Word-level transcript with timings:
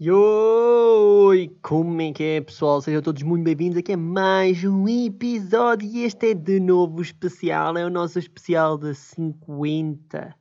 Oi, 0.00 1.50
como 1.60 2.00
é 2.00 2.12
que 2.12 2.22
é 2.22 2.40
pessoal? 2.40 2.80
Sejam 2.80 3.02
todos 3.02 3.20
muito 3.24 3.42
bem-vindos 3.42 3.78
aqui 3.78 3.94
a 3.94 3.96
mais 3.96 4.62
um 4.62 4.86
episódio 4.86 5.88
e 5.88 6.04
este 6.04 6.30
é 6.30 6.34
de 6.34 6.60
novo 6.60 7.02
especial, 7.02 7.76
é 7.76 7.84
o 7.84 7.90
nosso 7.90 8.16
especial 8.16 8.78
de 8.78 8.94
50. 8.94 10.36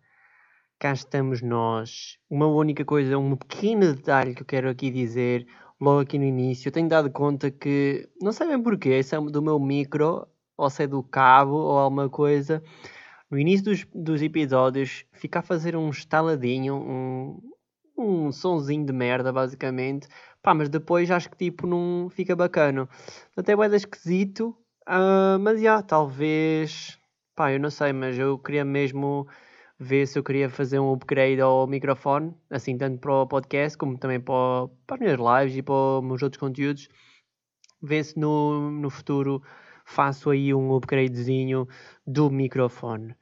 Cá 0.77 0.93
estamos 0.93 1.41
nós. 1.41 2.19
Uma 2.29 2.45
única 2.45 2.85
coisa, 2.85 3.17
um 3.17 3.35
pequeno 3.35 3.95
detalhe 3.95 4.35
que 4.35 4.43
eu 4.43 4.45
quero 4.45 4.69
aqui 4.69 4.91
dizer 4.91 5.47
logo 5.81 6.01
aqui 6.01 6.19
no 6.19 6.25
início. 6.25 6.67
Eu 6.67 6.73
tenho 6.73 6.87
dado 6.87 7.09
conta 7.09 7.49
que, 7.49 8.07
não 8.21 8.31
sei 8.31 8.49
bem 8.49 8.61
porquê, 8.61 9.01
se 9.01 9.15
é 9.15 9.19
do 9.19 9.41
meu 9.41 9.59
micro 9.59 10.27
ou 10.55 10.69
se 10.69 10.83
é 10.83 10.87
do 10.87 11.01
cabo 11.01 11.55
ou 11.55 11.79
alguma 11.79 12.07
coisa, 12.07 12.61
no 13.31 13.39
início 13.39 13.65
dos, 13.65 13.87
dos 13.91 14.21
episódios 14.21 15.03
fica 15.13 15.39
a 15.39 15.41
fazer 15.41 15.75
um 15.75 15.89
estaladinho, 15.89 16.75
um, 16.75 17.41
um 17.97 18.31
sonzinho 18.31 18.85
de 18.85 18.93
merda, 18.93 19.31
basicamente. 19.33 20.07
Pá, 20.41 20.53
mas 20.53 20.69
depois 20.69 21.09
acho 21.11 21.29
que 21.29 21.37
tipo 21.37 21.67
não 21.67 22.09
fica 22.09 22.35
bacana. 22.35 22.87
Até 23.35 23.53
é 23.53 23.75
esquisito, 23.75 24.55
uh, 24.87 25.39
mas 25.39 25.61
já, 25.61 25.81
talvez. 25.81 26.99
Pá, 27.35 27.51
eu 27.51 27.59
não 27.59 27.69
sei, 27.69 27.93
mas 27.93 28.17
eu 28.17 28.37
queria 28.39 28.65
mesmo 28.65 29.27
ver 29.79 30.07
se 30.07 30.17
eu 30.17 30.23
queria 30.23 30.49
fazer 30.49 30.79
um 30.79 30.91
upgrade 30.93 31.39
ao 31.41 31.67
microfone, 31.67 32.33
assim, 32.49 32.77
tanto 32.77 32.99
para 32.99 33.13
o 33.13 33.27
podcast 33.27 33.77
como 33.77 33.97
também 33.97 34.19
para, 34.19 34.67
para 34.87 34.95
as 34.95 34.99
minhas 34.99 35.19
lives 35.19 35.57
e 35.57 35.61
para 35.61 35.73
os 35.73 36.03
meus 36.03 36.21
outros 36.23 36.39
conteúdos. 36.39 36.89
Ver 37.81 38.03
se 38.03 38.19
no, 38.19 38.71
no 38.71 38.89
futuro 38.89 39.41
faço 39.85 40.29
aí 40.31 40.53
um 40.53 40.73
upgradezinho 40.75 41.67
do 42.05 42.29
microfone. 42.29 43.15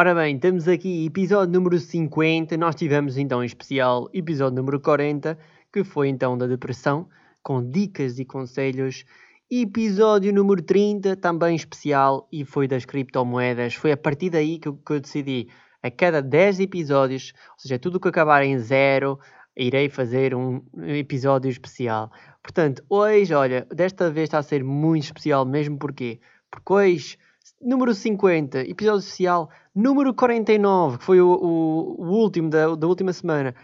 Ora 0.00 0.14
bem, 0.14 0.36
estamos 0.36 0.68
aqui, 0.68 1.06
episódio 1.06 1.52
número 1.52 1.76
50. 1.76 2.56
Nós 2.56 2.76
tivemos 2.76 3.18
então 3.18 3.42
em 3.42 3.46
especial 3.46 4.08
episódio 4.14 4.54
número 4.54 4.78
40, 4.78 5.36
que 5.72 5.82
foi 5.82 6.06
então 6.06 6.38
da 6.38 6.46
depressão, 6.46 7.08
com 7.42 7.68
dicas 7.68 8.16
e 8.20 8.24
conselhos. 8.24 9.04
Episódio 9.50 10.32
número 10.32 10.62
30, 10.62 11.16
também 11.16 11.56
especial, 11.56 12.28
e 12.30 12.44
foi 12.44 12.68
das 12.68 12.84
criptomoedas. 12.84 13.74
Foi 13.74 13.90
a 13.90 13.96
partir 13.96 14.30
daí 14.30 14.60
que 14.60 14.68
eu, 14.68 14.76
que 14.76 14.92
eu 14.92 15.00
decidi, 15.00 15.48
a 15.82 15.90
cada 15.90 16.22
10 16.22 16.60
episódios, 16.60 17.32
ou 17.54 17.58
seja, 17.58 17.76
tudo 17.76 17.98
que 17.98 18.06
acabar 18.06 18.44
em 18.44 18.56
zero, 18.56 19.18
irei 19.56 19.88
fazer 19.88 20.32
um 20.32 20.62
episódio 20.80 21.50
especial. 21.50 22.12
Portanto, 22.40 22.84
hoje, 22.88 23.34
olha, 23.34 23.66
desta 23.74 24.08
vez 24.12 24.28
está 24.28 24.38
a 24.38 24.44
ser 24.44 24.62
muito 24.62 25.06
especial 25.06 25.44
mesmo 25.44 25.76
porque 25.76 26.20
porque 26.50 26.72
hoje 26.72 27.18
número 27.60 27.94
50, 27.94 28.60
episódio 28.60 29.00
especial 29.00 29.50
número 29.74 30.14
49, 30.14 30.98
que 30.98 31.04
foi 31.04 31.20
o, 31.20 31.28
o, 31.28 32.02
o 32.02 32.10
último 32.10 32.50
da, 32.50 32.74
da, 32.74 32.86
última 32.86 33.12
semana. 33.12 33.54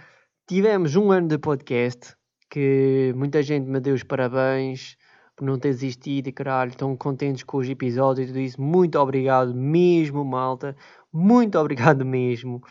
Tivemos 0.47 0.97
um 0.97 1.11
ano 1.11 1.29
de 1.29 1.39
podcast, 1.39 2.15
que 2.51 3.13
muita 3.17 3.43
gente 3.43 3.67
me 3.67 3.81
deu 3.81 3.95
os 3.95 4.03
parabéns 4.03 4.97
por 5.37 5.45
não 5.45 5.59
ter 5.59 5.69
existido 5.69 6.29
e 6.29 6.33
caralho, 6.33 6.71
estão 6.71 6.97
contentes 6.97 7.43
com 7.43 7.59
os 7.59 7.69
episódios 7.69 8.29
e 8.29 8.33
tudo 8.33 8.41
isso. 8.41 8.61
Muito 8.61 8.99
obrigado 8.99 9.55
mesmo, 9.55 10.25
malta. 10.25 10.77
Muito 11.13 11.59
obrigado 11.59 12.05
mesmo. 12.05 12.63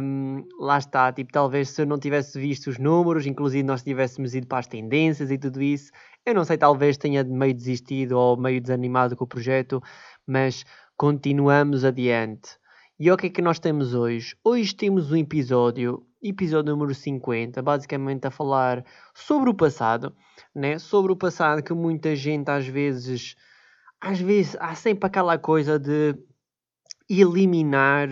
Um, 0.00 0.44
lá 0.60 0.78
está, 0.78 1.12
tipo, 1.12 1.32
talvez 1.32 1.70
se 1.70 1.82
eu 1.82 1.86
não 1.86 1.98
tivesse 1.98 2.38
visto 2.38 2.68
os 2.68 2.78
números, 2.78 3.26
inclusive 3.26 3.64
nós 3.64 3.82
tivéssemos 3.82 4.34
ido 4.34 4.46
para 4.46 4.58
as 4.58 4.68
tendências 4.68 5.30
e 5.30 5.38
tudo 5.38 5.60
isso, 5.60 5.90
eu 6.28 6.34
não 6.34 6.44
sei, 6.44 6.58
talvez 6.58 6.98
tenha 6.98 7.24
meio 7.24 7.54
desistido 7.54 8.12
ou 8.12 8.36
meio 8.36 8.60
desanimado 8.60 9.16
com 9.16 9.24
o 9.24 9.26
projeto, 9.26 9.82
mas 10.26 10.64
continuamos 10.96 11.84
adiante. 11.84 12.58
E 13.00 13.10
o 13.10 13.16
que 13.16 13.28
é 13.28 13.30
que 13.30 13.40
nós 13.40 13.58
temos 13.58 13.94
hoje? 13.94 14.36
Hoje 14.44 14.74
temos 14.74 15.10
um 15.10 15.16
episódio, 15.16 16.04
episódio 16.22 16.72
número 16.74 16.94
50, 16.94 17.62
basicamente 17.62 18.26
a 18.26 18.30
falar 18.30 18.84
sobre 19.14 19.48
o 19.48 19.54
passado, 19.54 20.14
né? 20.54 20.78
Sobre 20.78 21.12
o 21.12 21.16
passado 21.16 21.62
que 21.62 21.72
muita 21.72 22.14
gente 22.14 22.50
às 22.50 22.66
vezes, 22.66 23.34
às 23.98 24.20
vezes 24.20 24.54
há 24.60 24.74
sempre 24.74 25.06
aquela 25.06 25.38
coisa 25.38 25.78
de 25.78 26.14
eliminar 27.08 28.08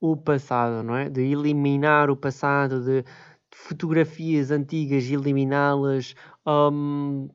o 0.00 0.16
passado, 0.16 0.82
não 0.82 0.96
é? 0.96 1.10
De 1.10 1.20
eliminar 1.20 2.08
o 2.08 2.16
passado, 2.16 2.82
de 2.82 3.04
fotografias 3.50 4.50
antigas 4.50 5.04
eliminá-las, 5.10 6.14
um, 6.46 7.28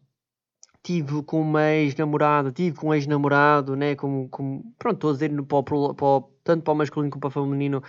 tive 0.85 1.23
com 1.23 1.41
uma 1.41 1.71
ex-namorada, 1.71 2.51
tive 2.51 2.77
com 2.77 2.89
um 2.89 2.93
ex-namorado, 2.93 3.75
né? 3.75 3.95
Como, 3.95 4.29
como, 4.29 4.63
pronto, 4.77 4.95
estou 4.95 5.09
a 5.09 5.13
dizer 5.13 5.43
para 5.43 5.57
o, 5.57 5.63
para 5.95 6.05
o, 6.05 6.31
tanto 6.43 6.63
para 6.63 6.73
o 6.73 6.77
masculino 6.77 7.09
como 7.09 7.21
para 7.21 7.27
o 7.27 7.31
feminino, 7.31 7.81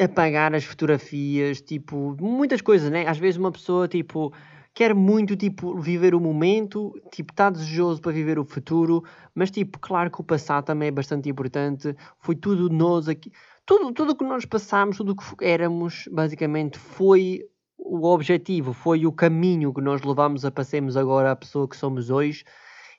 apagar 0.00 0.54
as 0.54 0.64
fotografias, 0.64 1.60
tipo, 1.60 2.16
muitas 2.18 2.62
coisas, 2.62 2.90
né? 2.90 3.06
Às 3.06 3.18
vezes 3.18 3.36
uma 3.36 3.52
pessoa, 3.52 3.86
tipo, 3.86 4.32
quer 4.72 4.94
muito, 4.94 5.36
tipo, 5.36 5.78
viver 5.78 6.14
o 6.14 6.20
momento, 6.20 6.94
tipo, 7.12 7.30
está 7.30 7.50
desejoso 7.50 8.00
para 8.00 8.12
viver 8.12 8.38
o 8.38 8.44
futuro, 8.44 9.04
mas, 9.34 9.50
tipo, 9.50 9.78
claro 9.78 10.10
que 10.10 10.20
o 10.20 10.24
passado 10.24 10.64
também 10.64 10.88
é 10.88 10.92
bastante 10.92 11.28
importante, 11.28 11.94
foi 12.20 12.36
tudo 12.36 12.70
nós 12.70 13.06
aqui, 13.06 13.30
tudo, 13.66 13.92
tudo 13.92 14.16
que 14.16 14.24
nós 14.24 14.46
passámos, 14.46 14.96
tudo 14.96 15.12
o 15.12 15.36
que 15.36 15.44
éramos, 15.44 16.08
basicamente, 16.10 16.78
foi 16.78 17.42
o 17.78 18.06
objetivo, 18.06 18.72
foi 18.72 19.06
o 19.06 19.12
caminho 19.12 19.72
que 19.72 19.80
nós 19.80 20.02
levamos 20.02 20.44
a 20.44 20.50
passarmos 20.50 20.96
agora 20.96 21.30
a 21.30 21.36
pessoa 21.36 21.68
que 21.68 21.76
somos 21.76 22.10
hoje. 22.10 22.44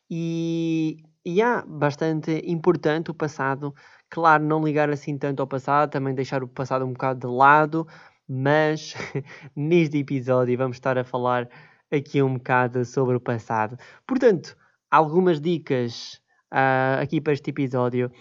E, 0.09 1.03
e 1.25 1.41
há 1.41 1.63
bastante 1.67 2.41
importante 2.45 3.11
o 3.11 3.13
passado. 3.13 3.75
Claro, 4.09 4.43
não 4.43 4.63
ligar 4.63 4.89
assim 4.89 5.17
tanto 5.17 5.41
ao 5.41 5.47
passado, 5.47 5.91
também 5.91 6.15
deixar 6.15 6.43
o 6.43 6.47
passado 6.47 6.85
um 6.85 6.93
bocado 6.93 7.27
de 7.27 7.33
lado, 7.33 7.87
mas 8.27 8.95
neste 9.55 9.97
episódio 9.99 10.57
vamos 10.57 10.77
estar 10.77 10.97
a 10.97 11.03
falar 11.03 11.47
aqui 11.91 12.21
um 12.21 12.35
bocado 12.35 12.83
sobre 12.85 13.15
o 13.15 13.19
passado. 13.19 13.77
Portanto, 14.07 14.57
algumas 14.89 15.39
dicas 15.39 16.19
uh, 16.51 17.01
aqui 17.01 17.21
para 17.21 17.33
este 17.33 17.49
episódio. 17.49 18.11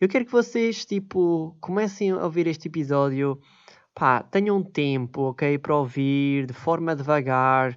Eu 0.00 0.08
quero 0.08 0.26
que 0.26 0.32
vocês, 0.32 0.84
tipo, 0.84 1.56
comecem 1.60 2.10
a 2.10 2.24
ouvir 2.24 2.46
este 2.46 2.68
episódio 2.68 3.40
pá, 3.96 4.22
tenham 4.22 4.62
tempo, 4.62 5.22
ok, 5.30 5.58
para 5.58 5.74
ouvir 5.74 6.46
de 6.46 6.52
forma 6.52 6.94
devagar. 6.94 7.76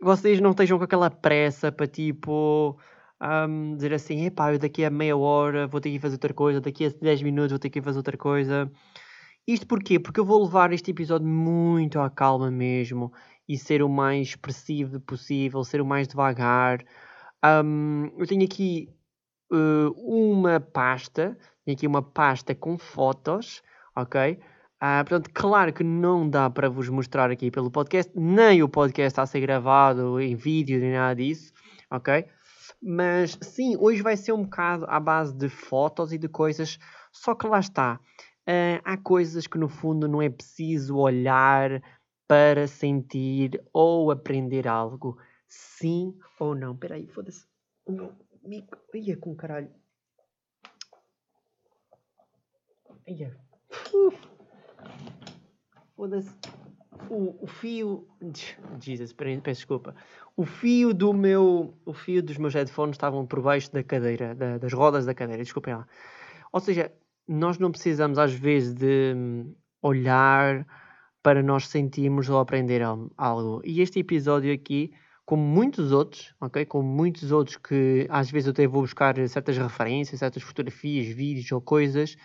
Vocês 0.00 0.40
não 0.40 0.50
estejam 0.50 0.78
com 0.78 0.84
aquela 0.84 1.10
pressa 1.10 1.70
para 1.70 1.86
tipo 1.86 2.76
um, 3.22 3.76
dizer 3.76 3.94
assim, 3.94 4.26
epá, 4.26 4.52
eu 4.52 4.58
daqui 4.58 4.84
a 4.84 4.90
meia 4.90 5.16
hora 5.16 5.68
vou 5.68 5.80
ter 5.80 5.90
que 5.90 6.00
fazer 6.00 6.16
outra 6.16 6.34
coisa, 6.34 6.60
daqui 6.60 6.86
a 6.86 6.90
10 6.90 7.22
minutos 7.22 7.52
vou 7.52 7.58
ter 7.60 7.70
que 7.70 7.80
fazer 7.80 7.98
outra 7.98 8.16
coisa. 8.18 8.70
Isto 9.46 9.66
porquê? 9.66 9.98
Porque 10.00 10.20
eu 10.20 10.24
vou 10.24 10.42
levar 10.44 10.72
este 10.72 10.90
episódio 10.90 11.26
muito 11.28 12.00
à 12.00 12.10
calma 12.10 12.50
mesmo 12.50 13.12
e 13.48 13.56
ser 13.58 13.82
o 13.82 13.88
mais 13.88 14.28
expressivo 14.28 15.00
possível, 15.00 15.64
ser 15.64 15.80
o 15.80 15.86
mais 15.86 16.08
devagar. 16.08 16.84
Um, 17.44 18.06
eu 18.18 18.26
tenho 18.26 18.44
aqui 18.44 18.88
uh, 19.52 19.90
uma 19.96 20.60
pasta, 20.60 21.38
tenho 21.64 21.76
aqui 21.76 21.86
uma 21.86 22.02
pasta 22.02 22.54
com 22.54 22.78
fotos, 22.78 23.62
ok? 23.96 24.38
Ah, 24.84 25.04
portanto, 25.04 25.30
claro 25.32 25.72
que 25.72 25.84
não 25.84 26.28
dá 26.28 26.50
para 26.50 26.68
vos 26.68 26.88
mostrar 26.88 27.30
aqui 27.30 27.52
pelo 27.52 27.70
podcast, 27.70 28.10
nem 28.16 28.64
o 28.64 28.68
podcast 28.68 29.12
está 29.12 29.22
a 29.22 29.26
ser 29.26 29.38
gravado 29.38 30.20
em 30.20 30.34
vídeo, 30.34 30.80
nem 30.80 30.90
nada 30.90 31.14
disso, 31.14 31.52
ok? 31.88 32.26
Mas 32.82 33.38
sim, 33.40 33.76
hoje 33.78 34.02
vai 34.02 34.16
ser 34.16 34.32
um 34.32 34.42
bocado 34.42 34.84
à 34.88 34.98
base 34.98 35.32
de 35.36 35.48
fotos 35.48 36.12
e 36.12 36.18
de 36.18 36.28
coisas, 36.28 36.80
só 37.12 37.32
que 37.32 37.46
lá 37.46 37.60
está. 37.60 38.00
Uh, 38.40 38.82
há 38.82 38.96
coisas 38.96 39.46
que 39.46 39.56
no 39.56 39.68
fundo 39.68 40.08
não 40.08 40.20
é 40.20 40.28
preciso 40.28 40.96
olhar 40.96 41.80
para 42.26 42.66
sentir 42.66 43.62
ou 43.72 44.10
aprender 44.10 44.66
algo. 44.66 45.16
Sim 45.46 46.18
ou 46.40 46.56
não. 46.56 46.72
Espera 46.72 46.96
aí, 46.96 47.06
foda-se. 47.06 47.46
O 47.86 47.92
meu 47.92 48.12
mico. 48.42 48.76
Ia 48.92 49.16
com 49.16 49.36
caralho. 49.36 49.70
Ia. 53.06 53.38
Uf. 53.94 54.31
Foda-se. 55.96 56.34
O, 57.08 57.44
o 57.44 57.46
fio. 57.46 58.06
Jesus, 58.80 59.12
peço 59.12 59.42
desculpa. 59.44 59.94
O 60.36 60.44
fio 60.44 60.94
do 60.94 61.12
meu. 61.12 61.74
O 61.84 61.92
fio 61.92 62.22
dos 62.22 62.36
meus 62.36 62.54
headphones 62.54 62.94
estavam 62.94 63.26
por 63.26 63.40
baixo 63.40 63.72
da 63.72 63.82
cadeira, 63.82 64.34
da, 64.34 64.58
das 64.58 64.72
rodas 64.72 65.06
da 65.06 65.14
cadeira, 65.14 65.42
desculpem 65.42 65.74
lá. 65.74 65.86
Ou 66.52 66.60
seja, 66.60 66.92
nós 67.26 67.58
não 67.58 67.70
precisamos 67.70 68.18
às 68.18 68.32
vezes 68.32 68.74
de 68.74 69.14
hum, 69.16 69.54
olhar 69.80 70.66
para 71.22 71.42
nós 71.42 71.68
sentirmos 71.68 72.28
ou 72.28 72.38
aprender 72.38 72.82
algo. 73.16 73.62
E 73.64 73.80
este 73.80 74.00
episódio 74.00 74.52
aqui, 74.52 74.92
como 75.24 75.42
muitos 75.42 75.92
outros, 75.92 76.34
ok? 76.40 76.64
Como 76.66 76.88
muitos 76.88 77.30
outros 77.30 77.56
que 77.56 78.06
às 78.10 78.30
vezes 78.30 78.48
eu 78.48 78.52
até 78.52 78.66
vou 78.66 78.82
buscar 78.82 79.16
certas 79.28 79.56
referências, 79.56 80.18
certas 80.18 80.42
fotografias, 80.42 81.06
vídeos 81.06 81.50
ou 81.52 81.60
coisas, 81.60 82.16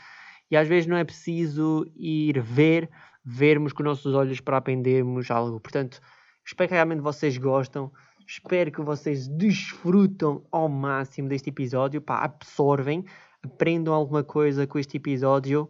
e 0.49 0.57
às 0.57 0.67
vezes 0.67 0.87
não 0.87 0.97
é 0.97 1.03
preciso 1.03 1.85
ir 1.95 2.41
ver 2.41 2.89
vermos 3.29 3.73
com 3.73 3.83
os 3.83 3.85
nossos 3.85 4.15
olhos 4.15 4.39
para 4.39 4.55
aprendermos 4.55 5.29
algo. 5.29 5.59
Portanto, 5.59 5.99
espero 6.45 6.69
que 6.69 6.73
realmente 6.73 7.01
vocês 7.01 7.37
gostam. 7.37 7.91
Espero 8.25 8.71
que 8.71 8.81
vocês 8.81 9.27
desfrutam 9.27 10.45
ao 10.49 10.69
máximo 10.69 11.27
deste 11.27 11.49
episódio. 11.49 12.01
Pá, 12.01 12.23
absorvem, 12.23 13.03
aprendam 13.43 13.93
alguma 13.93 14.23
coisa 14.23 14.65
com 14.65 14.79
este 14.79 14.95
episódio. 14.95 15.69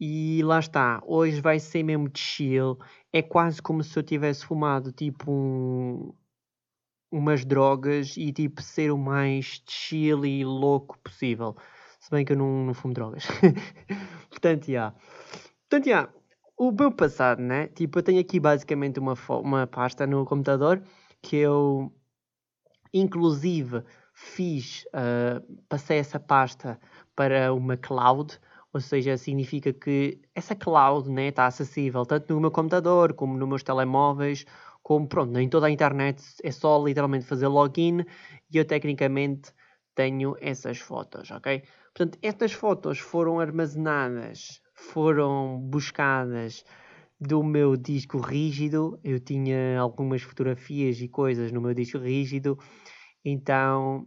E 0.00 0.42
lá 0.42 0.58
está, 0.58 1.02
hoje 1.06 1.38
vai 1.38 1.58
ser 1.58 1.82
mesmo 1.82 2.10
chill. 2.14 2.78
É 3.12 3.20
quase 3.20 3.60
como 3.60 3.82
se 3.82 3.98
eu 3.98 4.02
tivesse 4.02 4.46
fumado 4.46 4.90
tipo 4.90 5.30
um, 5.30 6.14
umas 7.12 7.44
drogas 7.44 8.16
e 8.16 8.32
tipo 8.32 8.62
ser 8.62 8.90
o 8.90 8.96
mais 8.96 9.62
chill 9.68 10.24
e 10.24 10.44
louco 10.46 10.98
possível. 11.00 11.56
Se 12.00 12.10
bem 12.10 12.24
que 12.24 12.32
eu 12.32 12.38
não, 12.38 12.64
não 12.66 12.74
fumo 12.74 12.94
drogas. 12.94 13.26
Portanto, 14.30 14.64
já. 14.66 14.72
Yeah. 14.72 14.96
Portanto, 15.68 15.84
já. 15.84 15.90
Yeah. 15.90 16.25
O 16.58 16.72
meu 16.72 16.90
passado, 16.90 17.42
né? 17.42 17.68
Tipo, 17.68 17.98
eu 17.98 18.02
tenho 18.02 18.20
aqui 18.20 18.40
basicamente 18.40 18.98
uma, 18.98 19.14
uma 19.42 19.66
pasta 19.66 20.06
no 20.06 20.24
computador 20.24 20.82
que 21.20 21.36
eu, 21.36 21.92
inclusive, 22.94 23.82
fiz, 24.14 24.84
uh, 24.86 25.62
passei 25.68 25.98
essa 25.98 26.18
pasta 26.18 26.80
para 27.14 27.52
uma 27.52 27.76
cloud, 27.76 28.38
ou 28.72 28.80
seja, 28.80 29.18
significa 29.18 29.72
que 29.72 30.20
essa 30.34 30.54
cloud 30.54 31.10
né, 31.10 31.28
está 31.28 31.46
acessível 31.46 32.06
tanto 32.06 32.32
no 32.34 32.40
meu 32.40 32.50
computador 32.50 33.12
como 33.12 33.36
nos 33.36 33.48
meus 33.48 33.62
telemóveis, 33.62 34.46
como 34.82 35.06
pronto, 35.06 35.38
em 35.38 35.48
toda 35.48 35.66
a 35.66 35.70
internet 35.70 36.22
é 36.42 36.50
só 36.50 36.82
literalmente 36.82 37.26
fazer 37.26 37.48
login 37.48 38.04
e 38.50 38.56
eu 38.56 38.64
tecnicamente 38.64 39.52
tenho 39.94 40.36
essas 40.40 40.78
fotos, 40.78 41.30
ok? 41.30 41.62
Portanto, 41.94 42.18
estas 42.22 42.52
fotos 42.52 42.98
foram 42.98 43.40
armazenadas, 43.40 44.62
foram 44.76 45.58
buscadas 45.58 46.64
do 47.18 47.42
meu 47.42 47.76
disco 47.76 48.18
rígido. 48.18 49.00
Eu 49.02 49.18
tinha 49.18 49.80
algumas 49.80 50.22
fotografias 50.22 51.00
e 51.00 51.08
coisas 51.08 51.50
no 51.50 51.60
meu 51.60 51.74
disco 51.74 51.98
rígido, 51.98 52.58
então 53.24 54.06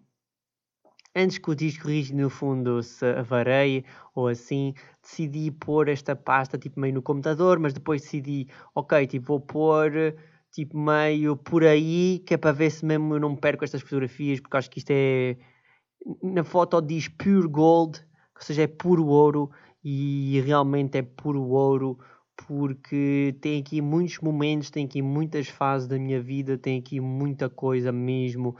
antes 1.15 1.39
que 1.39 1.49
o 1.49 1.55
disco 1.55 1.87
rígido 1.87 2.21
no 2.21 2.29
fundo 2.29 2.81
se 2.83 3.05
avareie 3.05 3.83
ou 4.13 4.27
assim, 4.27 4.73
decidi 5.01 5.51
pôr 5.51 5.89
esta 5.89 6.15
pasta 6.15 6.57
tipo 6.57 6.79
meio 6.79 6.93
no 6.93 7.01
computador, 7.01 7.59
mas 7.59 7.73
depois 7.73 8.01
decidi, 8.01 8.47
ok, 8.75 9.07
tipo 9.07 9.25
vou 9.27 9.41
pôr 9.41 10.15
tipo 10.51 10.77
meio 10.77 11.35
por 11.35 11.63
aí, 11.63 12.23
que 12.25 12.35
é 12.35 12.37
para 12.37 12.51
ver 12.51 12.69
se 12.69 12.85
mesmo 12.85 13.15
eu 13.15 13.19
não 13.19 13.35
perco 13.35 13.63
estas 13.63 13.81
fotografias, 13.81 14.39
porque 14.39 14.55
acho 14.55 14.69
que 14.69 14.79
isto 14.79 14.91
é 14.91 15.35
na 16.23 16.43
foto 16.43 16.81
diz 16.81 17.07
pure 17.07 17.47
gold, 17.47 17.99
ou 18.35 18.41
seja, 18.41 18.63
é 18.63 18.67
puro 18.67 19.07
ouro 19.07 19.51
e 19.83 20.41
realmente 20.41 20.97
é 20.97 21.01
puro 21.01 21.41
ouro 21.43 21.97
porque 22.47 23.37
tem 23.41 23.59
aqui 23.59 23.81
muitos 23.81 24.19
momentos, 24.19 24.69
tem 24.69 24.85
aqui 24.85 25.01
muitas 25.01 25.47
fases 25.49 25.87
da 25.87 25.97
minha 25.99 26.21
vida, 26.21 26.57
tem 26.57 26.79
aqui 26.79 26.99
muita 26.99 27.49
coisa 27.49 27.91
mesmo 27.91 28.55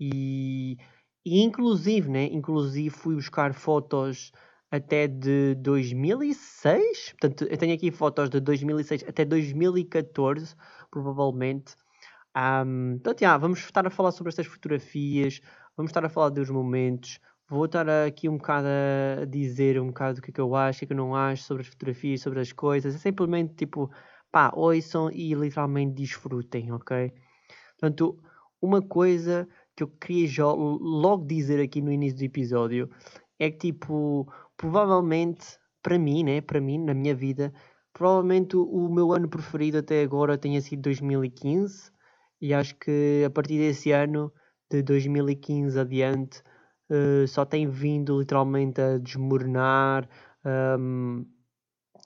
e, 0.00 0.78
e 1.24 1.42
inclusive, 1.42 2.08
né, 2.10 2.24
inclusive 2.26 2.90
fui 2.90 3.14
buscar 3.14 3.52
fotos 3.52 4.32
até 4.70 5.06
de 5.06 5.54
2006, 5.56 7.12
portanto 7.12 7.44
eu 7.44 7.56
tenho 7.56 7.74
aqui 7.74 7.90
fotos 7.90 8.28
de 8.30 8.40
2006 8.40 9.04
até 9.08 9.24
2014, 9.24 10.54
provavelmente. 10.90 11.74
Um, 12.36 12.98
portanto, 13.02 13.20
yeah, 13.22 13.38
vamos 13.38 13.60
estar 13.60 13.86
a 13.86 13.90
falar 13.90 14.12
sobre 14.12 14.30
estas 14.30 14.46
fotografias, 14.46 15.40
vamos 15.76 15.90
estar 15.90 16.04
a 16.04 16.08
falar 16.08 16.28
dos 16.28 16.50
momentos, 16.50 17.18
vou 17.48 17.64
estar 17.64 17.88
aqui 17.88 18.28
um 18.28 18.36
bocado 18.36 18.68
a 19.22 19.24
dizer 19.24 19.80
um 19.80 19.88
bocado 19.88 20.18
o 20.18 20.22
que 20.22 20.30
é 20.30 20.34
que 20.34 20.40
eu 20.40 20.54
acho, 20.54 20.76
o 20.76 20.78
que 20.80 20.84
é 20.84 20.86
que 20.88 20.92
eu 20.92 20.96
não 20.96 21.14
acho 21.14 21.44
sobre 21.44 21.62
as 21.62 21.68
fotografias, 21.68 22.20
sobre 22.20 22.40
as 22.40 22.52
coisas. 22.52 22.94
É 22.94 22.98
simplesmente 22.98 23.54
tipo, 23.54 23.90
pá, 24.30 24.52
ouçam 24.54 25.10
e 25.10 25.34
literalmente 25.34 25.94
desfrutem, 25.94 26.72
ok? 26.72 27.12
Portanto, 27.78 28.18
uma 28.60 28.82
coisa 28.82 29.48
que 29.76 29.82
eu 29.82 29.88
queria 29.88 30.44
logo 30.44 31.24
dizer 31.26 31.62
aqui 31.62 31.80
no 31.80 31.92
início 31.92 32.18
do 32.18 32.24
episódio 32.24 32.90
é 33.38 33.50
que, 33.50 33.72
tipo, 33.72 34.30
provavelmente, 34.56 35.58
para 35.82 35.98
mim, 35.98 36.24
né, 36.24 36.40
para 36.40 36.60
mim, 36.60 36.78
na 36.78 36.92
minha 36.92 37.14
vida, 37.14 37.52
provavelmente 37.92 38.56
o 38.56 38.88
meu 38.88 39.12
ano 39.12 39.28
preferido 39.28 39.78
até 39.78 40.02
agora 40.02 40.36
tenha 40.36 40.60
sido 40.60 40.82
2015 40.82 41.92
e 42.40 42.52
acho 42.52 42.74
que 42.76 43.22
a 43.24 43.30
partir 43.30 43.58
desse 43.58 43.92
ano, 43.92 44.32
de 44.70 44.82
2015 44.82 45.78
adiante, 45.78 46.42
uh, 46.90 47.26
só 47.28 47.44
tem 47.44 47.68
vindo 47.68 48.18
literalmente 48.18 48.80
a 48.80 48.98
desmoronar, 48.98 50.08
um, 50.78 51.24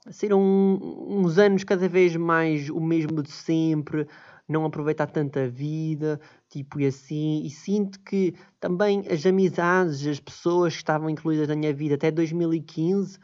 a 0.06 0.12
ser 0.12 0.34
um, 0.34 0.78
uns 1.08 1.38
anos 1.38 1.64
cada 1.64 1.88
vez 1.88 2.16
mais 2.16 2.68
o 2.70 2.80
mesmo 2.80 3.22
de 3.22 3.30
sempre, 3.30 4.06
não 4.48 4.64
aproveitar 4.64 5.06
tanta 5.06 5.48
vida, 5.48 6.20
tipo 6.48 6.80
e 6.80 6.86
assim, 6.86 7.42
e 7.44 7.50
sinto 7.50 8.00
que 8.00 8.34
também 8.60 9.04
as 9.10 9.24
amizades, 9.24 10.06
as 10.06 10.20
pessoas 10.20 10.74
que 10.74 10.80
estavam 10.80 11.08
incluídas 11.08 11.48
na 11.48 11.56
minha 11.56 11.72
vida 11.72 11.94
até 11.94 12.10
2015 12.10 13.18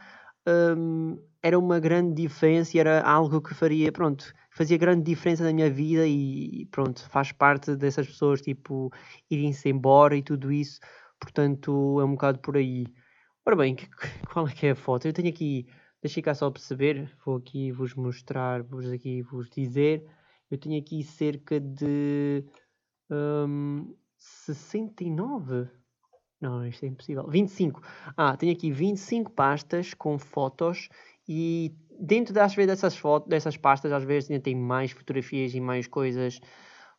um, 0.76 1.18
era 1.42 1.58
uma 1.58 1.78
grande 1.78 2.22
diferença 2.22 2.76
e 2.76 2.80
era 2.80 3.02
algo 3.02 3.40
que 3.40 3.54
faria, 3.54 3.92
pronto, 3.92 4.32
fazia 4.50 4.76
grande 4.78 5.04
diferença 5.04 5.44
na 5.44 5.52
minha 5.52 5.70
vida 5.70 6.06
e 6.06 6.66
pronto, 6.70 7.00
faz 7.08 7.32
parte 7.32 7.76
dessas 7.76 8.06
pessoas 8.06 8.40
tipo 8.40 8.90
irem-se 9.30 9.68
embora 9.68 10.16
e 10.16 10.22
tudo 10.22 10.50
isso. 10.50 10.80
Portanto, 11.20 12.00
é 12.00 12.04
um 12.04 12.12
bocado 12.12 12.38
por 12.38 12.56
aí. 12.56 12.86
Ora 13.46 13.56
bem, 13.56 13.74
que, 13.74 13.88
qual 14.32 14.46
é 14.48 14.52
que 14.52 14.66
é 14.66 14.70
a 14.70 14.76
foto? 14.76 15.06
Eu 15.06 15.12
tenho 15.12 15.28
aqui, 15.28 15.66
deixei 16.02 16.22
cá 16.22 16.34
só 16.34 16.50
perceber, 16.50 17.10
vou 17.24 17.36
aqui 17.36 17.72
vos 17.72 17.94
mostrar, 17.94 18.62
vos 18.62 18.90
aqui 18.90 19.22
vos 19.22 19.48
dizer. 19.50 20.04
Eu 20.50 20.58
tenho 20.58 20.80
aqui 20.80 21.02
cerca 21.02 21.60
de 21.60 22.44
um, 23.10 23.94
69. 24.16 25.68
Não, 26.40 26.66
isto 26.66 26.84
é 26.84 26.88
impossível. 26.88 27.26
25. 27.28 27.82
Ah, 28.16 28.36
tenho 28.36 28.52
aqui 28.52 28.70
25 28.70 29.32
pastas 29.32 29.92
com 29.92 30.18
fotos 30.18 30.88
e 31.28 31.74
dentro 32.00 32.32
das 32.32 32.54
vezes 32.54 32.68
dessas 32.68 32.96
fotos, 32.96 33.28
dessas 33.28 33.56
pastas, 33.56 33.92
às 33.92 34.04
vezes 34.04 34.30
ainda 34.30 34.42
tem 34.42 34.54
mais 34.54 34.92
fotografias 34.92 35.52
e 35.54 35.60
mais 35.60 35.86
coisas. 35.86 36.40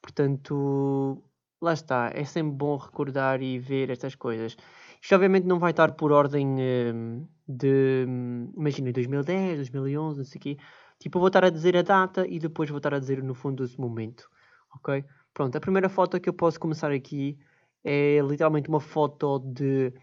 Portanto, 0.02 1.24
lá 1.62 1.74
está, 1.74 2.12
é 2.14 2.24
sempre 2.24 2.54
bom 2.56 2.78
recordar 2.78 3.42
e 3.42 3.60
ver 3.60 3.90
estas 3.90 4.16
coisas. 4.16 4.56
Isto 5.02 5.16
obviamente 5.16 5.46
não 5.46 5.60
vai 5.60 5.72
estar 5.72 5.94
por 5.94 6.12
ordem 6.12 6.48
hum, 6.48 7.28
de, 7.48 8.06
hum, 8.08 8.52
imagina, 8.58 8.92
2010, 8.92 9.58
2011, 9.58 10.18
não 10.18 10.26
sei 10.26 10.38
o 10.38 10.42
quê. 10.42 10.58
Tipo, 11.00 11.18
eu 11.18 11.22
vou 11.22 11.28
estar 11.28 11.46
a 11.46 11.50
dizer 11.50 11.78
a 11.78 11.82
data 11.82 12.28
e 12.28 12.40
depois 12.40 12.70
vou 12.70 12.78
estar 12.78 12.94
a 12.94 13.00
dizer 13.00 13.24
no 13.24 13.34
fundo 13.34 13.64
esse 13.64 13.80
momento, 13.80 14.30
ok? 14.76 15.04
Pronto, 15.34 15.56
a 15.58 15.62
primeira 15.62 15.88
foto 15.88 16.20
que 16.20 16.28
eu 16.28 16.34
posso 16.34 16.60
começar 16.60 16.92
aqui 16.92 17.38
é 17.84 18.20
literalmente 18.22 18.68
uma 18.68 18.82
foto 18.82 19.40
de 19.40 19.94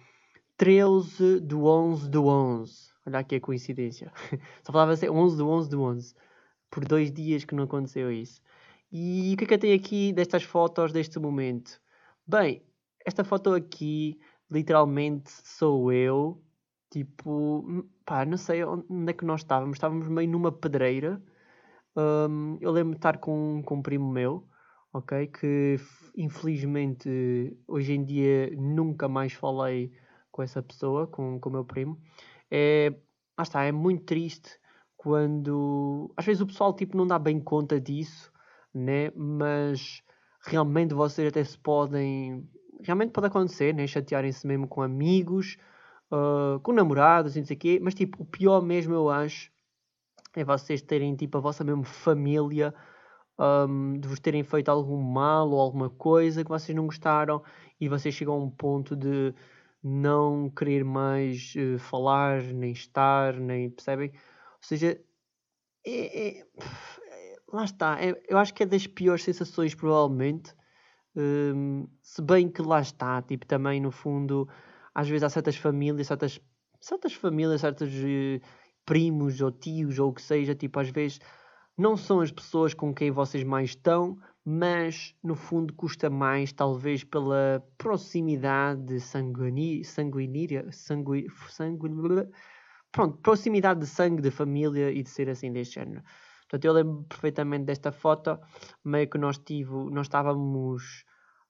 13 0.57 1.41
do 1.41 1.67
11 1.67 2.09
do 2.09 2.27
11. 2.27 2.73
Olha 3.07 3.19
aqui 3.19 3.37
a 3.37 3.41
coincidência. 3.41 4.11
Só 4.65 4.73
falava 4.73 4.97
ser 4.97 5.11
11 5.11 5.37
do 5.37 5.49
11 5.49 5.71
do 5.71 5.83
11. 5.83 6.15
Por 6.71 6.85
dois 6.85 7.13
dias 7.13 7.45
que 7.45 7.55
não 7.55 7.65
aconteceu 7.65 8.11
isso. 8.11 8.41
E 8.93 9.35
o 9.35 9.37
que 9.37 9.45
é 9.45 9.47
que 9.47 9.55
eu 9.55 9.59
tenho 9.59 9.77
aqui 9.77 10.13
destas 10.13 10.45
fotos 10.45 10.93
deste 10.93 11.19
momento? 11.19 11.81
Bem, 12.27 12.63
esta 13.05 13.25
foto 13.25 13.53
aqui 13.53 14.19
literalmente 14.51 15.31
sou 15.31 15.93
eu. 15.93 16.43
Tipo, 16.91 17.65
hum, 17.67 17.89
pá, 18.05 18.25
não 18.25 18.37
sei 18.37 18.65
onde 18.65 19.11
é 19.11 19.13
que 19.13 19.25
nós 19.25 19.41
estávamos. 19.41 19.77
Estávamos 19.77 20.09
meio 20.09 20.31
numa 20.31 20.53
pedreira. 20.53 21.23
Um, 21.97 22.59
eu 22.61 22.71
lembro 22.71 22.93
de 22.93 22.99
estar 22.99 23.19
com, 23.19 23.63
com 23.65 23.77
um 23.77 23.83
primo 23.83 24.11
meu, 24.11 24.47
ok? 24.93 25.27
Que 25.29 25.77
infelizmente 26.17 27.57
hoje 27.67 27.93
em 27.95 28.05
dia 28.05 28.51
nunca 28.57 29.09
mais 29.09 29.33
falei 29.33 29.93
com 30.31 30.43
essa 30.43 30.63
pessoa, 30.63 31.07
com 31.07 31.41
o 31.43 31.51
meu 31.51 31.65
primo. 31.65 31.99
É, 32.51 32.95
ah 33.37 33.43
está, 33.43 33.65
é 33.65 33.73
muito 33.73 34.05
triste 34.05 34.59
quando 34.97 36.13
às 36.17 36.25
vezes 36.25 36.43
o 36.43 36.47
pessoal 36.47 36.75
tipo 36.75 36.97
não 36.97 37.07
dá 37.07 37.19
bem 37.19 37.41
conta 37.41 37.81
disso 37.81 38.33
né? 38.77 39.11
Mas 39.15 40.03
realmente 40.47 40.95
vocês 40.95 41.29
até 41.29 41.43
se 41.45 41.59
podem. 41.59 42.49
Realmente 42.83 43.13
pode 43.13 43.27
acontecer, 43.29 43.75
né? 43.75 43.87
Chatearem-se 43.87 44.47
mesmo 44.47 44.69
com 44.69 44.83
amigos, 44.83 45.57
uh, 46.13 46.61
com 46.61 46.73
namorados 46.73 47.37
e 47.37 47.41
não 47.41 47.47
sei 47.47 47.57
o 47.57 47.59
quê. 47.59 47.81
Mas 47.83 47.95
tipo, 47.95 48.23
o 48.23 48.27
pior 48.27 48.63
mesmo 48.63 48.95
eu 48.95 49.09
acho 49.09 49.51
é 50.37 50.45
vocês 50.45 50.83
terem 50.83 51.17
tipo 51.17 51.39
a 51.39 51.41
vossa 51.41 51.65
mesmo 51.65 51.85
família. 51.85 52.75
Um, 53.39 54.01
de 54.01 54.09
vos 54.09 54.19
terem 54.19 54.43
feito 54.43 54.71
algum 54.71 54.99
mal 54.99 55.51
ou 55.51 55.61
alguma 55.61 55.91
coisa 55.91 56.43
que 56.43 56.49
vocês 56.49 56.75
não 56.75 56.87
gostaram 56.87 57.43
e 57.79 57.87
vocês 57.87 58.15
chegam 58.15 58.33
a 58.33 58.39
um 58.39 58.51
ponto 58.51 58.97
de 58.97 59.35
não 59.83 60.49
querer 60.51 60.85
mais 60.85 61.55
uh, 61.55 61.79
falar, 61.79 62.43
nem 62.43 62.73
estar, 62.73 63.35
nem 63.35 63.71
percebem? 63.71 64.11
Ou 64.11 64.63
seja, 64.63 64.99
é, 65.87 66.41
é, 66.41 66.47
lá 67.53 67.65
está, 67.65 68.01
é, 68.01 68.21
eu 68.29 68.39
acho 68.39 68.53
que 68.55 68.63
é 68.63 68.67
das 68.67 68.87
piores 68.87 69.25
sensações, 69.25 69.75
provavelmente. 69.75 70.55
Um, 71.15 71.89
se 72.03 72.21
bem 72.21 72.49
que 72.49 72.61
lá 72.61 72.81
está, 72.81 73.23
tipo, 73.23 73.47
também 73.47 73.81
no 73.81 73.91
fundo, 73.91 74.49
às 74.95 75.09
vezes 75.09 75.23
há 75.23 75.31
certas 75.31 75.57
famílias, 75.57 76.07
certas, 76.07 76.41
certas 76.81 77.15
famílias, 77.15 77.63
certos 77.63 77.89
uh, 77.89 78.41
primos 78.85 79.41
ou 79.41 79.51
tios 79.51 79.99
ou 79.99 80.11
o 80.11 80.13
que 80.13 80.23
seja, 80.23 80.55
tipo, 80.55 80.79
às 80.79 80.91
vezes 80.91 81.19
não 81.77 81.97
são 81.97 82.21
as 82.21 82.31
pessoas 82.31 82.75
com 82.75 82.95
quem 82.95 83.11
vocês 83.11 83.45
mais 83.45 83.71
estão, 83.71 84.19
mas 84.45 85.15
no 85.23 85.35
fundo 85.35 85.75
custa 85.75 86.09
mais, 86.09 86.53
talvez 86.53 87.03
pela 87.03 87.63
proximidade 87.77 89.01
sanguiníria, 89.01 89.85
sanguiníria, 89.85 90.67
sanguí, 90.71 91.27
sanguí, 91.49 91.91
pronto, 92.93 93.19
proximidade 93.19 93.81
de 93.81 93.87
sangue, 93.87 94.23
de 94.23 94.31
família 94.31 94.91
e 94.91 95.03
de 95.03 95.11
ser 95.11 95.29
assim 95.29 95.53
deste 95.53 95.75
género. 95.75 96.03
Portanto, 96.49 96.65
eu 96.65 96.73
lembro 96.73 97.05
perfeitamente 97.09 97.65
desta 97.65 97.91
foto, 97.91 98.39
meio 98.85 99.11
que 99.11 99.19
nós, 99.19 99.37
tive, 99.39 99.73
nós 99.91 100.07
estávamos, 100.07 101.05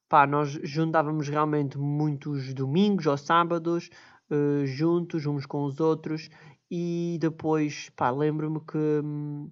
pá, 0.08 0.26
nós 0.26 0.58
juntávamos 0.62 1.28
realmente 1.28 1.78
muitos 1.78 2.54
domingos 2.54 3.06
ou 3.06 3.16
sábados, 3.16 3.90
uh, 4.30 4.64
juntos, 4.64 5.26
uns 5.26 5.44
com 5.44 5.64
os 5.64 5.80
outros, 5.80 6.30
e 6.70 7.18
depois, 7.20 7.90
pá, 7.90 8.10
lembro-me 8.10 8.60
que... 8.60 8.78
Hum, 8.78 9.50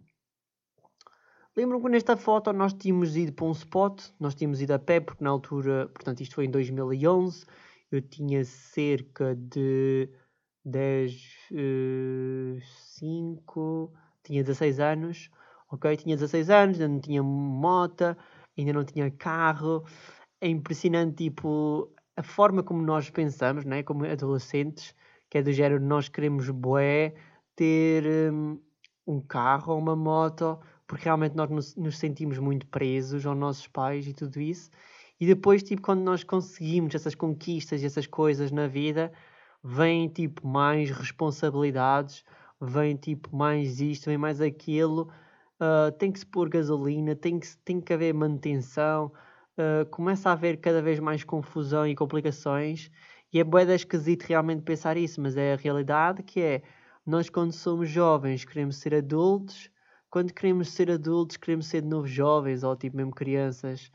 lembro-me 1.54 1.84
que 1.84 1.90
nesta 1.90 2.16
foto 2.16 2.50
nós 2.52 2.72
tínhamos 2.72 3.14
ido 3.14 3.32
para 3.32 3.44
um 3.44 3.52
spot, 3.52 4.02
nós 4.18 4.34
tínhamos 4.34 4.62
ido 4.62 4.72
a 4.72 4.78
pé, 4.78 4.98
porque 4.98 5.22
na 5.22 5.30
altura, 5.30 5.88
portanto 5.88 6.22
isto 6.22 6.34
foi 6.34 6.46
em 6.46 6.50
2011, 6.50 7.44
eu 7.92 8.00
tinha 8.00 8.44
cerca 8.44 9.36
de 9.36 10.08
10, 10.64 11.12
uh, 11.52 12.60
5, 12.98 13.92
tinha 14.24 14.42
16 14.42 14.80
anos, 14.80 15.30
ok? 15.70 15.96
Tinha 15.96 16.16
16 16.16 16.50
anos, 16.50 16.80
ainda 16.80 16.88
não 16.88 17.00
tinha 17.00 17.22
moto, 17.22 18.16
ainda 18.58 18.72
não 18.72 18.84
tinha 18.84 19.10
carro. 19.10 19.84
É 20.40 20.48
impressionante, 20.48 21.24
tipo, 21.24 21.92
a 22.16 22.22
forma 22.22 22.62
como 22.62 22.82
nós 22.82 23.10
pensamos, 23.10 23.64
né? 23.64 23.82
Como 23.82 24.04
adolescentes, 24.04 24.94
que 25.30 25.38
é 25.38 25.42
do 25.42 25.52
género, 25.52 25.80
nós 25.80 26.08
queremos 26.08 26.48
bué 26.50 27.14
ter 27.56 28.04
um, 28.32 28.60
um 29.06 29.20
carro 29.20 29.74
ou 29.74 29.78
uma 29.78 29.94
moto, 29.96 30.58
porque 30.86 31.04
realmente 31.04 31.36
nós 31.36 31.50
nos, 31.50 31.76
nos 31.76 31.98
sentimos 31.98 32.38
muito 32.38 32.66
presos 32.66 33.24
aos 33.26 33.36
nossos 33.36 33.66
pais 33.68 34.06
e 34.06 34.14
tudo 34.14 34.40
isso. 34.40 34.70
E 35.20 35.26
depois, 35.26 35.62
tipo, 35.62 35.82
quando 35.82 36.02
nós 36.02 36.24
conseguimos 36.24 36.94
essas 36.94 37.14
conquistas 37.14 37.82
e 37.82 37.86
essas 37.86 38.06
coisas 38.06 38.50
na 38.50 38.66
vida, 38.66 39.12
vem, 39.62 40.08
tipo, 40.08 40.46
mais 40.46 40.90
responsabilidades, 40.90 42.24
vem, 42.60 42.96
tipo, 42.96 43.34
mais 43.34 43.80
isto, 43.80 44.06
vem 44.06 44.18
mais 44.18 44.40
aquilo. 44.40 45.10
Uh, 45.60 45.92
tem 45.98 46.10
que 46.10 46.18
se 46.18 46.26
pôr 46.26 46.48
gasolina, 46.48 47.14
tem 47.14 47.38
que, 47.38 47.46
tem 47.64 47.80
que 47.80 47.92
haver 47.92 48.12
manutenção, 48.12 49.12
uh, 49.58 49.86
começa 49.90 50.28
a 50.28 50.32
haver 50.32 50.60
cada 50.60 50.82
vez 50.82 50.98
mais 50.98 51.22
confusão 51.24 51.86
e 51.86 51.94
complicações. 51.94 52.90
E 53.32 53.40
é 53.40 53.44
boeda 53.44 53.74
esquisito 53.74 54.22
realmente 54.22 54.62
pensar 54.62 54.96
isso, 54.96 55.20
mas 55.20 55.36
é 55.36 55.54
a 55.54 55.56
realidade 55.56 56.22
que 56.22 56.40
é, 56.40 56.62
nós 57.06 57.28
quando 57.28 57.52
somos 57.52 57.88
jovens 57.88 58.44
queremos 58.44 58.76
ser 58.76 58.94
adultos, 58.94 59.70
quando 60.10 60.32
queremos 60.32 60.68
ser 60.70 60.90
adultos 60.90 61.36
queremos 61.36 61.66
ser 61.66 61.82
de 61.82 61.88
novo 61.88 62.06
jovens, 62.06 62.62
ou 62.62 62.76
tipo 62.76 62.96
mesmo 62.96 63.12
crianças. 63.12 63.90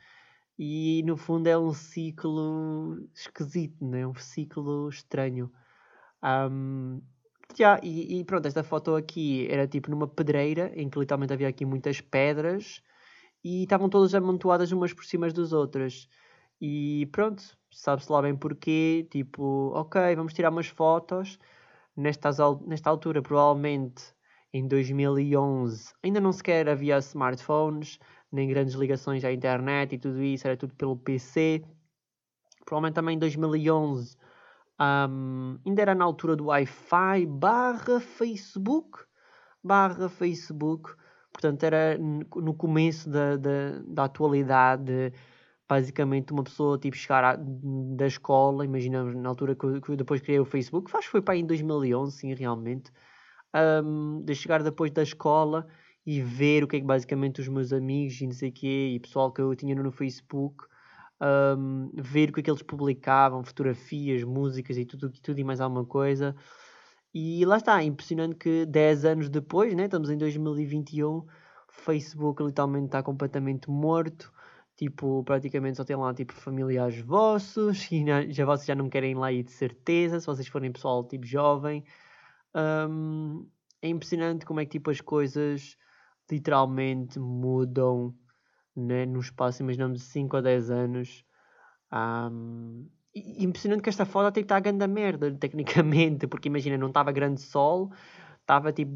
E 0.57 1.01
no 1.05 1.15
fundo 1.15 1.47
é 1.47 1.57
um 1.57 1.73
ciclo 1.73 3.07
esquisito, 3.15 3.85
né? 3.85 4.05
um 4.05 4.13
ciclo 4.13 4.89
estranho. 4.89 5.49
Um, 6.21 7.01
yeah, 7.57 7.79
e, 7.83 8.19
e, 8.19 8.23
pronto, 8.23 8.47
esta 8.47 8.63
foto 8.63 8.95
aqui 8.95 9.47
era 9.49 9.67
tipo 9.67 9.89
numa 9.89 10.07
pedreira 10.07 10.71
em 10.75 10.89
que 10.89 10.99
literalmente 10.99 11.33
havia 11.33 11.47
aqui 11.47 11.65
muitas 11.65 12.01
pedras 12.01 12.81
e 13.43 13.63
estavam 13.63 13.89
todas 13.89 14.13
amontoadas 14.15 14.71
umas 14.71 14.93
por 14.93 15.05
cima 15.05 15.29
das 15.29 15.53
outras. 15.53 16.07
E 16.61 17.07
pronto, 17.11 17.57
sabe-se 17.71 18.11
lá 18.11 18.21
bem 18.21 18.35
porquê. 18.35 19.07
Tipo, 19.09 19.71
ok, 19.75 20.15
vamos 20.15 20.33
tirar 20.33 20.51
umas 20.51 20.67
fotos. 20.67 21.39
Nestas, 21.95 22.37
nesta 22.65 22.89
altura, 22.89 23.21
provavelmente 23.21 24.03
em 24.53 24.67
2011, 24.67 25.93
ainda 26.03 26.19
não 26.21 26.31
sequer 26.31 26.69
havia 26.69 26.97
smartphones 26.99 27.99
nem 28.31 28.47
grandes 28.47 28.73
ligações 28.75 29.23
à 29.25 29.31
internet 29.31 29.95
e 29.95 29.99
tudo 29.99 30.21
isso, 30.23 30.47
era 30.47 30.57
tudo 30.57 30.73
pelo 30.75 30.95
PC. 30.97 31.63
Provavelmente 32.65 32.95
também 32.95 33.15
em 33.15 33.19
2011 33.19 34.15
um, 34.79 35.59
ainda 35.65 35.81
era 35.81 35.95
na 35.95 36.05
altura 36.05 36.35
do 36.35 36.45
Wi-Fi 36.45 37.25
barra 37.27 37.99
Facebook, 37.99 38.99
barra 39.63 40.07
Facebook, 40.07 40.93
portanto 41.33 41.63
era 41.63 41.97
no 41.97 42.53
começo 42.53 43.09
da, 43.09 43.35
da, 43.35 43.79
da 43.85 44.03
atualidade, 44.05 45.13
basicamente 45.67 46.31
uma 46.31 46.43
pessoa 46.43 46.77
tipo 46.77 46.95
chegar 46.95 47.23
à, 47.23 47.37
da 47.95 48.07
escola, 48.07 48.63
imaginamos 48.63 49.13
na 49.15 49.29
altura 49.29 49.55
que, 49.55 49.81
que 49.81 49.95
depois 49.95 50.21
criei 50.21 50.39
o 50.39 50.45
Facebook, 50.45 50.89
acho 50.95 51.07
que 51.07 51.11
foi 51.11 51.21
para 51.21 51.33
aí 51.33 51.41
em 51.41 51.45
2011, 51.45 52.17
sim, 52.17 52.33
realmente, 52.33 52.91
um, 53.83 54.21
de 54.23 54.33
chegar 54.33 54.63
depois 54.63 54.91
da 54.91 55.03
escola 55.03 55.67
e 56.05 56.21
ver 56.21 56.63
o 56.63 56.67
que 56.67 56.77
é 56.77 56.79
que 56.79 56.85
basicamente 56.85 57.41
os 57.41 57.47
meus 57.47 57.73
amigos 57.73 58.19
e 58.21 58.25
não 58.25 58.33
sei 58.33 58.49
o 58.49 58.53
quê, 58.53 58.91
e 58.95 58.99
pessoal 58.99 59.31
que 59.31 59.41
eu 59.41 59.53
tinha 59.55 59.75
no 59.75 59.91
Facebook, 59.91 60.65
um, 61.21 61.91
ver 61.95 62.29
o 62.29 62.33
que 62.33 62.39
é 62.39 62.43
que 62.43 62.49
eles 62.49 62.61
publicavam, 62.61 63.43
fotografias, 63.43 64.23
músicas 64.23 64.77
e 64.77 64.85
tudo, 64.85 65.09
tudo 65.09 65.39
e 65.39 65.43
mais 65.43 65.59
alguma 65.61 65.85
coisa. 65.85 66.35
E 67.13 67.43
lá 67.45 67.57
está, 67.57 67.83
impressionante 67.83 68.35
que 68.35 68.65
10 68.65 69.05
anos 69.05 69.29
depois, 69.29 69.73
né, 69.75 69.85
estamos 69.85 70.09
em 70.09 70.17
2021, 70.17 71.07
o 71.09 71.27
Facebook 71.67 72.43
literalmente 72.43 72.85
está 72.87 73.01
completamente 73.03 73.69
morto. 73.69 74.31
Tipo, 74.77 75.23
praticamente 75.25 75.75
só 75.75 75.83
tem 75.83 75.97
lá 75.97 76.13
tipo 76.13 76.31
familiares 76.33 77.01
vossos 77.01 77.85
e 77.91 78.05
já 78.31 78.45
vocês 78.45 78.65
já 78.65 78.75
não 78.75 78.89
querem 78.89 79.13
lá 79.13 79.31
ir 79.31 79.43
de 79.43 79.51
certeza, 79.51 80.19
se 80.21 80.25
vocês 80.25 80.47
forem 80.47 80.71
pessoal 80.71 81.05
tipo 81.05 81.25
jovem. 81.25 81.83
Um, 82.55 83.45
é 83.81 83.89
impressionante 83.89 84.45
como 84.45 84.61
é 84.61 84.65
que 84.65 84.71
tipo 84.71 84.89
as 84.89 85.01
coisas 85.01 85.75
literalmente 86.31 87.19
mudam 87.19 88.15
né, 88.79 89.05
no 89.05 89.19
espaço, 89.19 89.61
imaginamos 89.61 90.03
5 90.03 90.35
ou 90.37 90.41
10 90.41 90.69
anos. 90.69 91.23
Um, 91.91 92.87
impressionante 93.13 93.81
que 93.81 93.89
esta 93.89 94.05
foto 94.05 94.27
até 94.27 94.41
está 94.41 94.57
a 94.57 94.59
grande 94.59 94.85
merda, 94.87 95.31
tecnicamente, 95.39 96.27
porque 96.27 96.47
imagina, 96.47 96.77
não 96.77 96.87
estava 96.87 97.11
grande 97.11 97.41
sol, 97.41 97.91
estava 98.41 98.71
tipo 98.71 98.91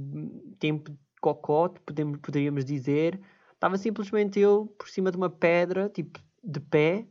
tempo 0.60 0.92
de 0.92 0.98
cocote, 1.22 1.80
podemos, 1.82 2.20
poderíamos 2.20 2.66
dizer, 2.66 3.20
estava 3.54 3.78
simplesmente 3.78 4.40
eu 4.40 4.68
por 4.78 4.90
cima 4.90 5.12
de 5.12 5.18
uma 5.18 5.30
pedra, 5.30 5.90
tipo 5.90 6.20
de 6.44 6.60
pé, 6.60 7.08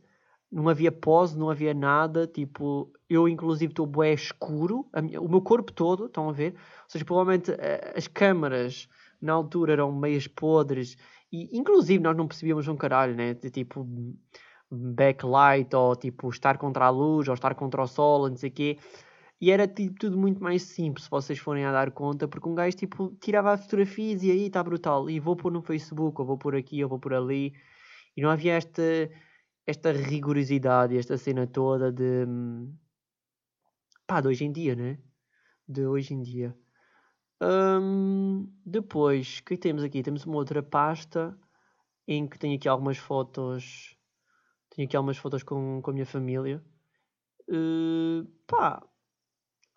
não 0.51 0.69
havia 0.69 0.91
pose, 0.91 1.37
não 1.37 1.49
havia 1.49 1.73
nada, 1.73 2.27
tipo, 2.27 2.91
eu 3.09 3.27
inclusive 3.27 3.71
estou 3.71 3.87
bué 3.87 4.13
escuro, 4.13 4.87
minha, 5.01 5.19
o 5.19 5.27
meu 5.27 5.41
corpo 5.41 5.71
todo, 5.71 6.05
estão 6.05 6.29
a 6.29 6.31
ver? 6.31 6.53
Ou 6.53 6.89
seja, 6.89 7.03
provavelmente 7.03 7.51
eh, 7.51 7.93
as 7.97 8.07
câmaras 8.07 8.87
na 9.19 9.33
altura 9.33 9.73
eram 9.73 9.91
meias 9.91 10.27
podres 10.27 10.95
e 11.33 11.49
inclusive 11.57 12.03
nós 12.03 12.15
não 12.15 12.27
percebíamos 12.27 12.67
um 12.67 12.75
caralho, 12.77 13.15
né? 13.15 13.33
De 13.33 13.49
tipo 13.49 13.87
backlight 14.71 15.75
ou 15.75 15.95
tipo 15.95 16.29
estar 16.29 16.59
contra 16.59 16.85
a 16.85 16.89
luz 16.89 17.27
ou 17.27 17.33
estar 17.33 17.55
contra 17.55 17.81
o 17.81 17.87
sol, 17.87 18.29
não 18.29 18.37
sei 18.37 18.49
o 18.49 18.53
quê. 18.53 18.77
E 19.41 19.51
era 19.51 19.67
tipo, 19.67 19.95
tudo 19.99 20.17
muito 20.17 20.41
mais 20.41 20.61
simples 20.61 21.05
se 21.05 21.09
vocês 21.09 21.39
forem 21.39 21.65
a 21.65 21.71
dar 21.71 21.91
conta, 21.91 22.27
porque 22.27 22.47
um 22.47 22.55
gajo 22.55 22.77
tipo 22.77 23.09
tirava 23.19 23.57
fotografias 23.57 24.21
e 24.23 24.31
aí 24.31 24.45
está 24.45 24.63
brutal. 24.63 25.09
E 25.09 25.19
vou 25.19 25.35
pôr 25.35 25.51
no 25.51 25.61
Facebook, 25.63 26.21
ou 26.21 26.27
vou 26.27 26.37
pôr 26.37 26.55
aqui, 26.55 26.83
ou 26.83 26.89
vou 26.89 26.99
pôr 26.99 27.15
ali. 27.15 27.53
E 28.15 28.21
não 28.21 28.29
havia 28.29 28.53
esta, 28.53 28.83
esta 29.65 29.91
rigorosidade, 29.91 30.97
esta 30.97 31.17
cena 31.17 31.47
toda 31.47 31.91
de. 31.91 32.25
pá, 34.07 34.21
de 34.21 34.27
hoje 34.27 34.45
em 34.45 34.51
dia, 34.51 34.75
né? 34.75 34.99
De 35.67 35.85
hoje 35.85 36.13
em 36.13 36.21
dia. 36.21 36.55
Um, 37.41 38.47
depois, 38.65 39.39
o 39.39 39.43
que 39.45 39.57
temos 39.57 39.83
aqui? 39.83 40.01
Temos 40.01 40.25
uma 40.25 40.35
outra 40.35 40.63
pasta 40.63 41.37
em 42.07 42.27
que 42.27 42.37
tem 42.37 42.55
aqui 42.55 42.67
algumas 42.67 42.97
fotos. 42.97 43.97
Tenho 44.69 44.87
aqui 44.87 44.95
algumas 44.95 45.17
fotos 45.17 45.43
com, 45.43 45.81
com 45.81 45.91
a 45.91 45.93
minha 45.93 46.05
família. 46.05 46.63
Uh, 47.49 48.25
pá, 48.47 48.81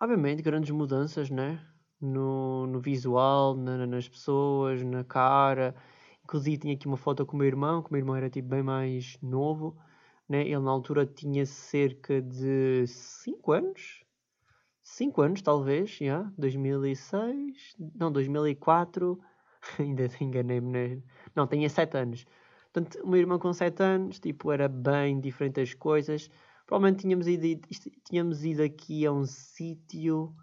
obviamente 0.01 0.41
grandes 0.41 0.71
mudanças, 0.71 1.29
né? 1.29 1.65
No, 1.99 2.67
no 2.67 2.79
visual, 2.79 3.55
na, 3.55 3.85
nas 3.87 4.07
pessoas, 4.07 4.83
na 4.83 5.03
cara. 5.03 5.75
Inclusive 6.23 6.57
tinha 6.57 6.73
aqui 6.73 6.87
uma 6.87 6.97
foto 6.97 7.25
com 7.25 7.35
o 7.35 7.39
meu 7.39 7.47
irmão, 7.47 7.81
que 7.81 7.89
o 7.89 7.93
meu 7.93 7.99
irmão 7.99 8.15
era 8.15 8.29
tipo 8.29 8.49
bem 8.49 8.61
mais 8.61 9.17
novo, 9.21 9.77
né? 10.27 10.41
Ele 10.41 10.59
na 10.59 10.71
altura 10.71 11.05
tinha 11.05 11.45
cerca 11.45 12.21
de 12.21 12.85
5 12.87 13.51
anos, 13.51 14.03
5 14.87 15.21
anos, 15.21 15.41
talvez. 15.41 15.99
Yeah, 15.99 16.31
2006, 16.37 17.75
não, 17.93 18.11
2004, 18.11 19.19
ainda 19.79 20.09
enganei-me? 20.21 21.03
Não, 21.35 21.45
tinha 21.45 21.69
7 21.69 21.97
anos. 21.97 22.25
Portanto, 22.71 23.03
o 23.03 23.07
meu 23.07 23.19
irmão 23.19 23.37
com 23.37 23.51
7 23.51 23.83
anos, 23.83 24.19
tipo, 24.19 24.51
era 24.51 24.67
bem 24.67 25.19
diferente 25.19 25.55
das 25.55 25.73
coisas. 25.73 26.29
Provavelmente 26.65 27.01
tínhamos 27.01 27.27
ido, 27.27 27.67
tínhamos 28.05 28.43
ido 28.45 28.63
aqui 28.63 29.05
a 29.05 29.11
um 29.11 29.25
sítio. 29.25 30.33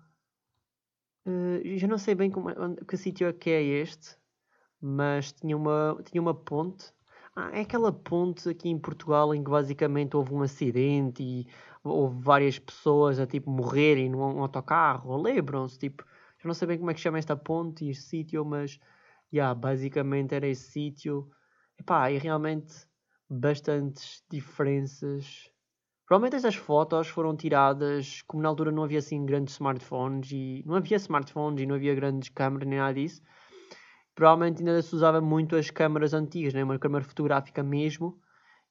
Uh, 1.26 1.78
já 1.78 1.88
não 1.88 1.98
sei 1.98 2.14
bem 2.14 2.30
como, 2.30 2.50
é, 2.50 2.54
que 2.86 2.96
sítio 2.98 3.26
é 3.26 3.32
que 3.32 3.48
é 3.48 3.62
este, 3.62 4.14
mas 4.80 5.32
tinha 5.32 5.56
uma, 5.56 5.98
tinha 6.04 6.20
uma 6.20 6.34
ponte. 6.34 6.92
Ah, 7.36 7.50
é 7.52 7.60
aquela 7.62 7.92
ponte 7.92 8.48
aqui 8.48 8.68
em 8.68 8.78
Portugal 8.78 9.34
em 9.34 9.42
que 9.42 9.50
basicamente 9.50 10.16
houve 10.16 10.32
um 10.34 10.42
acidente 10.42 11.22
e 11.22 11.46
houve 11.82 12.20
várias 12.22 12.58
pessoas 12.58 13.18
a 13.18 13.26
tipo 13.26 13.50
morrerem 13.50 14.08
num 14.08 14.22
autocarro, 14.40 15.16
lembram-se, 15.20 15.78
tipo, 15.78 16.04
eu 16.04 16.46
não 16.48 16.54
sei 16.54 16.68
bem 16.68 16.78
como 16.78 16.90
é 16.90 16.94
que 16.94 17.00
chama 17.00 17.18
esta 17.18 17.36
ponte 17.36 17.84
e 17.84 17.90
este 17.90 18.04
sítio, 18.04 18.44
mas 18.44 18.78
yeah, 19.32 19.52
basicamente 19.54 20.34
era 20.34 20.46
esse 20.46 20.70
sítio. 20.70 21.28
E 21.78 22.18
realmente 22.18 22.86
bastantes 23.28 24.22
diferenças 24.30 25.50
Provavelmente 26.06 26.36
essas 26.36 26.54
fotos 26.56 27.08
foram 27.08 27.36
tiradas, 27.36 28.22
como 28.22 28.42
na 28.42 28.48
altura 28.50 28.72
não 28.72 28.84
havia 28.84 28.98
assim 29.00 29.24
grandes 29.26 29.54
smartphones 29.54 30.30
e 30.32 30.62
não 30.66 30.74
havia 30.76 30.96
smartphones 30.98 31.62
e 31.62 31.66
não 31.66 31.76
havia 31.76 31.94
grandes 31.94 32.28
câmeras 32.30 32.68
nem 32.68 32.78
nada 32.78 32.94
disso. 32.94 33.22
Provavelmente 34.14 34.60
ainda 34.60 34.80
se 34.82 34.94
usava 34.94 35.20
muito 35.20 35.56
as 35.56 35.70
câmaras 35.70 36.14
antigas, 36.14 36.54
né? 36.54 36.62
uma 36.62 36.78
câmera 36.78 37.04
fotográfica 37.04 37.62
mesmo. 37.62 38.18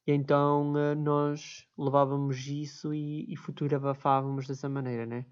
E 0.07 0.11
então 0.11 0.73
uh, 0.73 0.95
nós 0.95 1.65
levávamos 1.77 2.45
isso 2.47 2.93
e, 2.93 3.31
e 3.31 3.37
fotografávamos 3.37 4.47
dessa 4.47 4.67
maneira, 4.69 5.05
né? 5.05 5.25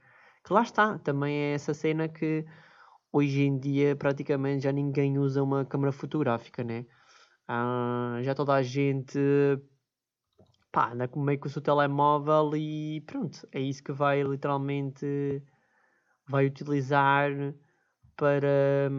Que 0.46 0.53
lá 0.53 0.62
está, 0.63 0.98
também 1.00 1.36
é 1.36 1.53
essa 1.53 1.74
cena 1.74 2.08
que 2.08 2.46
hoje 3.12 3.41
em 3.41 3.60
dia 3.60 3.96
praticamente 3.96 4.63
já 4.63 4.72
ninguém 4.72 5.18
usa 5.18 5.44
uma 5.44 5.65
câmera 5.65 5.91
fotográfica, 5.91 6.63
né? 6.63 6.86
Ah, 7.48 8.20
já 8.24 8.34
toda 8.34 8.53
a 8.53 8.62
gente 8.63 9.20
pá, 10.72 10.91
anda 10.94 11.10
meio 11.15 11.39
com 11.39 11.48
o 11.48 11.50
seu 11.50 11.62
telemóvel 11.62 12.56
e 12.56 13.01
pronto, 13.01 13.48
é 13.51 13.60
isso 13.60 13.84
que 13.84 13.91
vai 13.91 14.24
literalmente 14.24 15.44
vai 16.27 16.46
utilizar 16.46 17.30
para, 18.15 18.89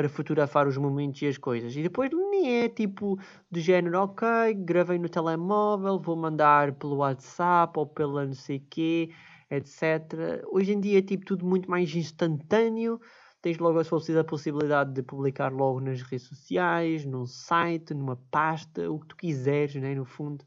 para 0.00 0.08
fotografar 0.08 0.66
os 0.66 0.78
momentos 0.78 1.20
e 1.20 1.26
as 1.26 1.36
coisas. 1.36 1.76
E 1.76 1.82
depois 1.82 2.10
nem 2.10 2.62
é 2.62 2.68
tipo 2.70 3.18
do 3.50 3.60
género, 3.60 3.98
ok, 3.98 4.54
gravei 4.54 4.98
no 4.98 5.10
telemóvel, 5.10 6.00
vou 6.00 6.16
mandar 6.16 6.72
pelo 6.72 6.96
WhatsApp 6.96 7.78
ou 7.78 7.86
pela 7.86 8.24
não 8.24 8.32
sei 8.32 8.60
quê, 8.60 9.10
etc. 9.50 10.42
Hoje 10.50 10.72
em 10.72 10.80
dia 10.80 11.00
é 11.00 11.02
tipo 11.02 11.26
tudo 11.26 11.44
muito 11.44 11.70
mais 11.70 11.94
instantâneo. 11.94 12.98
Tens 13.42 13.58
logo 13.58 13.78
a 13.78 14.24
possibilidade 14.24 14.94
de 14.94 15.02
publicar 15.02 15.52
logo 15.52 15.80
nas 15.80 16.00
redes 16.00 16.26
sociais, 16.26 17.04
num 17.04 17.26
site, 17.26 17.92
numa 17.92 18.16
pasta, 18.30 18.90
o 18.90 19.00
que 19.00 19.08
tu 19.08 19.16
quiseres, 19.16 19.74
né, 19.74 19.94
no 19.94 20.06
fundo. 20.06 20.42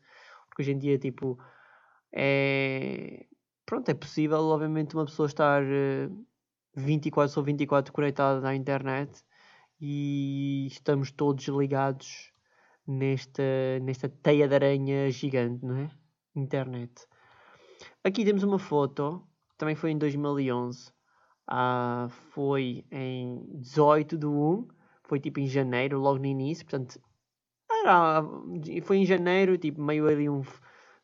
Porque 0.50 0.64
hoje 0.64 0.72
em 0.72 0.80
dia, 0.80 0.98
tipo, 0.98 1.38
é. 2.12 3.28
Pronto, 3.68 3.88
é 3.90 3.94
possível, 3.94 4.40
obviamente, 4.40 4.96
uma 4.96 5.06
pessoa 5.06 5.28
estar 5.28 5.62
24 6.76 7.30
eh, 7.32 7.34
sobre 7.34 7.52
24 7.52 7.94
conectada 7.94 8.48
à 8.48 8.56
internet 8.56 9.24
e 9.86 10.66
estamos 10.68 11.12
todos 11.12 11.46
ligados 11.50 12.32
nesta, 12.88 13.44
nesta 13.82 14.08
teia 14.08 14.48
de 14.48 14.56
aranha 14.56 15.12
gigante, 15.12 15.66
não 15.66 15.76
é? 15.76 15.92
Internet. 16.34 17.06
Aqui 18.02 18.24
temos 18.24 18.44
uma 18.44 18.58
foto, 18.58 19.22
também 19.58 19.76
foi 19.76 19.92
em 19.92 19.98
2011, 19.98 20.90
ah, 21.48 22.08
foi 22.32 22.86
em 22.90 23.46
18 23.60 24.18
de 24.18 24.26
1, 24.26 24.68
foi 25.04 25.20
tipo 25.20 25.42
em 25.42 25.48
janeiro, 25.48 26.00
logo 26.00 26.20
no 26.20 26.28
início, 26.28 26.66
portanto 26.66 27.02
era, 27.70 28.24
foi 28.84 29.00
em 29.00 29.06
janeiro, 29.06 29.58
tipo, 29.58 29.82
meio 29.82 30.08
ali 30.08 30.30
um, 30.30 30.44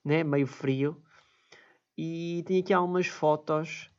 né, 0.05 0.23
meio 0.23 0.47
frio. 0.47 0.95
E 1.97 2.45
tinha 2.47 2.61
aqui 2.61 2.73
algumas 2.73 3.07
fotos, 3.07 3.91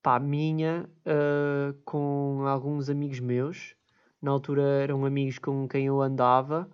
pá, 0.00 0.20
minha, 0.20 0.88
uh, 1.00 1.76
com 1.84 2.44
alguns 2.46 2.88
amigos 2.88 3.18
meus. 3.18 3.76
Na 4.20 4.30
altura 4.32 4.62
eram 4.62 5.04
amigos 5.04 5.38
com 5.38 5.68
quem 5.68 5.86
eu 5.86 6.00
andava. 6.02 6.68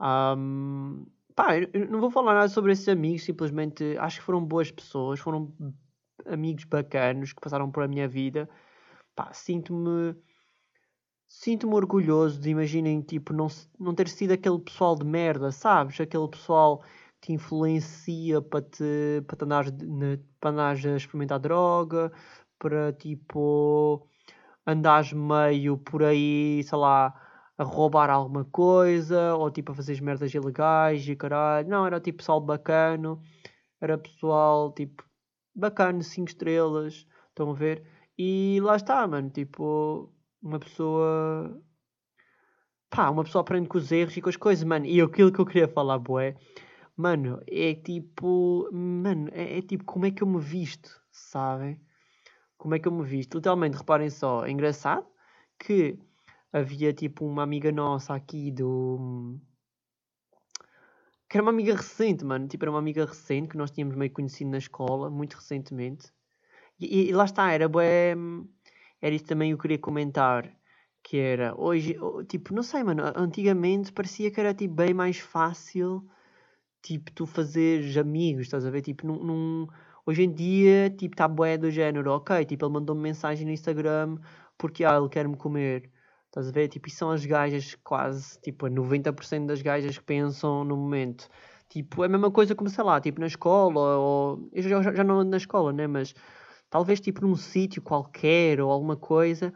Um, 0.00 1.06
pá, 1.34 1.48
não 1.88 2.00
vou 2.00 2.10
falar 2.10 2.34
nada 2.34 2.48
sobre 2.48 2.72
esses 2.72 2.88
amigos, 2.88 3.24
simplesmente 3.24 3.96
acho 3.98 4.20
que 4.20 4.24
foram 4.24 4.44
boas 4.44 4.70
pessoas, 4.70 5.20
foram 5.20 5.54
amigos 6.26 6.64
bacanos 6.64 7.32
que 7.32 7.40
passaram 7.40 7.70
por 7.70 7.82
a 7.82 7.88
minha 7.88 8.08
vida. 8.08 8.48
Pá, 9.14 9.32
sinto-me 9.32 10.16
sinto-me 11.32 11.74
orgulhoso 11.74 12.38
de, 12.40 12.50
imaginem, 12.50 13.00
tipo, 13.00 13.32
não, 13.32 13.48
não 13.78 13.94
ter 13.94 14.08
sido 14.08 14.32
aquele 14.32 14.58
pessoal 14.58 14.94
de 14.94 15.04
merda, 15.04 15.50
sabes? 15.50 15.98
Aquele 16.00 16.28
pessoal 16.28 16.82
que 17.20 17.28
te 17.28 17.32
influencia 17.32 18.42
para 18.42 18.60
te, 18.62 19.22
para 19.26 19.44
andares, 19.44 19.72
para 20.38 20.50
andares 20.50 20.84
a 20.84 20.96
experimentar 20.96 21.40
droga, 21.40 22.12
para, 22.58 22.92
tipo, 22.92 24.06
andares 24.66 25.12
meio 25.12 25.76
por 25.78 26.02
aí, 26.02 26.62
sei 26.64 26.78
lá, 26.78 27.14
a 27.58 27.64
roubar 27.64 28.10
alguma 28.10 28.44
coisa, 28.44 29.34
ou, 29.36 29.50
tipo, 29.50 29.72
a 29.72 29.74
fazer 29.74 30.00
merdas 30.02 30.32
ilegais 30.34 31.06
e 31.08 31.16
caralho. 31.16 31.68
Não, 31.68 31.86
era, 31.86 32.00
tipo, 32.00 32.18
pessoal 32.18 32.40
bacano, 32.40 33.22
era 33.80 33.98
pessoal, 33.98 34.72
tipo, 34.72 35.04
bacana, 35.54 36.02
5 36.02 36.28
estrelas, 36.28 37.06
estão 37.28 37.50
a 37.50 37.54
ver? 37.54 37.84
E 38.18 38.60
lá 38.62 38.76
está, 38.76 39.06
mano, 39.06 39.30
tipo 39.30 40.12
uma 40.42 40.58
pessoa. 40.58 41.60
Pá, 42.90 43.08
uma 43.10 43.24
pessoa 43.24 43.40
aprende 43.42 43.68
com 43.68 43.78
os 43.78 43.90
erros 43.90 44.16
e 44.16 44.20
com 44.20 44.28
as 44.28 44.36
coisas, 44.36 44.64
mano. 44.64 44.86
E 44.86 45.00
aquilo 45.00 45.32
que 45.32 45.40
eu 45.40 45.46
queria 45.46 45.68
falar, 45.68 45.98
boé, 45.98 46.36
mano, 46.96 47.40
é 47.48 47.74
tipo. 47.74 48.68
Mano, 48.72 49.28
é, 49.32 49.58
é, 49.58 49.62
tipo 49.62 49.84
como 49.84 50.06
é 50.06 50.10
que 50.10 50.22
eu 50.22 50.26
me 50.26 50.40
visto, 50.40 50.90
sabem? 51.10 51.80
Como 52.62 52.76
é 52.76 52.78
que 52.78 52.86
eu 52.86 52.92
me 52.92 53.02
visto? 53.02 53.34
Literalmente, 53.34 53.76
reparem 53.76 54.08
só, 54.08 54.46
é 54.46 54.50
engraçado 54.52 55.04
que 55.58 55.98
havia 56.52 56.92
tipo 56.92 57.26
uma 57.26 57.42
amiga 57.42 57.72
nossa 57.72 58.14
aqui 58.14 58.52
do. 58.52 59.36
Que 61.28 61.38
era 61.38 61.42
uma 61.42 61.50
amiga 61.50 61.74
recente, 61.74 62.24
mano. 62.24 62.46
Tipo, 62.46 62.62
era 62.64 62.70
uma 62.70 62.78
amiga 62.78 63.04
recente 63.04 63.48
que 63.48 63.56
nós 63.56 63.72
tínhamos 63.72 63.96
meio 63.96 64.12
conhecido 64.12 64.48
na 64.48 64.58
escola, 64.58 65.10
muito 65.10 65.34
recentemente. 65.34 66.12
E, 66.78 67.08
e 67.08 67.12
lá 67.12 67.24
está, 67.24 67.50
era 67.50 67.68
bué 67.68 68.14
era 69.00 69.12
isso 69.12 69.24
também 69.24 69.50
que 69.50 69.54
eu 69.54 69.58
queria 69.58 69.78
comentar. 69.78 70.48
Que 71.02 71.16
era, 71.18 71.60
hoje, 71.60 71.96
tipo, 72.28 72.54
não 72.54 72.62
sei, 72.62 72.84
mano, 72.84 73.02
antigamente 73.16 73.92
parecia 73.92 74.30
que 74.30 74.38
era 74.38 74.54
tipo 74.54 74.74
bem 74.74 74.94
mais 74.94 75.18
fácil, 75.18 76.08
tipo, 76.80 77.10
tu 77.10 77.26
fazeres 77.26 77.96
amigos, 77.96 78.42
estás 78.42 78.64
a 78.64 78.70
ver? 78.70 78.82
Tipo, 78.82 79.08
num, 79.08 79.24
num 79.24 79.66
hoje 80.06 80.22
em 80.22 80.32
dia, 80.32 80.90
tipo, 80.90 81.14
está 81.14 81.28
bué 81.28 81.56
do 81.58 81.70
género, 81.70 82.12
ok, 82.12 82.44
tipo, 82.44 82.64
ele 82.64 82.72
mandou-me 82.72 83.02
mensagem 83.02 83.46
no 83.46 83.52
Instagram 83.52 84.18
porque, 84.58 84.84
ah, 84.84 84.96
ele 84.96 85.08
quer-me 85.08 85.36
comer. 85.36 85.90
Estás 86.26 86.48
a 86.48 86.52
ver? 86.52 86.68
Tipo, 86.68 86.88
e 86.88 86.90
são 86.90 87.10
as 87.10 87.24
gajas 87.26 87.76
quase, 87.84 88.40
tipo, 88.40 88.66
90% 88.66 89.46
das 89.46 89.60
gajas 89.60 89.98
que 89.98 90.04
pensam 90.04 90.64
no 90.64 90.76
momento. 90.76 91.28
Tipo, 91.68 92.02
é 92.04 92.06
a 92.06 92.08
mesma 92.08 92.30
coisa 92.30 92.54
como, 92.54 92.70
sei 92.70 92.84
lá, 92.84 93.00
tipo, 93.00 93.20
na 93.20 93.26
escola, 93.26 93.98
ou... 93.98 94.48
Eu 94.52 94.62
já, 94.62 94.82
já 94.82 95.04
não 95.04 95.20
ando 95.20 95.30
na 95.30 95.36
escola, 95.36 95.72
né? 95.72 95.86
Mas 95.86 96.14
talvez 96.72 97.00
tipo 97.00 97.20
num 97.20 97.36
sítio 97.36 97.82
qualquer 97.82 98.60
ou 98.60 98.70
alguma 98.70 98.96
coisa, 98.96 99.52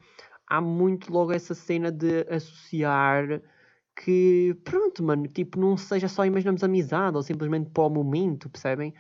há 0.47 0.61
muito 0.61 1.11
logo 1.11 1.33
essa 1.33 1.55
cena 1.55 1.91
de 1.91 2.27
associar 2.29 3.41
que, 3.97 4.55
pronto, 4.63 5.03
mano, 5.03 5.27
tipo, 5.27 5.59
não 5.59 5.77
seja 5.79 6.09
só 6.09 6.27
imaginamos 6.27 6.63
amizade 6.63 7.17
ou 7.17 7.23
simplesmente 7.23 7.71
para 7.71 7.85
o 7.85 7.91
momento, 7.91 8.51
percebem? 8.51 8.93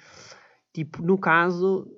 Tipo, 0.77 1.03
no 1.03 1.17
caso, 1.17 1.91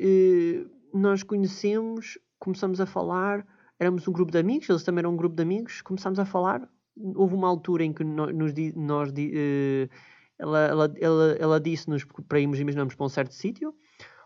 eh, 0.00 0.66
nós 0.92 1.22
conhecemos, 1.22 2.18
começamos 2.36 2.80
a 2.80 2.86
falar, 2.86 3.46
éramos 3.78 4.08
um 4.08 4.12
grupo 4.12 4.32
de 4.32 4.38
amigos, 4.38 4.68
eles 4.68 4.82
também 4.82 5.02
eram 5.02 5.12
um 5.12 5.16
grupo 5.16 5.36
de 5.36 5.42
amigos, 5.44 5.80
começámos 5.82 6.18
a 6.18 6.24
falar. 6.24 6.68
Houve 7.14 7.36
uma 7.36 7.46
altura 7.46 7.84
em 7.84 7.92
que 7.92 8.02
nós, 8.02 8.34
nós 8.74 9.12
eh, 9.16 9.88
ela, 10.36 10.58
ela, 10.58 10.94
ela, 11.00 11.32
ela 11.38 11.60
disse-nos 11.60 12.04
para 12.26 12.40
irmos, 12.40 12.58
imaginamos, 12.58 12.96
para 12.96 13.06
um 13.06 13.08
certo 13.08 13.34
sítio 13.34 13.72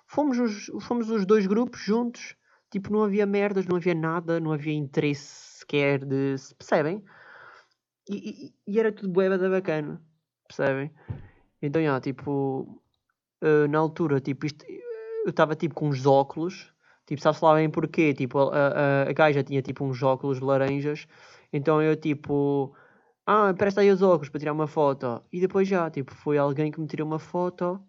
fomos 0.07 0.39
os, 0.39 0.71
fomos 0.87 1.11
os 1.11 1.27
dois 1.27 1.47
grupos 1.47 1.83
juntos. 1.83 2.35
Tipo, 2.71 2.91
não 2.91 3.05
havia 3.05 3.27
merdas, 3.27 3.67
não 3.67 3.77
havia 3.77 3.95
nada, 3.95 4.41
não 4.41 4.53
havia 4.53 4.73
interesse 4.73 5.59
sequer 5.59 6.03
de. 6.03 6.39
Se 6.39 6.55
percebem? 6.55 7.05
E, 8.09 8.47
e, 8.47 8.73
e 8.73 8.81
era 8.81 8.91
tudo 8.91 9.11
bué 9.11 9.29
bacana, 9.29 10.03
percebem? 10.47 10.91
Então, 11.61 11.83
já, 11.83 12.01
tipo, 12.01 12.83
uh, 13.43 13.69
na 13.69 13.79
altura, 13.79 14.21
tipo, 14.21 14.47
isto, 14.47 14.65
eu 15.25 15.31
estava 15.31 15.55
tipo 15.57 15.75
com 15.75 15.89
uns 15.89 16.07
óculos, 16.07 16.73
tipo, 17.07 17.21
sabe-se 17.23 17.45
lá 17.45 17.55
bem 17.55 17.71
porquê? 17.71 18.15
Tipo, 18.15 18.51
a, 18.51 18.69
a, 18.69 19.11
a 19.11 19.13
gaja 19.13 19.43
tinha 19.43 19.63
tipo 19.63 19.85
uns 19.85 20.03
óculos 20.03 20.41
laranjas, 20.41 21.07
então 21.53 21.83
eu 21.83 21.97
tipo, 21.97 22.75
ah, 23.27 23.55
presta 23.55 23.81
aí 23.83 23.91
os 23.91 24.03
óculos 24.03 24.29
para 24.31 24.41
tirar 24.41 24.53
uma 24.53 24.67
foto. 24.67 25.23
E 25.33 25.41
depois 25.41 25.69
já, 25.69 25.91
tipo, 25.91 26.15
foi 26.15 26.39
alguém 26.39 26.71
que 26.71 26.81
me 26.81 26.87
tirou 26.87 27.07
uma 27.07 27.19
foto 27.19 27.83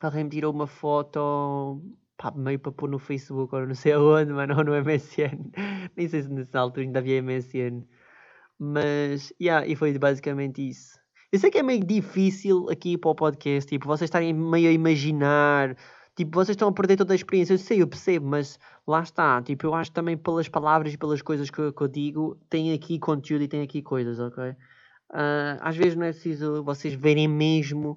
alguém 0.00 0.24
me 0.24 0.30
tirou 0.30 0.52
uma 0.52 0.66
foto 0.66 1.82
pá, 2.16 2.30
meio 2.32 2.58
para 2.58 2.72
pôr 2.72 2.88
no 2.90 2.98
Facebook 2.98 3.54
ou 3.54 3.66
não 3.66 3.74
sei 3.74 3.92
aonde, 3.94 4.32
mas 4.32 4.48
não 4.48 4.64
no 4.64 4.74
MSN. 4.74 5.50
Nem 5.96 6.08
sei 6.08 6.22
se 6.22 6.28
nessa 6.28 6.58
altura 6.58 6.86
ainda 6.86 6.98
havia 7.00 7.22
MSN. 7.22 7.86
Mas, 8.58 9.32
yeah, 9.40 9.66
e 9.66 9.74
foi 9.76 9.96
basicamente 9.98 10.68
isso. 10.68 10.99
Eu 11.32 11.38
sei 11.38 11.48
que 11.48 11.58
é 11.58 11.62
meio 11.62 11.84
difícil 11.84 12.68
aqui 12.68 12.98
para 12.98 13.10
o 13.10 13.14
podcast, 13.14 13.68
tipo, 13.68 13.86
vocês 13.86 14.08
estarem 14.08 14.32
meio 14.34 14.68
a 14.68 14.72
imaginar, 14.72 15.76
tipo, 16.16 16.34
vocês 16.34 16.54
estão 16.56 16.68
a 16.68 16.72
perder 16.72 16.96
toda 16.96 17.12
a 17.12 17.16
experiência, 17.16 17.54
eu 17.54 17.58
sei, 17.58 17.82
eu 17.82 17.86
percebo, 17.86 18.26
mas 18.26 18.58
lá 18.84 19.00
está, 19.00 19.40
tipo, 19.40 19.64
eu 19.64 19.74
acho 19.74 19.92
também 19.92 20.16
pelas 20.16 20.48
palavras 20.48 20.92
e 20.92 20.98
pelas 20.98 21.22
coisas 21.22 21.48
que, 21.48 21.72
que 21.72 21.80
eu 21.80 21.86
digo, 21.86 22.36
tem 22.48 22.72
aqui 22.72 22.98
conteúdo 22.98 23.44
e 23.44 23.48
tem 23.48 23.62
aqui 23.62 23.80
coisas, 23.80 24.18
ok? 24.18 24.50
Uh, 25.12 25.58
às 25.60 25.76
vezes 25.76 25.94
não 25.94 26.04
é 26.04 26.12
preciso 26.12 26.64
vocês 26.64 26.94
verem 26.94 27.28
mesmo 27.28 27.96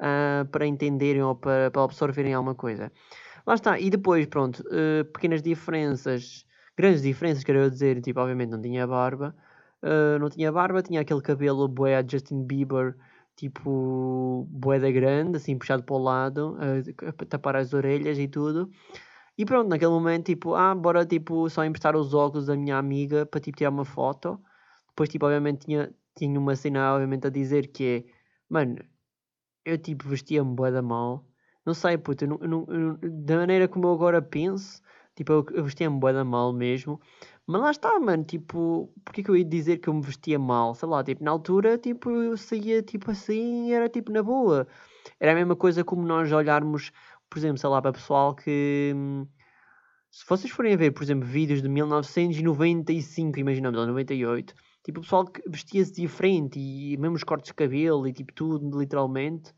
uh, 0.00 0.44
para 0.50 0.66
entenderem 0.66 1.22
ou 1.22 1.36
para, 1.36 1.70
para 1.70 1.84
absorverem 1.84 2.34
alguma 2.34 2.56
coisa. 2.56 2.90
Lá 3.46 3.54
está, 3.54 3.78
e 3.78 3.88
depois, 3.88 4.26
pronto, 4.26 4.64
uh, 4.66 5.04
pequenas 5.12 5.40
diferenças, 5.42 6.44
grandes 6.76 7.02
diferenças, 7.02 7.44
quero 7.44 7.70
dizer, 7.70 8.00
tipo, 8.00 8.18
obviamente 8.18 8.50
não 8.50 8.60
tinha 8.60 8.84
barba, 8.84 9.32
uh, 9.84 10.18
não 10.18 10.30
tinha 10.30 10.50
barba, 10.50 10.82
tinha 10.82 11.00
aquele 11.00 11.20
cabelo 11.20 11.68
bué 11.68 12.04
Justin 12.08 12.44
Bieber, 12.44 12.96
tipo 13.36 14.46
boeda 14.50 14.90
grande, 14.90 15.36
assim 15.36 15.58
puxado 15.58 15.82
para 15.82 15.94
o 15.94 15.98
lado, 15.98 16.56
a, 16.58 17.08
a 17.08 17.26
tapar 17.26 17.56
as 17.56 17.72
orelhas 17.72 18.18
e 18.18 18.26
tudo. 18.28 18.70
E 19.36 19.44
pronto, 19.44 19.68
naquele 19.68 19.90
momento, 19.90 20.26
tipo, 20.26 20.54
ah, 20.54 20.74
bora 20.74 21.04
tipo 21.04 21.48
só 21.50 21.64
emprestar 21.64 21.96
os 21.96 22.14
óculos 22.14 22.46
da 22.46 22.56
minha 22.56 22.76
amiga 22.78 23.26
para 23.26 23.40
tipo 23.40 23.58
tirar 23.58 23.70
uma 23.70 23.84
foto. 23.84 24.40
Depois, 24.88 25.08
tipo, 25.08 25.26
obviamente 25.26 25.66
tinha, 25.66 25.92
tinha 26.16 26.38
uma 26.38 26.54
cena, 26.56 26.94
obviamente, 26.94 27.26
a 27.26 27.30
dizer 27.30 27.68
que 27.68 28.06
é, 28.08 28.12
mano, 28.48 28.76
eu 29.64 29.78
tipo 29.78 30.08
vestia-me 30.08 30.54
boeda 30.54 30.82
mal. 30.82 31.26
Não 31.66 31.74
sei, 31.74 31.98
puto, 31.98 32.24
eu 32.24 32.38
eu 32.42 32.66
eu, 33.02 33.10
da 33.24 33.36
maneira 33.38 33.68
como 33.68 33.86
eu 33.88 33.92
agora 33.94 34.22
penso, 34.22 34.82
tipo, 35.16 35.32
eu, 35.32 35.46
eu 35.52 35.64
vestia-me 35.64 35.98
boeda 35.98 36.24
mal 36.24 36.52
mesmo. 36.52 37.00
Mas 37.46 37.60
lá 37.60 37.70
está, 37.70 38.00
mano, 38.00 38.24
tipo, 38.24 38.90
porque 39.04 39.22
que 39.22 39.30
eu 39.30 39.36
ia 39.36 39.44
dizer 39.44 39.78
que 39.78 39.88
eu 39.88 39.94
me 39.94 40.00
vestia 40.02 40.38
mal? 40.38 40.74
Sei 40.74 40.88
lá, 40.88 41.04
tipo, 41.04 41.22
na 41.22 41.30
altura, 41.30 41.76
tipo, 41.76 42.10
eu 42.10 42.36
saía, 42.38 42.82
tipo, 42.82 43.10
assim, 43.10 43.70
era, 43.72 43.88
tipo, 43.88 44.10
na 44.10 44.22
boa. 44.22 44.66
Era 45.20 45.32
a 45.32 45.34
mesma 45.34 45.54
coisa 45.54 45.84
como 45.84 46.06
nós 46.06 46.32
olharmos, 46.32 46.90
por 47.28 47.38
exemplo, 47.38 47.58
sei 47.58 47.68
lá, 47.68 47.82
para 47.82 47.92
pessoal 47.92 48.34
que... 48.34 48.92
Hum, 48.96 49.26
se 50.10 50.24
vocês 50.28 50.52
forem 50.52 50.76
ver, 50.76 50.92
por 50.92 51.02
exemplo, 51.02 51.26
vídeos 51.26 51.60
de 51.60 51.68
1995, 51.68 53.38
imaginamos, 53.38 53.78
ou 53.80 53.86
98, 53.88 54.54
tipo, 54.84 55.00
o 55.00 55.02
pessoal 55.02 55.26
que 55.26 55.42
vestia-se 55.48 55.92
diferente, 55.92 56.58
e 56.58 56.96
mesmo 56.96 57.16
os 57.16 57.24
cortes 57.24 57.48
de 57.48 57.54
cabelo, 57.54 58.06
e 58.06 58.12
tipo, 58.12 58.32
tudo, 58.32 58.78
literalmente. 58.78 59.52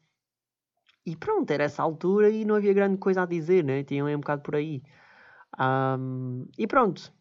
E 1.04 1.14
pronto, 1.16 1.50
era 1.50 1.64
essa 1.64 1.82
altura 1.82 2.30
e 2.30 2.44
não 2.44 2.56
havia 2.56 2.72
grande 2.72 2.98
coisa 2.98 3.22
a 3.22 3.26
dizer, 3.26 3.62
né? 3.64 3.84
Tinham 3.84 4.08
um 4.08 4.18
bocado 4.18 4.42
por 4.42 4.56
aí. 4.56 4.82
Um, 5.60 6.46
e 6.58 6.66
pronto, 6.66 7.12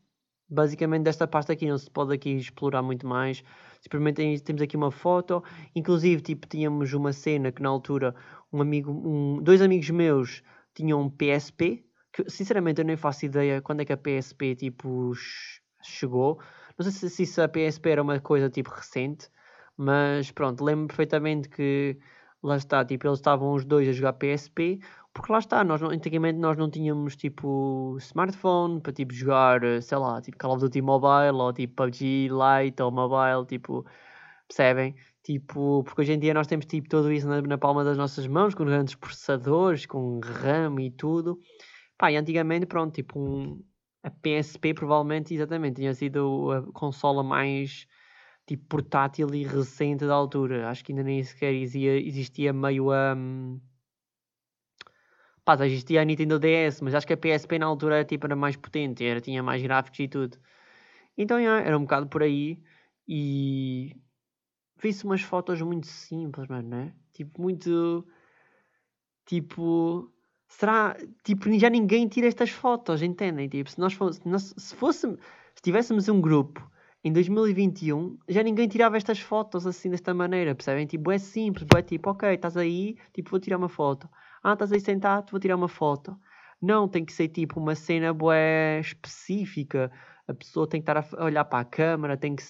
basicamente 0.50 1.04
desta 1.04 1.28
pasta 1.28 1.54
aqui 1.54 1.68
não 1.68 1.78
se 1.78 1.90
pode 1.90 2.14
aqui 2.14 2.32
explorar 2.32 2.82
muito 2.82 3.08
mais. 3.08 3.44
Simplesmente 3.82 4.42
temos 4.42 4.62
aqui 4.62 4.78
uma 4.78 4.92
foto, 4.92 5.44
inclusive 5.76 6.22
tipo 6.22 6.48
tínhamos 6.48 6.94
uma 6.94 7.14
cena 7.14 7.52
que 7.52 7.62
na 7.62 7.70
altura 7.70 8.16
um 8.52 8.62
amigo, 8.62 8.92
um, 8.92 9.42
dois 9.42 9.62
amigos 9.62 9.90
meus 9.90 10.44
tinham 10.74 11.02
um 11.02 11.10
PSP, 11.10 11.86
que 12.14 12.30
sinceramente 12.30 12.82
eu 12.82 12.86
nem 12.86 12.98
faço 12.98 13.26
ideia 13.26 13.62
quando 13.62 13.82
é 13.82 13.86
que 13.86 13.94
a 13.94 13.98
PSP 13.98 14.56
tipo 14.56 15.14
chegou. 15.82 16.40
Não 16.78 16.90
sei 16.90 17.10
se, 17.10 17.26
se 17.26 17.42
a 17.42 17.48
PSP 17.48 17.90
era 17.90 18.02
uma 18.02 18.20
coisa 18.20 18.50
tipo 18.50 18.70
recente, 18.70 19.30
mas 19.78 20.32
pronto, 20.32 20.64
lembro 20.64 20.88
perfeitamente 20.88 21.50
que 21.50 21.98
lá 22.46 22.58
está, 22.58 22.86
tipo, 22.86 23.08
eles 23.08 23.20
estavam 23.20 23.54
os 23.54 23.66
dois 23.66 23.88
a 23.90 23.92
jogar 23.92 24.14
PSP, 24.14 24.80
porque 25.16 25.32
lá 25.32 25.40
está, 25.40 25.64
nós 25.64 25.82
antigamente 25.82 26.38
nós 26.38 26.58
não 26.58 26.70
tínhamos 26.70 27.16
tipo 27.16 27.96
smartphone 28.00 28.82
para 28.82 28.92
tipo 28.92 29.14
jogar, 29.14 29.64
eh, 29.64 29.80
sei 29.80 29.98
lá, 29.98 30.22
tipo 30.22 30.38
Call 30.38 30.52
of 30.56 30.62
Duty 30.62 30.82
Mobile 30.82 31.38
ou 31.40 31.54
tipo 31.54 31.74
PUBG 31.74 32.28
Lite 32.28 32.84
ou 32.84 32.92
Mobile, 32.92 33.46
tipo, 33.48 33.86
percebem? 34.48 34.94
Tipo, 35.24 35.84
porque 35.86 36.02
hoje 36.02 36.14
em 36.14 36.20
dia 36.20 36.34
nós 36.34 36.48
temos 36.48 36.66
tipo 36.66 36.90
tudo 36.90 37.12
isso 37.14 37.28
na, 37.30 37.42
na 37.42 37.58
palma 37.58 37.84
das 37.86 37.98
nossas 37.98 38.28
mãos, 38.28 38.54
com 38.54 38.66
grandes 38.66 38.96
processadores, 38.96 39.86
com 39.86 40.20
RAM 40.20 40.82
e 40.82 40.92
tudo. 40.92 41.40
Pá, 41.98 42.12
e 42.12 42.18
antigamente, 42.18 42.66
pronto, 42.66 42.94
tipo, 42.94 43.18
um, 43.18 43.64
a 44.04 44.12
PSP 44.12 44.74
provavelmente, 44.74 45.34
exatamente, 45.34 45.78
tinha 45.78 45.94
sido 45.94 46.52
a 46.52 46.62
consola 46.74 47.24
mais 47.24 47.88
tipo 48.46 48.66
portátil 48.68 49.34
e 49.34 49.44
recente 49.46 50.06
da 50.06 50.14
altura. 50.14 50.70
Acho 50.70 50.84
que 50.84 50.92
ainda 50.92 51.04
nem 51.04 51.24
sequer 51.24 51.54
existia, 51.54 51.98
existia 52.06 52.54
meio 52.54 52.92
a. 52.92 53.16
Um, 53.16 53.62
Pá, 55.46 55.56
já 55.56 55.68
existia 55.68 56.02
a 56.02 56.06
Nintendo 56.06 56.40
DS, 56.40 56.82
mas 56.82 56.96
acho 56.96 57.06
que 57.06 57.14
a 57.14 57.18
PSP 57.18 57.60
na 57.60 57.68
altura 57.68 57.98
era, 57.98 58.06
tipo, 58.06 58.26
era 58.26 58.36
mais 58.36 58.56
potente, 58.56 59.06
era, 59.06 59.22
tinha 59.22 59.44
mais 59.44 59.62
gráficos 59.62 60.00
e 60.00 60.08
tudo. 60.08 60.38
Então, 61.18 61.40
yeah, 61.40 61.66
era 61.66 61.78
um 61.78 61.82
bocado 61.82 62.08
por 62.08 62.24
aí. 62.24 62.60
E 63.08 63.96
vi-se 64.82 65.06
umas 65.06 65.22
fotos 65.22 65.62
muito 65.62 65.88
simples, 65.88 66.48
mano, 66.48 66.70
né? 66.70 66.94
Tipo, 67.14 67.42
muito. 67.42 68.06
Tipo. 69.26 70.12
Será. 70.48 70.98
Tipo, 71.24 71.52
já 71.60 71.70
ninguém 71.70 72.08
tira 72.08 72.28
estas 72.28 72.50
fotos, 72.50 73.02
entendem? 73.02 73.48
Tipo, 73.48 73.70
se 73.70 73.80
nós 73.80 73.94
fôssemos. 73.94 74.54
Se 74.58 74.76
fôssemos. 74.76 75.20
Se 75.56 75.62
tivéssemos 75.62 76.10
um 76.10 76.20
grupo 76.20 76.70
em 77.04 77.14
2021, 77.14 78.18
já 78.28 78.42
ninguém 78.42 78.68
tirava 78.68 78.98
estas 78.98 79.20
fotos 79.20 79.68
assim 79.68 79.92
desta 79.92 80.12
maneira, 80.14 80.56
percebem? 80.56 80.88
Tipo, 80.88 81.12
é 81.12 81.20
simples, 81.20 81.68
é 81.78 81.82
tipo, 81.84 82.10
ok, 82.10 82.34
estás 82.34 82.58
aí, 82.58 82.98
tipo, 83.14 83.30
vou 83.30 83.40
tirar 83.40 83.58
uma 83.58 83.70
foto. 83.70 84.10
Ah, 84.48 84.54
estás 84.54 84.72
aí 84.72 84.80
sentado, 84.80 85.32
vou 85.32 85.40
tirar 85.40 85.56
uma 85.56 85.68
foto. 85.68 86.16
Não, 86.62 86.88
tem 86.88 87.04
que 87.04 87.12
ser 87.12 87.30
tipo 87.30 87.60
uma 87.60 87.74
cena 87.74 88.14
bué 88.14 88.80
específica. 88.80 89.92
A 90.28 90.36
pessoa 90.36 90.70
tem 90.70 90.80
que 90.80 90.92
estar 90.92 91.04
a 91.20 91.26
olhar 91.26 91.44
para 91.46 91.62
a 91.62 91.66
câmera, 91.66 92.16
tem 92.16 92.36
que. 92.36 92.44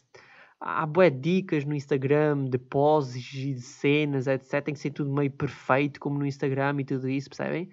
Há 0.60 0.86
bué 0.86 1.10
dicas 1.10 1.64
no 1.64 1.74
Instagram 1.74 2.50
de 2.50 2.58
poses 2.58 3.34
e 3.34 3.54
de 3.54 3.62
cenas, 3.62 4.28
etc. 4.28 4.62
Tem 4.62 4.74
que 4.74 4.80
ser 4.82 4.92
tudo 4.92 5.10
meio 5.10 5.32
perfeito, 5.32 5.98
como 6.02 6.20
no 6.20 6.26
Instagram 6.26 6.82
e 6.82 6.84
tudo 6.84 7.08
isso, 7.08 7.30
percebem? 7.30 7.70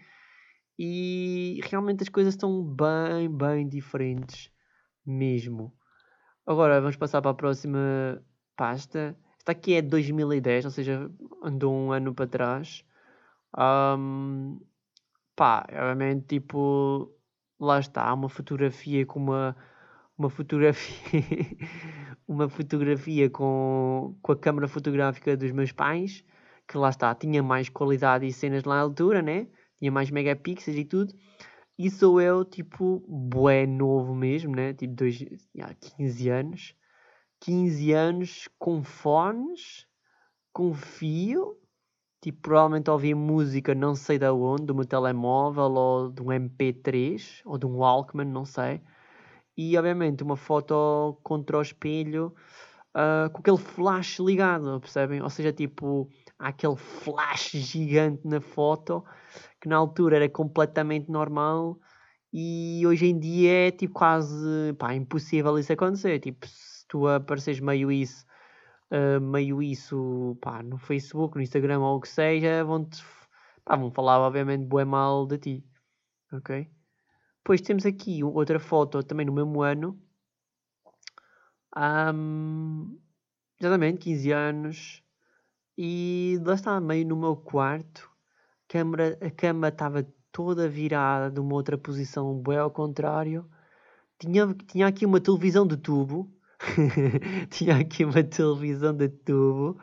E 0.78 1.58
realmente 1.64 2.04
as 2.04 2.08
coisas 2.08 2.34
estão 2.34 2.62
bem, 2.62 3.28
bem 3.28 3.68
diferentes 3.68 4.52
mesmo. 5.04 5.74
Agora 6.46 6.80
vamos 6.80 6.94
passar 6.96 7.20
para 7.20 7.32
a 7.32 7.34
próxima 7.34 8.22
pasta. 8.56 9.16
Esta 9.36 9.50
aqui 9.50 9.74
é 9.74 9.82
de 9.82 9.88
2010, 9.88 10.64
ou 10.66 10.70
seja, 10.70 11.10
andou 11.42 11.74
um 11.74 11.90
ano 11.90 12.14
para 12.14 12.28
trás. 12.28 12.84
Um, 13.58 14.60
pá, 15.36 15.66
obviamente, 15.70 16.26
tipo, 16.26 17.12
lá 17.60 17.78
está, 17.80 18.12
uma 18.12 18.28
fotografia 18.28 19.04
com 19.06 19.20
uma, 19.20 19.56
uma 20.16 20.30
fotografia, 20.30 21.20
uma 22.26 22.48
fotografia 22.48 23.30
com, 23.30 24.16
com 24.22 24.32
a 24.32 24.36
câmera 24.36 24.68
fotográfica 24.68 25.36
dos 25.36 25.52
meus 25.52 25.72
pais, 25.72 26.24
que 26.68 26.78
lá 26.78 26.90
está, 26.90 27.14
tinha 27.14 27.42
mais 27.42 27.68
qualidade 27.68 28.26
e 28.26 28.32
cenas 28.32 28.64
na 28.64 28.78
altura, 28.78 29.22
né? 29.22 29.48
Tinha 29.78 29.90
mais 29.90 30.10
megapixels 30.10 30.76
e 30.76 30.84
tudo. 30.84 31.12
E 31.78 31.90
sou 31.90 32.20
eu, 32.20 32.44
tipo, 32.44 33.04
bué 33.08 33.66
novo 33.66 34.14
mesmo, 34.14 34.54
né? 34.54 34.72
Tipo, 34.74 34.94
dois, 34.94 35.18
já, 35.54 35.74
15 35.74 36.28
anos. 36.28 36.74
15 37.40 37.92
anos 37.92 38.48
com 38.56 38.84
fones, 38.84 39.86
com 40.52 40.72
fio, 40.72 41.58
Tipo, 42.22 42.40
provavelmente 42.40 42.88
ouvi 42.88 43.14
música 43.14 43.74
não 43.74 43.96
sei 43.96 44.16
de 44.16 44.30
onde, 44.30 44.66
do 44.66 44.74
meu 44.76 44.84
telemóvel 44.84 45.72
ou 45.72 46.08
de 46.08 46.22
um 46.22 46.26
MP3 46.26 47.42
ou 47.44 47.58
de 47.58 47.66
um 47.66 47.78
Walkman, 47.78 48.28
não 48.28 48.44
sei. 48.44 48.80
E 49.56 49.76
obviamente 49.76 50.22
uma 50.22 50.36
foto 50.36 51.18
contra 51.24 51.58
o 51.58 51.62
espelho 51.62 52.32
uh, 52.94 53.28
com 53.30 53.40
aquele 53.40 53.58
flash 53.58 54.20
ligado, 54.20 54.80
percebem? 54.80 55.20
Ou 55.20 55.28
seja, 55.28 55.52
tipo, 55.52 56.08
há 56.38 56.48
aquele 56.48 56.76
flash 56.76 57.50
gigante 57.54 58.24
na 58.24 58.40
foto 58.40 59.04
que 59.60 59.68
na 59.68 59.76
altura 59.76 60.16
era 60.16 60.28
completamente 60.28 61.10
normal 61.10 61.76
e 62.32 62.82
hoje 62.86 63.06
em 63.06 63.18
dia 63.18 63.68
é 63.68 63.70
tipo 63.72 63.94
quase 63.94 64.72
pá, 64.78 64.94
impossível 64.94 65.58
isso 65.58 65.72
acontecer. 65.72 66.20
Tipo, 66.20 66.46
se 66.46 66.86
tu 66.86 67.08
apareces 67.08 67.58
meio 67.58 67.90
isso 67.90 68.24
uh, 68.92 69.20
meio 69.20 69.62
isso 69.62 70.36
pá, 70.40 70.62
no 70.62 70.76
Facebook, 70.78 71.36
no 71.36 71.42
Instagram 71.42 71.80
ou 71.80 71.96
o 71.96 72.00
que 72.00 72.08
seja, 72.08 72.62
vão-te 72.64 73.02
vão 73.66 73.90
falar 73.90 74.20
obviamente 74.20 74.66
bué 74.66 74.84
mal 74.84 75.26
de 75.26 75.38
ti. 75.38 75.66
Ok? 76.32 76.68
Depois 77.38 77.60
temos 77.60 77.86
aqui 77.86 78.22
outra 78.22 78.60
foto 78.60 79.02
também 79.02 79.26
no 79.26 79.32
mesmo 79.32 79.62
ano. 79.62 79.98
Um, 81.76 82.98
exatamente, 83.60 83.98
15 83.98 84.32
anos. 84.32 85.02
E 85.76 86.38
lá 86.44 86.54
está, 86.54 86.80
meio 86.80 87.06
no 87.06 87.16
meu 87.16 87.36
quarto. 87.36 88.10
Câmara, 88.68 89.18
a 89.20 89.30
cama 89.30 89.68
estava 89.68 90.06
toda 90.30 90.68
virada 90.68 91.30
de 91.30 91.40
uma 91.40 91.54
outra 91.54 91.76
posição, 91.76 92.40
bem 92.40 92.58
ao 92.58 92.70
contrário. 92.70 93.48
Tinha, 94.18 94.54
tinha 94.66 94.86
aqui 94.86 95.04
uma 95.04 95.20
televisão 95.20 95.66
de 95.66 95.76
tubo 95.76 96.32
tinha 97.50 97.76
aqui 97.76 98.04
uma 98.04 98.22
televisão 98.22 98.94
de 98.94 99.08
tubo. 99.08 99.78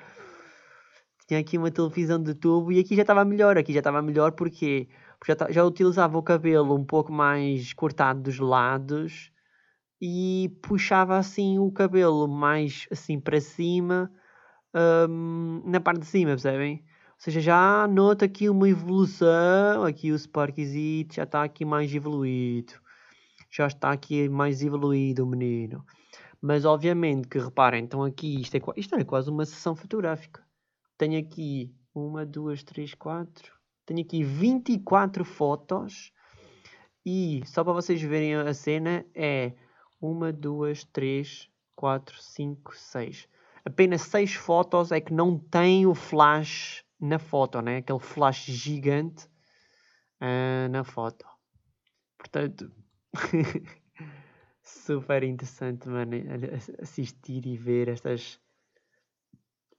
Tinha 1.27 1.39
aqui 1.39 1.57
uma 1.57 1.71
televisão 1.71 2.21
de 2.21 2.33
tubo 2.33 2.71
e 2.71 2.79
aqui 2.79 2.95
já 2.95 3.01
estava 3.01 3.23
melhor. 3.25 3.57
Aqui 3.57 3.73
já 3.73 3.79
estava 3.79 4.01
melhor 4.01 4.31
porque, 4.31 4.87
porque 5.19 5.33
já, 5.37 5.51
já 5.51 5.63
utilizava 5.63 6.17
o 6.17 6.23
cabelo 6.23 6.75
um 6.75 6.85
pouco 6.85 7.11
mais 7.11 7.73
cortado 7.73 8.21
dos 8.21 8.39
lados 8.39 9.31
e 10.01 10.51
puxava 10.63 11.17
assim 11.17 11.59
o 11.59 11.71
cabelo 11.71 12.27
mais 12.27 12.87
assim 12.91 13.19
para 13.19 13.41
cima 13.41 14.11
um, 14.73 15.61
na 15.65 15.79
parte 15.79 16.01
de 16.01 16.07
cima, 16.07 16.31
percebem? 16.31 16.83
Ou 17.19 17.23
seja, 17.23 17.41
já 17.41 17.87
nota 17.87 18.25
aqui 18.25 18.49
uma 18.49 18.69
evolução. 18.69 19.83
Aqui 19.83 20.11
o 20.11 20.17
Sparkzito 20.17 21.15
já 21.15 21.23
está 21.23 21.43
aqui 21.43 21.65
mais 21.65 21.93
evoluído. 21.93 22.73
Já 23.51 23.67
está 23.67 23.91
aqui 23.91 24.29
mais 24.29 24.63
evoluído 24.63 25.23
o 25.23 25.27
menino. 25.27 25.83
Mas 26.41 26.63
obviamente 26.65 27.27
que 27.27 27.37
reparem, 27.37 27.83
então 27.83 28.03
aqui 28.03 28.41
isto 28.41 28.55
é, 28.55 28.61
isto 28.77 28.95
é 28.95 29.03
quase 29.03 29.29
uma 29.29 29.45
sessão 29.45 29.75
fotográfica. 29.75 30.43
Tenho 30.97 31.19
aqui 31.19 31.73
uma, 31.93 32.25
duas, 32.25 32.63
três, 32.63 32.93
quatro. 32.93 33.53
Tenho 33.85 34.01
aqui 34.01 34.23
24 34.23 35.25
fotos. 35.25 36.13
E 37.05 37.41
só 37.45 37.63
para 37.63 37.73
vocês 37.73 38.01
verem 38.01 38.35
a 38.35 38.53
cena 38.53 39.05
é 39.15 39.53
uma, 39.99 40.31
duas, 40.31 40.83
três, 40.83 41.49
quatro, 41.75 42.21
cinco, 42.21 42.75
seis. 42.75 43.27
apenas 43.65 44.01
6 44.01 44.33
fotos 44.33 44.91
é 44.91 44.99
que 44.99 45.13
não 45.13 45.37
tem 45.37 45.85
o 45.85 45.95
flash 45.95 46.83
na 46.99 47.17
foto, 47.17 47.61
né? 47.61 47.77
Aquele 47.77 47.99
flash 47.99 48.45
gigante 48.45 49.25
uh, 50.21 50.69
na 50.69 50.83
foto. 50.83 51.25
Portanto, 52.17 52.71
super 54.69 55.23
interessante, 55.23 55.87
mano, 55.87 56.11
assistir 56.81 57.45
e 57.45 57.57
ver 57.57 57.87
estas, 57.87 58.39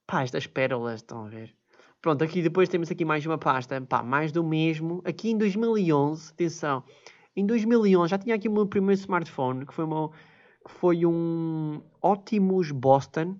pá, 0.06 0.22
estas 0.22 0.46
pérolas, 0.46 1.00
estão 1.00 1.26
a 1.26 1.28
ver? 1.28 1.54
Pronto, 2.00 2.24
aqui 2.24 2.42
depois 2.42 2.68
temos 2.68 2.90
aqui 2.90 3.04
mais 3.04 3.24
uma 3.26 3.38
pasta, 3.38 3.80
pá, 3.80 4.02
mais 4.02 4.32
do 4.32 4.42
mesmo. 4.42 5.02
Aqui 5.04 5.30
em 5.30 5.38
2011, 5.38 6.32
atenção, 6.32 6.82
em 7.36 7.46
2011 7.46 8.10
já 8.10 8.18
tinha 8.18 8.34
aqui 8.34 8.48
o 8.48 8.52
meu 8.52 8.66
primeiro 8.66 9.00
smartphone, 9.00 9.66
que 9.66 9.74
foi, 9.74 9.84
uma, 9.84 10.10
que 10.10 10.72
foi 10.72 11.06
um 11.06 11.82
Optimus 12.02 12.70
Boston, 12.72 13.38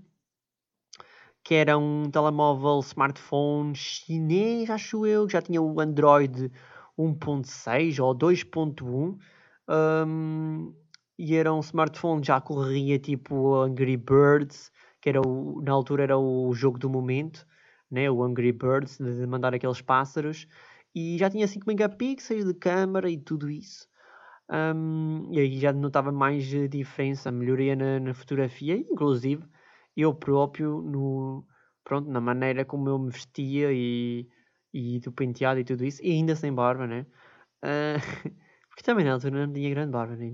que 1.42 1.54
era 1.54 1.78
um 1.78 2.10
telemóvel 2.10 2.80
smartphone 2.80 3.74
chinês, 3.74 4.68
acho 4.68 5.06
eu, 5.06 5.26
que 5.26 5.32
já 5.32 5.42
tinha 5.42 5.60
o 5.60 5.80
Android 5.80 6.52
1.6 6.98 7.98
ou 8.02 8.14
2.1. 8.14 9.18
Um, 9.68 10.74
e 11.20 11.36
era 11.36 11.52
um 11.52 11.60
smartphone 11.60 12.24
já 12.24 12.40
corria 12.40 12.98
tipo 12.98 13.54
Angry 13.56 13.96
Birds, 13.98 14.72
que 15.02 15.10
era 15.10 15.20
o, 15.20 15.60
na 15.62 15.72
altura 15.72 16.04
era 16.04 16.18
o 16.18 16.52
jogo 16.54 16.78
do 16.78 16.88
momento, 16.88 17.46
né? 17.90 18.10
o 18.10 18.22
Angry 18.22 18.52
Birds, 18.52 18.96
de 18.98 19.26
mandar 19.26 19.54
aqueles 19.54 19.82
pássaros, 19.82 20.46
e 20.94 21.18
já 21.18 21.28
tinha 21.28 21.46
5 21.46 21.66
megapixels 21.66 22.44
de 22.46 22.54
câmera 22.54 23.10
e 23.10 23.18
tudo 23.18 23.50
isso. 23.50 23.86
Um, 24.50 25.28
e 25.32 25.40
aí 25.40 25.58
já 25.58 25.72
notava 25.74 26.10
mais 26.10 26.44
diferença, 26.70 27.30
melhoria 27.30 27.76
na, 27.76 28.00
na 28.00 28.14
fotografia, 28.14 28.76
inclusive 28.76 29.44
eu 29.96 30.14
próprio 30.14 30.80
no, 30.80 31.46
pronto, 31.84 32.10
na 32.10 32.20
maneira 32.20 32.64
como 32.64 32.88
eu 32.88 32.98
me 32.98 33.10
vestia 33.10 33.70
e, 33.72 34.26
e 34.72 34.98
do 35.00 35.12
penteado 35.12 35.60
e 35.60 35.64
tudo 35.64 35.84
isso, 35.84 36.02
e 36.02 36.12
ainda 36.12 36.34
sem 36.34 36.52
barba, 36.52 36.86
né? 36.86 37.06
Uh, 37.62 38.36
porque 38.80 38.90
também 38.90 39.04
na 39.04 39.12
altura 39.12 39.46
não 39.46 39.52
tinha 39.52 39.68
grande 39.68 39.92
barba, 39.92 40.16
né? 40.16 40.32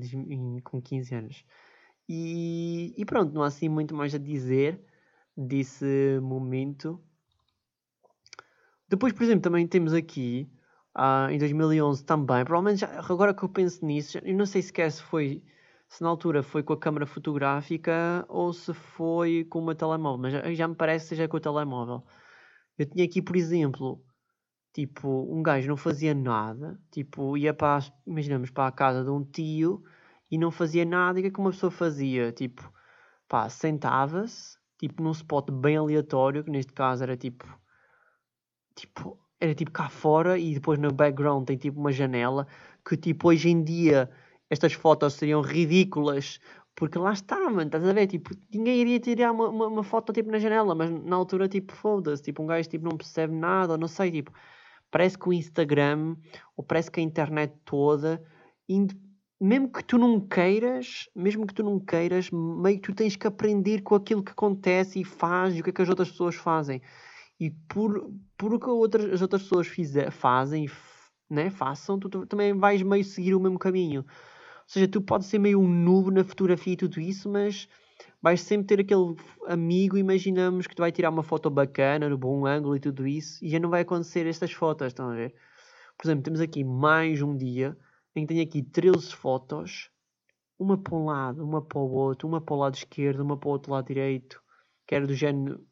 com 0.62 0.80
15 0.80 1.14
anos. 1.16 1.44
E, 2.08 2.94
e 2.96 3.04
pronto, 3.04 3.34
não 3.34 3.42
há 3.42 3.48
assim 3.48 3.68
muito 3.68 3.92
mais 3.92 4.14
a 4.14 4.18
dizer 4.18 4.80
desse 5.36 6.20
momento. 6.22 7.02
Depois, 8.88 9.12
por 9.12 9.24
exemplo, 9.24 9.42
também 9.42 9.66
temos 9.66 9.92
aqui, 9.92 10.48
uh, 10.96 11.28
em 11.28 11.38
2011 11.38 12.04
também, 12.04 12.44
provavelmente 12.44 12.82
já, 12.82 13.00
agora 13.00 13.34
que 13.34 13.42
eu 13.42 13.48
penso 13.48 13.84
nisso, 13.84 14.18
eu 14.18 14.36
não 14.36 14.46
sei 14.46 14.62
sequer 14.62 14.92
se 14.92 15.02
foi, 15.02 15.42
se 15.88 16.00
na 16.00 16.08
altura 16.08 16.40
foi 16.40 16.62
com 16.62 16.72
a 16.72 16.78
câmera 16.78 17.04
fotográfica 17.04 18.24
ou 18.28 18.52
se 18.52 18.72
foi 18.72 19.42
com 19.42 19.58
o 19.58 19.64
meu 19.64 19.74
telemóvel, 19.74 20.18
mas 20.18 20.32
já, 20.32 20.54
já 20.54 20.68
me 20.68 20.76
parece 20.76 21.06
que 21.06 21.08
seja 21.08 21.26
com 21.26 21.36
o 21.36 21.40
telemóvel. 21.40 22.04
Eu 22.78 22.86
tinha 22.86 23.04
aqui, 23.04 23.20
por 23.20 23.34
exemplo, 23.34 24.05
tipo, 24.76 25.08
um 25.32 25.42
gajo 25.42 25.68
não 25.68 25.76
fazia 25.76 26.14
nada, 26.14 26.78
tipo, 26.90 27.34
ia 27.34 27.54
para, 27.54 27.82
imaginamos, 28.06 28.50
para 28.50 28.68
a 28.68 28.72
casa 28.72 29.02
de 29.02 29.08
um 29.10 29.24
tio 29.24 29.82
e 30.30 30.36
não 30.36 30.50
fazia 30.50 30.84
nada, 30.84 31.18
e 31.18 31.20
o 31.20 31.22
que 31.24 31.28
é 31.28 31.30
que 31.32 31.40
uma 31.40 31.50
pessoa 31.50 31.70
fazia? 31.70 32.30
Tipo, 32.30 32.70
pá, 33.26 33.48
sentava-se, 33.48 34.58
tipo, 34.78 35.02
num 35.02 35.12
spot 35.12 35.50
bem 35.50 35.78
aleatório, 35.78 36.44
que 36.44 36.50
neste 36.50 36.74
caso 36.74 37.02
era 37.02 37.16
tipo 37.16 37.46
tipo, 38.74 39.18
era 39.40 39.54
tipo 39.54 39.70
cá 39.70 39.88
fora 39.88 40.38
e 40.38 40.52
depois 40.52 40.78
no 40.78 40.92
background 40.92 41.46
tem 41.46 41.56
tipo 41.56 41.80
uma 41.80 41.90
janela 41.90 42.46
que 42.86 42.96
tipo 42.98 43.28
hoje 43.28 43.48
em 43.48 43.64
dia 43.64 44.10
estas 44.50 44.74
fotos 44.74 45.14
seriam 45.14 45.40
ridículas 45.40 46.38
porque 46.74 46.98
lá 46.98 47.12
está, 47.14 47.38
mano, 47.48 47.62
estás 47.62 47.86
a 47.88 47.92
ver? 47.94 48.06
Tipo, 48.06 48.32
ninguém 48.52 48.82
iria 48.82 49.00
tirar 49.00 49.32
uma, 49.32 49.48
uma, 49.48 49.66
uma 49.68 49.82
foto 49.82 50.12
tipo 50.12 50.30
na 50.30 50.38
janela, 50.38 50.74
mas 50.74 50.90
na 50.90 51.16
altura 51.16 51.48
tipo 51.48 51.72
foda-se, 51.72 52.22
tipo 52.22 52.42
um 52.42 52.46
gajo 52.46 52.68
tipo 52.68 52.84
não 52.84 52.98
percebe 52.98 53.34
nada, 53.34 53.78
não 53.78 53.88
sei, 53.88 54.12
tipo, 54.12 54.30
parece 54.96 55.18
que 55.18 55.28
o 55.28 55.32
Instagram 55.32 56.16
ou 56.56 56.64
parece 56.64 56.90
que 56.90 56.98
a 56.98 57.02
internet 57.02 57.52
toda, 57.66 58.24
mesmo 59.38 59.70
que 59.70 59.84
tu 59.84 59.98
não 59.98 60.18
queiras, 60.18 61.06
mesmo 61.14 61.46
que 61.46 61.52
tu 61.52 61.62
não 61.62 61.78
queiras, 61.78 62.30
meio 62.30 62.80
que 62.80 62.90
tu 62.90 62.94
tens 62.94 63.14
que 63.14 63.26
aprender 63.26 63.82
com 63.82 63.94
aquilo 63.94 64.22
que 64.22 64.32
acontece 64.32 64.98
e 64.98 65.04
faz 65.04 65.54
e 65.54 65.60
o 65.60 65.62
que 65.62 65.68
é 65.68 65.72
que 65.74 65.82
as 65.82 65.88
outras 65.90 66.10
pessoas 66.10 66.36
fazem 66.36 66.80
e 67.38 67.50
por, 67.50 68.10
por 68.38 68.54
o 68.54 68.58
que 68.58 68.70
outras, 68.70 69.12
as 69.12 69.20
outras 69.20 69.42
pessoas 69.42 69.66
fizer, 69.66 70.10
fazem, 70.10 70.66
né, 71.28 71.50
façam, 71.50 71.98
tu, 71.98 72.08
tu, 72.08 72.26
também 72.26 72.54
vais 72.54 72.80
meio 72.80 73.04
seguir 73.04 73.34
o 73.34 73.40
mesmo 73.40 73.58
caminho. 73.58 74.00
Ou 74.00 74.66
seja, 74.66 74.88
tu 74.88 75.02
podes 75.02 75.26
ser 75.26 75.38
meio 75.38 75.60
um 75.60 75.68
noob 75.68 76.10
na 76.10 76.24
fotografia 76.24 76.72
e 76.72 76.76
tudo 76.78 76.98
isso, 76.98 77.28
mas 77.28 77.68
vais 78.22 78.40
sempre 78.40 78.66
ter 78.66 78.80
aquele 78.80 79.14
amigo, 79.46 79.96
imaginamos 79.96 80.66
que 80.66 80.74
tu 80.74 80.80
vai 80.80 80.92
tirar 80.92 81.10
uma 81.10 81.22
foto 81.22 81.50
bacana, 81.50 82.08
no 82.08 82.18
bom 82.18 82.46
ângulo 82.46 82.76
e 82.76 82.80
tudo 82.80 83.06
isso, 83.06 83.44
e 83.44 83.48
já 83.48 83.58
não 83.58 83.70
vai 83.70 83.82
acontecer 83.82 84.26
estas 84.26 84.52
fotos, 84.52 84.88
estão 84.88 85.10
a 85.10 85.14
ver? 85.14 85.34
Por 85.98 86.06
exemplo, 86.06 86.24
temos 86.24 86.40
aqui 86.40 86.64
mais 86.64 87.22
um 87.22 87.36
dia 87.36 87.76
em 88.14 88.26
que 88.26 88.34
tenho 88.34 88.46
aqui 88.46 88.62
13 88.62 89.14
fotos, 89.14 89.90
uma 90.58 90.78
para 90.78 90.94
um 90.96 91.04
lado, 91.04 91.44
uma 91.44 91.62
para 91.62 91.78
o 91.78 91.90
outro, 91.90 92.26
uma 92.28 92.40
para 92.40 92.54
o 92.54 92.58
lado 92.58 92.74
esquerdo, 92.74 93.20
uma 93.20 93.36
para 93.36 93.48
o 93.48 93.52
outro 93.52 93.72
lado 93.72 93.86
direito, 93.86 94.42
que 94.86 94.94
era 94.94 95.06
do 95.06 95.14
género 95.14 95.64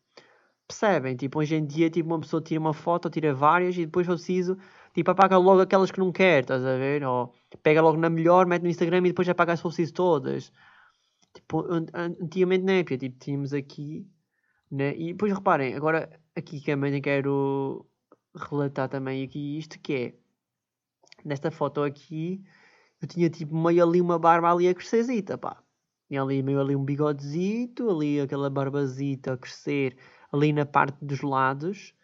Percebem? 0.66 1.14
Tipo, 1.14 1.40
hoje 1.40 1.56
em 1.56 1.66
dia, 1.66 1.90
tipo, 1.90 2.08
uma 2.08 2.20
pessoa 2.20 2.42
tira 2.42 2.58
uma 2.58 2.72
foto, 2.72 3.10
tira 3.10 3.34
várias 3.34 3.76
e 3.76 3.84
depois, 3.84 4.06
for 4.06 4.14
preciso, 4.14 4.56
tipo, 4.94 5.10
apaga 5.10 5.36
logo 5.36 5.60
aquelas 5.60 5.90
que 5.90 6.00
não 6.00 6.10
quer, 6.10 6.40
estás 6.40 6.64
a 6.64 6.76
ver? 6.76 7.04
Ou 7.04 7.34
pega 7.62 7.82
logo 7.82 7.98
na 7.98 8.08
melhor, 8.08 8.46
mete 8.46 8.62
no 8.62 8.68
Instagram 8.68 8.98
e 8.98 9.08
depois 9.08 9.28
apaga 9.28 9.56
for 9.56 9.68
preciso 9.68 9.92
todas. 9.92 10.50
Tipo, 11.34 11.64
antigamente 11.92 12.64
na 12.64 12.74
época, 12.74 12.96
tipo, 12.98 13.18
tínhamos 13.18 13.52
aqui, 13.52 14.08
né? 14.70 14.96
E 14.96 15.12
depois 15.12 15.32
reparem, 15.32 15.74
agora 15.74 16.08
aqui 16.36 16.60
também 16.64 17.02
quero 17.02 17.86
relatar 18.34 18.88
também 18.88 19.24
aqui 19.24 19.58
isto 19.58 19.78
que 19.80 19.94
é, 19.94 20.14
nesta 21.24 21.50
foto 21.50 21.82
aqui, 21.82 22.44
eu 23.00 23.08
tinha 23.08 23.28
tipo 23.30 23.56
meio 23.56 23.84
ali 23.84 24.00
uma 24.00 24.18
barba 24.18 24.52
ali 24.52 24.68
a 24.68 24.74
crescerzita, 24.74 25.36
pá. 25.36 25.62
Tinha 26.08 26.22
ali 26.22 26.42
meio 26.42 26.60
ali 26.60 26.76
um 26.76 26.84
bigodezito, 26.84 27.90
ali 27.90 28.20
aquela 28.20 28.50
barbazita 28.50 29.34
a 29.34 29.38
crescer 29.38 29.96
ali 30.32 30.52
na 30.52 30.66
parte 30.66 31.04
dos 31.04 31.20
lados, 31.22 31.94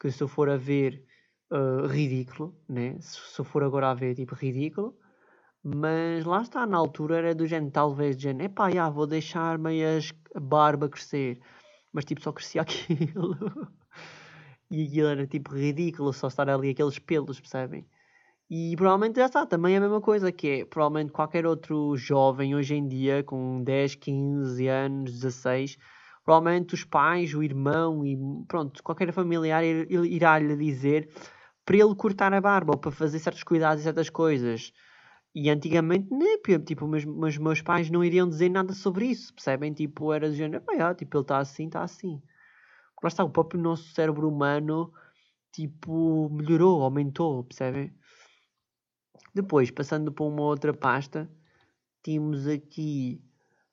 que 0.00 0.10
se 0.10 0.22
eu 0.22 0.28
for 0.28 0.48
a 0.50 0.56
ver, 0.56 1.04
uh, 1.52 1.86
ridículo, 1.86 2.56
né? 2.68 2.98
Se, 3.00 3.18
se 3.34 3.40
eu 3.40 3.44
for 3.44 3.62
agora 3.62 3.90
a 3.90 3.94
ver, 3.94 4.14
tipo, 4.14 4.34
ridículo. 4.34 4.96
Mas 5.64 6.24
lá 6.24 6.42
está, 6.42 6.66
na 6.66 6.76
altura 6.76 7.18
era 7.18 7.34
do 7.34 7.46
género, 7.46 7.70
talvez, 7.70 8.16
do 8.16 8.22
género, 8.22 8.46
epá, 8.46 8.70
já, 8.70 8.88
vou 8.90 9.06
deixar 9.06 9.58
meias 9.58 10.12
a 10.34 10.40
barba 10.40 10.88
crescer. 10.88 11.40
Mas 11.92 12.04
tipo, 12.04 12.20
só 12.20 12.32
crescia 12.32 12.62
aquilo. 12.62 13.36
e 14.70 14.84
aquilo 14.86 15.08
era 15.08 15.26
tipo 15.26 15.54
ridículo, 15.54 16.12
só 16.12 16.28
estar 16.28 16.48
ali 16.48 16.70
aqueles 16.70 16.98
pelos, 16.98 17.38
percebem? 17.38 17.86
E 18.50 18.74
provavelmente 18.76 19.16
já 19.16 19.26
está, 19.26 19.46
também 19.46 19.74
é 19.74 19.78
a 19.78 19.80
mesma 19.80 20.00
coisa, 20.00 20.30
que 20.32 20.48
é 20.48 20.64
provavelmente 20.64 21.12
qualquer 21.12 21.46
outro 21.46 21.96
jovem 21.96 22.54
hoje 22.54 22.74
em 22.74 22.86
dia, 22.86 23.22
com 23.22 23.62
10, 23.62 23.94
15 23.94 24.68
anos, 24.68 25.12
16, 25.12 25.78
provavelmente 26.24 26.74
os 26.74 26.84
pais, 26.84 27.34
o 27.34 27.42
irmão 27.42 28.04
e 28.04 28.18
pronto, 28.46 28.82
qualquer 28.82 29.12
familiar 29.12 29.64
irá-lhe 29.64 30.56
dizer 30.56 31.08
para 31.64 31.76
ele 31.76 31.94
cortar 31.94 32.34
a 32.34 32.40
barba 32.40 32.72
ou 32.74 32.78
para 32.78 32.90
fazer 32.90 33.18
certos 33.20 33.42
cuidados 33.42 33.80
e 33.80 33.84
certas 33.84 34.10
coisas. 34.10 34.72
E 35.34 35.48
antigamente, 35.48 36.12
né, 36.12 36.36
tipo, 36.64 36.86
mas, 36.86 37.04
mas 37.04 37.38
meus 37.38 37.62
pais 37.62 37.90
não 37.90 38.04
iriam 38.04 38.28
dizer 38.28 38.50
nada 38.50 38.74
sobre 38.74 39.06
isso, 39.06 39.32
percebem? 39.32 39.72
Tipo, 39.72 40.12
era 40.12 40.28
do 40.28 40.34
género, 40.34 40.62
ah, 40.78 40.94
tipo, 40.94 41.16
ele 41.16 41.22
está 41.22 41.38
assim, 41.38 41.66
está 41.66 41.82
assim. 41.82 42.22
Lá 43.02 43.08
está, 43.08 43.24
o 43.24 43.30
próprio 43.30 43.60
nosso 43.60 43.92
cérebro 43.94 44.28
humano, 44.28 44.92
tipo, 45.50 46.28
melhorou, 46.30 46.82
aumentou, 46.82 47.44
percebem? 47.44 47.92
Depois, 49.34 49.70
passando 49.70 50.12
para 50.12 50.24
uma 50.24 50.42
outra 50.42 50.74
pasta, 50.74 51.30
temos 52.02 52.46
aqui, 52.46 53.22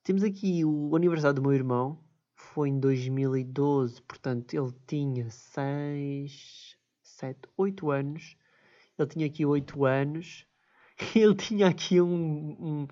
temos 0.03 0.23
aqui 0.23 0.63
o 0.63 0.95
aniversário 0.95 1.35
do 1.35 1.41
meu 1.41 1.53
irmão, 1.53 2.01
foi 2.39 2.69
em 2.69 2.79
2012, 2.79 4.01
portanto 4.03 4.53
ele 4.53 4.73
tinha 4.87 5.29
6, 5.29 6.77
7, 7.03 7.37
8 7.57 7.91
anos. 7.91 8.37
Ele 8.97 9.07
tinha 9.07 9.25
aqui 9.25 9.45
8 9.45 9.85
anos. 9.85 10.45
Ele 11.15 11.35
tinha 11.35 11.67
aqui 11.67 12.01
um. 12.01 12.51
um 12.59 12.87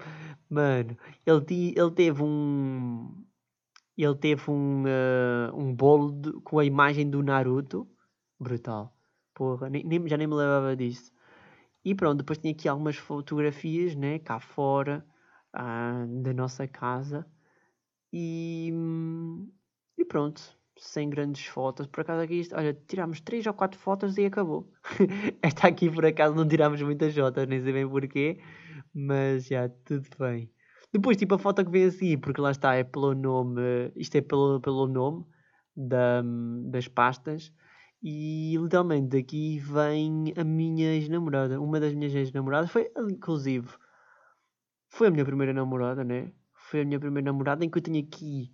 mano, 0.49 0.97
ele, 1.25 1.73
ele 1.75 1.91
teve 1.91 2.23
um. 2.23 3.25
Ele 3.97 4.15
teve 4.15 4.49
um, 4.51 4.83
uh, 4.83 5.55
um 5.55 5.73
bolo 5.75 6.11
de, 6.11 6.31
com 6.41 6.59
a 6.59 6.65
imagem 6.65 7.09
do 7.09 7.23
Naruto. 7.23 7.87
Brutal. 8.39 8.95
Porra, 9.33 9.69
nem, 9.69 9.83
nem, 9.83 10.07
já 10.07 10.17
nem 10.17 10.27
me 10.27 10.35
lembrava 10.35 10.75
disso. 10.75 11.11
E 11.85 11.95
pronto, 11.95 12.19
depois 12.19 12.39
tinha 12.39 12.53
aqui 12.53 12.67
algumas 12.67 12.97
fotografias, 12.97 13.95
né, 13.95 14.19
cá 14.19 14.39
fora 14.39 15.05
uh, 15.55 16.21
da 16.23 16.33
nossa 16.33 16.67
casa. 16.67 17.25
E, 18.13 18.71
e 19.97 20.05
pronto, 20.05 20.56
sem 20.79 21.09
grandes 21.09 21.45
fotos. 21.45 21.87
Por 21.87 22.01
acaso 22.01 22.21
aqui, 22.21 22.47
olha, 22.53 22.73
tirámos 22.87 23.19
3 23.21 23.45
ou 23.47 23.53
4 23.53 23.79
fotos 23.79 24.17
e 24.17 24.25
acabou. 24.25 24.71
Esta 25.41 25.67
aqui 25.67 25.89
por 25.89 26.05
acaso 26.05 26.35
não 26.35 26.47
tirámos 26.47 26.81
muitas 26.81 27.15
fotos, 27.15 27.47
nem 27.47 27.61
sei 27.61 27.73
bem 27.73 27.87
porquê, 27.87 28.39
mas 28.93 29.47
já, 29.47 29.69
tudo 29.69 30.07
bem. 30.19 30.51
Depois, 30.91 31.17
tipo, 31.17 31.35
a 31.35 31.39
foto 31.39 31.65
que 31.65 31.71
vem 31.71 31.85
assim, 31.85 32.17
porque 32.17 32.41
lá 32.41 32.51
está, 32.51 32.75
é 32.75 32.83
pelo 32.83 33.13
nome, 33.13 33.91
isto 33.95 34.15
é 34.15 34.21
pelo, 34.21 34.59
pelo 34.61 34.87
nome 34.87 35.25
da, 35.75 36.23
das 36.69 36.87
pastas. 36.87 37.51
E 38.01 38.55
literalmente 38.57 39.17
daqui 39.17 39.59
vem 39.59 40.33
a 40.37 40.43
minha 40.43 40.93
ex-namorada. 40.93 41.59
Uma 41.59 41.79
das 41.79 41.93
minhas 41.93 42.13
ex-namoradas 42.13 42.71
foi, 42.71 42.91
inclusive, 43.09 43.67
foi 44.89 45.07
a 45.07 45.11
minha 45.11 45.25
primeira 45.25 45.53
namorada, 45.53 46.03
né? 46.03 46.31
Foi 46.53 46.81
a 46.81 46.85
minha 46.85 46.99
primeira 46.99 47.25
namorada 47.25 47.65
em 47.65 47.69
que 47.69 47.77
eu 47.77 47.81
tenho 47.81 47.99
aqui. 47.99 48.51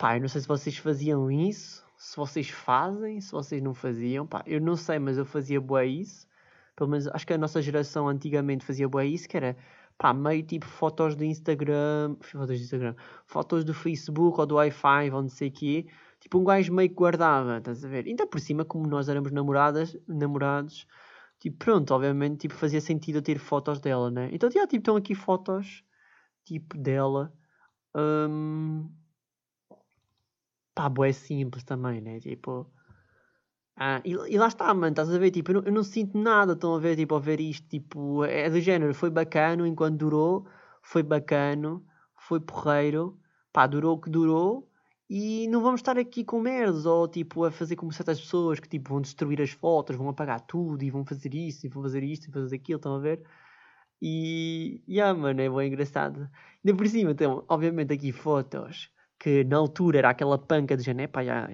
Pá, 0.00 0.16
eu 0.16 0.20
não 0.22 0.28
sei 0.28 0.40
se 0.40 0.48
vocês 0.48 0.78
faziam 0.78 1.30
isso, 1.30 1.84
se 1.98 2.16
vocês 2.16 2.48
fazem, 2.48 3.20
se 3.20 3.30
vocês 3.32 3.60
não 3.62 3.74
faziam. 3.74 4.26
Pá, 4.26 4.42
eu 4.46 4.58
não 4.58 4.74
sei, 4.74 4.98
mas 4.98 5.18
eu 5.18 5.26
fazia 5.26 5.60
boa 5.60 5.84
isso. 5.84 6.26
Pelo 6.74 6.88
menos 6.88 7.06
acho 7.08 7.26
que 7.26 7.34
a 7.34 7.38
nossa 7.38 7.60
geração 7.60 8.08
antigamente 8.08 8.64
fazia 8.64 8.88
boa 8.88 9.04
isso, 9.04 9.28
que 9.28 9.36
era 9.36 9.54
pá, 9.98 10.14
meio 10.14 10.42
tipo 10.42 10.64
fotos 10.64 11.14
do 11.14 11.22
Instagram, 11.22 12.16
fotos 12.22 12.46
do 12.48 12.54
Instagram, 12.54 12.94
fotos 13.26 13.62
do 13.62 13.74
Facebook 13.74 14.40
ou 14.40 14.46
do 14.46 14.54
Wi-Fi 14.54 15.10
ou 15.10 15.20
não 15.20 15.28
sei 15.28 15.48
o 15.48 15.52
quê, 15.52 15.86
tipo 16.18 16.38
um 16.38 16.44
gajo 16.44 16.72
meio 16.72 16.88
que 16.88 16.94
guardava, 16.94 17.58
estás 17.58 17.84
a 17.84 17.88
ver? 17.88 18.06
Ainda 18.06 18.26
por 18.26 18.40
cima, 18.40 18.64
como 18.64 18.86
nós 18.86 19.06
éramos 19.10 19.30
namoradas, 19.32 19.94
namorados, 20.08 20.86
tipo, 21.38 21.58
pronto, 21.58 21.92
obviamente, 21.92 22.38
tipo, 22.38 22.54
fazia 22.54 22.80
sentido 22.80 23.16
eu 23.18 23.22
ter 23.22 23.38
fotos 23.38 23.80
dela, 23.80 24.10
né? 24.10 24.30
Então, 24.32 24.50
já, 24.50 24.66
tipo, 24.66 24.78
estão 24.78 24.96
aqui 24.96 25.14
fotos, 25.14 25.84
tipo, 26.46 26.78
dela, 26.78 27.32
um... 27.94 28.88
pá, 30.80 30.88
boé 30.88 31.12
simples 31.12 31.62
também, 31.62 32.00
né? 32.00 32.18
Tipo, 32.20 32.66
ah, 33.76 34.00
e, 34.04 34.12
e, 34.12 34.38
lá 34.38 34.48
está, 34.48 34.72
mano, 34.72 34.92
estás 34.92 35.10
a 35.10 35.18
ver? 35.18 35.30
Tipo, 35.30 35.50
eu 35.50 35.54
não, 35.56 35.62
eu 35.66 35.72
não, 35.72 35.82
sinto 35.82 36.18
nada, 36.18 36.54
estão 36.54 36.74
a 36.74 36.78
ver, 36.78 36.96
tipo, 36.96 37.14
a 37.14 37.18
ver 37.18 37.38
isto, 37.40 37.68
tipo, 37.68 38.24
é 38.24 38.48
do 38.48 38.60
género, 38.60 38.94
foi 38.94 39.10
bacano 39.10 39.66
enquanto 39.66 39.98
durou, 39.98 40.46
foi 40.82 41.02
bacano, 41.02 41.84
foi 42.16 42.40
porreiro, 42.40 43.18
pá, 43.52 43.66
durou 43.66 43.96
o 43.96 44.00
que 44.00 44.08
durou, 44.10 44.68
e 45.08 45.46
não 45.48 45.62
vamos 45.62 45.80
estar 45.80 45.98
aqui 45.98 46.24
com 46.24 46.40
merdas, 46.40 46.86
ou 46.86 47.06
tipo, 47.08 47.44
a 47.44 47.50
fazer 47.50 47.76
como 47.76 47.92
certas 47.92 48.18
pessoas 48.20 48.58
que 48.58 48.68
tipo, 48.68 48.90
vão 48.90 49.00
destruir 49.02 49.42
as 49.42 49.50
fotos, 49.50 49.96
vão 49.96 50.08
apagar 50.08 50.40
tudo, 50.40 50.82
e 50.82 50.90
vão 50.90 51.04
fazer 51.04 51.34
isso, 51.34 51.66
e 51.66 51.68
vão 51.68 51.82
fazer 51.82 52.02
isto, 52.02 52.28
e 52.28 52.32
fazer 52.32 52.56
aquilo, 52.56 52.76
estão 52.78 52.94
a 52.94 52.98
ver? 53.00 53.22
E, 54.00 54.82
yeah, 54.88 55.18
mano, 55.18 55.40
é 55.42 55.50
bem 55.50 55.68
engraçado. 55.68 56.28
Ainda 56.64 56.76
por 56.76 56.88
cima, 56.88 57.10
então, 57.10 57.44
obviamente 57.48 57.92
aqui 57.92 58.12
fotos, 58.12 58.90
que 59.20 59.44
na 59.44 59.58
altura 59.58 59.98
era 59.98 60.10
aquela 60.10 60.38
panca 60.38 60.76
de 60.76 60.82
janeiro, 60.82 61.12
pá, 61.12 61.22
já 61.22 61.48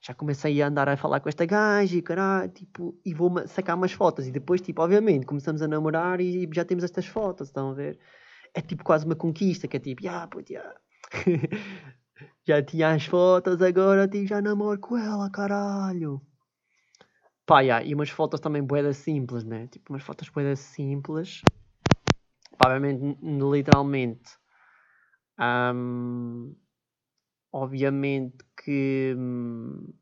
já 0.00 0.14
comecei 0.14 0.62
a 0.62 0.68
andar 0.68 0.88
a 0.88 0.96
falar 0.96 1.20
com 1.20 1.28
esta 1.28 1.44
gaja 1.44 1.96
e 1.96 2.02
caralho, 2.02 2.48
tipo, 2.50 2.96
e 3.04 3.12
vou 3.12 3.46
sacar 3.48 3.76
umas 3.76 3.92
fotos. 3.92 4.26
E 4.26 4.30
depois, 4.30 4.60
tipo, 4.60 4.80
obviamente, 4.82 5.26
começamos 5.26 5.62
a 5.62 5.68
namorar 5.68 6.20
e 6.20 6.48
já 6.52 6.64
temos 6.64 6.84
estas 6.84 7.06
fotos, 7.06 7.48
estão 7.48 7.70
a 7.70 7.74
ver? 7.74 7.98
É 8.54 8.60
tipo 8.60 8.84
quase 8.84 9.04
uma 9.04 9.16
conquista, 9.16 9.66
que 9.66 9.76
é 9.76 9.80
tipo, 9.80 10.08
ah, 10.08 10.28
pô, 10.28 10.40
já. 10.48 10.74
já 12.46 12.62
tinha 12.62 12.90
as 12.90 13.04
fotos, 13.06 13.60
agora 13.60 14.06
tipo, 14.06 14.26
já 14.26 14.40
namoro 14.40 14.78
com 14.78 14.96
ela, 14.96 15.30
caralho. 15.30 16.20
Pá, 17.44 17.62
e 17.62 17.94
umas 17.94 18.10
fotos 18.10 18.40
também 18.40 18.62
boedas 18.62 18.96
simples, 18.98 19.44
né? 19.44 19.66
Tipo, 19.68 19.92
umas 19.92 20.02
fotos 20.02 20.28
boedas 20.28 20.60
simples. 20.60 21.42
Pá, 22.58 22.68
obviamente, 22.68 23.18
literalmente. 23.22 24.36
Um, 25.38 26.56
obviamente 27.56 28.38
que. 28.56 29.14
Hum, 29.16 29.92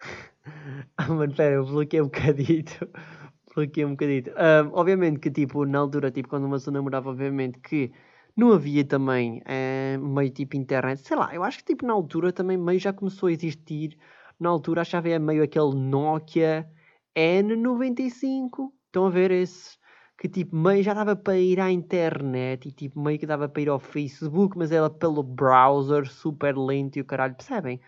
ah, 0.96 1.08
mano, 1.08 1.34
pera, 1.34 1.56
eu 1.56 1.66
bloqueei 1.66 2.00
um 2.02 2.06
bocadito. 2.06 2.88
bloqueei 3.54 3.84
um 3.84 3.90
bocadito. 3.90 4.30
Um, 4.30 4.70
obviamente 4.72 5.20
que, 5.20 5.30
tipo, 5.30 5.64
na 5.64 5.78
altura, 5.80 6.10
tipo, 6.10 6.28
quando 6.28 6.44
uma 6.44 6.56
pessoa 6.56 6.74
namorava, 6.74 7.10
obviamente 7.10 7.58
que 7.60 7.92
não 8.36 8.52
havia 8.52 8.84
também 8.84 9.42
uh, 9.42 9.98
meio 10.00 10.30
tipo 10.30 10.56
internet. 10.56 11.00
Sei 11.00 11.16
lá, 11.16 11.34
eu 11.34 11.42
acho 11.42 11.58
que, 11.58 11.64
tipo, 11.64 11.86
na 11.86 11.92
altura 11.92 12.32
também 12.32 12.56
meio 12.56 12.78
já 12.78 12.92
começou 12.92 13.28
a 13.28 13.32
existir. 13.32 13.96
Na 14.38 14.50
altura 14.50 14.82
achava 14.82 15.18
meio 15.18 15.42
aquele 15.42 15.74
Nokia 15.74 16.68
N95. 17.16 18.72
Estão 18.86 19.06
a 19.06 19.10
ver 19.10 19.30
esse? 19.30 19.76
Que 20.18 20.28
tipo 20.28 20.56
meio 20.56 20.82
já 20.82 20.94
dava 20.94 21.14
para 21.14 21.36
ir 21.36 21.60
à 21.60 21.70
internet 21.70 22.68
e 22.68 22.72
tipo 22.72 23.00
meio 23.00 23.18
que 23.18 23.26
dava 23.26 23.48
para 23.48 23.62
ir 23.62 23.68
ao 23.68 23.78
Facebook, 23.78 24.56
mas 24.56 24.72
era 24.72 24.88
pelo 24.88 25.22
browser 25.22 26.08
super 26.08 26.56
lento 26.56 26.96
e 26.96 27.02
o 27.02 27.04
caralho, 27.04 27.34
percebem? 27.34 27.80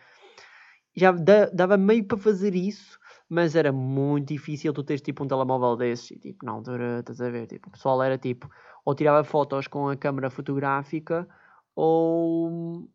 Já 0.94 1.12
dava 1.52 1.76
meio 1.76 2.04
para 2.04 2.18
fazer 2.18 2.54
isso, 2.54 2.98
mas 3.28 3.54
era 3.54 3.72
muito 3.72 4.28
difícil 4.28 4.72
tu 4.72 4.82
teres 4.82 5.00
tipo 5.00 5.24
um 5.24 5.28
telemóvel 5.28 5.76
desses 5.76 6.10
e 6.10 6.18
tipo 6.18 6.44
na 6.44 6.52
altura, 6.52 7.00
estás 7.00 7.20
a 7.20 7.30
ver, 7.30 7.46
tipo, 7.46 7.68
o 7.68 7.72
pessoal 7.72 8.02
era 8.02 8.18
tipo, 8.18 8.50
ou 8.84 8.94
tirava 8.94 9.22
fotos 9.24 9.66
com 9.68 9.88
a 9.88 9.96
câmera 9.96 10.28
fotográfica 10.28 11.28
ou, 11.74 12.90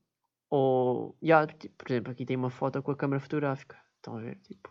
ou, 0.49 1.17
yeah, 1.23 1.47
tipo, 1.47 1.75
por 1.77 1.91
exemplo, 1.91 2.11
aqui 2.11 2.25
tem 2.25 2.35
uma 2.35 2.49
foto 2.49 2.83
com 2.83 2.91
a 2.91 2.95
câmera 2.95 3.19
fotográfica, 3.19 3.77
estão 3.95 4.17
a 4.17 4.21
ver, 4.21 4.37
tipo, 4.41 4.69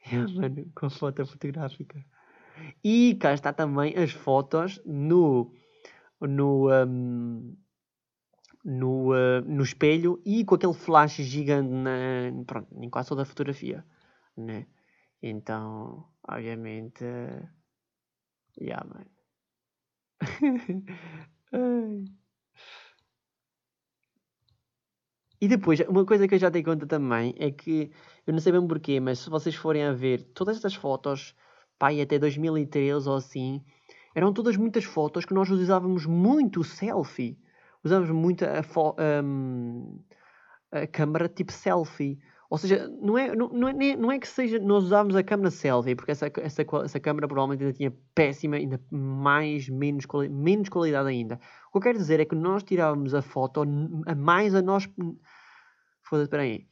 mano, 0.36 0.70
com 0.74 0.86
a 0.86 0.90
foto 0.90 1.26
fotográfica. 1.26 2.04
E 2.82 3.14
cá 3.16 3.34
está 3.34 3.52
também 3.52 3.94
as 3.96 4.12
fotos 4.12 4.80
no, 4.84 5.52
no, 6.20 6.70
um, 6.70 7.56
no, 8.64 9.12
uh, 9.12 9.42
no 9.46 9.62
espelho 9.62 10.20
e 10.24 10.44
com 10.44 10.54
aquele 10.54 10.74
flash 10.74 11.16
gigante 11.16 11.70
na, 11.70 12.44
pronto, 12.46 12.68
em 12.82 12.90
quase 12.90 13.08
toda 13.08 13.22
a 13.22 13.26
fotografia. 13.26 13.84
Né? 14.36 14.66
Então, 15.22 16.06
obviamente. 16.28 17.04
Uh, 17.04 17.48
yeah, 18.60 18.84
man. 18.86 19.06
E 25.42 25.48
depois, 25.48 25.80
uma 25.88 26.06
coisa 26.06 26.28
que 26.28 26.36
eu 26.36 26.38
já 26.38 26.48
dei 26.48 26.62
conta 26.62 26.86
também 26.86 27.34
é 27.36 27.50
que, 27.50 27.90
eu 28.24 28.32
não 28.32 28.38
sei 28.38 28.52
bem 28.52 28.64
porquê, 28.64 29.00
mas 29.00 29.18
se 29.18 29.28
vocês 29.28 29.56
forem 29.56 29.82
a 29.82 29.92
ver 29.92 30.22
todas 30.32 30.56
estas 30.56 30.76
fotos 30.76 31.34
pai, 31.82 32.00
até 32.00 32.16
2013 32.16 33.08
ou 33.08 33.16
assim, 33.16 33.60
eram 34.14 34.32
todas 34.32 34.56
muitas 34.56 34.84
fotos 34.84 35.24
que 35.24 35.34
nós 35.34 35.50
usávamos 35.50 36.06
muito 36.06 36.62
selfie. 36.62 37.36
Usávamos 37.82 38.12
muito 38.12 38.44
a, 38.44 38.62
um, 39.24 39.98
a 40.70 40.86
câmera 40.86 41.28
tipo 41.28 41.50
selfie. 41.50 42.20
Ou 42.48 42.56
seja, 42.56 42.88
não 43.00 43.18
é, 43.18 43.34
não, 43.34 43.48
não, 43.48 43.68
é, 43.68 43.96
não 43.96 44.12
é 44.12 44.18
que 44.20 44.28
seja, 44.28 44.60
nós 44.60 44.84
usávamos 44.84 45.16
a 45.16 45.24
câmera 45.24 45.50
selfie, 45.50 45.96
porque 45.96 46.12
essa, 46.12 46.30
essa, 46.36 46.62
essa 46.84 47.00
câmera 47.00 47.26
provavelmente 47.26 47.64
ainda 47.64 47.76
tinha 47.76 47.92
péssima, 48.14 48.54
ainda 48.54 48.80
mais, 48.88 49.68
menos, 49.68 50.04
menos 50.30 50.68
qualidade 50.68 51.08
ainda. 51.08 51.40
O 51.68 51.72
que 51.72 51.78
eu 51.78 51.82
quero 51.82 51.98
dizer 51.98 52.20
é 52.20 52.24
que 52.24 52.36
nós 52.36 52.62
tirávamos 52.62 53.12
a 53.12 53.22
foto 53.22 53.62
a 54.06 54.14
mais 54.14 54.54
a 54.54 54.62
nós. 54.62 54.88
Foda-se, 56.04 56.26
espera 56.26 56.44
aí. 56.44 56.64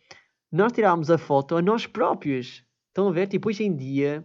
Nós 0.52 0.70
tirávamos 0.70 1.10
a 1.10 1.18
foto 1.18 1.56
a 1.56 1.62
nós 1.62 1.84
próprios. 1.84 2.64
Estão 2.86 3.08
a 3.08 3.12
ver? 3.12 3.26
Tipo, 3.26 3.48
hoje 3.48 3.64
em 3.64 3.74
dia 3.74 4.24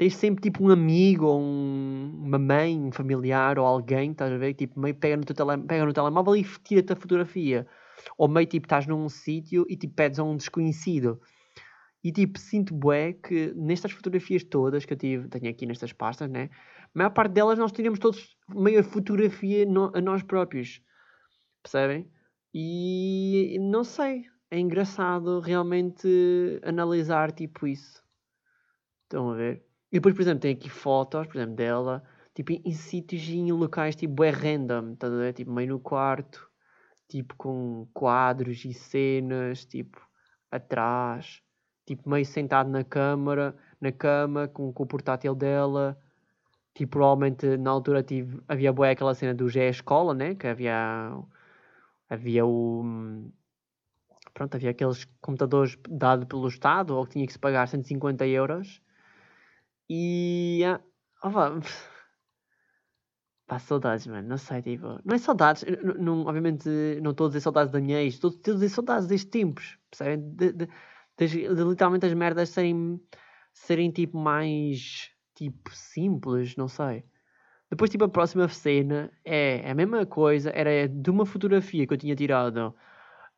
tens 0.00 0.16
sempre 0.16 0.40
tipo 0.40 0.64
um 0.64 0.70
amigo 0.70 1.26
ou 1.26 1.38
um, 1.38 2.22
uma 2.24 2.38
mãe, 2.38 2.74
um 2.74 2.90
familiar 2.90 3.58
ou 3.58 3.66
alguém, 3.66 4.12
estás 4.12 4.32
a 4.32 4.38
ver? 4.38 4.54
Tipo, 4.54 4.80
meio 4.80 4.94
pega 4.94 5.14
no, 5.14 5.26
teu 5.26 5.36
tele, 5.36 5.58
pega 5.58 5.84
no 5.84 5.92
telemóvel 5.92 6.36
e 6.36 6.44
tira-te 6.64 6.94
a 6.94 6.96
fotografia. 6.96 7.66
Ou 8.16 8.26
meio 8.26 8.46
tipo 8.46 8.64
estás 8.64 8.86
num 8.86 9.10
sítio 9.10 9.66
e 9.68 9.76
tipo 9.76 9.92
pedes 9.92 10.18
a 10.18 10.24
um 10.24 10.38
desconhecido. 10.38 11.20
E 12.02 12.10
tipo, 12.10 12.38
sinto 12.38 12.74
bué 12.74 13.12
que 13.12 13.52
nestas 13.54 13.92
fotografias 13.92 14.42
todas 14.42 14.86
que 14.86 14.94
eu 14.94 14.96
tive, 14.96 15.28
tenho 15.28 15.50
aqui 15.50 15.66
nestas 15.66 15.92
pastas, 15.92 16.30
né? 16.30 16.48
A 16.82 16.88
maior 16.94 17.10
parte 17.10 17.32
delas 17.32 17.58
nós 17.58 17.70
tiramos 17.70 17.98
todos 17.98 18.34
meio 18.48 18.80
a 18.80 18.82
fotografia 18.82 19.66
no, 19.66 19.92
a 19.94 20.00
nós 20.00 20.22
próprios. 20.22 20.80
Percebem? 21.62 22.10
E 22.54 23.58
não 23.60 23.84
sei. 23.84 24.24
É 24.50 24.58
engraçado 24.58 25.40
realmente 25.40 26.08
analisar 26.64 27.32
tipo 27.32 27.66
isso. 27.66 28.02
Estão 29.04 29.30
a 29.30 29.34
ver? 29.34 29.69
E 29.92 29.96
depois, 29.96 30.14
por 30.14 30.22
exemplo, 30.22 30.40
tem 30.40 30.52
aqui 30.52 30.68
fotos, 30.70 31.26
por 31.26 31.36
exemplo, 31.36 31.56
dela, 31.56 32.02
tipo, 32.34 32.52
em, 32.52 32.62
em 32.64 32.72
sítios 32.72 33.22
e 33.28 33.36
em 33.36 33.52
locais, 33.52 33.96
tipo, 33.96 34.22
é 34.22 34.30
random, 34.30 34.92
estás 34.92 35.12
a 35.12 35.16
ver? 35.16 35.32
Tipo, 35.32 35.50
meio 35.52 35.70
no 35.70 35.80
quarto, 35.80 36.48
tipo, 37.08 37.34
com 37.36 37.88
quadros 37.92 38.64
e 38.64 38.72
cenas, 38.72 39.64
tipo, 39.64 40.00
atrás, 40.50 41.42
tipo, 41.86 42.08
meio 42.08 42.24
sentado 42.24 42.70
na 42.70 42.84
câmara, 42.84 43.56
na 43.80 43.90
cama, 43.92 44.48
com, 44.48 44.72
com 44.72 44.82
o 44.84 44.86
portátil 44.86 45.34
dela. 45.34 45.98
Tipo, 46.74 46.92
provavelmente, 46.92 47.56
na 47.58 47.70
altura, 47.70 48.02
tive, 48.02 48.40
havia 48.48 48.72
boa 48.72 48.90
aquela 48.90 49.14
cena 49.14 49.34
do 49.34 49.48
Gé 49.48 49.68
Escola, 49.70 50.14
né? 50.14 50.34
Que 50.36 50.46
havia, 50.46 51.12
havia 52.08 52.46
o... 52.46 52.84
Pronto, 54.34 54.54
havia 54.54 54.70
aqueles 54.70 55.04
computadores 55.20 55.76
dados 55.88 56.26
pelo 56.26 56.48
Estado, 56.48 56.96
ou 56.96 57.04
que 57.04 57.12
tinha 57.14 57.26
que 57.26 57.32
se 57.32 57.38
pagar 57.38 57.66
150 57.68 58.26
euros 58.26 58.80
e. 59.90 60.62
Oh, 61.24 61.30
vá. 61.30 61.60
Pá, 63.48 63.58
saudades, 63.58 64.06
mano. 64.06 64.28
Não 64.28 64.38
sei, 64.38 64.62
tipo. 64.62 64.86
Não 65.04 65.16
é 65.16 65.18
saudades. 65.18 65.64
Não, 65.98 66.26
obviamente, 66.26 66.68
não 67.02 67.10
estou 67.10 67.26
a 67.26 67.28
dizer 67.30 67.40
saudades 67.40 67.72
da 67.72 67.80
minha 67.80 68.00
ex. 68.00 68.14
Estou 68.14 68.30
a 68.30 68.52
dizer 68.52 68.68
saudades 68.68 69.08
destes 69.08 69.28
tempos. 69.30 69.78
Percebem? 69.90 70.20
De, 70.36 70.52
de, 70.52 70.68
de, 71.18 71.26
de, 71.26 71.64
literalmente 71.64 72.06
as 72.06 72.14
merdas 72.14 72.50
serem. 72.50 73.00
serem 73.52 73.90
tipo 73.90 74.16
mais. 74.16 75.10
tipo 75.34 75.70
simples. 75.74 76.56
Não 76.56 76.68
sei. 76.68 77.04
Depois, 77.70 77.90
tipo, 77.90 78.04
a 78.04 78.08
próxima 78.08 78.48
cena 78.48 79.12
é 79.24 79.70
a 79.70 79.74
mesma 79.74 80.04
coisa, 80.06 80.50
era 80.50 80.88
de 80.88 81.10
uma 81.10 81.26
fotografia 81.26 81.86
que 81.86 81.92
eu 81.94 81.98
tinha 81.98 82.16
tirado. 82.16 82.74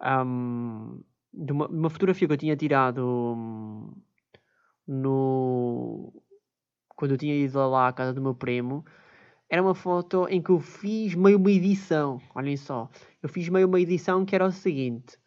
Um, 0.03 1.03
de 1.33 1.53
uma, 1.53 1.69
uma, 1.69 1.91
fotografia 1.91 2.27
que 2.27 2.35
eu 2.35 2.39
tinha 2.39 2.57
tirado 2.57 3.07
um, 3.07 3.93
no. 4.87 6.22
Quando 7.03 7.11
eu 7.11 7.19
tinha 7.19 7.35
ido 7.35 7.59
lá 7.69 7.89
à 7.89 7.93
casa 7.93 8.13
do 8.13 8.23
meu 8.23 8.33
primo. 8.33 8.85
Era 9.51 9.61
uma 9.61 9.75
foto 9.75 10.25
em 10.29 10.41
que 10.41 10.51
eu 10.51 10.61
fiz 10.61 11.17
meio 11.17 11.37
uma 11.37 11.51
edição. 11.51 12.21
Olhem 12.33 12.57
só. 12.57 12.89
Eu 13.21 13.29
fiz 13.29 13.49
meio 13.49 13.67
uma 13.67 13.81
edição 13.81 14.25
que 14.25 14.37
era 14.37 14.47
o 14.47 14.53
seguinte. 14.53 15.19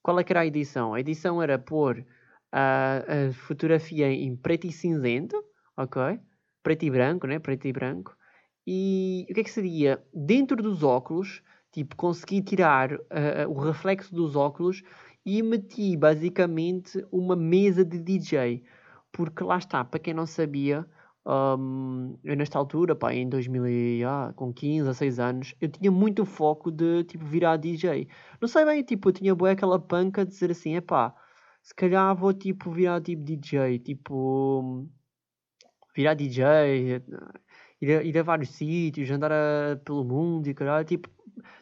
Qual 0.00 0.20
é 0.20 0.22
que 0.22 0.32
era 0.32 0.42
a 0.42 0.46
edição? 0.46 0.94
A 0.94 1.00
edição 1.00 1.42
era 1.42 1.58
pôr 1.58 2.06
a, 2.52 2.98
a 2.98 3.32
fotografia 3.32 4.08
em 4.08 4.36
preto 4.36 4.68
e 4.68 4.70
cinzento, 4.70 5.34
ok? 5.76 6.20
Preto 6.62 6.84
e 6.84 6.90
branco, 6.92 7.26
né? 7.26 7.40
Preto 7.40 7.66
e 7.66 7.72
branco. 7.72 8.16
E 8.64 9.26
o 9.28 9.34
que 9.34 9.40
é 9.40 9.42
que 9.42 9.50
seria? 9.50 10.00
Dentro 10.14 10.62
dos 10.62 10.84
óculos, 10.84 11.42
tipo, 11.72 11.96
consegui 11.96 12.42
tirar 12.42 12.92
uh, 12.92 13.48
o 13.48 13.58
reflexo 13.58 14.14
dos 14.14 14.36
óculos 14.36 14.84
e 15.26 15.42
meti 15.42 15.96
basicamente 15.96 17.04
uma 17.10 17.34
mesa 17.34 17.84
de 17.84 17.98
DJ. 17.98 18.62
Porque 19.10 19.42
lá 19.42 19.58
está, 19.58 19.84
para 19.84 19.98
quem 19.98 20.14
não 20.14 20.24
sabia, 20.24 20.86
um, 21.28 22.18
eu 22.24 22.34
nesta 22.36 22.58
altura, 22.58 22.96
pá, 22.96 23.12
em 23.12 23.28
2000, 23.28 24.08
ah, 24.08 24.32
com 24.34 24.50
15 24.52 24.88
a 24.88 24.94
6 24.94 25.18
anos, 25.18 25.54
eu 25.60 25.68
tinha 25.68 25.90
muito 25.90 26.24
foco 26.24 26.70
de 26.70 27.04
tipo 27.04 27.24
virar 27.24 27.58
DJ. 27.58 28.08
Não 28.40 28.48
sei 28.48 28.64
bem, 28.64 28.82
tipo, 28.82 29.10
eu 29.10 29.12
tinha 29.12 29.34
boa 29.34 29.50
aquela 29.50 29.78
panca 29.78 30.24
de 30.24 30.30
dizer 30.30 30.50
assim, 30.50 30.76
é 30.76 30.80
pá, 30.80 31.14
se 31.62 31.74
calhar 31.74 32.16
vou 32.16 32.32
tipo 32.32 32.70
virar 32.70 33.02
tipo 33.02 33.22
DJ, 33.22 33.78
tipo 33.78 34.88
virar 35.94 36.14
DJ, 36.14 37.02
ir 37.82 37.92
a, 37.98 38.02
ir 38.02 38.18
a 38.18 38.22
vários 38.22 38.50
sítios, 38.50 39.10
andar 39.10 39.30
a, 39.32 39.76
pelo 39.84 40.04
mundo 40.04 40.48
e 40.48 40.54
caralho, 40.54 40.86
tipo, 40.86 41.10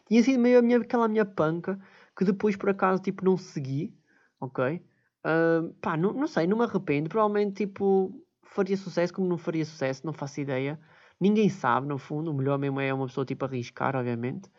tinha 0.07 0.23
sido 0.23 0.39
meio 0.39 0.59
a 0.59 0.61
minha, 0.61 0.77
aquela 0.77 1.09
minha 1.09 1.25
panca 1.25 1.77
que 2.17 2.23
depois 2.23 2.55
por 2.55 2.69
acaso 2.69 3.01
tipo 3.01 3.25
não 3.25 3.35
segui, 3.37 3.93
ok? 4.39 4.81
Uh, 5.25 5.73
pá, 5.81 5.97
não, 5.97 6.13
não 6.13 6.27
sei, 6.27 6.47
não 6.47 6.57
me 6.57 6.63
arrependo, 6.63 7.09
provavelmente 7.09 7.65
tipo 7.65 8.13
faria 8.49 8.77
sucesso 8.77 9.13
como 9.13 9.27
não 9.27 9.37
faria 9.37 9.65
sucesso, 9.65 10.05
não 10.05 10.13
faço 10.13 10.41
ideia. 10.41 10.79
Ninguém 11.19 11.49
sabe, 11.49 11.87
no 11.87 11.97
fundo, 11.97 12.31
o 12.31 12.33
melhor 12.33 12.59
mesmo 12.59 12.79
é 12.79 12.93
uma 12.93 13.07
pessoa 13.07 13.25
tipo 13.25 13.45
arriscar, 13.45 13.95
obviamente. 13.95 14.49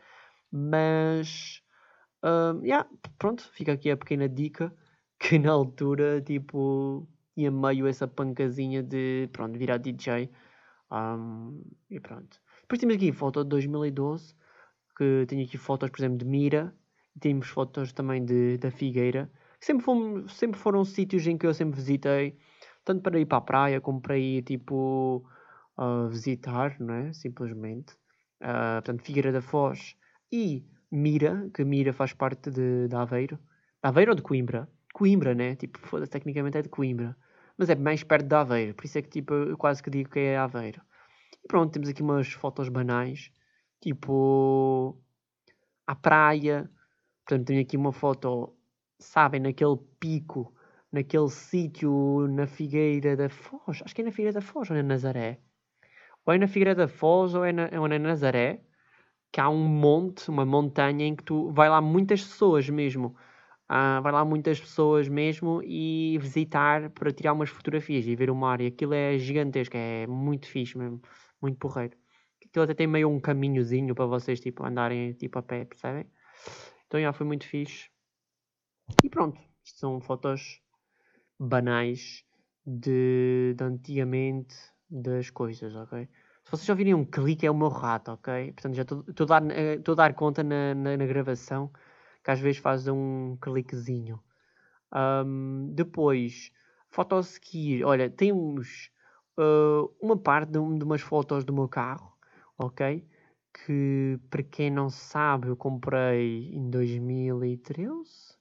Mas, 0.50 1.62
uh, 2.24 2.62
yeah, 2.64 2.88
pronto, 3.18 3.48
fica 3.52 3.72
aqui 3.72 3.90
a 3.90 3.96
pequena 3.96 4.28
dica 4.28 4.74
que 5.18 5.38
na 5.38 5.52
altura, 5.52 6.20
tipo, 6.20 7.06
tinha 7.34 7.50
meio 7.50 7.86
essa 7.86 8.08
pancazinha 8.08 8.82
de, 8.82 9.28
pronto, 9.32 9.58
virar 9.58 9.78
DJ. 9.78 10.30
Um, 10.90 11.62
e 11.90 12.00
pronto. 12.00 12.40
Depois 12.62 12.80
temos 12.80 12.96
aqui 12.96 13.12
foto 13.12 13.42
de 13.44 13.50
2012, 13.50 14.34
que 14.96 15.24
tenho 15.28 15.44
aqui 15.44 15.58
fotos, 15.58 15.90
por 15.90 16.00
exemplo, 16.00 16.18
de 16.18 16.24
Mira, 16.24 16.74
temos 17.20 17.48
fotos 17.48 17.92
também 17.92 18.24
de, 18.24 18.58
da 18.58 18.70
Figueira, 18.70 19.30
sempre, 19.60 19.84
fomos, 19.84 20.32
sempre 20.34 20.58
foram 20.58 20.84
sítios 20.84 21.26
em 21.26 21.36
que 21.36 21.46
eu 21.46 21.54
sempre 21.54 21.76
visitei, 21.76 22.36
tanto 22.88 23.02
para 23.02 23.18
ir 23.18 23.26
para 23.26 23.38
a 23.38 23.42
praia 23.42 23.80
como 23.80 24.00
para 24.00 24.18
ir, 24.18 24.42
tipo, 24.42 25.24
uh, 25.78 26.08
visitar, 26.08 26.76
não 26.80 26.94
é? 26.94 27.12
Simplesmente. 27.12 27.94
Uh, 28.40 28.74
portanto, 28.82 29.02
Figueira 29.02 29.32
da 29.32 29.42
Foz 29.42 29.96
e 30.32 30.64
Mira, 30.90 31.50
que 31.54 31.64
Mira 31.64 31.92
faz 31.92 32.12
parte 32.12 32.50
de, 32.50 32.88
de 32.88 32.96
Aveiro. 32.96 33.36
De 33.36 33.88
Aveiro 33.88 34.12
ou 34.12 34.16
de 34.16 34.22
Coimbra? 34.22 34.68
Coimbra, 34.92 35.34
né? 35.34 35.54
Tipo, 35.56 35.78
foda-se, 35.80 36.10
tecnicamente 36.10 36.58
é 36.58 36.62
de 36.62 36.68
Coimbra 36.68 37.16
mas 37.58 37.68
é 37.68 37.74
mais 37.74 38.04
perto 38.04 38.26
de 38.28 38.34
Aveiro, 38.36 38.72
por 38.74 38.84
isso 38.84 38.98
é 38.98 39.02
que 39.02 39.08
tipo, 39.08 39.34
eu 39.34 39.58
quase 39.58 39.82
que 39.82 39.90
digo 39.90 40.10
que 40.10 40.20
é 40.20 40.38
Aveiro. 40.38 40.80
E 41.44 41.48
pronto, 41.48 41.72
temos 41.72 41.88
aqui 41.88 42.02
umas 42.02 42.32
fotos 42.32 42.68
banais, 42.68 43.32
tipo 43.80 44.96
à 45.86 45.94
praia, 45.96 46.70
portanto 47.26 47.48
tenho 47.48 47.60
aqui 47.60 47.76
uma 47.76 47.92
foto, 47.92 48.54
sabem, 48.98 49.40
naquele 49.40 49.76
pico, 49.98 50.54
naquele 50.92 51.28
sítio 51.28 52.26
na 52.28 52.46
Figueira 52.46 53.16
da 53.16 53.28
Foz, 53.28 53.82
acho 53.84 53.94
que 53.94 54.02
é 54.02 54.04
na 54.04 54.10
Figueira 54.10 54.32
da 54.32 54.40
Foz 54.40 54.70
ou 54.70 54.76
na 54.76 54.82
Nazaré, 54.82 55.40
ou 56.24 56.32
é 56.32 56.38
na 56.38 56.48
Figueira 56.48 56.74
da 56.74 56.88
Foz 56.88 57.34
ou 57.34 57.44
é 57.44 57.52
na, 57.52 57.68
ou 57.78 57.86
é 57.86 57.88
na 57.88 57.98
Nazaré, 57.98 58.62
que 59.32 59.40
há 59.40 59.48
um 59.48 59.64
monte, 59.64 60.28
uma 60.30 60.44
montanha 60.44 61.06
em 61.06 61.14
que 61.14 61.24
tu 61.24 61.50
vai 61.52 61.68
lá 61.68 61.80
muitas 61.80 62.22
pessoas 62.22 62.68
mesmo 62.68 63.16
Uh, 63.70 64.00
vai 64.00 64.10
lá 64.10 64.24
muitas 64.24 64.58
pessoas 64.58 65.08
mesmo 65.08 65.62
e 65.62 66.16
visitar 66.18 66.88
para 66.88 67.12
tirar 67.12 67.34
umas 67.34 67.50
fotografias 67.50 68.06
e 68.06 68.16
ver 68.16 68.30
o 68.30 68.34
mar. 68.34 68.62
E 68.62 68.66
aquilo 68.66 68.94
é 68.94 69.18
gigantesco, 69.18 69.76
é 69.76 70.06
muito 70.06 70.46
fixe 70.48 70.78
mesmo, 70.78 71.02
muito 71.40 71.58
porreiro. 71.58 71.94
Aquilo 72.42 72.64
até 72.64 72.72
tem 72.72 72.86
meio 72.86 73.10
um 73.10 73.20
caminhozinho 73.20 73.94
para 73.94 74.06
vocês 74.06 74.40
tipo, 74.40 74.64
andarem 74.64 75.12
tipo, 75.12 75.38
a 75.38 75.42
pé, 75.42 75.66
percebem? 75.66 76.06
Então 76.86 76.98
já 76.98 77.12
foi 77.12 77.26
muito 77.26 77.46
fixe. 77.46 77.90
E 79.04 79.10
pronto, 79.10 79.38
isto 79.62 79.78
são 79.78 80.00
fotos 80.00 80.62
banais 81.38 82.24
de, 82.66 83.54
de 83.56 83.64
antigamente 83.64 84.54
das 84.90 85.30
coisas, 85.30 85.74
ok? 85.74 86.08
Se 86.44 86.50
vocês 86.50 86.68
ouvirem 86.68 86.94
um 86.94 87.04
clique 87.04 87.46
é 87.46 87.50
o 87.50 87.54
meu 87.54 87.68
rato, 87.68 88.12
ok? 88.12 88.52
Portanto 88.52 88.74
já 88.74 88.82
estou 88.82 89.26
eh, 89.50 89.80
a 89.86 89.94
dar 89.94 90.14
conta 90.14 90.42
na, 90.42 90.74
na, 90.74 90.96
na 90.96 91.06
gravação 91.06 91.70
que 92.24 92.30
às 92.30 92.40
vezes 92.40 92.58
faz 92.58 92.88
um 92.88 93.36
cliquezinho. 93.40 94.20
Um, 94.94 95.70
depois, 95.74 96.50
foto 96.88 97.16
a 97.16 97.22
seguir. 97.22 97.84
Olha, 97.84 98.10
temos 98.10 98.90
uh, 99.38 99.94
uma 100.00 100.16
parte 100.16 100.50
de, 100.52 100.58
de, 100.78 100.84
umas 100.84 101.00
fotos 101.00 101.44
do 101.44 101.52
meu 101.52 101.68
carro, 101.68 102.12
ok? 102.56 103.06
Que 103.52 104.18
para 104.30 104.42
quem 104.42 104.70
não 104.70 104.90
sabe, 104.90 105.48
eu 105.48 105.56
comprei 105.56 106.50
em 106.54 106.70
2013. 106.70 108.37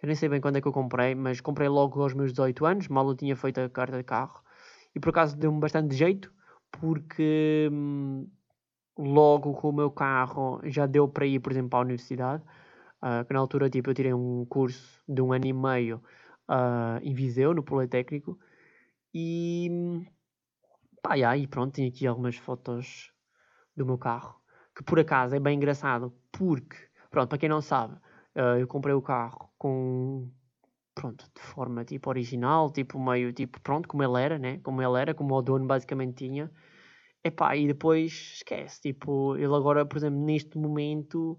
Eu 0.00 0.06
nem 0.06 0.14
sei 0.14 0.28
bem 0.28 0.40
quando 0.40 0.56
é 0.56 0.60
que 0.60 0.68
eu 0.68 0.72
comprei, 0.72 1.14
mas 1.14 1.40
comprei 1.40 1.68
logo 1.68 2.00
aos 2.00 2.14
meus 2.14 2.32
18 2.32 2.64
anos, 2.66 2.88
mal 2.88 3.08
eu 3.08 3.16
tinha 3.16 3.34
feito 3.36 3.60
a 3.60 3.68
carta 3.68 3.96
de 3.96 4.04
carro. 4.04 4.40
E 4.94 5.00
por 5.00 5.10
acaso 5.10 5.36
deu-me 5.36 5.60
bastante 5.60 5.94
jeito, 5.94 6.32
porque 6.70 7.68
hum, 7.72 8.28
logo 8.96 9.54
com 9.54 9.70
o 9.70 9.72
meu 9.72 9.90
carro 9.90 10.60
já 10.64 10.86
deu 10.86 11.08
para 11.08 11.26
ir, 11.26 11.40
por 11.40 11.52
exemplo, 11.52 11.70
para 11.70 11.80
a 11.80 11.82
universidade. 11.82 12.42
Uh, 13.02 13.24
que 13.24 13.32
na 13.32 13.38
altura 13.40 13.70
tipo, 13.70 13.90
eu 13.90 13.94
tirei 13.94 14.12
um 14.12 14.44
curso 14.46 15.00
de 15.08 15.22
um 15.22 15.32
ano 15.32 15.46
e 15.46 15.52
meio 15.52 16.02
uh, 16.48 16.98
em 17.02 17.14
Viseu, 17.14 17.54
no 17.54 17.62
Politécnico, 17.62 18.38
e 19.14 19.70
pá, 21.02 21.16
e 21.16 21.24
aí 21.24 21.46
pronto, 21.46 21.74
tenho 21.74 21.88
aqui 21.88 22.06
algumas 22.06 22.36
fotos 22.36 23.12
do 23.76 23.86
meu 23.86 23.98
carro, 23.98 24.40
que 24.76 24.82
por 24.82 24.98
acaso 24.98 25.36
é 25.36 25.40
bem 25.40 25.56
engraçado, 25.56 26.12
porque, 26.32 26.76
pronto, 27.10 27.28
para 27.28 27.38
quem 27.38 27.48
não 27.48 27.60
sabe, 27.60 27.96
uh, 28.38 28.58
eu 28.58 28.66
comprei 28.66 28.94
o 28.94 29.02
carro 29.02 29.50
com, 29.58 30.30
pronto, 30.94 31.24
de 31.34 31.42
forma 31.42 31.84
tipo 31.84 32.08
original, 32.08 32.72
tipo 32.72 32.98
meio, 32.98 33.32
tipo, 33.32 33.60
pronto, 33.60 33.88
como 33.88 34.02
ele 34.02 34.22
era, 34.22 34.38
né, 34.38 34.58
como 34.62 34.80
ele 34.82 34.98
era, 35.00 35.14
como 35.14 35.34
o 35.34 35.42
dono 35.42 35.66
basicamente 35.66 36.14
tinha, 36.14 36.50
Epá, 37.24 37.56
e 37.56 37.66
depois 37.66 38.12
esquece, 38.36 38.80
tipo, 38.80 39.36
ele 39.36 39.54
agora, 39.54 39.84
por 39.84 39.98
exemplo, 39.98 40.20
neste 40.20 40.56
momento 40.56 41.38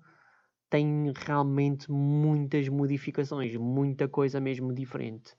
tem 0.70 1.12
realmente 1.26 1.90
muitas 1.92 2.68
modificações, 2.70 3.56
muita 3.56 4.08
coisa 4.08 4.40
mesmo 4.40 4.74
diferente. 4.74 5.34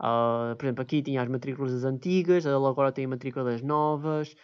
Uh, 0.00 0.56
por 0.56 0.64
exemplo, 0.64 0.82
aqui 0.82 1.02
tinha 1.02 1.20
as 1.22 1.28
matrículas 1.28 1.84
antigas, 1.84 2.46
ele 2.46 2.54
agora 2.54 2.92
tem 2.92 3.06
matrículas 3.06 3.62
novas, 3.62 4.34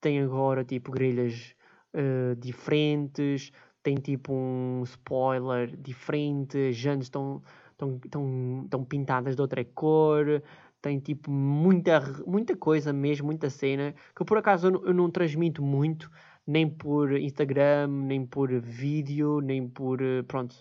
tem 0.00 0.20
agora 0.22 0.64
tipo 0.64 0.90
grelhas 0.90 1.54
uh, 1.94 2.34
diferentes, 2.36 3.52
tem 3.82 3.96
tipo 3.96 4.32
um 4.32 4.82
spoiler 4.84 5.76
diferente, 5.76 6.68
as 6.68 6.76
jantes 6.76 7.06
estão, 7.06 7.42
estão, 7.72 8.00
estão, 8.04 8.62
estão 8.64 8.84
pintadas 8.84 9.34
de 9.34 9.42
outra 9.42 9.64
cor, 9.64 10.42
tem 10.80 10.98
tipo 10.98 11.30
muita, 11.30 12.00
muita 12.26 12.56
coisa 12.56 12.92
mesmo, 12.92 13.26
muita 13.26 13.48
cena, 13.50 13.94
que 14.16 14.24
por 14.24 14.38
acaso 14.38 14.66
eu 14.68 14.70
não, 14.72 14.86
eu 14.86 14.94
não 14.94 15.10
transmito 15.10 15.62
muito, 15.62 16.10
nem 16.46 16.68
por 16.68 17.12
Instagram, 17.12 17.86
nem 17.88 18.26
por 18.26 18.50
vídeo, 18.60 19.40
nem 19.40 19.68
por. 19.68 20.02
Eh, 20.02 20.22
pronto, 20.22 20.54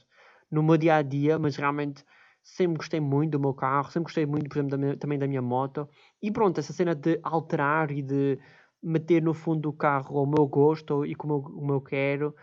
no 0.51 0.61
meu 0.63 0.77
dia 0.77 0.95
a 0.95 1.01
dia, 1.01 1.39
mas 1.39 1.55
realmente 1.55 2.05
sempre 2.43 2.77
gostei 2.77 2.99
muito 2.99 3.31
do 3.31 3.39
meu 3.39 3.53
carro, 3.53 3.91
sempre 3.91 4.05
gostei 4.05 4.25
muito, 4.25 4.47
por 4.49 4.57
exemplo, 4.57 4.71
da 4.71 4.77
minha, 4.77 4.97
também 4.97 5.19
da 5.19 5.27
minha 5.27 5.41
moto. 5.41 5.87
E 6.21 6.31
pronto, 6.31 6.59
essa 6.59 6.73
cena 6.73 6.93
de 6.95 7.19
alterar 7.23 7.91
e 7.91 8.01
de 8.01 8.39
meter 8.81 9.21
no 9.21 9.33
fundo 9.33 9.61
do 9.61 9.73
carro 9.73 10.17
ao 10.17 10.25
meu 10.25 10.47
gosto 10.47 11.05
e 11.05 11.15
como 11.15 11.41
como 11.43 11.73
eu 11.73 11.81
quero, 11.81 12.35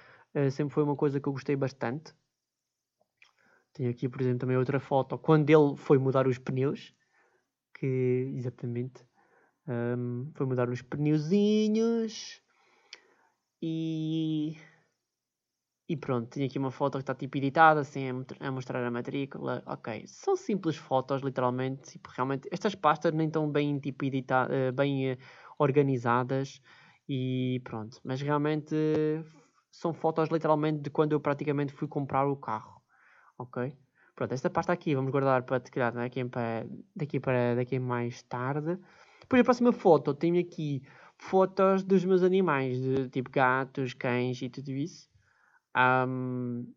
uh, 0.46 0.50
sempre 0.50 0.74
foi 0.74 0.82
uma 0.82 0.96
coisa 0.96 1.20
que 1.20 1.28
eu 1.28 1.32
gostei 1.32 1.56
bastante. 1.56 2.14
Tenho 3.72 3.90
aqui, 3.90 4.08
por 4.08 4.20
exemplo, 4.20 4.40
também 4.40 4.56
outra 4.56 4.80
foto 4.80 5.16
quando 5.18 5.48
ele 5.50 5.76
foi 5.76 5.98
mudar 5.98 6.26
os 6.26 6.38
pneus, 6.38 6.94
que 7.74 8.32
exatamente 8.34 9.04
um, 9.66 9.72
ehm, 9.72 10.32
foi 10.34 10.46
mudar 10.46 10.68
os 10.68 10.82
pneuzinhos 10.82 12.42
e. 13.62 14.56
E 15.90 15.96
pronto, 15.96 16.28
tinha 16.28 16.44
aqui 16.44 16.58
uma 16.58 16.70
foto 16.70 16.98
que 16.98 17.02
está 17.02 17.14
tipo 17.14 17.38
editada, 17.38 17.80
assim, 17.80 18.10
a 18.40 18.50
mostrar 18.52 18.84
a 18.84 18.90
matrícula. 18.90 19.62
Ok, 19.64 20.04
são 20.06 20.36
simples 20.36 20.76
fotos, 20.76 21.22
literalmente. 21.22 21.92
Tipo, 21.92 22.10
realmente, 22.14 22.46
estas 22.52 22.74
pastas 22.74 23.14
nem 23.14 23.26
estão 23.28 23.50
bem 23.50 23.78
tipo 23.78 24.04
editadas, 24.04 24.54
eh, 24.54 24.70
bem 24.70 25.12
uh, 25.12 25.18
organizadas. 25.58 26.60
E 27.08 27.62
pronto. 27.64 27.98
Mas 28.04 28.20
realmente 28.20 28.74
são 29.70 29.92
fotos 29.92 30.28
literalmente 30.30 30.80
de 30.80 30.90
quando 30.90 31.12
eu 31.12 31.20
praticamente 31.20 31.72
fui 31.72 31.88
comprar 31.88 32.26
o 32.26 32.36
carro. 32.36 32.82
Ok? 33.38 33.76
Pronto, 34.14 34.32
esta 34.32 34.50
parte 34.50 34.72
aqui 34.72 34.94
vamos 34.94 35.12
guardar 35.12 35.42
para 35.44 35.60
te 35.60 35.70
criar 35.70 35.92
daqui 35.92 36.24
para, 36.24 36.66
daqui 36.96 37.20
para 37.20 37.54
daqui 37.54 37.78
mais 37.78 38.22
tarde. 38.22 38.78
Depois 39.20 39.40
a 39.40 39.44
próxima 39.44 39.72
foto 39.72 40.14
tenho 40.14 40.40
aqui 40.40 40.82
fotos 41.18 41.84
dos 41.84 42.04
meus 42.04 42.22
animais, 42.22 42.80
de 42.80 43.08
tipo 43.10 43.30
gatos, 43.30 43.94
cães 43.94 44.40
e 44.42 44.48
tudo 44.48 44.70
isso. 44.70 45.08
Um, 45.76 46.72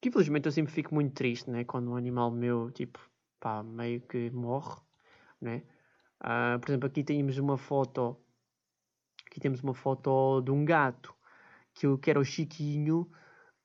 que 0.00 0.08
infelizmente 0.08 0.46
eu 0.46 0.52
sempre 0.52 0.72
fico 0.72 0.94
muito 0.94 1.14
triste, 1.14 1.50
né? 1.50 1.64
Quando 1.64 1.90
um 1.90 1.96
animal 1.96 2.30
meu, 2.30 2.70
tipo, 2.70 2.98
pá, 3.40 3.62
meio 3.62 4.00
que 4.02 4.30
morre, 4.30 4.80
né? 5.40 5.62
Uh, 6.20 6.58
por 6.60 6.70
exemplo, 6.70 6.86
aqui 6.88 7.02
temos 7.02 7.38
uma 7.38 7.56
foto, 7.56 8.16
aqui 9.26 9.40
temos 9.40 9.60
uma 9.62 9.74
foto 9.74 10.40
de 10.40 10.50
um 10.50 10.64
gato, 10.64 11.14
que 11.74 11.86
eu 11.86 11.98
quero 11.98 12.20
o 12.20 12.24
Chiquinho, 12.24 13.08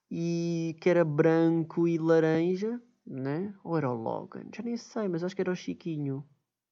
e 0.10 0.76
que 0.82 0.90
era 0.90 1.04
branco 1.04 1.88
e 1.88 1.98
laranja, 1.98 2.82
né? 3.06 3.54
Ou 3.64 3.78
era 3.78 3.90
o 3.90 3.96
Logan? 3.96 4.46
Já 4.56 4.64
nem 4.64 4.78
sei, 4.78 5.08
mas 5.08 5.24
acho 5.24 5.36
que 5.36 5.42
era 5.42 5.52
o 5.52 5.56
Chiquinho. 5.56 6.24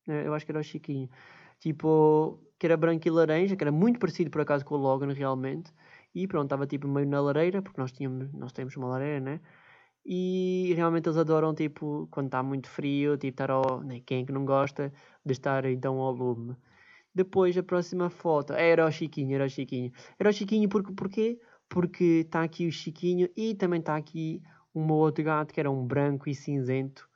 Né? 0.07 0.25
Eu 0.25 0.33
acho 0.33 0.45
que 0.45 0.51
era 0.51 0.59
o 0.59 0.63
Chiquinho. 0.63 1.09
Tipo, 1.59 2.39
que 2.59 2.65
era 2.65 2.77
branco 2.77 3.07
e 3.07 3.11
laranja, 3.11 3.55
que 3.55 3.63
era 3.63 3.71
muito 3.71 3.99
parecido 3.99 4.29
por 4.31 4.41
acaso 4.41 4.65
com 4.65 4.75
o 4.75 4.77
Logan 4.77 5.13
realmente. 5.13 5.71
E 6.13 6.27
pronto, 6.27 6.45
estava 6.45 6.65
tipo 6.67 6.88
meio 6.88 7.07
na 7.07 7.21
lareira, 7.21 7.61
porque 7.61 7.79
nós, 7.79 7.91
tínhamos, 7.91 8.31
nós 8.33 8.53
temos 8.53 8.75
uma 8.77 8.88
lareira, 8.88 9.19
né? 9.19 9.41
E 10.05 10.73
realmente 10.75 11.07
eles 11.07 11.17
adoram, 11.17 11.53
tipo, 11.55 12.07
quando 12.11 12.27
está 12.27 12.43
muito 12.43 12.69
frio, 12.69 13.17
tipo, 13.17 13.33
estar 13.33 13.51
ao. 13.51 13.81
Né? 13.81 14.01
Quem 14.05 14.23
é 14.23 14.25
que 14.25 14.31
não 14.31 14.45
gosta 14.45 14.93
de 15.25 15.31
estar 15.33 15.65
então 15.65 15.99
ao 15.99 16.11
lume? 16.13 16.55
Depois 17.16 17.57
a 17.57 17.63
próxima 17.63 18.09
foto. 18.09 18.53
Era 18.53 18.86
o 18.86 18.91
Chiquinho, 18.91 19.36
era 19.36 19.45
o 19.45 19.49
Chiquinho. 19.49 19.91
Era 20.20 20.30
o 20.30 20.34
Chiquinho 20.34 20.70
porque, 20.70 20.93
porquê? 20.93 21.39
porque 21.70 22.22
está 22.26 22.43
aqui 22.43 22.68
o 22.68 22.72
Chiquinho 22.72 23.30
e 23.36 23.55
também 23.55 23.80
está 23.80 23.95
aqui 23.95 24.41
um 24.74 24.91
outro 24.91 25.24
gato 25.24 25.53
que 25.53 25.59
era 25.59 25.72
um 25.72 25.86
branco 25.86 26.30
e 26.30 26.36
cinzento, 26.36 27.07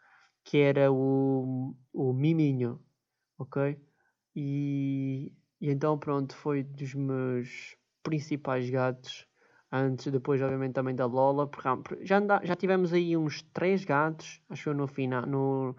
que 0.43 0.57
era 0.57 0.91
o, 0.91 1.75
o 1.93 2.13
Miminho, 2.13 2.81
ok? 3.37 3.79
E, 4.35 5.33
e 5.59 5.69
então 5.69 5.97
pronto, 5.97 6.35
foi 6.35 6.63
dos 6.63 6.93
meus 6.93 7.75
principais 8.01 8.69
gatos, 8.69 9.27
antes, 9.71 10.11
depois 10.11 10.41
obviamente 10.41 10.73
também 10.73 10.95
da 10.95 11.05
Lola, 11.05 11.47
porque 11.47 12.05
já, 12.05 12.19
já 12.43 12.55
tivemos 12.55 12.93
aí 12.93 13.15
uns 13.17 13.41
três 13.53 13.83
gatos, 13.83 14.41
acho 14.49 14.69
eu 14.69 14.73
no 14.73 14.87
final, 14.87 15.25
no, 15.25 15.75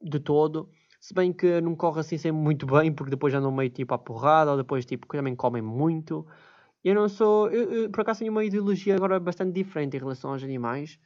de 0.00 0.18
todo, 0.18 0.70
se 1.04 1.12
bem 1.12 1.34
que 1.34 1.60
não 1.60 1.76
corre 1.76 2.00
assim 2.00 2.16
sempre 2.16 2.40
muito 2.40 2.64
bem, 2.64 2.90
porque 2.90 3.10
depois 3.10 3.34
andam 3.34 3.52
meio 3.52 3.68
tipo 3.68 3.92
à 3.92 3.98
porrada, 3.98 4.52
ou 4.52 4.56
depois 4.56 4.86
tipo 4.86 5.06
também 5.06 5.36
comem 5.36 5.60
muito, 5.60 6.26
eu 6.82 6.94
não 6.94 7.10
sou. 7.10 7.50
Eu, 7.50 7.70
eu, 7.72 7.90
por 7.90 8.00
acaso 8.00 8.20
tenho 8.20 8.32
uma 8.32 8.42
ideologia 8.42 8.96
agora 8.96 9.20
bastante 9.20 9.52
diferente 9.52 9.98
em 9.98 10.00
relação 10.00 10.32
aos 10.32 10.42
animais. 10.42 10.98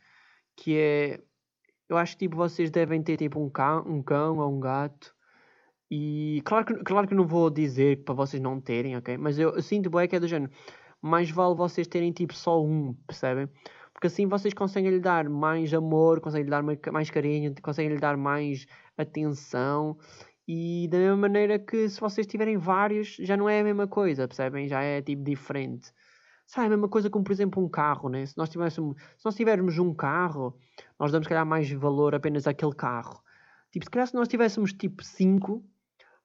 Que 0.57 0.77
é. 0.79 1.21
Eu 1.89 1.97
acho 1.97 2.13
que 2.13 2.27
tipo, 2.27 2.37
vocês 2.37 2.71
devem 2.71 3.03
ter 3.03 3.17
tipo 3.17 3.41
um 3.41 3.51
cão, 3.51 3.85
um 3.89 4.01
cão 4.01 4.39
ou 4.39 4.53
um 4.53 4.61
gato. 4.61 5.13
E 5.91 6.43
claro 6.45 6.65
que, 6.65 6.75
claro 6.85 7.09
que 7.09 7.15
não 7.15 7.27
vou 7.27 7.51
dizer 7.51 8.05
para 8.05 8.15
vocês 8.15 8.41
não 8.41 8.61
terem, 8.61 8.97
ok? 8.97 9.17
Mas 9.17 9.37
eu, 9.37 9.51
eu 9.57 9.63
sinto 9.63 9.91
bem 9.91 10.07
que 10.07 10.15
é 10.15 10.21
do 10.21 10.29
género. 10.29 10.53
Mais 11.03 11.29
vale 11.29 11.57
vocês 11.57 11.89
terem 11.89 12.13
tipo 12.13 12.35
só 12.35 12.63
um, 12.63 12.95
percebem? 13.07 13.49
Porque 13.93 14.07
assim 14.07 14.29
vocês 14.29 14.55
conseguem 14.55 14.93
lhe 14.93 15.01
dar 15.01 15.29
mais 15.29 15.75
amor, 15.75 16.21
conseguem 16.21 16.45
lhe 16.45 16.51
dar 16.51 16.63
mais 16.63 17.11
carinho, 17.11 17.53
conseguem 17.61 17.95
lhe 17.95 17.99
dar 18.01 18.17
mais 18.17 18.65
atenção 18.99 19.97
e 20.47 20.89
da 20.89 20.99
mesma 20.99 21.17
maneira 21.17 21.59
que 21.59 21.89
se 21.89 22.01
vocês 22.01 22.27
tiverem 22.27 22.57
vários, 22.57 23.17
já 23.21 23.37
não 23.37 23.49
é 23.49 23.61
a 23.61 23.65
mesma 23.65 23.87
coisa, 23.87 24.27
percebem? 24.27 24.67
Já 24.67 24.81
é 24.81 25.03
tipo 25.03 25.23
diferente. 25.23 25.93
Sabe, 26.47 26.69
a 26.69 26.71
mesma 26.71 26.89
coisa 26.89 27.11
como, 27.11 27.23
por 27.23 27.33
exemplo, 27.33 27.63
um 27.63 27.69
carro, 27.69 28.09
né? 28.09 28.25
Se 28.25 28.39
nós, 28.39 28.49
tivéssemos, 28.49 28.97
se 29.19 29.25
nós 29.27 29.35
tivermos 29.35 29.79
um 29.79 29.93
carro, 29.93 30.59
nós 30.99 31.13
damos, 31.13 31.29
calhar, 31.29 31.45
mais 31.45 31.71
valor 31.71 32.15
apenas 32.15 32.47
àquele 32.47 32.75
carro. 32.75 33.23
Tipo, 33.71 33.85
se 33.85 33.91
calhar 33.91 34.07
se 34.07 34.15
nós 34.15 34.27
tivéssemos, 34.27 34.73
tipo, 34.73 35.05
cinco, 35.05 35.63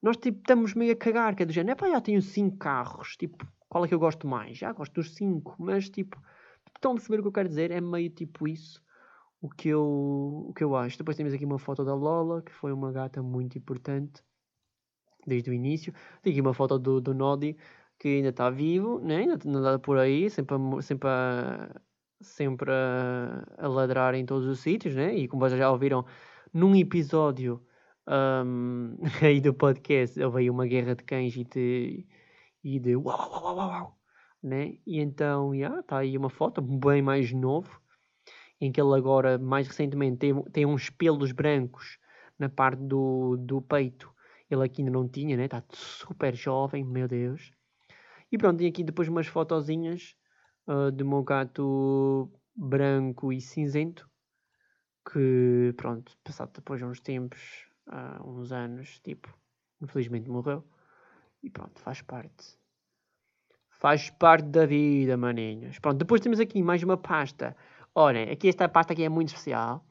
nós, 0.02 0.16
tipo, 0.16 0.38
estamos 0.38 0.72
meio 0.72 0.94
a 0.94 0.96
cagar, 0.96 1.36
que 1.36 1.42
é 1.42 1.46
do 1.46 1.52
género, 1.52 1.72
é 1.72 1.74
pá, 1.74 1.90
já 1.90 2.00
tenho 2.00 2.22
cinco 2.22 2.56
carros, 2.56 3.16
tipo, 3.18 3.46
qual 3.68 3.84
é 3.84 3.88
que 3.88 3.92
eu 3.94 3.98
gosto 3.98 4.26
mais? 4.26 4.56
Já 4.56 4.72
gosto 4.72 4.94
dos 4.94 5.14
cinco, 5.14 5.54
mas, 5.58 5.90
tipo, 5.90 6.18
estão 6.74 6.92
a 6.92 6.94
perceber 6.94 7.18
o 7.18 7.22
que 7.22 7.28
eu 7.28 7.32
quero 7.32 7.48
dizer? 7.50 7.70
É 7.70 7.80
meio, 7.82 8.08
tipo, 8.08 8.48
isso 8.48 8.82
o 9.44 9.50
que 9.50 9.68
eu, 9.68 10.46
o 10.48 10.54
que 10.54 10.64
eu 10.64 10.74
acho. 10.74 10.96
Depois 10.96 11.18
temos 11.18 11.34
aqui 11.34 11.44
uma 11.44 11.58
foto 11.58 11.84
da 11.84 11.94
Lola, 11.94 12.40
que 12.40 12.50
foi 12.50 12.72
uma 12.72 12.90
gata 12.90 13.22
muito 13.22 13.58
importante 13.58 14.24
desde 15.26 15.50
o 15.50 15.52
início. 15.52 15.92
Tem 16.22 16.32
aqui 16.32 16.40
uma 16.40 16.54
foto 16.54 16.78
do, 16.78 16.98
do 16.98 17.14
que 17.98 18.08
ainda 18.08 18.30
está 18.30 18.48
vivo, 18.48 19.00
né? 19.00 19.18
ainda 19.18 19.34
está 19.34 19.78
por 19.78 19.98
aí, 19.98 20.30
sempre 20.30 20.56
a, 20.56 20.82
sempre 20.82 21.08
a, 21.10 21.80
sempre 22.22 22.70
a, 22.72 23.44
a, 23.58 23.68
ladrar 23.68 24.14
em 24.14 24.24
todos 24.24 24.48
os 24.48 24.60
sítios, 24.60 24.94
né? 24.94 25.14
e 25.14 25.28
como 25.28 25.40
vocês 25.40 25.58
já 25.58 25.70
ouviram 25.70 26.06
num 26.52 26.74
episódio 26.74 27.62
um, 28.08 28.96
aí 29.22 29.42
do 29.42 29.52
podcast, 29.52 30.18
houve 30.22 30.40
aí 30.40 30.50
uma 30.50 30.66
guerra 30.66 30.94
de 30.94 31.04
cães 31.04 31.36
e 31.36 31.44
de, 31.44 32.06
e 32.64 32.80
de 32.80 32.96
uau, 32.96 33.30
uau, 33.30 33.56
uau, 33.56 33.68
uau 33.68 33.98
né? 34.42 34.78
e 34.86 35.00
então 35.00 35.54
está 35.54 35.66
yeah, 35.66 35.82
tá 35.82 35.98
aí 35.98 36.16
uma 36.16 36.30
foto 36.30 36.62
bem 36.62 37.02
mais 37.02 37.30
novo 37.32 37.83
em 38.64 38.72
que 38.72 38.80
ele 38.80 38.94
agora, 38.94 39.36
mais 39.38 39.68
recentemente, 39.68 40.16
tem, 40.16 40.42
tem 40.44 40.64
uns 40.64 40.88
pelos 40.88 41.32
brancos 41.32 41.98
na 42.38 42.48
parte 42.48 42.82
do, 42.82 43.36
do 43.36 43.60
peito. 43.60 44.10
Ele 44.50 44.64
aqui 44.64 44.80
ainda 44.80 44.90
não 44.90 45.06
tinha, 45.06 45.36
né? 45.36 45.44
Está 45.44 45.62
super 45.70 46.34
jovem, 46.34 46.82
meu 46.82 47.06
Deus. 47.06 47.52
E 48.32 48.38
pronto, 48.38 48.58
tem 48.58 48.66
aqui 48.66 48.82
depois 48.82 49.06
umas 49.06 49.26
fotozinhas 49.26 50.16
uh, 50.66 50.90
do 50.90 51.04
meu 51.04 51.22
gato 51.22 52.30
branco 52.56 53.32
e 53.32 53.40
cinzento. 53.40 54.08
Que, 55.12 55.74
pronto, 55.76 56.16
passado 56.24 56.50
depois 56.54 56.80
de 56.80 56.86
uns 56.86 57.00
tempos, 57.00 57.66
uh, 57.88 58.26
uns 58.26 58.50
anos, 58.50 58.98
tipo, 59.00 59.28
infelizmente 59.82 60.30
morreu. 60.30 60.64
E 61.42 61.50
pronto, 61.50 61.78
faz 61.80 62.00
parte. 62.00 62.58
Faz 63.68 64.08
parte 64.08 64.48
da 64.48 64.64
vida, 64.64 65.18
maninhos. 65.18 65.78
Pronto, 65.78 65.98
depois 65.98 66.22
temos 66.22 66.40
aqui 66.40 66.62
mais 66.62 66.82
uma 66.82 66.96
pasta 66.96 67.54
Olhem, 67.96 68.28
aqui 68.28 68.48
esta 68.48 68.68
pasta 68.68 68.92
aqui 68.92 69.04
é 69.04 69.08
muito 69.08 69.28
especial. 69.28 69.86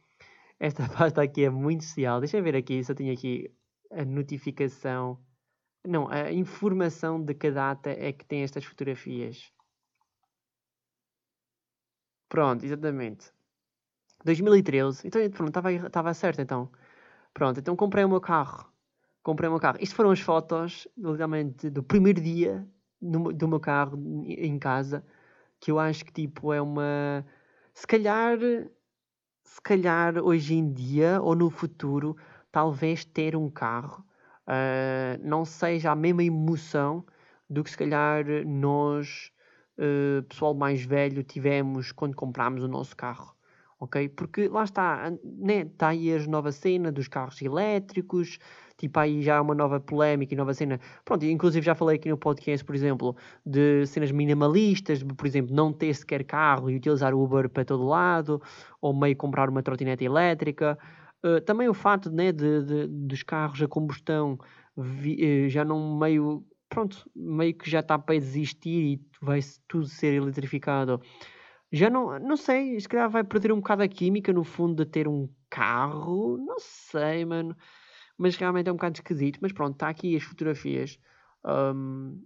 Esta 0.59 0.87
pasta 0.89 1.21
aqui 1.21 1.45
é 1.45 1.49
muito 1.49 1.81
especial. 1.81 2.19
Deixa 2.19 2.37
eu 2.37 2.43
ver 2.43 2.55
aqui 2.55 2.83
se 2.83 2.91
eu 2.91 2.95
tenho 2.95 3.13
aqui 3.13 3.49
a 3.91 4.03
notificação. 4.03 5.17
Não, 5.85 6.09
a 6.09 6.31
informação 6.31 7.23
de 7.23 7.33
que 7.33 7.49
data 7.49 7.89
é 7.89 8.11
que 8.11 8.25
tem 8.25 8.43
estas 8.43 8.65
fotografias. 8.65 9.51
Pronto, 12.27 12.65
exatamente. 12.65 13.31
2013. 14.25 15.07
Então, 15.07 15.29
pronto, 15.29 15.59
estava 15.87 16.13
certo 16.13 16.41
então. 16.41 16.69
Pronto, 17.33 17.59
então 17.59 17.75
comprei 17.75 18.03
o 18.03 18.09
meu 18.09 18.19
carro. 18.19 18.69
Comprei 19.21 19.47
o 19.47 19.51
meu 19.51 19.61
carro. 19.61 19.77
Isto 19.79 19.95
foram 19.95 20.11
as 20.11 20.19
fotos, 20.19 20.87
literalmente, 20.97 21.69
do 21.69 21.81
primeiro 21.81 22.19
dia 22.21 22.67
no, 23.01 23.31
do 23.31 23.47
meu 23.47 23.59
carro 23.61 23.97
em 24.25 24.59
casa. 24.59 25.05
Que 25.59 25.71
eu 25.71 25.79
acho 25.79 26.03
que, 26.03 26.11
tipo, 26.11 26.51
é 26.51 26.61
uma 26.61 27.25
se 27.73 27.87
calhar, 27.87 28.37
se 29.43 29.61
calhar 29.61 30.17
hoje 30.17 30.55
em 30.55 30.71
dia 30.71 31.21
ou 31.21 31.35
no 31.35 31.49
futuro, 31.49 32.15
talvez 32.51 33.03
ter 33.03 33.35
um 33.35 33.49
carro 33.49 34.05
uh, 34.47 35.19
não 35.21 35.45
seja 35.45 35.91
a 35.91 35.95
mesma 35.95 36.23
emoção 36.23 37.05
do 37.49 37.63
que 37.63 37.71
se 37.71 37.77
calhar 37.77 38.25
nós, 38.45 39.31
uh, 39.77 40.23
pessoal 40.23 40.53
mais 40.53 40.83
velho, 40.83 41.23
tivemos 41.23 41.91
quando 41.91 42.15
comprámos 42.15 42.63
o 42.63 42.67
nosso 42.67 42.95
carro. 42.95 43.35
Ok? 43.79 44.07
Porque 44.09 44.47
lá 44.47 44.63
está, 44.63 45.11
né? 45.23 45.61
está 45.63 45.89
aí 45.89 46.13
a 46.15 46.19
nova 46.27 46.51
cena 46.53 46.91
dos 46.91 47.07
carros 47.09 47.41
elétricos, 47.41 48.39
tipo 48.83 48.99
aí 48.99 49.21
já 49.21 49.37
há 49.37 49.41
uma 49.41 49.55
nova 49.55 49.79
polémica 49.79 50.33
e 50.33 50.37
nova 50.37 50.53
cena. 50.53 50.79
Pronto, 51.05 51.25
inclusive 51.25 51.65
já 51.65 51.73
falei 51.73 51.95
aqui 51.95 52.09
no 52.09 52.17
podcast, 52.17 52.65
por 52.65 52.75
exemplo, 52.75 53.15
de 53.45 53.85
cenas 53.85 54.11
minimalistas, 54.11 54.99
de, 54.99 55.05
por 55.05 55.25
exemplo, 55.25 55.55
não 55.55 55.71
ter 55.71 55.93
sequer 55.93 56.23
carro 56.25 56.69
e 56.69 56.75
utilizar 56.75 57.15
Uber 57.15 57.49
para 57.49 57.63
todo 57.63 57.85
lado, 57.85 58.41
ou 58.81 58.93
meio 58.93 59.15
comprar 59.15 59.49
uma 59.49 59.63
trotinete 59.63 60.03
elétrica. 60.03 60.77
Uh, 61.23 61.39
também 61.41 61.69
o 61.69 61.73
fato 61.73 62.11
né, 62.11 62.33
de, 62.33 62.63
de, 62.63 62.87
dos 62.87 63.23
carros 63.23 63.61
a 63.61 63.67
combustão 63.67 64.37
vi, 64.75 65.45
uh, 65.45 65.49
já 65.49 65.63
não 65.63 65.97
meio 65.97 66.45
pronto, 66.67 67.09
meio 67.15 67.53
que 67.53 67.69
já 67.69 67.79
está 67.79 67.97
para 67.97 68.15
existir 68.15 68.95
e 68.95 69.01
vai 69.21 69.39
tudo 69.67 69.85
ser 69.85 70.13
eletrificado. 70.15 70.99
Já 71.71 71.89
não, 71.89 72.19
não 72.19 72.35
sei, 72.35 72.79
se 72.79 72.89
calhar 72.89 73.09
vai 73.09 73.23
perder 73.23 73.53
um 73.53 73.57
bocado 73.57 73.83
a 73.83 73.87
química 73.87 74.33
no 74.33 74.43
fundo 74.43 74.83
de 74.83 74.91
ter 74.91 75.07
um 75.07 75.29
carro, 75.49 76.37
não 76.37 76.57
sei, 76.59 77.23
mano 77.23 77.55
mas 78.17 78.35
realmente 78.35 78.69
é 78.69 78.71
um 78.71 78.75
bocado 78.75 78.97
esquisito. 78.97 79.39
Mas 79.41 79.51
pronto, 79.51 79.73
está 79.73 79.89
aqui 79.89 80.15
as 80.15 80.23
fotografias. 80.23 80.99
Um, 81.45 82.23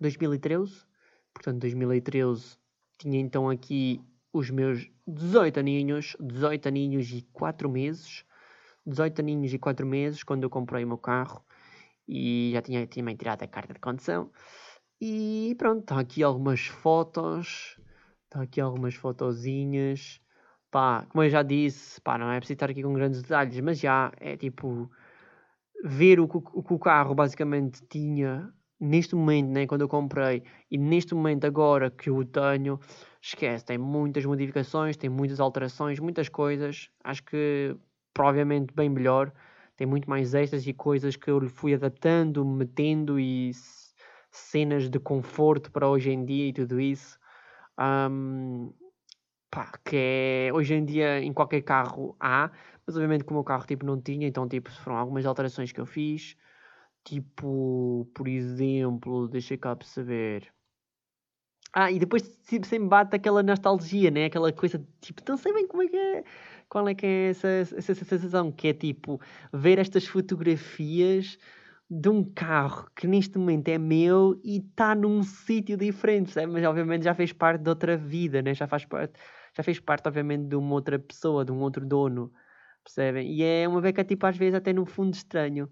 2013, 0.00 0.84
portanto, 1.32 1.60
2013 1.60 2.56
tinha 2.98 3.20
então 3.20 3.48
aqui 3.48 4.00
os 4.32 4.50
meus 4.50 4.90
18 5.06 5.60
aninhos, 5.60 6.16
18 6.20 6.68
aninhos 6.68 7.10
e 7.10 7.22
4 7.32 7.68
meses. 7.68 8.24
18 8.86 9.20
aninhos 9.20 9.52
e 9.52 9.58
4 9.58 9.86
meses 9.86 10.22
quando 10.22 10.44
eu 10.44 10.50
comprei 10.50 10.84
o 10.84 10.88
meu 10.88 10.98
carro. 10.98 11.44
e 12.08 12.52
já 12.54 12.62
tinha 12.62 12.86
também 12.86 13.14
tirado 13.16 13.42
a 13.42 13.46
carta 13.46 13.74
de 13.74 13.80
condução. 13.80 14.30
E 15.00 15.54
pronto, 15.58 15.80
estão 15.80 15.98
aqui 15.98 16.22
algumas 16.22 16.66
fotos, 16.66 17.78
estão 18.24 18.42
aqui 18.42 18.60
algumas 18.60 18.94
fotozinhas. 18.94 20.20
Pá, 20.70 21.06
como 21.08 21.24
eu 21.24 21.30
já 21.30 21.42
disse, 21.42 22.00
pá, 22.00 22.18
não 22.18 22.30
é 22.30 22.38
preciso 22.38 22.54
estar 22.54 22.70
aqui 22.70 22.82
com 22.82 22.92
grandes 22.92 23.22
detalhes, 23.22 23.58
mas 23.60 23.78
já 23.78 24.12
é 24.20 24.36
tipo 24.36 24.90
ver 25.84 26.20
o 26.20 26.28
que 26.28 26.36
o, 26.36 26.62
que 26.62 26.74
o 26.74 26.78
carro 26.78 27.14
basicamente 27.14 27.82
tinha 27.88 28.52
neste 28.80 29.14
momento, 29.14 29.48
né, 29.50 29.66
quando 29.66 29.80
eu 29.82 29.88
comprei, 29.88 30.42
e 30.70 30.78
neste 30.78 31.14
momento 31.14 31.44
agora 31.46 31.90
que 31.90 32.10
eu 32.10 32.16
o 32.16 32.24
tenho, 32.24 32.78
esquece, 33.20 33.64
tem 33.64 33.78
muitas 33.78 34.24
modificações, 34.24 34.96
tem 34.96 35.10
muitas 35.10 35.40
alterações, 35.40 35.98
muitas 35.98 36.28
coisas. 36.28 36.88
Acho 37.02 37.24
que 37.24 37.76
provavelmente 38.14 38.72
bem 38.74 38.88
melhor. 38.88 39.32
Tem 39.76 39.86
muito 39.86 40.08
mais 40.10 40.34
extras 40.34 40.66
e 40.66 40.72
coisas 40.72 41.16
que 41.16 41.30
eu 41.30 41.38
lhe 41.38 41.48
fui 41.48 41.74
adaptando, 41.74 42.44
metendo 42.44 43.18
e 43.18 43.52
cenas 44.30 44.88
de 44.88 44.98
conforto 44.98 45.70
para 45.70 45.88
hoje 45.88 46.10
em 46.10 46.24
dia 46.24 46.48
e 46.48 46.52
tudo 46.52 46.80
isso. 46.80 47.18
Um, 47.78 48.72
pá, 49.50 49.72
que 49.84 49.96
é, 49.96 50.50
hoje 50.52 50.74
em 50.74 50.84
dia 50.84 51.20
em 51.20 51.32
qualquer 51.32 51.62
carro 51.62 52.16
há, 52.20 52.50
mas 52.86 52.96
obviamente 52.96 53.24
que 53.24 53.30
o 53.30 53.34
meu 53.34 53.44
carro 53.44 53.66
tipo, 53.66 53.84
não 53.84 54.00
tinha, 54.00 54.26
então 54.26 54.48
tipo, 54.48 54.70
foram 54.70 54.96
algumas 54.98 55.26
alterações 55.26 55.72
que 55.72 55.80
eu 55.80 55.86
fiz. 55.86 56.36
Tipo, 57.04 58.08
por 58.14 58.28
exemplo, 58.28 59.28
deixa 59.28 59.56
cá 59.56 59.74
perceber. 59.76 60.52
Ah, 61.72 61.90
e 61.90 61.98
depois 61.98 62.22
sempre 62.42 62.78
bate 62.80 63.14
aquela 63.16 63.42
nostalgia, 63.42 64.10
né? 64.10 64.26
Aquela 64.26 64.52
coisa 64.52 64.84
tipo, 65.00 65.22
não 65.28 65.36
sei 65.36 65.52
bem 65.52 65.66
como 65.66 65.82
é 65.82 65.88
que 65.88 65.96
é. 65.96 66.24
Qual 66.68 66.88
é 66.88 66.94
que 66.94 67.06
é 67.06 67.30
essa, 67.30 67.48
essa 67.48 67.94
sensação? 67.94 68.52
Que 68.52 68.68
é 68.68 68.74
tipo, 68.74 69.20
ver 69.52 69.78
estas 69.78 70.06
fotografias 70.06 71.38
de 71.90 72.08
um 72.08 72.22
carro 72.22 72.86
que 72.94 73.06
neste 73.06 73.38
momento 73.38 73.68
é 73.68 73.78
meu 73.78 74.38
e 74.44 74.58
está 74.58 74.94
num 74.94 75.22
sítio 75.22 75.76
diferente, 75.76 76.32
sabe? 76.32 76.52
mas 76.52 76.64
obviamente 76.64 77.04
já 77.04 77.14
fez 77.14 77.32
parte 77.32 77.62
de 77.62 77.70
outra 77.70 77.96
vida, 77.96 78.42
né? 78.42 78.54
já 78.54 78.66
faz 78.66 78.84
parte, 78.84 79.18
já 79.58 79.62
fez 79.64 79.80
parte 79.80 80.06
obviamente 80.06 80.46
de 80.46 80.54
uma 80.54 80.72
outra 80.74 80.98
pessoa, 81.00 81.44
de 81.44 81.50
um 81.50 81.60
outro 81.60 81.84
dono, 81.84 82.32
percebem? 82.84 83.32
E 83.32 83.42
é 83.42 83.66
uma 83.66 83.80
beca 83.80 84.04
tipo 84.04 84.24
às 84.24 84.36
vezes 84.36 84.54
até 84.54 84.72
no 84.72 84.86
fundo 84.86 85.14
estranho. 85.14 85.68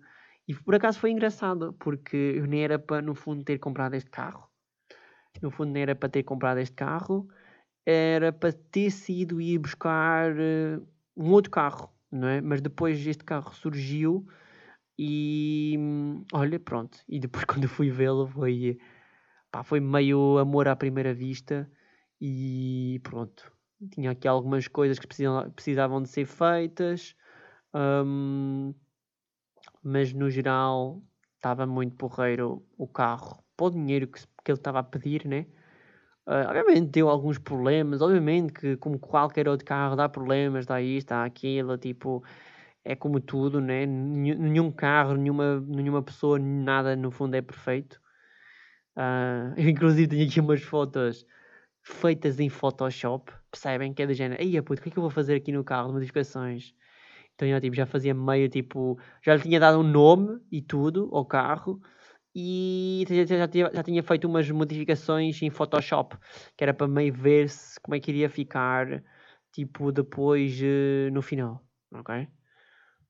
E 0.49 0.55
por 0.55 0.74
acaso 0.74 0.99
foi 0.99 1.12
engraçado, 1.12 1.72
porque 1.78 2.16
eu 2.16 2.47
nem 2.47 2.64
era 2.64 2.78
para 2.80 3.01
no 3.01 3.14
fundo 3.14 3.45
ter 3.45 3.59
comprado 3.59 3.95
este 3.95 4.11
carro. 4.11 4.49
No 5.41 5.51
fundo 5.53 5.70
nem 5.72 5.82
era 5.84 5.95
para 5.95 6.09
ter 6.09 6.24
comprado 6.24 6.59
este 6.59 6.74
carro, 6.74 7.28
era 7.84 8.32
para 8.32 8.53
ter 8.53 8.91
sido 8.91 9.41
ir 9.41 9.59
buscar 9.59 10.32
uh, 10.32 10.84
um 11.16 11.30
outro 11.30 11.51
carro, 11.51 11.93
não 12.11 12.26
é? 12.26 12.41
Mas 12.41 12.61
depois 12.61 13.07
este 13.07 13.24
carro 13.24 13.55
surgiu 13.55 14.26
e 14.99 15.78
olha, 16.32 16.59
pronto. 16.59 16.99
E 17.09 17.20
depois 17.20 17.45
quando 17.47 17.68
fui 17.68 17.91
vê-lo 17.91 18.26
foi, 18.26 18.78
pá, 19.51 19.62
foi 19.62 19.78
meio 19.78 20.39
amor 20.39 20.66
à 20.66 20.74
primeira 20.74 21.14
vista 21.14 21.70
e 22.20 23.01
pronto. 23.05 23.56
Tinha 23.91 24.11
aqui 24.12 24.27
algumas 24.27 24.66
coisas 24.68 24.99
que 24.99 25.07
precisavam 25.07 26.03
de 26.03 26.09
ser 26.09 26.24
feitas, 26.24 27.14
um, 27.74 28.74
mas 29.83 30.12
no 30.12 30.31
geral 30.31 31.03
estava 31.35 31.66
muito 31.66 31.95
porreiro 31.97 32.64
o 32.79 32.87
carro 32.87 33.45
para 33.57 33.66
o 33.66 33.70
dinheiro 33.70 34.09
que, 34.09 34.20
que 34.45 34.51
ele 34.51 34.59
estava 34.59 34.79
a 34.79 34.83
pedir, 34.83 35.27
né? 35.27 35.47
Uh, 36.27 36.49
obviamente 36.49 36.91
deu 36.91 37.09
alguns 37.09 37.39
problemas, 37.39 38.03
obviamente 38.03 38.53
que 38.53 38.77
como 38.79 38.99
qualquer 38.99 39.49
outro 39.49 39.64
carro 39.64 39.95
dá 39.95 40.09
problemas, 40.09 40.66
dá 40.66 40.81
isto, 40.81 41.09
dá 41.09 41.24
aquilo, 41.24 41.79
tipo, 41.79 42.24
é 42.85 42.97
como 42.97 43.20
tudo, 43.20 43.61
né? 43.61 43.87
Nenhum 43.87 44.72
carro, 44.72 45.14
nenhuma, 45.14 45.61
nenhuma 45.61 46.03
pessoa, 46.03 46.39
nada 46.39 46.97
no 46.97 47.11
fundo 47.11 47.35
é 47.37 47.43
perfeito. 47.43 48.01
Uh, 48.97 49.55
inclusive 49.61 50.09
tenho 50.09 50.27
aqui 50.27 50.41
umas 50.41 50.62
fotos 50.62 51.27
feitas 51.87 52.41
em 52.41 52.49
Photoshop, 52.49 53.32
percebem? 53.51 53.95
Que 53.95 54.03
é 54.03 54.07
do 54.07 54.14
género, 54.14 54.43
aí 54.43 54.61
puto, 54.61 54.80
o 54.80 54.82
que 54.82 54.89
é 54.89 54.93
que 54.93 54.99
eu 54.99 55.03
vou 55.03 55.11
fazer 55.11 55.37
aqui 55.37 55.53
no 55.53 55.64
carro 55.64 55.89
de 55.89 55.95
modificações? 55.95 56.74
Então 57.34 57.47
eu 57.47 57.61
tipo, 57.61 57.76
já 57.76 57.87
fazia 57.87 58.14
meio 58.14 58.49
tipo, 58.49 58.99
já 59.22 59.34
lhe 59.34 59.43
tinha 59.43 59.61
dado 59.61 59.78
um 59.78 59.82
nome 59.82 60.41
e 60.51 60.61
tudo 60.61 61.09
ao 61.12 61.24
carro 61.24 61.80
e 62.34 63.05
já, 63.09 63.24
já, 63.24 63.49
tinha, 63.49 63.70
já 63.72 63.82
tinha 63.82 64.03
feito 64.03 64.26
umas 64.26 64.51
modificações 64.51 65.41
em 65.43 65.51
Photoshop, 65.51 66.16
que 66.57 66.64
era 66.64 66.74
para 66.74 66.89
meio 66.89 67.12
ver 67.12 67.49
se 67.49 67.80
como 67.80 67.95
é 67.95 68.01
que 68.01 68.11
iria 68.11 68.28
ficar 68.28 69.03
tipo 69.53 69.93
depois 69.93 70.59
uh, 70.61 71.11
no 71.12 71.22
final, 71.22 71.64
ok? 71.93 72.26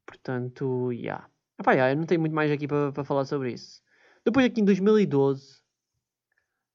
Portanto, 0.05 0.93
já. 0.93 0.99
Yeah. 0.99 1.31
Epá, 1.59 1.72
yeah, 1.72 1.93
eu 1.93 1.97
não 1.97 2.05
tenho 2.05 2.20
muito 2.20 2.35
mais 2.35 2.51
aqui 2.51 2.68
para 2.68 3.05
falar 3.05 3.24
sobre 3.24 3.53
isso. 3.53 3.81
Depois 4.24 4.45
aqui 4.45 4.61
em 4.61 4.64
2012 4.64 5.62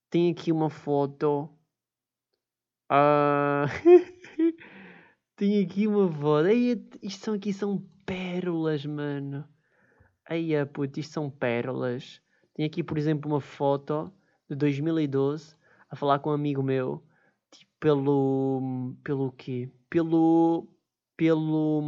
tem 0.09 0.31
aqui 0.31 0.51
uma 0.51 0.69
foto. 0.69 1.49
Tem 5.35 5.63
aqui 5.63 5.87
uma 5.87 6.11
foto. 6.11 6.47
Ei, 6.47 6.83
isto 7.01 7.25
são 7.25 7.33
aqui 7.35 7.53
são 7.53 7.79
pérolas, 8.05 8.85
mano. 8.85 9.47
Aí, 10.27 10.51
puto, 10.65 10.99
isto 10.99 11.13
são 11.13 11.29
pérolas. 11.29 12.21
Tem 12.53 12.65
aqui, 12.65 12.83
por 12.83 12.97
exemplo, 12.97 13.31
uma 13.31 13.41
foto 13.41 14.11
de 14.49 14.55
2012 14.55 15.55
a 15.89 15.95
falar 15.95 16.19
com 16.19 16.31
um 16.31 16.33
amigo 16.33 16.61
meu. 16.63 17.03
Tipo, 17.51 17.71
pelo. 17.79 18.95
Pelo 19.03 19.31
quê? 19.31 19.71
Pelo. 19.89 20.67
Pelo 21.15 21.81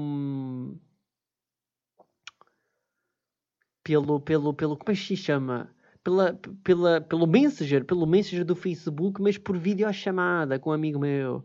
pelo, 3.84 4.20
pelo, 4.22 4.54
pelo 4.54 4.78
como 4.78 4.92
é 4.92 4.96
que 4.96 5.02
se 5.02 5.18
chama? 5.18 5.74
Pela, 6.04 6.34
pela, 6.64 7.02
pelo 7.02 7.26
Messenger, 7.26 7.86
pelo 7.86 8.06
Messenger 8.06 8.46
do 8.46 8.56
Facebook, 8.56 9.22
mas 9.22 9.38
por 9.38 9.58
videochamada 9.58 10.60
com 10.60 10.70
um 10.70 10.74
amigo 10.74 11.00
meu. 11.00 11.44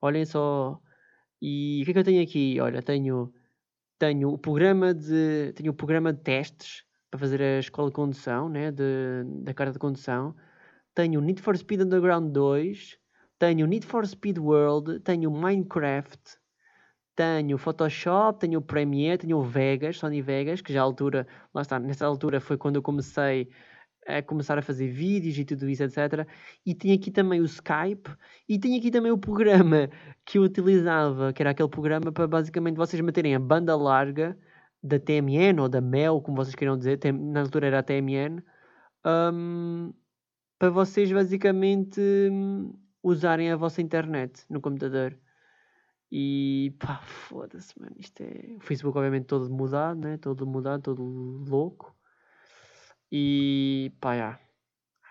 Olhem 0.00 0.24
só. 0.24 0.80
E 1.40 1.80
o 1.82 1.84
que 1.84 1.90
é 1.90 1.94
que 1.94 1.98
eu 2.00 2.04
tenho 2.04 2.22
aqui? 2.22 2.58
Olha, 2.60 2.82
tenho, 2.82 3.32
tenho 3.98 4.30
o 4.30 4.38
programa 4.38 4.94
de. 4.94 5.52
Tenho 5.54 5.72
o 5.72 5.74
programa 5.74 6.12
de 6.12 6.20
testes 6.20 6.84
para 7.10 7.20
fazer 7.20 7.42
a 7.42 7.58
escola 7.58 7.88
de 7.88 7.94
condução, 7.94 8.48
né? 8.48 8.70
De, 8.70 9.24
da 9.42 9.52
carta 9.52 9.72
de 9.74 9.78
condução. 9.78 10.34
Tenho 10.94 11.20
Need 11.20 11.42
for 11.42 11.56
Speed 11.56 11.82
Underground 11.82 12.32
2. 12.32 12.98
Tenho 13.38 13.66
Need 13.66 13.86
for 13.86 14.06
Speed 14.06 14.38
World. 14.38 15.00
Tenho 15.00 15.30
Minecraft 15.30 16.40
tenho 17.20 17.56
o 17.56 17.58
Photoshop, 17.58 18.40
tenho 18.40 18.60
o 18.60 18.62
Premiere, 18.62 19.18
tenho 19.18 19.36
o 19.36 19.42
Vegas, 19.42 19.98
Sony 19.98 20.22
Vegas, 20.22 20.62
que 20.62 20.72
já 20.72 20.80
altura, 20.80 21.26
lá 21.52 21.60
está, 21.60 21.78
nessa 21.78 22.06
altura 22.06 22.40
foi 22.40 22.56
quando 22.56 22.76
eu 22.76 22.82
comecei 22.82 23.50
a 24.06 24.22
começar 24.22 24.58
a 24.58 24.62
fazer 24.62 24.88
vídeos 24.88 25.36
e 25.38 25.44
tudo 25.44 25.68
isso, 25.68 25.82
etc. 25.82 26.26
E 26.64 26.74
tenho 26.74 26.94
aqui 26.94 27.10
também 27.10 27.40
o 27.40 27.44
Skype 27.44 28.10
e 28.48 28.58
tenho 28.58 28.78
aqui 28.78 28.90
também 28.90 29.12
o 29.12 29.18
programa 29.18 29.88
que 30.24 30.38
eu 30.38 30.42
utilizava, 30.42 31.32
que 31.32 31.42
era 31.42 31.50
aquele 31.50 31.68
programa 31.68 32.12
para 32.12 32.26
basicamente 32.26 32.76
vocês 32.76 33.00
meterem 33.02 33.34
a 33.34 33.38
banda 33.40 33.76
larga 33.76 34.38
da 34.82 34.98
TMN 34.98 35.60
ou 35.60 35.68
da 35.68 35.80
Mel, 35.80 36.20
como 36.20 36.36
vocês 36.36 36.54
queiram 36.54 36.76
dizer, 36.78 36.98
na 37.12 37.40
altura 37.40 37.66
era 37.66 37.80
a 37.80 37.82
TMN, 37.82 38.42
um, 39.04 39.92
para 40.58 40.70
vocês 40.70 41.10
basicamente 41.12 42.00
hum, 42.00 42.72
usarem 43.02 43.50
a 43.50 43.56
vossa 43.56 43.82
internet 43.82 44.44
no 44.48 44.60
computador. 44.60 45.18
E 46.12 46.74
pá, 46.78 46.98
foda-se, 47.02 47.78
mano. 47.78 47.94
Isto 47.98 48.22
é. 48.22 48.56
O 48.56 48.60
Facebook, 48.60 48.98
obviamente, 48.98 49.26
todo 49.26 49.48
mudado, 49.48 50.00
né? 50.00 50.16
Todo 50.18 50.46
mudado, 50.46 50.82
todo 50.82 51.02
louco. 51.02 51.94
E 53.10 53.92
pá, 54.00 54.16
já. 54.16 54.40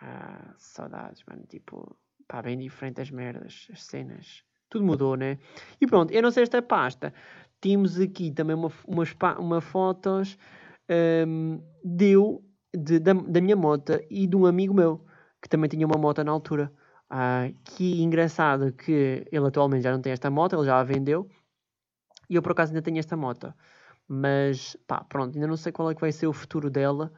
Ah, 0.02 0.54
saudades, 0.58 1.24
mano. 1.28 1.43
Tipo, 1.47 1.97
pá, 2.28 2.41
bem 2.41 2.58
diferente 2.58 3.02
as 3.02 3.12
merdas, 3.12 3.68
as 3.72 3.84
cenas. 3.84 4.43
Tudo 4.70 4.86
mudou, 4.86 5.16
né? 5.16 5.39
E 5.82 5.88
pronto, 5.88 6.12
eu 6.14 6.22
não 6.22 6.32
sei 6.32 6.43
esta 6.43 6.62
pasta. 6.62 7.14
Temos 7.60 8.00
aqui 8.00 8.32
também 8.32 8.56
uma, 8.56 8.72
umas, 8.88 9.16
uma 9.39 9.60
fotos 9.60 10.38
um, 11.28 11.62
deu 11.84 12.43
de, 12.74 13.00
da, 13.00 13.14
da 13.14 13.41
minha 13.41 13.56
moto 13.56 14.00
e 14.10 14.28
de 14.28 14.36
um 14.36 14.45
amigo 14.45 14.74
meu 14.74 15.06
que 15.41 15.50
também 15.50 15.70
tinha 15.70 15.86
uma 15.86 15.97
moto 15.97 16.24
na 16.24 16.32
altura. 16.32 16.72
Ah, 17.10 17.50
que 17.66 18.02
engraçado 18.02 18.72
que 18.74 19.26
ele 19.32 19.47
atualmente 19.47 19.84
já 19.84 19.91
não 19.91 20.02
tem 20.02 20.14
esta 20.14 20.30
moto, 20.30 20.56
ele 20.56 20.66
já 20.66 20.80
a 20.80 20.84
vendeu. 20.84 21.28
E 22.30 22.36
eu 22.36 22.41
por 22.41 22.52
acaso 22.52 22.72
ainda 22.72 22.82
tenho 22.82 23.00
esta 23.00 23.18
moto. 23.18 23.54
Mas 24.08 24.78
pá, 24.88 25.04
pronto, 25.04 25.36
ainda 25.36 25.47
não 25.47 25.58
sei 25.58 25.72
qual 25.72 25.89
é 25.89 25.95
que 25.95 26.02
vai 26.02 26.12
ser 26.12 26.28
o 26.28 26.34
futuro 26.34 26.70
dela. 26.70 27.12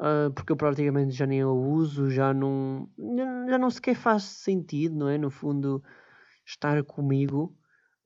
Uh, 0.00 0.32
porque 0.34 0.52
eu 0.52 0.56
praticamente 0.56 1.12
já 1.12 1.26
nem 1.26 1.40
a 1.42 1.48
uso, 1.48 2.10
já 2.10 2.34
não, 2.34 2.88
já 3.48 3.56
não 3.58 3.70
sequer 3.70 3.94
faz 3.94 4.24
sentido, 4.24 4.96
não 4.96 5.08
é? 5.08 5.16
No 5.16 5.30
fundo, 5.30 5.82
estar 6.46 6.82
comigo, 6.84 7.56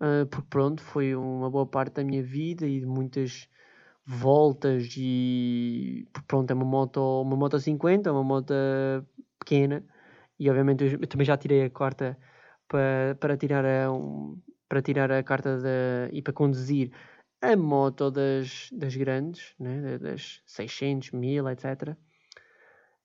uh, 0.01 0.27
porque 0.27 0.47
pronto, 0.51 0.83
foi 0.83 1.15
uma 1.15 1.51
boa 1.51 1.67
parte 1.67 1.95
da 1.95 2.05
minha 2.05 2.23
vida 2.23 2.67
e 2.67 2.81
de 2.81 2.87
muitas 2.87 3.49
voltas 4.07 4.95
e 4.97 6.09
pronto, 6.27 6.51
é 6.51 6.55
uma 6.55 6.65
moto, 6.65 7.01
uma 7.23 7.37
moto 7.37 7.59
50, 7.59 8.13
uma 8.13 8.25
moto 8.25 8.55
pequena. 9.39 9.85
E 10.39 10.49
obviamente 10.51 10.85
eu, 10.85 11.07
também 11.07 11.27
já 11.27 11.37
tirei 11.37 11.65
a 11.65 11.71
carta 11.71 12.17
para, 12.69 13.17
para, 13.21 13.37
tirar 13.37 13.65
a, 13.65 13.93
um, 13.93 14.41
para 14.69 14.83
tirar 14.83 15.11
a 15.13 15.23
carta 15.23 15.59
de, 15.59 16.17
e 16.17 16.23
para 16.23 16.33
conduzir 16.33 16.93
a 17.41 17.57
moto 17.57 18.11
das, 18.11 18.69
das 18.73 18.97
grandes, 18.97 19.55
né? 19.59 19.99
das 19.99 20.43
600, 20.47 21.13
1000, 21.13 21.49
etc. 21.49 21.97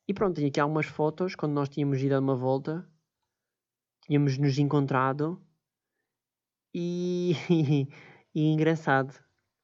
E 0.08 0.14
pronto, 0.14 0.36
tinha 0.36 0.48
aqui 0.48 0.60
algumas 0.60 0.86
fotos 0.86 1.36
quando 1.36 1.54
nós 1.54 1.70
tínhamos 1.70 2.02
ido 2.02 2.16
a 2.16 2.20
uma 2.20 2.36
volta, 2.36 2.88
tínhamos 4.02 4.38
nos 4.38 4.58
encontrado 4.58 5.42
e, 6.74 7.34
e, 7.50 7.88
e 8.36 8.54
engraçado. 8.54 9.14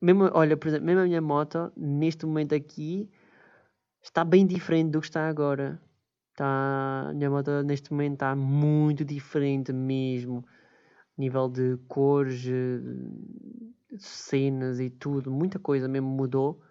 Mesmo, 0.02 0.30
olha, 0.34 0.56
por 0.56 0.70
exemplo, 0.70 0.86
mesmo 0.86 1.02
a 1.02 1.06
minha 1.06 1.22
moto, 1.22 1.72
neste 1.76 2.26
momento 2.26 2.56
aqui, 2.56 3.10
está 4.02 4.24
bem 4.24 4.46
diferente 4.46 4.92
do 4.92 5.02
que 5.02 5.08
está 5.08 5.28
agora. 5.28 5.82
Está, 6.32 7.10
a 7.10 7.14
minha 7.14 7.30
moto 7.30 7.64
neste 7.64 7.92
momento 7.92 8.14
está 8.14 8.36
muito 8.36 9.04
diferente 9.04 9.74
mesmo. 9.74 10.46
Nível 11.20 11.50
de 11.50 11.78
cores, 11.90 12.40
de 12.40 12.88
cenas 13.98 14.80
e 14.80 14.90
tudo, 14.90 15.30
muita 15.30 15.60
coisa 15.60 15.86
mesmo 15.86 16.08
mudou. 16.08 16.62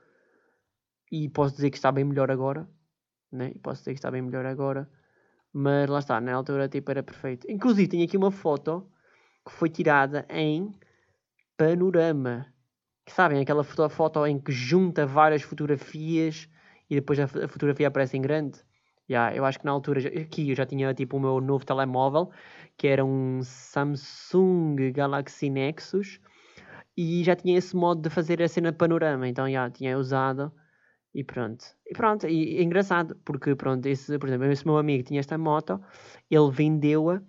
E 1.13 1.29
posso 1.29 1.55
dizer 1.55 1.71
que 1.71 1.77
está 1.77 1.93
bem 1.93 2.05
melhor 2.05 2.31
agora. 2.31 2.67
Né? 3.31 3.53
E 3.55 3.59
posso 3.59 3.83
dizer 3.83 3.93
que 3.93 3.99
está 3.99 4.11
bem 4.11 4.23
melhor 4.23 4.47
agora. 4.47 4.91
Mas 5.53 5.89
lá 5.89 5.99
está, 5.99 6.21
na 6.21 6.35
altura 6.35 6.69
tipo 6.69 6.91
era 6.91 7.03
perfeito. 7.03 7.47
Inclusive 7.51 7.89
tenho 7.89 8.05
aqui 8.05 8.17
uma 8.17 8.31
foto 8.31 8.91
que 9.47 9.53
foi 9.53 9.69
tirada 9.69 10.27
em 10.31 10.73
panorama. 11.57 12.47
Sabem, 13.07 13.41
aquela 13.41 13.65
foto 13.65 14.27
em 14.27 14.39
que 14.39 14.53
junta 14.53 15.07
várias 15.07 15.43
fotografias 15.43 16.49
e 16.89 16.95
depois 16.95 17.19
a, 17.19 17.27
fotografia 17.27 17.89
aparece 17.89 18.17
em 18.17 18.23
grande. 18.23 18.61
Yeah, 19.11 19.35
eu 19.35 19.45
acho 19.47 19.59
que 19.59 19.65
na 19.65 19.73
altura, 19.73 20.01
aqui 20.21 20.51
eu 20.51 20.55
já 20.55 20.67
tinha 20.67 20.93
tipo 20.93 21.17
o 21.17 21.21
meu 21.21 21.41
novo 21.41 21.65
telemóvel, 21.65 22.31
que 22.79 22.87
era 22.87 23.05
um 23.05 23.43
Samsung 23.43 24.93
Galaxy 24.93 25.51
Nexus, 25.51 26.21
e 26.97 27.23
já 27.25 27.37
tinha 27.37 27.59
esse 27.59 27.77
modo 27.77 28.01
de 28.01 28.09
fazer 28.09 28.41
a 28.43 28.49
cena 28.49 28.73
panorama, 28.73 29.29
então 29.29 29.51
já 29.51 29.69
tinha 29.71 29.99
usado 29.99 30.53
e 31.15 31.25
pronto. 31.25 31.65
E 31.87 31.93
pronto, 31.93 32.27
e, 32.27 32.59
é 32.59 32.63
engraçado, 32.63 33.17
porque 33.25 33.55
pronto, 33.57 33.87
esse, 33.87 34.19
por 34.19 34.29
exemplo, 34.29 34.47
esse 34.47 34.65
meu 34.65 34.79
amigo 34.79 35.03
tinha 35.03 35.21
esta 35.21 35.37
moto, 35.37 35.81
ele 36.31 36.51
vendeu-a, 36.51 37.21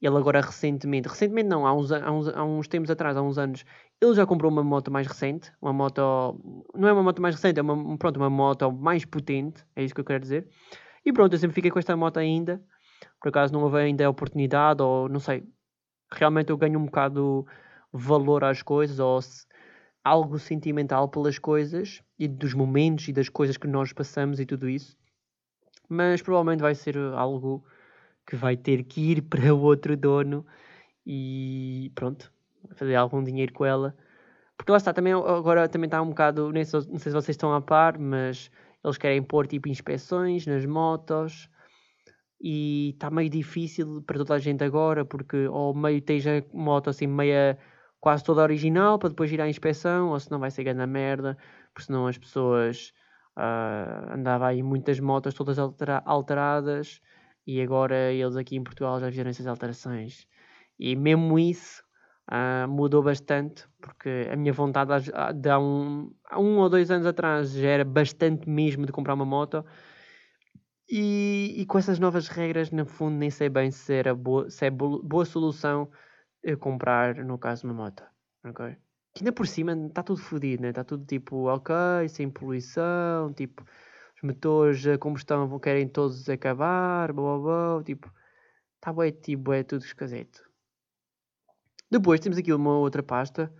ele 0.00 0.16
agora 0.16 0.40
recentemente, 0.40 1.08
recentemente 1.08 1.48
não, 1.48 1.66
há 1.66 1.74
uns, 1.74 1.92
há, 1.92 2.10
uns, 2.10 2.28
há 2.28 2.44
uns 2.44 2.68
tempos 2.68 2.90
atrás, 2.90 3.16
há 3.16 3.22
uns 3.22 3.36
anos, 3.36 3.64
ele 4.00 4.14
já 4.14 4.24
comprou 4.24 4.50
uma 4.50 4.64
moto 4.64 4.90
mais 4.90 5.06
recente, 5.06 5.52
uma 5.60 5.72
moto, 5.72 6.00
não 6.74 6.88
é 6.88 6.92
uma 6.92 7.02
moto 7.02 7.20
mais 7.20 7.34
recente, 7.34 7.58
é 7.58 7.62
uma, 7.62 7.98
pronto, 7.98 8.16
uma 8.16 8.30
moto 8.30 8.72
mais 8.72 9.04
potente, 9.04 9.64
é 9.76 9.84
isso 9.84 9.94
que 9.94 10.00
eu 10.00 10.04
quero 10.04 10.20
dizer. 10.20 10.48
E 11.04 11.12
pronto, 11.12 11.32
eu 11.34 11.38
sempre 11.38 11.54
fiquei 11.54 11.70
com 11.70 11.78
esta 11.78 11.96
moto 11.96 12.18
ainda, 12.18 12.62
por 13.20 13.28
acaso 13.28 13.52
não 13.52 13.62
houve 13.62 13.78
ainda 13.78 14.06
a 14.06 14.10
oportunidade, 14.10 14.82
ou 14.82 15.08
não 15.08 15.20
sei, 15.20 15.44
realmente 16.10 16.50
eu 16.50 16.56
ganho 16.56 16.78
um 16.78 16.86
bocado 16.86 17.46
valor 17.92 18.44
às 18.44 18.62
coisas, 18.62 18.98
ou 18.98 19.20
se, 19.20 19.46
algo 20.04 20.38
sentimental 20.38 21.08
pelas 21.08 21.38
coisas, 21.38 22.02
e 22.18 22.28
dos 22.28 22.54
momentos 22.54 23.08
e 23.08 23.12
das 23.12 23.28
coisas 23.28 23.56
que 23.56 23.66
nós 23.66 23.92
passamos 23.92 24.40
e 24.40 24.46
tudo 24.46 24.68
isso. 24.68 24.96
Mas 25.88 26.22
provavelmente 26.22 26.60
vai 26.60 26.74
ser 26.74 26.96
algo 27.14 27.64
que 28.26 28.36
vai 28.36 28.56
ter 28.56 28.84
que 28.84 29.00
ir 29.12 29.22
para 29.28 29.54
o 29.54 29.60
outro 29.60 29.96
dono 29.96 30.46
e 31.06 31.90
pronto, 31.94 32.32
fazer 32.74 32.94
algum 32.94 33.22
dinheiro 33.22 33.52
com 33.52 33.64
ela. 33.64 33.96
Porque 34.56 34.72
lá 34.72 34.78
está, 34.78 34.92
também, 34.92 35.12
agora 35.12 35.68
também 35.68 35.86
está 35.86 36.02
um 36.02 36.08
bocado, 36.08 36.52
não 36.52 36.64
sei, 36.64 36.80
se 36.80 37.10
vocês 37.10 37.30
estão 37.30 37.54
a 37.54 37.60
par, 37.60 37.98
mas 37.98 38.50
eles 38.84 38.98
querem 38.98 39.22
pôr 39.22 39.46
tipo 39.46 39.68
inspeções 39.68 40.46
nas 40.46 40.66
motos 40.66 41.48
e 42.40 42.90
está 42.90 43.10
meio 43.10 43.30
difícil 43.30 44.02
para 44.02 44.18
toda 44.18 44.34
a 44.34 44.38
gente 44.38 44.62
agora, 44.64 45.04
porque 45.04 45.48
ou 45.48 45.74
meio 45.74 46.00
tens 46.00 46.26
a 46.26 46.42
moto 46.52 46.90
assim 46.90 47.06
meia 47.06 47.58
quase 48.00 48.22
toda 48.24 48.42
original 48.42 48.98
para 48.98 49.08
depois 49.08 49.32
ir 49.32 49.40
à 49.40 49.48
inspeção, 49.48 50.10
ou 50.10 50.20
senão 50.20 50.38
vai 50.38 50.50
ser 50.50 50.64
grande 50.64 50.86
merda, 50.86 51.36
porque 51.72 51.86
senão 51.86 52.06
as 52.06 52.16
pessoas 52.18 52.92
uh, 53.36 54.14
andavam 54.14 54.48
aí 54.48 54.62
muitas 54.62 55.00
motos 55.00 55.34
todas 55.34 55.58
altera 55.58 56.02
alteradas 56.04 57.00
e 57.46 57.60
agora 57.60 58.12
eles 58.12 58.36
aqui 58.36 58.56
em 58.56 58.62
Portugal 58.62 59.00
já 59.00 59.10
fizeram 59.10 59.30
essas 59.30 59.46
alterações. 59.46 60.26
E 60.78 60.94
mesmo 60.94 61.38
isso 61.38 61.82
uh, 62.30 62.68
mudou 62.68 63.02
bastante, 63.02 63.64
porque 63.80 64.28
a 64.30 64.36
minha 64.36 64.52
vontade 64.52 65.10
de 65.34 65.48
há 65.48 65.58
um, 65.58 66.12
há 66.24 66.38
um 66.38 66.58
ou 66.58 66.68
dois 66.68 66.90
anos 66.90 67.06
atrás 67.06 67.52
já 67.52 67.68
era 67.68 67.84
bastante 67.84 68.48
mesmo 68.48 68.86
de 68.86 68.92
comprar 68.92 69.14
uma 69.14 69.24
moto. 69.24 69.64
E, 70.90 71.54
e 71.58 71.66
com 71.66 71.78
essas 71.78 71.98
novas 71.98 72.28
regras, 72.28 72.70
no 72.70 72.86
fundo, 72.86 73.16
nem 73.16 73.30
sei 73.30 73.48
bem 73.48 73.70
se, 73.70 73.92
era 73.92 74.14
boa, 74.14 74.48
se 74.50 74.66
é 74.66 74.70
boa 74.70 75.24
solução 75.24 75.90
comprar, 76.60 77.16
no 77.16 77.38
caso, 77.38 77.66
uma 77.66 77.74
moto. 77.74 78.02
Que 79.14 79.20
ainda 79.22 79.32
por 79.32 79.46
cima 79.46 79.72
está 79.88 80.02
tudo 80.02 80.20
fodido, 80.20 80.62
né? 80.62 80.70
Está 80.70 80.84
tudo 80.84 81.04
tipo, 81.04 81.46
ok, 81.48 81.74
sem 82.08 82.30
poluição, 82.30 83.32
tipo, 83.34 83.64
os 84.16 84.22
motores 84.22 84.86
a 84.86 84.98
combustão 84.98 85.48
vão 85.48 85.58
querem 85.58 85.88
todos 85.88 86.28
acabar, 86.28 87.12
blá 87.12 87.38
blá 87.38 87.74
blá, 87.76 87.84
tipo, 87.84 88.12
está 88.76 88.92
bué, 88.92 89.10
tipo, 89.12 89.52
é 89.52 89.62
tudo 89.62 89.84
esquisito. 89.84 90.48
Depois 91.90 92.20
temos 92.20 92.38
aqui 92.38 92.52
uma 92.52 92.78
outra 92.78 93.02
pasta 93.02 93.52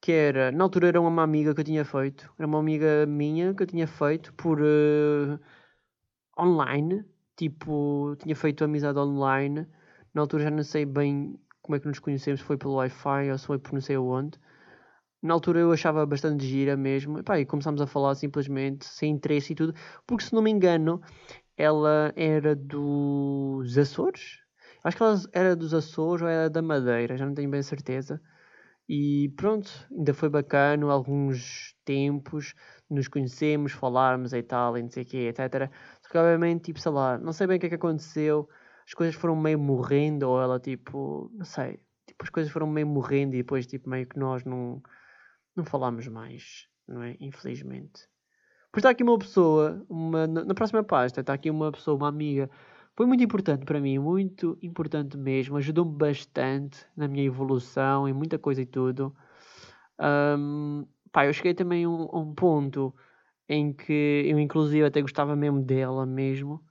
que 0.00 0.12
era, 0.12 0.50
na 0.52 0.64
altura 0.64 0.88
era 0.88 1.00
uma 1.00 1.22
amiga 1.22 1.54
que 1.54 1.60
eu 1.60 1.64
tinha 1.64 1.84
feito, 1.84 2.32
era 2.38 2.46
uma 2.46 2.58
amiga 2.58 3.06
minha 3.06 3.54
que 3.54 3.62
eu 3.62 3.66
tinha 3.66 3.86
feito 3.86 4.34
por 4.34 4.60
uh, 4.60 5.38
online, 6.38 7.04
tipo, 7.36 8.16
tinha 8.18 8.34
feito 8.36 8.64
amizade 8.64 8.98
online, 8.98 9.66
na 10.14 10.22
altura 10.22 10.44
já 10.44 10.50
não 10.50 10.62
sei 10.62 10.84
bem 10.84 11.38
como 11.62 11.76
é 11.76 11.80
que 11.80 11.88
nos 11.88 11.98
conhecemos, 11.98 12.40
foi 12.40 12.56
pelo 12.56 12.74
Wi-Fi 12.74 13.30
ou 13.30 13.38
se 13.38 13.46
foi 13.46 13.58
por 13.58 13.72
não 13.72 13.80
sei 13.80 13.96
onde. 13.96 14.38
Na 15.22 15.34
altura 15.34 15.60
eu 15.60 15.72
achava 15.72 16.04
bastante 16.04 16.44
gira 16.44 16.76
mesmo. 16.76 17.20
E, 17.20 17.22
pá, 17.22 17.38
e 17.38 17.46
começámos 17.46 17.80
a 17.80 17.86
falar 17.86 18.14
simplesmente, 18.16 18.84
sem 18.84 19.12
interesse 19.12 19.52
e 19.52 19.56
tudo. 19.56 19.74
Porque 20.06 20.24
se 20.24 20.34
não 20.34 20.42
me 20.42 20.50
engano, 20.50 21.00
ela 21.56 22.12
era 22.16 22.56
dos 22.56 23.78
Açores. 23.78 24.40
Acho 24.84 24.96
que 24.96 25.02
ela 25.02 25.20
era 25.32 25.56
dos 25.56 25.72
Açores 25.72 26.22
ou 26.22 26.28
era 26.28 26.50
da 26.50 26.60
Madeira, 26.60 27.16
já 27.16 27.24
não 27.24 27.34
tenho 27.34 27.50
bem 27.50 27.62
certeza. 27.62 28.20
E 28.88 29.32
pronto, 29.36 29.70
ainda 29.90 30.12
foi 30.12 30.28
bacana, 30.28 30.92
alguns 30.92 31.74
tempos, 31.84 32.52
nos 32.90 33.08
conhecemos, 33.08 33.72
falarmos 33.72 34.32
e 34.32 34.42
tal, 34.42 34.76
e 34.76 34.82
não 34.82 34.90
sei 34.90 35.04
o 35.04 35.06
quê, 35.06 35.28
etc. 35.28 35.70
Obviamente, 36.18 36.64
tipo, 36.64 36.80
sei 36.80 36.92
lá, 36.92 37.18
não 37.18 37.32
sei 37.32 37.46
bem 37.46 37.56
o 37.56 37.60
que 37.60 37.66
é 37.66 37.68
que 37.68 37.74
aconteceu 37.74 38.48
as 38.86 38.94
coisas 38.94 39.14
foram 39.14 39.36
meio 39.36 39.58
morrendo, 39.58 40.28
ou 40.28 40.40
ela 40.40 40.58
tipo, 40.58 41.30
não 41.34 41.44
sei, 41.44 41.80
tipo, 42.06 42.24
as 42.24 42.30
coisas 42.30 42.52
foram 42.52 42.66
meio 42.66 42.86
morrendo 42.86 43.34
e 43.34 43.38
depois 43.38 43.66
tipo 43.66 43.88
meio 43.88 44.06
que 44.06 44.18
nós 44.18 44.44
não, 44.44 44.82
não 45.54 45.64
falámos 45.64 46.06
mais, 46.08 46.68
não 46.86 47.02
é? 47.02 47.16
Infelizmente. 47.20 48.08
Pois 48.72 48.80
está 48.80 48.90
aqui 48.90 49.02
uma 49.02 49.18
pessoa, 49.18 49.84
uma, 49.88 50.26
na 50.26 50.54
próxima 50.54 50.82
página 50.82 51.20
está 51.20 51.34
aqui 51.34 51.50
uma 51.50 51.70
pessoa, 51.70 51.96
uma 51.96 52.08
amiga, 52.08 52.50
foi 52.94 53.06
muito 53.06 53.22
importante 53.22 53.64
para 53.64 53.80
mim, 53.80 53.98
muito 53.98 54.58
importante 54.62 55.16
mesmo, 55.16 55.56
ajudou-me 55.56 55.96
bastante 55.96 56.84
na 56.96 57.06
minha 57.06 57.24
evolução 57.24 58.08
e 58.08 58.12
muita 58.12 58.38
coisa 58.38 58.62
e 58.62 58.66
tudo. 58.66 59.14
Um, 60.00 60.86
pá, 61.12 61.26
eu 61.26 61.32
cheguei 61.32 61.54
também 61.54 61.84
a 61.84 61.88
um, 61.88 62.08
a 62.10 62.18
um 62.18 62.34
ponto 62.34 62.94
em 63.52 63.72
que 63.72 64.24
eu 64.26 64.38
inclusive 64.38 64.84
até 64.84 65.00
gostava 65.00 65.36
mesmo 65.36 65.62
dela 65.62 66.06
mesmo. 66.06 66.64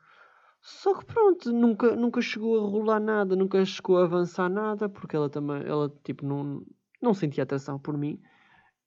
Só 0.61 0.97
que 0.97 1.05
pronto, 1.05 1.51
nunca, 1.51 1.95
nunca 1.95 2.21
chegou 2.21 2.59
a 2.59 2.69
rolar 2.69 2.99
nada, 2.99 3.35
nunca 3.35 3.63
chegou 3.65 3.97
a 3.97 4.03
avançar 4.03 4.49
nada, 4.49 4.89
porque 4.89 5.15
ela 5.15 5.29
também, 5.29 5.63
ela 5.65 5.89
tipo, 6.03 6.25
não, 6.25 6.63
não 7.01 7.13
sentia 7.13 7.43
atenção 7.43 7.79
por 7.79 7.97
mim. 7.97 8.19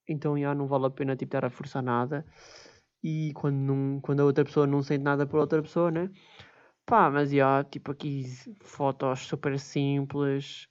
Então 0.09 0.39
já 0.39 0.55
não 0.55 0.67
vale 0.67 0.87
a 0.87 0.91
pena 0.91 1.17
tipo, 1.17 1.29
estar 1.29 1.45
a 1.45 1.51
forçar 1.51 1.83
nada. 1.83 2.25
E 3.03 3.33
quando, 3.35 3.57
não, 3.57 4.01
quando 4.01 4.21
a 4.21 4.25
outra 4.25 4.45
pessoa 4.45 4.67
não 4.67 4.83
sente 4.83 5.03
nada 5.03 5.27
por 5.27 5.41
outra 5.41 5.63
pessoa, 5.63 5.91
né? 5.91 6.11
Pá, 6.87 7.11
mas 7.11 7.31
já, 7.31 7.65
tipo, 7.65 7.93
aqui 7.93 8.25
fotos 8.61 9.21
super 9.21 9.59
simples, 9.59 10.69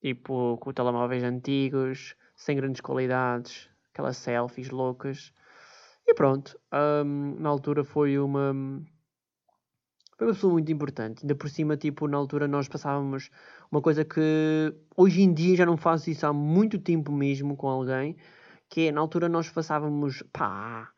tipo, 0.00 0.58
com 0.58 0.72
telemóveis 0.72 1.22
antigos, 1.24 2.16
sem 2.36 2.56
grandes 2.56 2.80
qualidades, 2.80 3.70
aquelas 3.92 4.16
selfies 4.18 4.70
loucas. 4.70 5.32
E 6.06 6.14
pronto, 6.14 6.58
um, 7.04 7.36
na 7.38 7.48
altura 7.48 7.84
foi 7.84 8.18
uma 8.18 8.52
foi 10.18 10.26
uma 10.28 10.34
pessoa 10.34 10.52
muito 10.52 10.70
importante. 10.70 11.22
Ainda 11.22 11.34
por 11.34 11.48
cima, 11.48 11.76
tipo, 11.76 12.06
na 12.06 12.16
altura 12.16 12.46
nós 12.46 12.68
passávamos 12.68 13.30
uma 13.70 13.80
coisa 13.80 14.04
que 14.04 14.72
hoje 14.96 15.22
em 15.22 15.32
dia 15.32 15.56
já 15.56 15.66
não 15.66 15.76
faço 15.76 16.10
isso 16.10 16.26
há 16.26 16.32
muito 16.32 16.78
tempo 16.78 17.10
mesmo 17.10 17.56
com 17.56 17.68
alguém, 17.68 18.16
que 18.68 18.88
é 18.88 18.92
na 18.92 19.00
altura 19.00 19.28
nós 19.28 19.50
passávamos, 19.50 20.22
pá, 20.32 20.92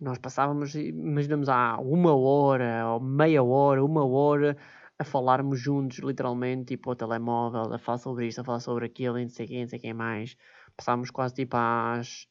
nós 0.00 0.18
passávamos, 0.18 0.74
imaginamos 0.74 1.48
há 1.48 1.78
uma 1.78 2.14
hora, 2.14 2.88
ou 2.88 3.00
meia 3.00 3.42
hora, 3.42 3.84
uma 3.84 4.04
hora, 4.04 4.56
a 4.98 5.04
falarmos 5.04 5.60
juntos, 5.60 5.98
literalmente, 5.98 6.76
tipo, 6.76 6.90
ao 6.90 6.96
telemóvel, 6.96 7.72
a 7.72 7.78
falar 7.78 7.98
sobre 7.98 8.26
isto, 8.26 8.40
a 8.40 8.44
falar 8.44 8.60
sobre 8.60 8.86
aquilo, 8.86 9.18
e 9.18 9.22
não 9.22 9.30
sei 9.30 9.46
quem, 9.46 9.60
não 9.62 9.68
sei 9.68 9.78
quem 9.78 9.94
mais. 9.94 10.36
Passávamos 10.76 11.10
quase 11.10 11.34
tipo 11.34 11.56
às, 11.56 12.26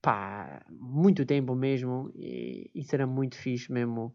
pá, 0.00 0.64
muito 0.70 1.24
tempo 1.26 1.54
mesmo, 1.54 2.10
e 2.14 2.70
isso 2.74 2.94
era 2.94 3.06
muito 3.06 3.36
fixe 3.36 3.72
mesmo 3.72 4.14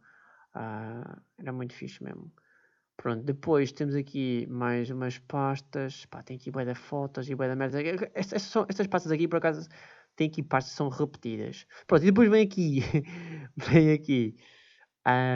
Uh, 0.55 1.21
era 1.37 1.51
muito 1.51 1.73
fixe 1.73 2.03
mesmo. 2.03 2.31
Pronto, 2.95 3.23
depois 3.23 3.71
temos 3.71 3.95
aqui 3.95 4.45
mais 4.47 4.89
umas 4.89 5.17
pastas. 5.17 6.05
Pá, 6.05 6.21
tem 6.21 6.37
aqui 6.37 6.51
bué 6.51 6.65
de 6.65 6.75
fotos 6.75 7.29
e 7.29 7.35
bué 7.35 7.49
de 7.49 7.55
merda. 7.55 7.79
Estas, 8.13 8.43
são, 8.43 8.65
estas 8.69 8.87
pastas 8.87 9.11
aqui, 9.11 9.27
por 9.27 9.37
acaso, 9.37 9.67
tem 10.15 10.27
aqui 10.27 10.43
pastas 10.43 10.73
que 10.73 10.77
são 10.77 10.89
repetidas. 10.89 11.65
Pronto, 11.87 12.03
e 12.03 12.07
depois 12.07 12.29
vem 12.29 12.43
aqui, 12.43 12.81
vem 13.57 13.91
aqui, 13.93 14.35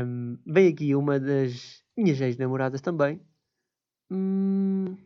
um, 0.05 0.37
vem 0.45 0.67
aqui 0.69 0.95
uma 0.95 1.19
das 1.19 1.83
minhas 1.97 2.21
ex-namoradas 2.21 2.81
também. 2.81 3.19
Hum, 4.11 4.97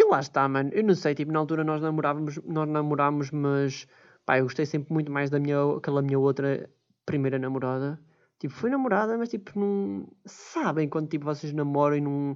que 0.00 0.04
lá 0.04 0.20
está, 0.20 0.48
mano. 0.48 0.70
Eu 0.72 0.82
não 0.84 0.94
sei, 0.94 1.14
tipo, 1.14 1.30
na 1.32 1.38
altura 1.38 1.62
nós 1.62 1.82
namorávamos, 1.82 2.38
nós 2.44 2.68
namorámos, 2.68 3.30
mas 3.30 3.86
pá, 4.24 4.38
eu 4.38 4.44
gostei 4.44 4.64
sempre 4.64 4.92
muito 4.92 5.12
mais 5.12 5.28
da 5.30 5.38
minha, 5.38 5.58
aquela 5.76 6.00
minha 6.02 6.18
outra 6.18 6.70
primeira 7.04 7.38
namorada. 7.38 8.00
Tipo, 8.38 8.54
foi 8.54 8.70
namorada, 8.70 9.18
mas 9.18 9.28
tipo, 9.28 9.58
não. 9.58 10.08
Sabem 10.24 10.88
quando 10.88 11.08
tipo, 11.08 11.24
vocês 11.26 11.52
namoram 11.52 11.96
e 11.96 12.00
não, 12.00 12.34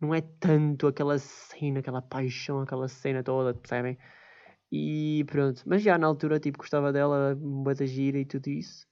não 0.00 0.14
é 0.14 0.20
tanto 0.20 0.86
aquela 0.86 1.18
cena, 1.18 1.80
aquela 1.80 2.02
paixão, 2.02 2.60
aquela 2.60 2.88
cena 2.88 3.22
toda, 3.22 3.54
percebem? 3.54 3.96
E 4.70 5.24
pronto. 5.28 5.62
Mas 5.66 5.82
já 5.82 5.96
na 5.96 6.06
altura, 6.06 6.38
tipo, 6.40 6.58
gostava 6.58 6.92
dela, 6.92 7.34
bué 7.34 7.74
da 7.74 7.86
gira 7.86 8.18
e 8.18 8.26
tudo 8.26 8.48
isso. 8.48 8.86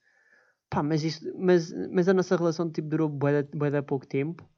Pá, 0.71 0.83
mas, 0.83 1.05
isto, 1.05 1.31
mas, 1.39 1.73
mas 1.93 2.09
a 2.09 2.15
nossa 2.15 2.37
relação 2.37 2.71
tipo, 2.71 2.89
durou 2.89 3.09
da 3.71 3.83
pouco 3.83 4.07
tempo. 4.07 4.49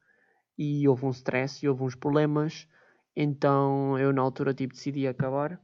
E 0.58 0.86
houve 0.88 1.04
um 1.06 1.10
stress 1.10 1.64
e 1.64 1.68
houve 1.68 1.82
uns 1.82 1.94
problemas. 1.96 2.68
Então 3.16 3.98
eu 3.98 4.12
na 4.12 4.22
altura 4.22 4.52
tipo, 4.52 4.74
decidi 4.74 5.06
acabar. 5.08 5.60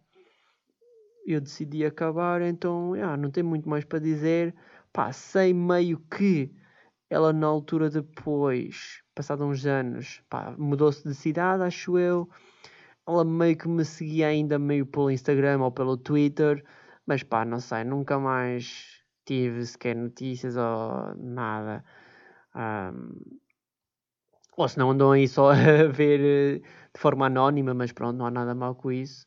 Eu 1.26 1.40
decidi 1.40 1.84
acabar, 1.84 2.42
então 2.42 2.96
yeah, 2.96 3.16
não 3.16 3.30
tem 3.30 3.44
muito 3.44 3.68
mais 3.68 3.84
para 3.84 3.98
dizer 4.00 4.54
pá, 4.92 5.12
sei 5.12 5.54
meio 5.54 5.98
que 6.10 6.52
ela 7.08 7.32
na 7.32 7.46
altura 7.46 7.90
depois, 7.90 9.02
passado 9.14 9.44
uns 9.44 9.66
anos, 9.66 10.22
mudou-se 10.58 11.06
de 11.06 11.14
cidade, 11.14 11.62
acho 11.62 11.98
eu. 11.98 12.28
Ela 13.06 13.24
meio 13.24 13.56
que 13.56 13.68
me 13.68 13.84
seguia 13.84 14.28
ainda 14.28 14.58
meio 14.58 14.86
pelo 14.86 15.10
Instagram 15.10 15.60
ou 15.60 15.70
pelo 15.72 15.96
Twitter, 15.96 16.64
mas 17.06 17.22
pá, 17.22 17.44
não 17.44 17.60
sei, 17.60 17.84
nunca 17.84 18.18
mais 18.18 19.02
tive 19.26 19.64
sequer 19.66 19.96
notícias 19.96 20.56
ou 20.56 21.14
nada. 21.16 21.84
Um, 22.54 23.40
ou 24.56 24.68
se 24.68 24.78
não 24.78 24.90
andam 24.90 25.12
aí 25.12 25.28
só 25.28 25.50
a 25.52 25.88
ver 25.88 26.20
eh, 26.20 26.58
de 26.94 27.00
forma 27.00 27.26
anónima, 27.26 27.74
mas 27.74 27.92
pronto, 27.92 28.16
não 28.16 28.26
há 28.26 28.30
nada 28.30 28.54
mal 28.54 28.74
com 28.74 28.92
isso. 28.92 29.26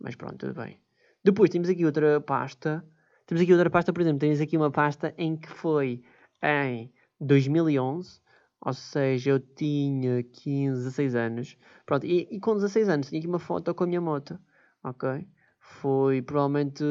Mas 0.00 0.14
pronto, 0.16 0.36
tudo 0.36 0.54
bem. 0.54 0.80
Depois 1.24 1.50
temos 1.50 1.68
aqui 1.68 1.84
outra 1.84 2.20
pasta 2.20 2.84
temos 3.26 3.42
aqui 3.42 3.52
outra 3.52 3.68
pasta, 3.68 3.92
por 3.92 4.00
exemplo, 4.02 4.20
tens 4.20 4.40
aqui 4.40 4.56
uma 4.56 4.70
pasta 4.70 5.12
em 5.18 5.36
que 5.36 5.48
foi 5.48 6.02
em 6.42 6.92
2011, 7.20 8.20
ou 8.60 8.72
seja, 8.72 9.30
eu 9.30 9.40
tinha 9.40 10.22
15, 10.22 10.84
16 10.84 11.14
anos. 11.16 11.58
Pronto, 11.84 12.06
e, 12.06 12.28
e 12.30 12.40
com 12.40 12.54
16 12.54 12.88
anos 12.88 13.08
tinha 13.08 13.18
aqui 13.18 13.26
uma 13.26 13.40
foto 13.40 13.74
com 13.74 13.82
a 13.84 13.86
minha 13.86 14.00
moto, 14.00 14.38
ok? 14.84 15.26
Foi 15.60 16.22
provavelmente 16.22 16.84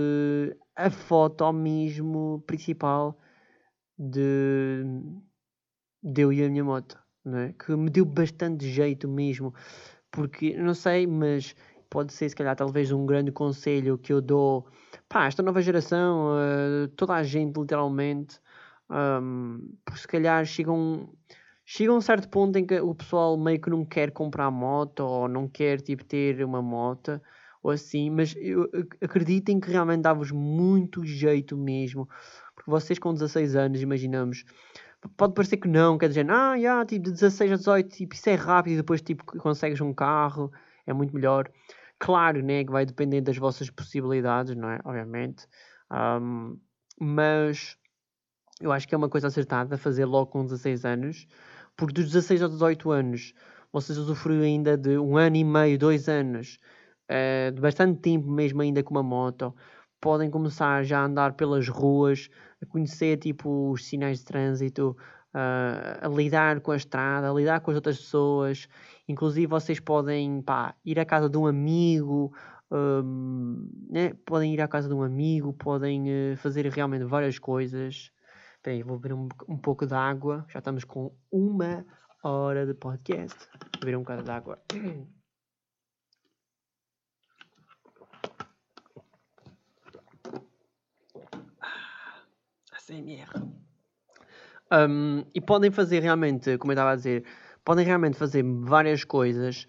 a 0.75 0.89
foto 0.89 1.53
mesmo 1.53 2.43
principal 2.45 3.17
de, 3.97 4.83
de 6.03 6.21
eu 6.21 6.33
e 6.33 6.43
a 6.43 6.49
minha 6.49 6.65
moto, 6.65 7.01
é? 7.33 7.53
Que 7.53 7.75
me 7.75 7.89
deu 7.89 8.05
bastante 8.05 8.69
jeito 8.69 9.07
mesmo, 9.07 9.53
porque, 10.11 10.55
não 10.57 10.73
sei, 10.73 11.07
mas 11.07 11.55
pode 11.89 12.13
ser 12.13 12.29
se 12.29 12.35
calhar 12.35 12.55
talvez 12.55 12.91
um 12.91 13.05
grande 13.05 13.31
conselho 13.31 13.97
que 13.97 14.11
eu 14.11 14.21
dou 14.21 14.65
pá, 15.07 15.27
esta 15.27 15.41
nova 15.43 15.61
geração, 15.61 16.33
uh, 16.35 16.87
toda 16.89 17.13
a 17.13 17.23
gente 17.23 17.59
literalmente, 17.59 18.39
um, 18.89 19.73
porque 19.83 20.01
se 20.01 20.07
calhar 20.07 20.45
chegam, 20.45 21.09
chega 21.65 21.93
um 21.93 22.01
certo 22.01 22.29
ponto 22.29 22.57
em 22.57 22.65
que 22.65 22.79
o 22.79 22.93
pessoal 22.93 23.37
meio 23.37 23.59
que 23.59 23.69
não 23.69 23.85
quer 23.85 24.11
comprar 24.11 24.51
moto 24.51 25.01
ou 25.01 25.27
não 25.27 25.47
quer 25.47 25.81
tipo 25.81 26.03
ter 26.03 26.43
uma 26.43 26.61
moto 26.61 27.19
ou 27.63 27.71
assim, 27.71 28.11
mas 28.11 28.35
eu, 28.37 28.69
acreditem 29.01 29.59
que 29.59 29.71
realmente 29.71 30.01
dá-vos 30.01 30.31
muito 30.31 31.03
jeito 31.03 31.57
mesmo, 31.57 32.07
porque 32.53 32.69
vocês 32.69 32.99
com 32.99 33.11
16 33.11 33.55
anos, 33.55 33.81
imaginamos, 33.81 34.45
pode 35.17 35.33
parecer 35.33 35.57
que 35.57 35.67
não, 35.67 35.97
quer 35.97 36.09
dizer, 36.09 36.29
ah, 36.29 36.55
yeah, 36.55 36.85
tipo 36.85 37.05
de 37.05 37.11
16 37.11 37.51
a 37.51 37.55
18, 37.55 37.89
tipo, 37.89 38.15
isso 38.15 38.29
é 38.29 38.35
rápido 38.35 38.73
e 38.73 38.77
depois 38.77 39.01
tipo 39.01 39.25
consegues 39.39 39.79
um 39.81 39.93
carro, 39.93 40.51
é 40.85 40.93
muito 40.93 41.13
melhor. 41.13 41.49
Claro, 41.99 42.41
né, 42.41 42.63
que 42.63 42.71
vai 42.71 42.85
depender 42.85 43.21
das 43.21 43.37
vossas 43.37 43.69
possibilidades, 43.69 44.55
não 44.55 44.69
é? 44.69 44.79
Obviamente. 44.83 45.47
Um, 45.91 46.59
mas 46.99 47.77
eu 48.61 48.71
acho 48.71 48.87
que 48.87 48.95
é 48.95 48.97
uma 48.97 49.09
coisa 49.09 49.27
acertada 49.27 49.77
fazer 49.77 50.05
logo 50.05 50.31
com 50.31 50.43
16 50.43 50.85
anos, 50.85 51.27
porque 51.75 51.93
dos 51.93 52.05
16 52.05 52.41
aos 52.43 52.51
18 52.53 52.91
anos 52.91 53.33
vocês 53.71 53.97
usufruem 53.97 54.55
ainda 54.55 54.77
de 54.77 54.97
um 54.97 55.17
ano 55.17 55.35
e 55.35 55.43
meio, 55.43 55.77
dois 55.77 56.07
anos, 56.07 56.57
uh, 57.09 57.51
de 57.51 57.61
bastante 57.61 57.99
tempo 57.99 58.29
mesmo 58.29 58.61
ainda 58.61 58.81
com 58.83 58.93
uma 58.93 59.03
moto. 59.03 59.53
Podem 60.01 60.29
começar 60.29 60.83
já 60.83 60.99
a 60.99 61.05
andar 61.05 61.33
pelas 61.33 61.67
ruas, 61.67 62.29
a 62.61 62.65
conhecer 62.65 63.17
tipo 63.17 63.71
os 63.71 63.85
sinais 63.85 64.19
de 64.19 64.25
trânsito, 64.25 64.95
uh, 65.33 66.05
a 66.05 66.07
lidar 66.07 66.61
com 66.61 66.71
a 66.71 66.77
estrada, 66.77 67.29
a 67.29 67.33
lidar 67.33 67.59
com 67.61 67.71
as 67.71 67.75
outras 67.75 67.97
pessoas. 67.97 68.67
Inclusive, 69.07 69.47
vocês 69.47 69.79
podem 69.79 70.41
pá, 70.41 70.75
ir 70.85 70.99
à 70.99 71.05
casa 71.05 71.29
de 71.29 71.37
um 71.37 71.45
amigo, 71.47 72.33
um, 72.71 73.69
né? 73.89 74.13
podem 74.25 74.53
ir 74.53 74.61
à 74.61 74.67
casa 74.67 74.87
de 74.87 74.93
um 74.93 75.03
amigo, 75.03 75.53
podem 75.53 76.33
uh, 76.33 76.37
fazer 76.37 76.65
realmente 76.67 77.05
várias 77.05 77.39
coisas. 77.39 78.11
Espera 78.55 78.83
vou 78.83 78.97
beber 78.97 79.13
um, 79.13 79.27
um 79.47 79.57
pouco 79.57 79.85
de 79.85 79.93
água. 79.93 80.45
Já 80.49 80.59
estamos 80.59 80.83
com 80.83 81.15
uma 81.31 81.85
hora 82.23 82.65
de 82.65 82.73
podcast. 82.73 83.37
Vou 83.51 83.79
beber 83.81 83.97
um 83.97 83.99
bocado 83.99 84.23
de 84.23 84.31
água. 84.31 84.59
ASMR. 92.85 93.29
Um, 94.71 95.23
e 95.33 95.41
podem 95.41 95.71
fazer 95.71 96.01
realmente, 96.01 96.57
como 96.57 96.71
eu 96.71 96.75
estava 96.75 96.91
a 96.91 96.95
dizer, 96.95 97.23
podem 97.63 97.85
realmente 97.85 98.17
fazer 98.17 98.43
várias 98.43 99.03
coisas. 99.03 99.67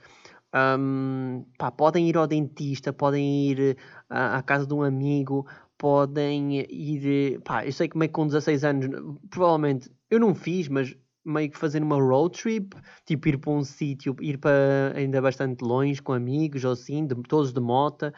Um, 0.54 1.44
pá, 1.58 1.70
podem 1.70 2.08
ir 2.08 2.16
ao 2.16 2.26
dentista, 2.26 2.92
podem 2.92 3.50
ir 3.50 3.76
à, 4.08 4.38
à, 4.38 4.42
casa 4.42 4.66
de 4.66 4.74
um 4.74 4.82
amigo, 4.82 5.46
podem 5.76 6.60
ir. 6.60 7.40
Pá, 7.40 7.64
eu 7.64 7.72
sei 7.72 7.88
que 7.88 7.98
meio 7.98 8.08
que 8.08 8.14
com 8.14 8.26
16 8.26 8.64
anos, 8.64 8.86
provavelmente 9.30 9.90
eu 10.10 10.20
não 10.20 10.34
fiz, 10.34 10.68
mas 10.68 10.96
meio 11.24 11.50
que 11.50 11.58
fazer 11.58 11.82
uma 11.82 11.96
road 11.96 12.38
trip, 12.38 12.76
tipo 13.04 13.28
ir 13.28 13.38
para 13.38 13.50
um 13.50 13.64
sítio, 13.64 14.14
ir 14.20 14.38
para 14.38 14.92
ainda 14.94 15.20
bastante 15.20 15.62
longe 15.62 16.00
com 16.00 16.12
amigos 16.12 16.64
ou 16.64 16.72
assim, 16.72 17.06
de, 17.06 17.14
todos 17.24 17.52
de 17.52 17.60
moto 17.60 18.12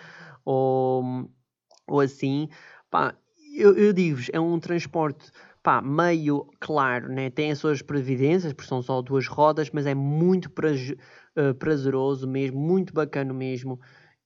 ou, 0.45 1.29
ou 1.89 2.01
assim. 2.01 2.49
Pá, 2.91 3.17
eu, 3.59 3.77
eu 3.77 3.93
digo-vos, 3.93 4.31
é 4.33 4.39
um 4.39 4.59
transporte 4.61 5.31
pá, 5.63 5.83
meio 5.83 6.47
claro, 6.61 7.09
né? 7.09 7.29
tem 7.29 7.51
as 7.51 7.59
suas 7.59 7.83
previdências, 7.83 8.53
porque 8.53 8.69
são 8.69 8.81
só 8.81 9.03
duas 9.03 9.27
rodas, 9.27 9.71
mas 9.73 9.87
é 9.87 9.95
muito 9.95 10.47
uh, 10.47 11.55
prazeroso 11.59 12.29
mesmo, 12.29 12.61
muito 12.61 12.95
bacana 12.95 13.33
mesmo. 13.35 13.81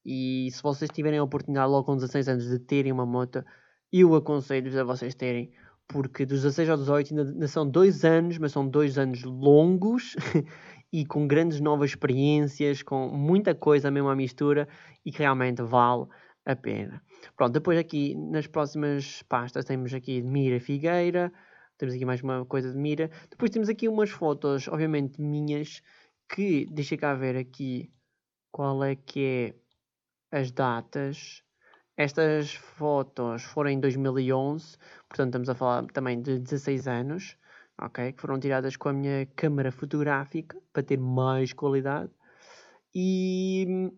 E 0.04 0.48
se 0.52 0.62
vocês 0.62 0.90
tiverem 0.90 1.18
a 1.18 1.24
oportunidade 1.24 1.70
logo 1.70 1.84
com 1.84 1.96
16 1.96 2.28
anos 2.28 2.48
de 2.48 2.58
terem 2.58 2.92
uma 2.92 3.06
moto, 3.06 3.44
eu 3.92 4.14
aconselho-vos 4.14 4.76
a 4.76 4.84
vocês 4.84 5.14
terem, 5.14 5.50
porque 5.88 6.26
dos 6.26 6.42
16 6.42 6.68
aos 6.68 6.80
18 6.80 7.10
ainda, 7.10 7.30
ainda 7.30 7.48
são 7.48 7.68
dois 7.68 8.04
anos, 8.04 8.38
mas 8.38 8.52
são 8.52 8.68
dois 8.68 8.98
anos 8.98 9.22
longos 9.24 10.14
e 10.92 11.06
com 11.06 11.26
grandes 11.26 11.60
novas 11.60 11.90
experiências, 11.90 12.82
com 12.82 13.08
muita 13.08 13.54
coisa 13.54 13.90
mesmo 13.90 14.08
à 14.08 14.16
mistura 14.16 14.68
e 15.04 15.10
que 15.10 15.20
realmente 15.20 15.62
vale 15.62 16.06
a 16.44 16.54
pena. 16.54 17.02
Pronto, 17.36 17.52
depois 17.52 17.78
aqui 17.78 18.14
nas 18.14 18.46
próximas 18.46 19.22
pastas 19.24 19.64
temos 19.64 19.92
aqui 19.94 20.22
Mira 20.22 20.60
Figueira, 20.60 21.32
temos 21.78 21.94
aqui 21.94 22.04
mais 22.04 22.22
uma 22.22 22.44
coisa 22.46 22.70
de 22.72 22.78
Mira. 22.78 23.10
Depois 23.30 23.50
temos 23.50 23.68
aqui 23.68 23.88
umas 23.88 24.10
fotos, 24.10 24.68
obviamente 24.68 25.20
minhas, 25.20 25.82
que 26.28 26.66
deixa 26.70 26.96
cá 26.96 27.14
ver 27.14 27.36
aqui 27.36 27.92
qual 28.50 28.84
é 28.84 28.94
que 28.94 29.54
é 30.30 30.38
as 30.38 30.50
datas. 30.50 31.42
Estas 31.96 32.54
fotos 32.54 33.42
foram 33.42 33.70
em 33.70 33.80
2011, 33.80 34.78
portanto 35.08 35.28
estamos 35.28 35.48
a 35.48 35.54
falar 35.54 35.86
também 35.86 36.22
de 36.22 36.38
16 36.38 36.88
anos, 36.88 37.36
ok? 37.80 38.12
Que 38.12 38.20
foram 38.20 38.38
tiradas 38.40 38.76
com 38.76 38.88
a 38.88 38.92
minha 38.92 39.26
câmera 39.36 39.70
fotográfica 39.70 40.58
para 40.72 40.82
ter 40.82 40.98
mais 40.98 41.52
qualidade. 41.52 42.10
E, 42.94 43.90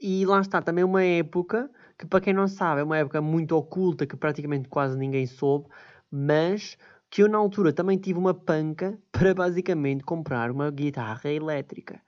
e 0.00 0.26
lá 0.26 0.40
está 0.40 0.62
também 0.62 0.84
uma 0.84 1.02
época 1.02 1.70
que 1.98 2.06
para 2.06 2.20
quem 2.20 2.32
não 2.34 2.48
sabe 2.48 2.80
é 2.80 2.84
uma 2.84 2.98
época 2.98 3.20
muito 3.20 3.56
oculta 3.56 4.06
que 4.06 4.16
praticamente 4.16 4.68
quase 4.68 4.96
ninguém 4.96 5.26
soube, 5.26 5.68
mas 6.10 6.76
que 7.10 7.22
eu 7.22 7.28
na 7.28 7.38
altura 7.38 7.72
também 7.72 7.98
tive 7.98 8.18
uma 8.18 8.34
panca 8.34 8.98
para 9.12 9.34
basicamente 9.34 10.04
comprar 10.04 10.50
uma 10.50 10.70
guitarra 10.70 11.30
elétrica. 11.30 12.00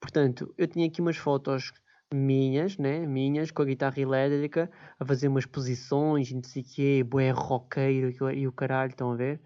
Portanto, 0.00 0.54
eu 0.58 0.66
tinha 0.66 0.86
aqui 0.86 1.00
umas 1.00 1.16
fotos 1.16 1.72
minhas, 2.12 2.78
né, 2.78 3.06
minhas, 3.06 3.50
com 3.50 3.62
a 3.62 3.64
guitarra 3.64 4.00
elétrica, 4.00 4.70
a 4.98 5.04
fazer 5.04 5.28
umas 5.28 5.46
posições, 5.46 6.32
não 6.32 6.42
sei 6.42 6.62
o 6.62 6.64
quê, 6.64 7.04
bué 7.04 7.30
roqueiro 7.30 8.10
e 8.32 8.46
o 8.46 8.52
caralho, 8.52 8.90
estão 8.90 9.12
a 9.12 9.16
ver? 9.16 9.40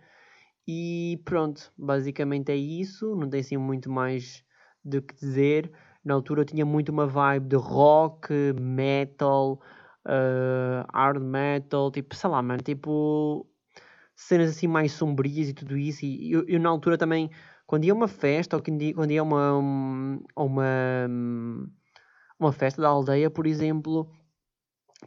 E 0.66 1.20
pronto, 1.24 1.72
basicamente 1.76 2.52
é 2.52 2.56
isso. 2.56 3.16
Não 3.16 3.28
tem 3.28 3.40
assim 3.40 3.56
muito 3.56 3.90
mais 3.90 4.44
do 4.84 5.02
que 5.02 5.14
dizer. 5.14 5.72
Na 6.04 6.14
altura 6.14 6.42
eu 6.42 6.44
tinha 6.44 6.64
muito 6.64 6.90
uma 6.90 7.06
vibe 7.06 7.48
de 7.48 7.56
rock, 7.56 8.32
metal, 8.60 9.60
uh, 10.10 10.86
hard 10.92 11.22
metal, 11.22 11.90
tipo, 11.90 12.14
sei 12.14 12.30
lá, 12.30 12.42
mano, 12.42 12.62
tipo 12.62 13.46
cenas 14.20 14.50
assim 14.50 14.66
mais 14.66 14.92
sombrias 14.92 15.48
e 15.48 15.54
tudo 15.54 15.76
isso. 15.78 16.04
E 16.04 16.32
eu, 16.32 16.44
eu 16.46 16.60
na 16.60 16.68
altura 16.68 16.98
também, 16.98 17.30
quando 17.66 17.84
ia 17.84 17.92
a 17.92 17.96
uma 17.96 18.08
festa 18.08 18.56
ou 18.56 18.62
quando 18.62 19.10
ia 19.10 19.20
a 19.20 19.24
uma, 19.24 19.52
uma, 20.36 21.08
uma 22.38 22.52
festa 22.52 22.82
da 22.82 22.88
aldeia, 22.88 23.30
por 23.30 23.46
exemplo, 23.46 24.10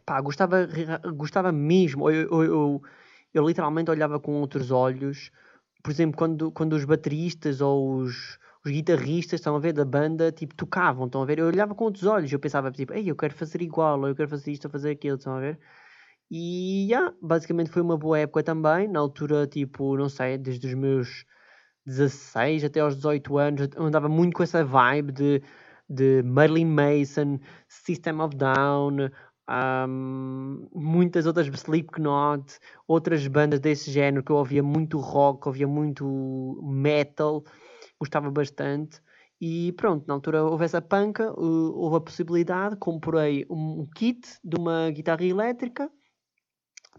pá, 0.04 0.20
gostava, 0.20 0.68
gostava 1.14 1.52
mesmo, 1.52 2.10
eu, 2.10 2.28
eu, 2.28 2.42
eu, 2.44 2.82
eu 3.32 3.46
literalmente 3.46 3.90
olhava 3.90 4.18
com 4.18 4.40
outros 4.40 4.70
olhos, 4.70 5.30
por 5.82 5.90
exemplo, 5.90 6.16
quando, 6.16 6.50
quando 6.50 6.72
os 6.72 6.84
bateristas 6.84 7.60
ou 7.60 7.98
os, 7.98 8.38
os 8.64 8.72
guitarristas, 8.72 9.40
estão 9.40 9.54
a 9.56 9.58
ver, 9.58 9.72
da 9.72 9.84
banda, 9.84 10.32
tipo, 10.32 10.54
tocavam, 10.54 11.06
estão 11.06 11.22
a 11.22 11.26
ver, 11.26 11.38
eu 11.38 11.46
olhava 11.46 11.74
com 11.74 11.84
outros 11.84 12.04
olhos, 12.04 12.32
eu 12.32 12.38
pensava, 12.40 12.70
tipo, 12.70 12.94
ei, 12.94 13.10
eu 13.10 13.16
quero 13.16 13.34
fazer 13.34 13.60
igual, 13.62 14.00
ou 14.00 14.08
eu 14.08 14.16
quero 14.16 14.28
fazer 14.28 14.52
isto, 14.52 14.64
ou 14.66 14.70
fazer 14.70 14.90
aquilo, 14.92 15.16
estão 15.16 15.34
a 15.36 15.40
ver? 15.40 15.58
E, 16.30 16.86
yeah, 16.90 17.14
basicamente 17.20 17.70
foi 17.70 17.82
uma 17.82 17.98
boa 17.98 18.18
época 18.18 18.42
também, 18.42 18.88
na 18.88 18.98
altura, 19.00 19.46
tipo, 19.46 19.96
não 19.96 20.08
sei, 20.08 20.38
desde 20.38 20.66
os 20.66 20.74
meus 20.74 21.26
16 21.86 22.64
até 22.64 22.80
aos 22.80 22.96
18 22.96 23.38
anos, 23.38 23.68
eu 23.76 23.84
andava 23.84 24.08
muito 24.08 24.34
com 24.34 24.42
essa 24.42 24.64
vibe 24.64 25.12
de, 25.12 25.42
de 25.88 26.22
Marilyn 26.22 26.66
Mason, 26.66 27.38
System 27.68 28.20
of 28.20 28.34
Down, 28.34 29.10
um, 29.46 30.68
muitas 30.74 31.26
outras 31.26 31.46
Slipknot, 31.48 32.58
outras 32.88 33.26
bandas 33.26 33.60
desse 33.60 33.90
género 33.90 34.24
que 34.24 34.32
eu 34.32 34.36
ouvia 34.36 34.62
muito 34.62 34.98
rock, 34.98 35.46
ouvia 35.46 35.68
muito 35.68 36.58
metal, 36.62 37.44
gostava 37.98 38.30
bastante. 38.30 39.00
E 39.40 39.72
pronto, 39.72 40.06
na 40.06 40.14
altura 40.14 40.44
houve 40.44 40.64
essa 40.64 40.80
panca, 40.80 41.32
houve 41.36 41.96
a 41.96 42.00
possibilidade, 42.00 42.76
comprei 42.76 43.44
um 43.50 43.86
kit 43.94 44.38
de 44.42 44.56
uma 44.56 44.90
guitarra 44.90 45.24
elétrica. 45.24 45.90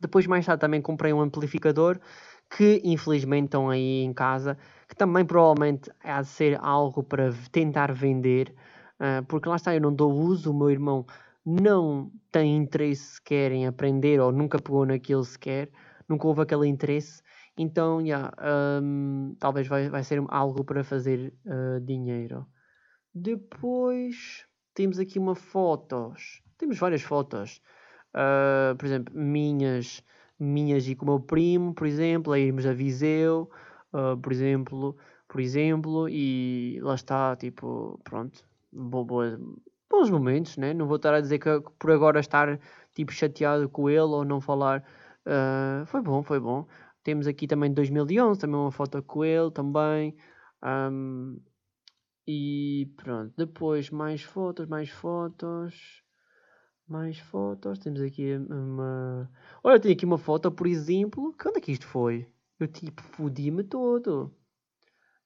Depois, 0.02 0.28
mais 0.28 0.46
tarde, 0.46 0.60
também 0.62 0.82
comprei 0.82 1.14
um 1.14 1.22
amplificador 1.22 2.00
que 2.56 2.82
infelizmente 2.84 3.46
estão 3.46 3.70
aí 3.70 4.04
em 4.04 4.14
casa, 4.14 4.58
que 4.88 4.96
também 4.96 5.26
provavelmente 5.26 5.90
há 6.04 6.22
de 6.22 6.28
ser 6.28 6.60
algo 6.62 7.04
para 7.04 7.34
tentar 7.52 7.92
vender, 7.94 8.54
uh, 9.00 9.26
porque 9.26 9.50
lá 9.50 9.56
está, 9.56 9.74
eu 9.74 9.82
não 9.82 9.94
dou 9.94 10.12
uso, 10.14 10.52
o 10.52 10.54
meu 10.54 10.70
irmão 10.70 11.06
não 11.46 12.12
tem 12.32 12.56
interesse 12.56 13.16
sequer 13.16 13.52
em 13.52 13.68
aprender 13.68 14.20
ou 14.20 14.32
nunca 14.32 14.60
pegou 14.60 14.86
naquilo 14.86 15.24
sequer, 15.24 15.70
nunca 16.08 16.28
houve 16.28 16.42
aquele 16.42 16.68
interesse, 16.68 17.22
então 17.58 18.02
yeah, 18.02 18.32
um, 18.82 19.36
talvez 19.40 19.68
vai, 19.68 19.90
vai 19.90 20.04
ser 20.04 20.24
algo 20.28 20.64
para 20.64 20.84
fazer 20.84 21.34
uh, 21.46 21.80
dinheiro. 21.82 22.46
Depois 23.14 24.46
temos 24.74 25.00
aqui 25.00 25.18
uma 25.18 25.36
fotos, 25.36 26.42
temos 26.58 26.78
várias 26.78 27.02
fotos, 27.02 27.62
uh, 28.14 28.76
por 28.76 28.86
exemplo, 28.86 29.16
minhas, 29.16 30.04
minhas 30.40 30.88
e 30.88 30.96
com 30.96 31.06
o 31.06 31.10
meu 31.10 31.20
primo, 31.20 31.74
por 31.74 31.88
exemplo, 31.88 32.34
a 32.34 32.40
irmos 32.40 32.66
a 32.66 32.74
Viseu, 32.74 33.50
uh, 33.94 34.18
por 34.18 34.32
exemplo, 34.32 34.98
por 35.28 35.40
exemplo, 35.40 36.10
e 36.10 36.80
lá 36.82 36.96
está, 36.96 37.36
tipo, 37.36 38.00
pronto, 38.04 38.44
boa, 38.72 39.40
bons 39.90 40.10
momentos, 40.10 40.58
né? 40.58 40.74
Não 40.74 40.88
vou 40.88 40.98
estar 40.98 41.14
a 41.14 41.22
dizer 41.22 41.40
que 41.40 41.50
por 41.80 41.92
agora 41.92 42.20
estar 42.20 42.60
tipo 42.94 43.12
chateado 43.12 43.70
com 43.70 43.90
ele 43.90 44.02
ou 44.02 44.26
não 44.26 44.42
falar. 44.42 44.84
Uh, 45.26 45.86
foi 45.88 46.02
bom, 46.02 46.24
foi 46.24 46.40
bom. 46.40 46.68
Temos 47.04 47.28
aqui 47.28 47.48
também 47.48 47.74
2011, 47.74 48.40
também 48.40 48.56
uma 48.56 48.72
foto 48.72 49.02
com 49.04 49.24
ele 49.24 49.52
também. 49.52 50.16
Um, 50.64 51.40
e 52.28 52.92
pronto, 52.98 53.34
depois 53.38 53.90
mais 53.90 54.22
fotos, 54.24 54.68
mais 54.68 54.90
fotos. 54.90 56.04
Mais 56.88 57.18
fotos. 57.20 57.80
Temos 57.80 58.02
aqui 58.02 58.36
uma. 58.50 59.30
Olha, 59.64 59.76
eu 59.76 59.80
tenho 59.80 59.96
aqui 59.96 60.06
uma 60.06 60.18
foto, 60.18 60.52
por 60.52 60.68
exemplo. 60.68 61.36
Quando 61.42 61.58
é 61.58 61.62
que 61.62 61.72
isto 61.72 61.88
foi? 61.88 62.28
Eu 62.60 62.68
tipo 62.68 63.02
fodi-me 63.02 63.64
todo. 63.64 64.34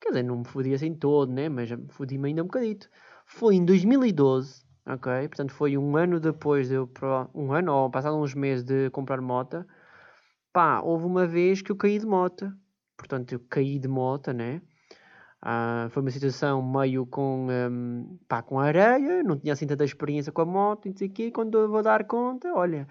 Quer 0.02 0.10
dizer, 0.10 0.24
não 0.24 0.38
me 0.38 0.46
fodi 0.46 0.74
assim 0.74 0.94
todo, 0.96 1.32
né? 1.32 1.50
Mas 1.50 1.70
fodi-me 1.90 2.30
ainda 2.30 2.44
um 2.44 2.48
bocadito 2.48 2.90
foi 3.30 3.56
em 3.56 3.64
2012, 3.64 4.66
ok? 4.86 5.28
Portanto, 5.30 5.54
foi 5.54 5.78
um 5.78 5.96
ano 5.96 6.20
depois 6.20 6.68
de 6.68 6.76
eu, 6.76 6.90
um 7.34 7.54
ano 7.54 7.74
ou 7.74 7.90
passado 7.90 8.18
uns 8.18 8.34
meses 8.34 8.64
de 8.64 8.90
comprar 8.90 9.22
moto, 9.22 9.64
pá, 10.54 10.82
houve 10.82 11.06
uma 11.06 11.28
vez 11.28 11.62
que 11.62 11.72
eu 11.72 11.76
caí 11.76 12.00
de 12.00 12.06
moto, 12.06 12.52
portanto, 12.98 13.34
eu 13.34 13.40
caí 13.50 13.80
de 13.80 13.88
moto, 13.88 14.32
né? 14.34 14.62
Ah, 15.42 15.88
foi 15.92 16.02
uma 16.02 16.12
situação 16.12 16.62
meio 16.62 17.06
com, 17.06 17.48
um, 17.50 18.18
pá, 18.28 18.42
com 18.42 18.60
areia, 18.60 19.24
não 19.24 19.38
tinha 19.40 19.54
assim 19.54 19.68
tanta 19.68 19.86
experiência 19.86 20.32
com 20.32 20.42
a 20.42 20.46
moto, 20.46 20.88
e 20.88 20.90
não 20.90 20.98
quando 21.32 21.58
eu 21.58 21.70
vou 21.70 21.82
dar 21.82 22.06
conta, 22.06 22.54
olha, 22.54 22.88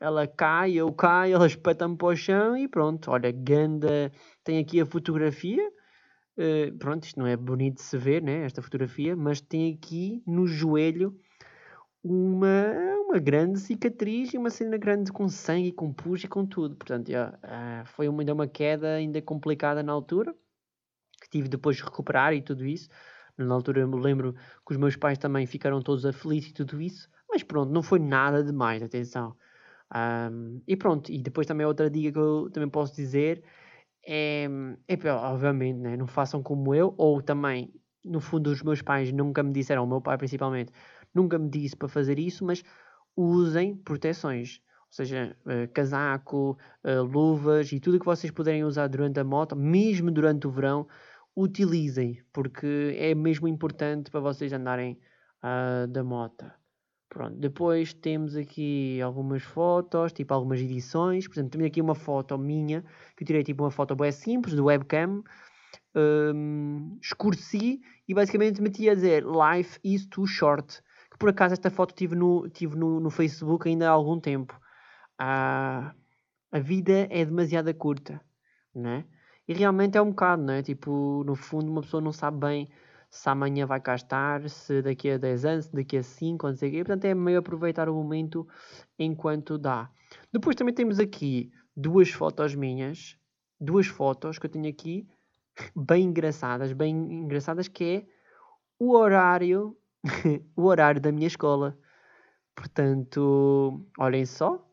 ela 0.00 0.26
cai, 0.26 0.72
eu 0.74 0.92
caio, 0.92 1.36
ela 1.36 1.46
espeta-me 1.46 1.96
para 1.96 2.08
o 2.08 2.16
chão 2.16 2.56
e 2.56 2.68
pronto, 2.68 3.10
olha, 3.10 3.30
ganda, 3.32 4.12
tem 4.44 4.58
aqui 4.58 4.80
a 4.80 4.86
fotografia, 4.86 5.62
Uh, 6.36 6.76
pronto, 6.78 7.04
isto 7.04 7.20
não 7.20 7.28
é 7.28 7.36
bonito 7.36 7.76
de 7.76 7.82
se 7.82 7.96
ver, 7.96 8.20
né, 8.20 8.44
esta 8.44 8.60
fotografia, 8.60 9.14
mas 9.14 9.40
tem 9.40 9.72
aqui 9.72 10.20
no 10.26 10.48
joelho 10.48 11.16
uma, 12.04 12.72
uma 13.06 13.18
grande 13.18 13.58
cicatriz 13.58 14.34
e 14.34 14.38
uma 14.38 14.50
cena 14.50 14.76
grande 14.76 15.10
com 15.10 15.28
sangue, 15.28 15.72
com 15.72 15.92
pus 15.92 16.22
e 16.22 16.28
com 16.28 16.44
tudo. 16.44 16.76
Portanto, 16.76 17.10
já, 17.10 17.30
uh, 17.30 17.86
foi 17.86 18.06
ainda 18.06 18.34
uma 18.34 18.46
queda 18.46 18.94
ainda 18.94 19.22
complicada 19.22 19.82
na 19.82 19.92
altura, 19.92 20.34
que 21.22 21.30
tive 21.30 21.48
depois 21.48 21.76
de 21.76 21.82
recuperar 21.82 22.34
e 22.34 22.42
tudo 22.42 22.66
isso. 22.66 22.88
Na 23.38 23.54
altura 23.54 23.80
eu 23.80 23.88
me 23.88 24.00
lembro 24.00 24.34
que 24.34 24.72
os 24.72 24.76
meus 24.76 24.96
pais 24.96 25.18
também 25.18 25.46
ficaram 25.46 25.80
todos 25.80 26.04
aflitos 26.04 26.50
e 26.50 26.52
tudo 26.52 26.80
isso, 26.80 27.08
mas 27.28 27.42
pronto, 27.42 27.72
não 27.72 27.82
foi 27.82 27.98
nada 27.98 28.44
demais, 28.44 28.82
atenção. 28.82 29.34
Um, 29.94 30.60
e 30.66 30.76
pronto, 30.76 31.10
e 31.10 31.22
depois 31.22 31.46
também 31.46 31.66
outra 31.66 31.90
dica 31.90 32.12
que 32.12 32.18
eu 32.18 32.50
também 32.52 32.68
posso 32.68 32.94
dizer 32.94 33.42
é, 34.06 34.46
é 34.88 35.12
obviamente, 35.12 35.78
né? 35.78 35.96
não 35.96 36.06
façam 36.06 36.42
como 36.42 36.74
eu, 36.74 36.94
ou 36.98 37.22
também, 37.22 37.72
no 38.04 38.20
fundo, 38.20 38.50
os 38.50 38.62
meus 38.62 38.82
pais 38.82 39.12
nunca 39.12 39.42
me 39.42 39.52
disseram, 39.52 39.84
o 39.84 39.86
meu 39.86 40.00
pai 40.00 40.18
principalmente, 40.18 40.72
nunca 41.14 41.38
me 41.38 41.48
disse 41.48 41.76
para 41.76 41.88
fazer 41.88 42.18
isso, 42.18 42.44
mas 42.44 42.62
usem 43.16 43.76
proteções. 43.76 44.60
Ou 44.86 44.96
seja, 44.96 45.36
uh, 45.44 45.72
casaco, 45.72 46.56
uh, 46.84 47.02
luvas 47.02 47.72
e 47.72 47.80
tudo 47.80 47.98
que 47.98 48.06
vocês 48.06 48.30
puderem 48.30 48.64
usar 48.64 48.86
durante 48.88 49.18
a 49.18 49.24
moto, 49.24 49.56
mesmo 49.56 50.10
durante 50.10 50.46
o 50.46 50.50
verão, 50.50 50.86
utilizem, 51.36 52.22
porque 52.32 52.96
é 52.98 53.14
mesmo 53.14 53.48
importante 53.48 54.10
para 54.10 54.20
vocês 54.20 54.52
andarem 54.52 54.98
uh, 55.42 55.86
da 55.88 56.04
moto. 56.04 56.44
Pronto, 57.08 57.36
depois 57.36 57.94
temos 57.94 58.34
aqui 58.34 59.00
algumas 59.00 59.42
fotos, 59.42 60.12
tipo 60.12 60.34
algumas 60.34 60.58
edições. 60.60 61.28
Por 61.28 61.34
exemplo, 61.34 61.50
tenho 61.50 61.66
aqui 61.66 61.80
uma 61.80 61.94
foto 61.94 62.36
minha, 62.36 62.82
que 63.16 63.22
eu 63.22 63.26
tirei 63.26 63.44
tipo 63.44 63.62
uma 63.62 63.70
foto 63.70 63.94
bem 63.94 64.10
simples, 64.10 64.54
do 64.54 64.64
webcam. 64.64 65.22
Um, 65.96 66.98
escureci 67.00 67.80
e 68.08 68.14
basicamente 68.14 68.60
meti 68.60 68.90
a 68.90 68.94
dizer 68.94 69.24
Life 69.24 69.78
is 69.84 70.06
too 70.06 70.26
short. 70.26 70.82
Que 71.14 71.18
por 71.18 71.28
acaso 71.28 71.54
esta 71.54 71.70
foto 71.70 71.94
tive 71.94 72.16
no, 72.16 72.48
tive 72.50 72.76
no, 72.76 72.98
no 72.98 73.08
Facebook 73.08 73.68
ainda 73.68 73.88
há 73.88 73.92
algum 73.92 74.18
tempo. 74.18 74.60
Ah, 75.16 75.94
a 76.50 76.58
vida 76.58 77.06
é 77.08 77.24
demasiado 77.24 77.72
curta, 77.72 78.20
né? 78.74 79.04
E 79.46 79.54
realmente 79.54 79.96
é 79.96 80.02
um 80.02 80.10
bocado, 80.10 80.42
né? 80.42 80.60
Tipo, 80.60 81.22
no 81.24 81.36
fundo, 81.36 81.70
uma 81.70 81.82
pessoa 81.82 82.00
não 82.00 82.12
sabe 82.12 82.38
bem 82.38 82.68
se 83.14 83.28
amanhã 83.28 83.64
vai 83.64 83.80
cá 83.80 83.94
estar, 83.94 84.50
se 84.50 84.82
daqui 84.82 85.08
a 85.08 85.16
10 85.16 85.44
anos, 85.44 85.64
se 85.66 85.72
daqui 85.72 85.96
a 85.96 86.02
5, 86.02 86.48
não 86.48 86.56
sei 86.56 86.68
o 86.68 86.72
quê. 86.72 86.78
Portanto, 86.78 87.04
é 87.04 87.14
meio 87.14 87.38
aproveitar 87.38 87.88
o 87.88 87.94
momento 87.94 88.46
enquanto 88.98 89.56
dá. 89.56 89.88
Depois 90.32 90.56
também 90.56 90.74
temos 90.74 90.98
aqui 90.98 91.52
duas 91.76 92.10
fotos 92.10 92.56
minhas, 92.56 93.16
duas 93.60 93.86
fotos 93.86 94.36
que 94.36 94.46
eu 94.46 94.50
tenho 94.50 94.68
aqui, 94.68 95.06
bem 95.76 96.06
engraçadas, 96.06 96.72
bem 96.72 96.92
engraçadas, 96.92 97.68
que 97.68 97.84
é 97.84 98.06
o 98.80 98.96
horário, 98.96 99.76
o 100.56 100.64
horário 100.64 101.00
da 101.00 101.10
minha 101.10 101.26
escola. 101.26 101.76
Portanto, 102.54 103.84
olhem 103.98 104.24
só, 104.24 104.64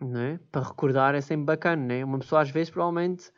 né? 0.00 0.40
para 0.50 0.66
recordar 0.66 1.14
é 1.14 1.20
sempre 1.20 1.46
bacana, 1.46 1.84
né? 1.86 2.04
Uma 2.04 2.18
pessoa 2.18 2.42
às 2.42 2.50
vezes 2.50 2.70
provavelmente 2.70 3.30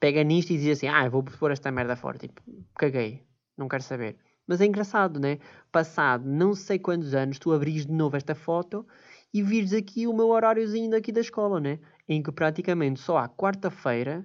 pega 0.00 0.22
nisto 0.22 0.52
e 0.52 0.58
diz 0.58 0.78
assim, 0.78 0.88
ah, 0.88 1.08
vou 1.08 1.22
pôr 1.22 1.50
esta 1.50 1.70
merda 1.70 1.96
fora, 1.96 2.16
tipo, 2.18 2.40
caguei, 2.74 3.26
não 3.56 3.68
quero 3.68 3.82
saber. 3.82 4.16
Mas 4.46 4.60
é 4.62 4.64
engraçado, 4.64 5.20
né? 5.20 5.38
Passado 5.70 6.26
não 6.26 6.54
sei 6.54 6.78
quantos 6.78 7.14
anos, 7.14 7.38
tu 7.38 7.52
abris 7.52 7.84
de 7.84 7.92
novo 7.92 8.16
esta 8.16 8.34
foto 8.34 8.86
e 9.34 9.42
vires 9.42 9.74
aqui 9.74 10.06
o 10.06 10.14
meu 10.14 10.28
horáriozinho 10.28 10.90
daqui 10.90 11.12
da 11.12 11.20
escola, 11.20 11.60
né? 11.60 11.78
Em 12.08 12.22
que 12.22 12.32
praticamente 12.32 13.00
só 13.00 13.18
à 13.18 13.28
quarta-feira, 13.28 14.24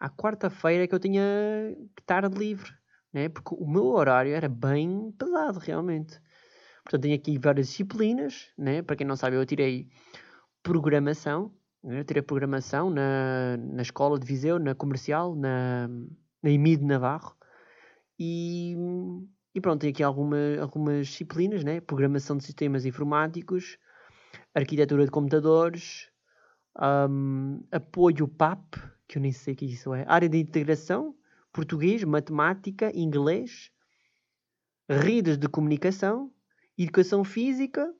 à 0.00 0.10
quarta-feira 0.10 0.84
é 0.84 0.86
que 0.88 0.94
eu 0.94 0.98
tinha 0.98 1.22
estar 2.00 2.24
livre, 2.32 2.72
né? 3.14 3.28
Porque 3.28 3.54
o 3.54 3.66
meu 3.66 3.86
horário 3.86 4.34
era 4.34 4.48
bem 4.48 5.12
pesado, 5.12 5.60
realmente. 5.60 6.20
Portanto, 6.82 7.02
tenho 7.02 7.14
aqui 7.14 7.38
várias 7.38 7.68
disciplinas, 7.68 8.50
né? 8.58 8.82
Para 8.82 8.96
quem 8.96 9.06
não 9.06 9.16
sabe, 9.16 9.36
eu 9.36 9.46
tirei 9.46 9.88
programação, 10.62 11.54
Eu 11.84 12.04
tirei 12.04 12.22
programação 12.22 12.90
na, 12.90 13.56
na 13.56 13.82
escola 13.82 14.18
de 14.18 14.26
Viseu, 14.26 14.58
na 14.58 14.74
comercial, 14.74 15.36
na, 15.36 15.88
na 16.42 16.50
de 16.50 16.84
Navarro. 16.84 17.36
E, 18.18 18.74
e 19.54 19.60
pronto, 19.60 19.82
tem 19.82 19.90
aqui 19.90 20.02
alguma, 20.02 20.36
algumas 20.60 21.06
disciplinas, 21.06 21.62
né? 21.62 21.80
Programação 21.80 22.36
de 22.36 22.44
sistemas 22.44 22.84
informáticos, 22.84 23.78
arquitetura 24.54 25.04
de 25.04 25.10
computadores, 25.10 26.10
um, 27.08 27.62
apoio 27.70 28.26
PAP, 28.28 28.74
que 29.06 29.18
eu 29.18 29.22
nem 29.22 29.32
sei 29.32 29.54
o 29.54 29.56
que 29.56 29.66
isso 29.66 29.94
é, 29.94 30.04
área 30.08 30.28
de 30.28 30.38
integração, 30.38 31.14
português, 31.54 32.02
matemática, 32.02 32.90
inglês, 32.94 33.70
redes 34.88 35.38
de 35.38 35.48
comunicação, 35.48 36.34
educação 36.76 37.22
física 37.22 37.94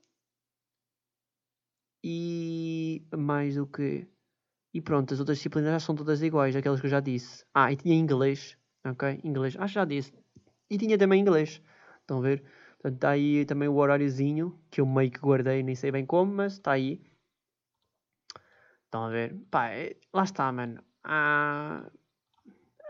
e 2.03 3.07
mais 3.17 3.55
do 3.55 3.65
que. 3.65 4.07
E 4.73 4.81
pronto, 4.81 5.13
as 5.13 5.21
outras 5.21 5.37
disciplinas 5.37 5.81
são 5.83 5.95
todas 5.95 6.21
iguais, 6.21 6.53
aquelas 6.53 6.81
que 6.81 6.85
eu 6.85 6.91
já 6.91 6.99
disse. 6.99 7.45
Ah, 7.53 7.71
e 7.71 7.77
tinha 7.77 7.95
inglês, 7.95 8.57
ok? 8.85 9.21
Inglês, 9.23 9.55
acho 9.57 9.73
que 9.73 9.79
já 9.79 9.85
disse. 9.85 10.13
E 10.69 10.77
tinha 10.77 10.97
também 10.97 11.21
inglês. 11.21 11.61
Estão 12.01 12.17
a 12.17 12.21
ver? 12.21 12.43
Portanto, 12.73 12.95
está 12.95 13.09
aí 13.11 13.45
também 13.45 13.69
o 13.69 13.75
horáriozinho, 13.75 14.59
que 14.69 14.81
eu 14.81 14.85
meio 14.85 15.09
que 15.09 15.19
guardei, 15.19 15.63
nem 15.63 15.75
sei 15.75 15.91
bem 15.91 16.05
como, 16.05 16.33
mas 16.33 16.53
está 16.53 16.73
aí. 16.73 17.01
Estão 18.83 19.05
a 19.05 19.09
ver? 19.09 19.33
Pá, 19.49 19.69
é, 19.69 19.95
lá 20.13 20.23
está, 20.23 20.51
mano. 20.51 20.83
Ah, 21.05 21.89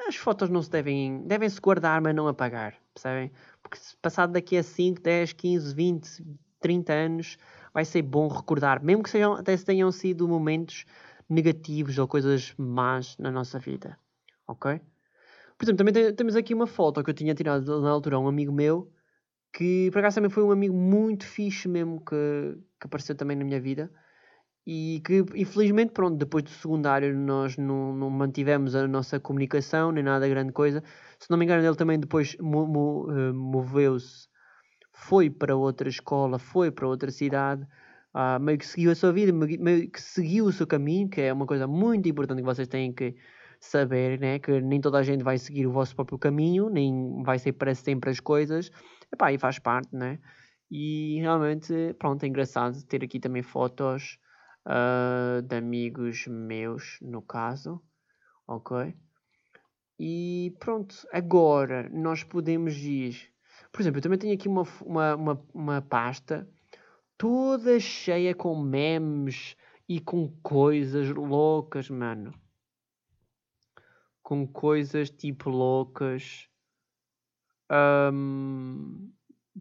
as 0.08 0.16
fotos 0.16 0.49
não 0.49 0.62
se 0.62 0.70
devem... 0.70 1.26
Devem-se 1.28 1.60
guardar, 1.60 2.01
mas 2.01 2.16
não 2.16 2.28
apagar, 2.28 2.76
percebem? 2.93 3.32
Porque 3.62 3.78
se 3.78 3.95
passado 3.97 4.34
daqui 4.34 4.58
a 4.58 4.64
5, 4.64 5.01
10, 5.01 5.34
15, 5.34 5.74
20, 5.74 6.26
30 6.60 6.93
anos, 6.93 7.38
vai 7.74 7.86
ser 7.86 8.01
bom 8.01 8.28
recordar. 8.28 8.84
Mesmo 8.84 9.03
que 9.03 9.10
sejam, 9.10 9.34
até 9.34 9.56
se 9.56 9.66
tenham 9.66 9.91
sido 9.91 10.28
momentos 10.28 10.86
negativos 11.30 11.97
ou 11.97 12.08
coisas 12.08 12.53
más 12.58 13.18
na 13.18 13.32
nossa 13.32 13.60
vida. 13.60 13.99
Ok? 14.47 14.80
Por 15.58 15.66
exemplo, 15.66 15.78
também 15.78 15.93
tem, 15.93 16.14
temos 16.14 16.36
aqui 16.36 16.53
uma 16.53 16.68
foto 16.68 17.03
que 17.03 17.10
eu 17.10 17.14
tinha 17.14 17.34
tirado 17.34 17.82
na 17.82 17.89
altura 17.89 18.18
a 18.18 18.20
um 18.20 18.28
amigo 18.28 18.51
meu, 18.51 18.91
que 19.53 19.89
por 19.91 19.99
acaso 19.99 20.16
também 20.16 20.30
foi 20.30 20.43
um 20.43 20.51
amigo 20.51 20.76
muito 20.76 21.26
fixe 21.26 21.68
mesmo 21.68 22.03
que, 22.03 22.58
que 22.80 22.88
apareceu 22.88 23.16
também 23.16 23.38
na 23.38 23.45
minha 23.45 23.60
vida. 23.60 23.91
E 24.68 24.99
que 25.05 25.24
infelizmente, 25.36 25.91
pronto, 25.91 26.18
depois 26.18 26.43
do 26.43 26.49
secundário 26.49 27.16
nós 27.16 27.55
não, 27.55 27.95
não 27.95 28.09
mantivemos 28.09 28.74
a 28.76 28.88
nossa 28.88 29.20
comunicação, 29.20 29.91
nem 29.91 30.03
nada 30.03 30.28
grande 30.28 30.51
coisa. 30.51 30.84
Se 31.20 31.30
não 31.30 31.38
me 31.38 31.45
engano, 31.45 31.63
ele 31.63 31.76
também 31.76 31.99
depois 31.99 32.36
mo, 32.39 32.66
mo, 32.66 33.05
uh, 33.11 33.34
moveu-se, 33.34 34.28
foi 34.91 35.30
para 35.30 35.55
outra 35.55 35.88
escola, 35.88 36.39
foi 36.39 36.72
para 36.72 36.88
outra 36.88 37.11
cidade, 37.11 37.63
uh, 38.16 38.39
meio 38.41 38.57
que 38.57 38.66
seguiu 38.66 38.91
a 38.91 38.95
sua 38.95 39.13
vida, 39.13 39.32
meio 39.32 39.91
que 39.91 40.01
seguiu 40.01 40.45
o 40.45 40.51
seu 40.51 40.66
caminho, 40.66 41.09
que 41.09 41.22
é 41.22 41.32
uma 41.32 41.45
coisa 41.45 41.68
muito 41.68 42.09
importante 42.09 42.39
que 42.39 42.45
vocês 42.45 42.68
têm 42.68 42.91
que 42.91 43.16
saber 43.59 44.20
né, 44.20 44.39
que 44.39 44.61
nem 44.61 44.82
toda 44.82 44.97
a 44.99 45.03
gente 45.03 45.24
vai 45.24 45.38
seguir 45.38 45.68
o 45.68 45.72
vosso 45.72 45.95
próprio 45.95 46.18
caminho, 46.18 46.70
nem 46.70 47.22
vai 47.24 47.39
ser 47.39 47.53
para 47.53 47.74
sempre 47.76 48.09
as 48.09 48.20
coisas, 48.20 48.72
Epá, 49.13 49.32
e 49.32 49.38
faz 49.38 49.59
parte, 49.59 49.95
né? 49.95 50.20
E 50.70 51.20
realmente, 51.22 51.93
pronto, 51.99 52.24
é 52.24 52.28
engraçado 52.28 52.84
ter 52.86 53.03
aqui 53.03 53.20
também 53.20 53.43
fotos 53.43 54.18
uh, 54.66 55.41
de 55.41 55.55
amigos 55.55 56.28
meus, 56.28 56.97
no 57.01 57.22
caso, 57.22 57.82
ok? 58.47 58.95
E 59.99 60.55
pronto, 60.59 60.95
agora 61.11 61.89
nós 61.89 62.24
podemos 62.24 62.76
ir. 62.78 63.32
Por 63.72 63.82
exemplo, 63.82 63.99
eu 63.99 64.03
também 64.03 64.20
tenho 64.20 64.34
aqui 64.34 64.47
uma, 64.47 64.63
uma, 64.82 65.16
uma, 65.16 65.45
uma 65.53 65.82
pasta 65.82 66.49
toda 67.18 67.80
cheia 67.80 68.36
com 68.36 68.59
memes 68.61 69.55
e 69.88 69.99
com 69.99 70.30
coisas 70.41 71.09
loucas, 71.09 71.89
mano 71.89 72.34
com 74.26 74.47
coisas 74.47 75.11
tipo 75.11 75.51
loucas. 75.51 76.49
Um, 77.72 79.13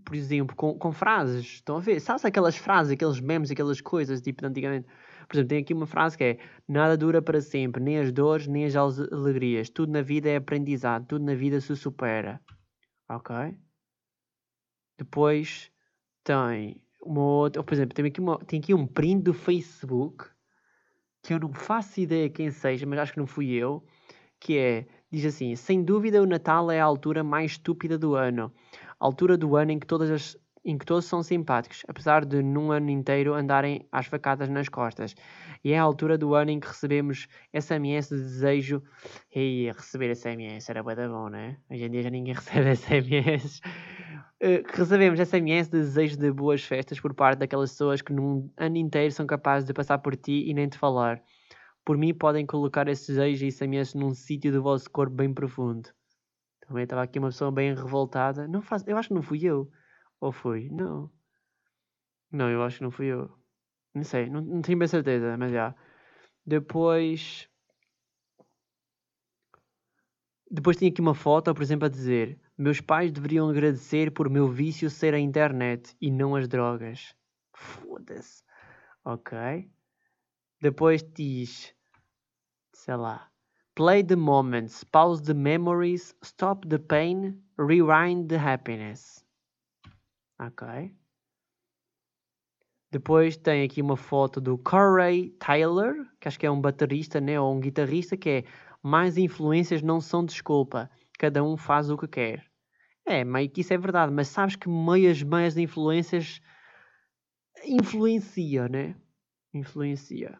por 0.02 0.16
exemplo, 0.16 0.56
com, 0.56 0.76
com 0.78 0.92
frases. 0.92 1.44
Estão 1.44 1.76
a 1.76 1.80
ver? 1.80 2.00
Sabes 2.00 2.24
aquelas 2.24 2.56
frases, 2.56 2.92
aqueles 2.92 3.20
memes, 3.20 3.50
aquelas 3.50 3.80
coisas, 3.80 4.20
tipo 4.20 4.42
de 4.42 4.48
antigamente? 4.48 4.86
Por 5.28 5.36
exemplo, 5.36 5.48
tem 5.48 5.58
aqui 5.58 5.72
uma 5.74 5.86
frase 5.86 6.16
que 6.18 6.24
é: 6.24 6.38
Nada 6.66 6.96
dura 6.96 7.22
para 7.22 7.40
sempre, 7.40 7.82
nem 7.82 7.98
as 7.98 8.12
dores, 8.12 8.46
nem 8.46 8.64
as 8.64 8.74
alegrias. 8.76 9.68
Tudo 9.70 9.92
na 9.92 10.02
vida 10.02 10.28
é 10.28 10.36
aprendizado, 10.36 11.06
tudo 11.06 11.24
na 11.24 11.34
vida 11.34 11.60
se 11.60 11.76
supera. 11.76 12.40
Ok? 13.08 13.34
Depois 14.98 15.70
tem 16.24 16.80
uma 17.02 17.22
outra. 17.22 17.62
Por 17.62 17.74
exemplo, 17.74 17.94
tem 17.94 18.06
aqui, 18.06 18.20
uma, 18.20 18.38
tem 18.38 18.58
aqui 18.58 18.74
um 18.74 18.86
print 18.86 19.22
do 19.22 19.34
Facebook 19.34 20.26
que 21.22 21.32
eu 21.32 21.38
não 21.38 21.52
faço 21.52 22.00
ideia 22.00 22.28
quem 22.28 22.50
seja, 22.50 22.84
mas 22.86 22.98
acho 22.98 23.12
que 23.12 23.18
não 23.18 23.26
fui 23.26 23.50
eu 23.52 23.82
que 24.44 24.58
é, 24.58 24.86
diz 25.10 25.24
assim, 25.24 25.56
sem 25.56 25.82
dúvida 25.82 26.20
o 26.22 26.26
Natal 26.26 26.70
é 26.70 26.78
a 26.78 26.84
altura 26.84 27.24
mais 27.24 27.52
estúpida 27.52 27.96
do 27.96 28.14
ano. 28.14 28.52
Altura 28.98 29.36
do 29.36 29.56
ano 29.56 29.72
em 29.72 29.78
que 29.78 29.86
todas 29.86 30.10
as 30.10 30.36
em 30.64 30.78
que 30.78 30.86
todos 30.86 31.04
são 31.04 31.22
simpáticos, 31.22 31.84
apesar 31.86 32.24
de 32.24 32.42
num 32.42 32.72
ano 32.72 32.88
inteiro 32.88 33.34
andarem 33.34 33.86
às 33.92 34.06
facadas 34.06 34.48
nas 34.48 34.68
costas. 34.68 35.14
E 35.62 35.72
é 35.72 35.78
a 35.78 35.82
altura 35.82 36.16
do 36.16 36.34
ano 36.34 36.50
em 36.50 36.58
que 36.58 36.66
recebemos 36.66 37.28
SMS 37.52 38.08
de 38.08 38.16
desejo. 38.16 38.82
E 39.34 39.70
receber 39.76 40.14
SMS 40.16 40.70
era 40.70 40.82
bem 40.82 41.08
bom, 41.08 41.28
né? 41.28 41.58
Hoje 41.70 41.84
em 41.84 41.90
dia 41.90 42.02
já 42.02 42.10
ninguém 42.10 42.32
recebe 42.34 42.74
SMS. 42.74 43.60
Uh, 44.42 44.64
recebemos 44.72 45.20
SMS 45.20 45.68
de 45.68 45.78
desejo 45.78 46.16
de 46.16 46.32
boas 46.32 46.62
festas 46.64 46.98
por 46.98 47.12
parte 47.14 47.40
daquelas 47.40 47.70
pessoas 47.70 48.00
que 48.00 48.12
num 48.12 48.50
ano 48.56 48.76
inteiro 48.78 49.12
são 49.12 49.26
capazes 49.26 49.66
de 49.66 49.74
passar 49.74 49.98
por 49.98 50.16
ti 50.16 50.48
e 50.48 50.54
nem 50.54 50.68
te 50.68 50.78
falar. 50.78 51.22
Por 51.84 51.98
mim, 51.98 52.14
podem 52.14 52.46
colocar 52.46 52.88
esses 52.88 53.06
desejos 53.06 53.42
e 53.42 53.52
SMS 53.52 53.94
num 53.94 54.14
sítio 54.14 54.50
do 54.50 54.62
vosso 54.62 54.90
corpo 54.90 55.14
bem 55.14 55.32
profundo. 55.34 55.90
Também 56.66 56.84
estava 56.84 57.02
aqui 57.02 57.18
uma 57.18 57.28
pessoa 57.28 57.52
bem 57.52 57.74
revoltada. 57.74 58.48
Não 58.48 58.62
faz... 58.62 58.86
Eu 58.86 58.96
acho 58.96 59.08
que 59.08 59.14
não 59.14 59.22
fui 59.22 59.44
eu. 59.44 59.70
Ou 60.20 60.32
fui? 60.32 60.68
Não. 60.70 61.10
Não, 62.30 62.50
eu 62.50 62.62
acho 62.62 62.78
que 62.78 62.84
não 62.84 62.90
fui 62.90 63.06
eu. 63.06 63.30
Não 63.94 64.02
sei, 64.02 64.28
não, 64.28 64.40
não 64.40 64.60
tenho 64.60 64.78
bem 64.78 64.88
certeza, 64.88 65.36
mas 65.36 65.52
já. 65.52 65.74
Depois. 66.44 67.48
Depois 70.50 70.76
tinha 70.76 70.90
aqui 70.90 71.00
uma 71.00 71.14
foto, 71.14 71.54
por 71.54 71.62
exemplo, 71.62 71.86
a 71.86 71.88
dizer: 71.88 72.40
Meus 72.58 72.80
pais 72.80 73.12
deveriam 73.12 73.48
agradecer 73.48 74.12
por 74.12 74.28
meu 74.28 74.48
vício 74.48 74.90
ser 74.90 75.14
a 75.14 75.18
internet 75.18 75.96
e 76.00 76.10
não 76.10 76.34
as 76.34 76.48
drogas. 76.48 77.14
Foda-se. 77.52 78.42
Ok. 79.04 79.70
Depois 80.60 81.02
diz, 81.02 81.74
sei 82.72 82.96
lá, 82.96 83.30
play 83.74 84.02
the 84.02 84.16
moments, 84.16 84.84
pause 84.84 85.22
the 85.22 85.34
memories, 85.34 86.14
stop 86.22 86.68
the 86.68 86.78
pain, 86.78 87.42
rewind 87.56 88.28
the 88.28 88.38
happiness. 88.38 89.24
Ok. 90.40 90.94
Depois 92.90 93.36
tem 93.36 93.64
aqui 93.64 93.82
uma 93.82 93.96
foto 93.96 94.40
do 94.40 94.56
Corey 94.56 95.30
Taylor, 95.40 95.94
que 96.20 96.28
acho 96.28 96.38
que 96.38 96.46
é 96.46 96.50
um 96.50 96.60
baterista 96.60 97.20
né, 97.20 97.40
ou 97.40 97.52
um 97.52 97.60
guitarrista, 97.60 98.16
que 98.16 98.30
é 98.30 98.44
mais 98.82 99.16
influências 99.16 99.82
não 99.82 100.00
são 100.00 100.24
desculpa, 100.24 100.90
cada 101.18 101.42
um 101.42 101.56
faz 101.56 101.90
o 101.90 101.96
que 101.96 102.06
quer. 102.06 102.44
É, 103.06 103.24
meio 103.24 103.50
que 103.50 103.62
isso 103.62 103.74
é 103.74 103.78
verdade, 103.78 104.12
mas 104.12 104.28
sabes 104.28 104.56
que 104.56 104.68
meias, 104.68 105.22
meias 105.22 105.56
influências 105.56 106.40
influencia, 107.64 108.68
né? 108.68 108.94
Influencia. 109.52 110.38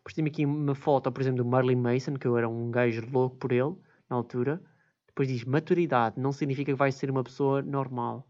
Depois 0.00 0.14
tem 0.14 0.26
aqui 0.26 0.46
uma 0.46 0.74
foto, 0.74 1.12
por 1.12 1.20
exemplo, 1.20 1.44
do 1.44 1.48
Marley 1.48 1.76
Mason, 1.76 2.14
que 2.14 2.26
eu 2.26 2.36
era 2.36 2.48
um 2.48 2.70
gajo 2.70 3.06
louco 3.10 3.36
por 3.36 3.52
ele, 3.52 3.76
na 4.08 4.16
altura. 4.16 4.62
Depois 5.06 5.28
diz, 5.28 5.44
maturidade 5.44 6.18
não 6.18 6.32
significa 6.32 6.72
que 6.72 6.78
vais 6.78 6.94
ser 6.94 7.10
uma 7.10 7.22
pessoa 7.22 7.62
normal. 7.62 8.26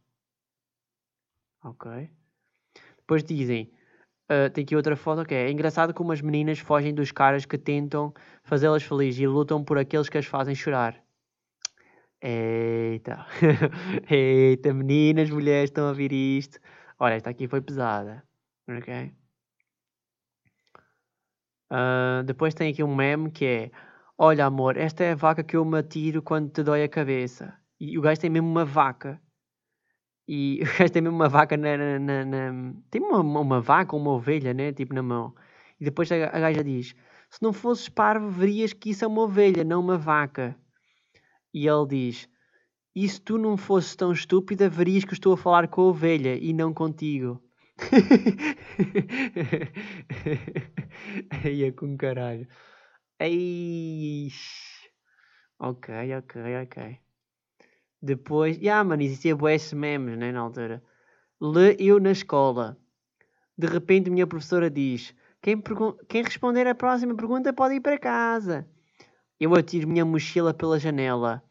Ok. 1.63 2.11
Depois 2.99 3.23
dizem, 3.23 3.71
uh, 4.31 4.51
tem 4.51 4.65
aqui 4.65 4.75
outra 4.75 4.97
foto 4.97 5.25
que 5.25 5.35
é, 5.35 5.47
é 5.47 5.51
engraçado 5.51 5.95
como 5.95 6.13
as 6.13 6.21
meninas 6.21 6.59
fogem 6.59 6.95
dos 6.95 7.13
caras 7.13 7.45
que 7.47 7.59
tentam 7.59 8.13
fazê-las 8.43 8.83
felizes 8.83 9.21
e 9.21 9.27
lutam 9.27 9.63
por 9.63 9.79
aqueles 9.79 10.09
que 10.09 10.19
as 10.19 10.27
fazem 10.27 10.55
chorar. 10.55 11.01
Eita. 12.23 13.27
Eita, 14.11 14.75
meninas, 14.75 15.31
mulheres 15.31 15.71
estão 15.71 15.87
a 15.87 15.89
ouvir 15.91 16.13
isto. 16.13 16.59
Olha, 16.99 17.15
esta 17.15 17.31
aqui 17.31 17.49
foi 17.49 17.61
pesada. 17.61 18.23
Ok? 18.69 19.20
Uh, 21.71 22.25
depois 22.25 22.53
tem 22.53 22.73
aqui 22.73 22.83
um 22.83 22.95
meme 22.95 23.31
que 23.31 23.45
é: 23.45 23.71
Olha, 24.19 24.47
amor, 24.47 24.77
esta 24.77 25.05
é 25.05 25.13
a 25.13 25.15
vaca 25.15 25.45
que 25.45 25.57
eu 25.57 25.65
me 25.65 25.79
atiro 25.79 26.21
quando 26.21 26.51
te 26.51 26.63
dói 26.63 26.83
a 26.83 26.89
cabeça. 26.89 27.55
E 27.79 27.97
o 27.97 28.03
gajo 28.03 28.21
tem 28.21 28.29
mesmo 28.31 28.49
uma 28.49 28.65
vaca. 28.65 29.21
E 30.29 30.61
o 30.63 30.79
gajo 30.79 30.93
tem 30.93 31.03
mesmo 31.03 31.17
uma 31.17 31.29
vaca 31.29 31.57
na. 31.57 31.77
na, 31.77 31.99
na, 31.99 32.25
na 32.25 32.75
tem 32.91 33.01
uma, 33.01 33.21
uma 33.21 33.61
vaca 33.61 33.95
ou 33.95 34.03
uma 34.03 34.11
ovelha, 34.13 34.53
né? 34.53 34.73
Tipo 34.73 34.95
na 34.95 35.03
mão. 35.03 35.35
E 35.81 35.85
depois 35.85 36.11
a, 36.13 36.17
a 36.17 36.41
gaja 36.41 36.63
diz: 36.65 36.95
Se 37.31 37.43
não 37.43 37.53
fosses 37.53 37.89
parvo, 37.89 38.29
verias 38.29 38.73
que 38.73 38.91
isso 38.91 39.05
é 39.05 39.09
uma 39.09 39.23
ovelha, 39.23 39.65
não 39.65 39.81
uma 39.81 39.97
vaca. 39.97 40.57
E 41.55 41.67
ele 41.67 41.87
diz: 41.87 42.29
E 42.95 43.09
se 43.09 43.21
tu 43.21 43.39
não 43.39 43.57
fosses 43.57 43.97
tão 43.97 44.13
estúpida, 44.13 44.69
verias 44.69 45.05
que 45.05 45.15
estou 45.15 45.33
a 45.35 45.37
falar 45.37 45.69
com 45.69 45.83
a 45.83 45.85
ovelha 45.87 46.37
e 46.37 46.53
não 46.53 46.75
contigo. 46.75 47.41
Ia 51.45 51.73
com 51.73 51.97
caralho. 51.97 52.47
Eish. 53.19 54.89
Ok, 55.59 55.95
ok, 56.17 56.41
ok. 56.63 56.99
Depois. 58.03 58.57
Ya, 58.57 58.63
yeah, 58.63 58.85
mano, 58.85 59.03
existia 59.03 59.37
boas 59.37 59.73
memes, 59.73 60.19
né, 60.19 60.33
na 60.33 60.41
altura. 60.41 60.83
Le 61.41 61.77
eu 61.79 62.01
na 62.01 62.13
escola. 62.13 62.79
De 63.57 63.67
repente, 63.67 64.11
minha 64.11 64.27
professora 64.27 64.71
diz: 64.71 65.15
quem, 65.43 65.63
quem 66.09 66.23
responder 66.23 66.67
a 66.67 66.75
próxima 66.75 67.15
pergunta 67.15 67.53
pode 67.53 67.75
ir 67.75 67.81
para 67.81 67.99
casa. 67.99 68.69
Eu 69.39 69.55
atiro 69.55 69.89
minha 69.89 70.05
mochila 70.05 70.53
pela 70.53 70.79
janela. 70.79 71.43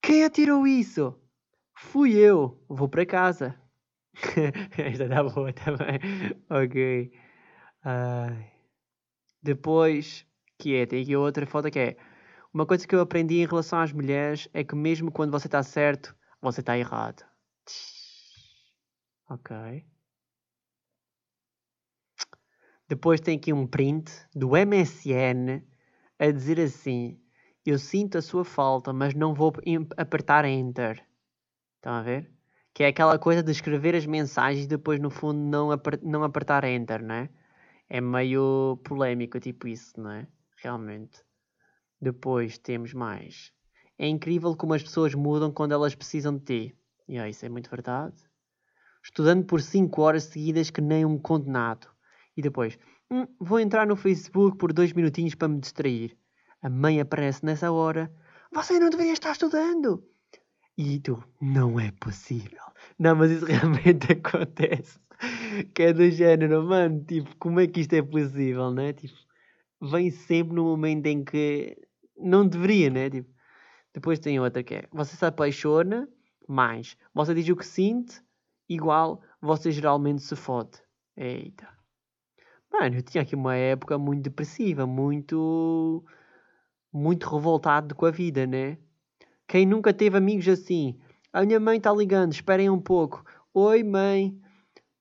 Quem 0.00 0.24
atirou 0.24 0.66
isso? 0.66 1.14
Fui 1.74 2.14
eu. 2.14 2.62
Vou 2.68 2.88
para 2.88 3.06
casa. 3.06 3.58
Esta 4.78 5.04
está 5.04 5.22
boa 5.22 5.52
também. 5.52 5.98
ok. 6.50 7.12
Uh, 7.84 8.44
depois, 9.42 10.26
que 10.58 10.74
é, 10.74 10.86
tem 10.86 11.02
aqui 11.02 11.16
outra 11.16 11.46
foto 11.46 11.70
que 11.70 11.78
é. 11.78 11.96
Uma 12.52 12.66
coisa 12.66 12.86
que 12.86 12.94
eu 12.94 13.00
aprendi 13.00 13.36
em 13.40 13.46
relação 13.46 13.80
às 13.80 13.92
mulheres 13.92 14.48
é 14.54 14.62
que 14.62 14.76
mesmo 14.76 15.10
quando 15.10 15.32
você 15.32 15.48
está 15.48 15.62
certo, 15.62 16.14
você 16.40 16.60
está 16.60 16.78
errado. 16.78 17.24
Ok. 19.28 19.84
Depois 22.88 23.20
tem 23.20 23.36
aqui 23.38 23.52
um 23.52 23.66
print 23.66 24.12
do 24.34 24.50
MSN 24.50 25.62
a 26.18 26.30
dizer 26.30 26.60
assim: 26.60 27.20
Eu 27.64 27.78
sinto 27.78 28.18
a 28.18 28.22
sua 28.22 28.44
falta, 28.44 28.92
mas 28.92 29.14
não 29.14 29.34
vou 29.34 29.52
apertar 29.96 30.44
Enter. 30.44 31.04
Estão 31.76 31.94
a 31.94 32.02
ver? 32.02 32.33
Que 32.74 32.82
é 32.82 32.88
aquela 32.88 33.18
coisa 33.18 33.42
de 33.42 33.52
escrever 33.52 33.94
as 33.94 34.04
mensagens 34.04 34.64
e 34.64 34.68
depois, 34.68 35.00
no 35.00 35.08
fundo, 35.08 35.38
não, 35.38 35.70
aper 35.70 36.00
não 36.02 36.24
apertar 36.24 36.64
Enter, 36.64 37.02
não 37.02 37.14
é? 37.14 37.30
É 37.88 38.00
meio 38.00 38.78
polémico, 38.84 39.38
tipo 39.38 39.68
isso, 39.68 39.92
não 40.00 40.10
é? 40.10 40.26
Realmente. 40.56 41.24
Depois 42.00 42.58
temos 42.58 42.92
mais. 42.92 43.52
É 43.96 44.08
incrível 44.08 44.56
como 44.56 44.74
as 44.74 44.82
pessoas 44.82 45.14
mudam 45.14 45.52
quando 45.52 45.72
elas 45.72 45.94
precisam 45.94 46.36
de 46.36 46.44
ti. 46.44 46.78
E 47.08 47.12
yeah, 47.12 47.30
isso 47.30 47.46
é 47.46 47.48
muito 47.48 47.70
verdade. 47.70 48.16
Estudando 49.04 49.44
por 49.46 49.62
5 49.62 50.02
horas 50.02 50.24
seguidas 50.24 50.70
que 50.70 50.80
nem 50.80 51.04
um 51.04 51.16
condenado. 51.16 51.86
E 52.36 52.42
depois, 52.42 52.76
hum, 53.08 53.26
vou 53.38 53.60
entrar 53.60 53.86
no 53.86 53.94
Facebook 53.94 54.58
por 54.58 54.72
dois 54.72 54.92
minutinhos 54.92 55.36
para 55.36 55.46
me 55.46 55.60
distrair. 55.60 56.18
A 56.60 56.68
mãe 56.68 57.00
aparece 57.00 57.44
nessa 57.44 57.70
hora. 57.70 58.12
Você 58.52 58.80
não 58.80 58.90
deveria 58.90 59.12
estar 59.12 59.32
estudando. 59.32 60.02
E 60.76 60.98
tu, 60.98 61.22
não 61.40 61.78
é 61.78 61.92
possível. 61.92 62.60
Não, 62.98 63.14
mas 63.14 63.30
isso 63.30 63.46
realmente 63.46 64.12
acontece. 64.12 64.98
Que 65.74 65.84
é 65.84 65.92
do 65.92 66.10
género, 66.10 66.64
mano, 66.64 67.04
tipo, 67.04 67.34
como 67.36 67.60
é 67.60 67.66
que 67.66 67.80
isto 67.80 67.94
é 67.94 68.02
possível, 68.02 68.70
né? 68.72 68.92
Tipo, 68.92 69.14
vem 69.80 70.10
sempre 70.10 70.54
no 70.54 70.64
momento 70.64 71.06
em 71.06 71.24
que 71.24 71.76
não 72.16 72.46
deveria, 72.46 72.90
né? 72.90 73.10
Tipo, 73.10 73.30
depois 73.92 74.18
tem 74.18 74.40
outra 74.40 74.62
que 74.62 74.74
é, 74.74 74.88
você 74.92 75.16
se 75.16 75.24
apaixona, 75.24 76.08
mais, 76.48 76.96
você 77.14 77.32
diz 77.34 77.48
o 77.48 77.56
que 77.56 77.64
sente, 77.64 78.20
igual, 78.68 79.22
você 79.40 79.70
geralmente 79.70 80.22
se 80.22 80.34
fode. 80.36 80.82
Eita. 81.16 81.68
Mano, 82.72 82.96
eu 82.96 83.02
tinha 83.02 83.22
aqui 83.22 83.36
uma 83.36 83.54
época 83.56 83.96
muito 83.98 84.22
depressiva, 84.24 84.86
muito. 84.86 86.04
muito 86.92 87.28
revoltado 87.28 87.94
com 87.94 88.06
a 88.06 88.10
vida, 88.10 88.46
né? 88.46 88.78
Quem 89.46 89.66
nunca 89.66 89.92
teve 89.92 90.16
amigos 90.16 90.48
assim? 90.48 90.98
A 91.32 91.44
minha 91.44 91.60
mãe 91.60 91.76
está 91.76 91.92
ligando, 91.92 92.32
esperem 92.32 92.70
um 92.70 92.80
pouco. 92.80 93.24
Oi, 93.52 93.82
mãe. 93.82 94.40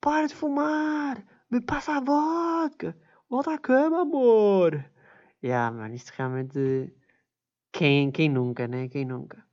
Para 0.01 0.27
de 0.27 0.35
fumar! 0.35 1.23
Me 1.49 1.61
passa 1.61 1.93
a 1.93 2.01
vodka! 2.01 2.95
Volta 3.29 3.53
à 3.53 3.57
cama, 3.57 4.01
amor! 4.01 4.83
Yeah, 5.43 5.75
mano, 5.75 5.95
isto 5.95 6.11
realmente. 6.17 6.93
Quem, 7.71 8.11
quem 8.11 8.29
nunca, 8.29 8.67
né? 8.67 8.89
Quem 8.89 9.05
nunca? 9.05 9.43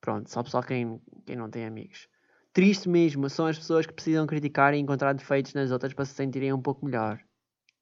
Pronto, 0.00 0.30
só 0.30 0.42
pessoal 0.42 0.62
quem, 0.62 1.00
quem 1.24 1.36
não 1.36 1.50
tem 1.50 1.64
amigos. 1.64 2.08
Triste 2.52 2.88
mesmo, 2.88 3.30
são 3.30 3.46
as 3.46 3.58
pessoas 3.58 3.86
que 3.86 3.94
precisam 3.94 4.26
criticar 4.26 4.74
e 4.74 4.78
encontrar 4.78 5.14
defeitos 5.14 5.54
nas 5.54 5.70
outras 5.70 5.94
para 5.94 6.04
se 6.04 6.14
sentirem 6.14 6.52
um 6.52 6.60
pouco 6.60 6.84
melhor. 6.84 7.18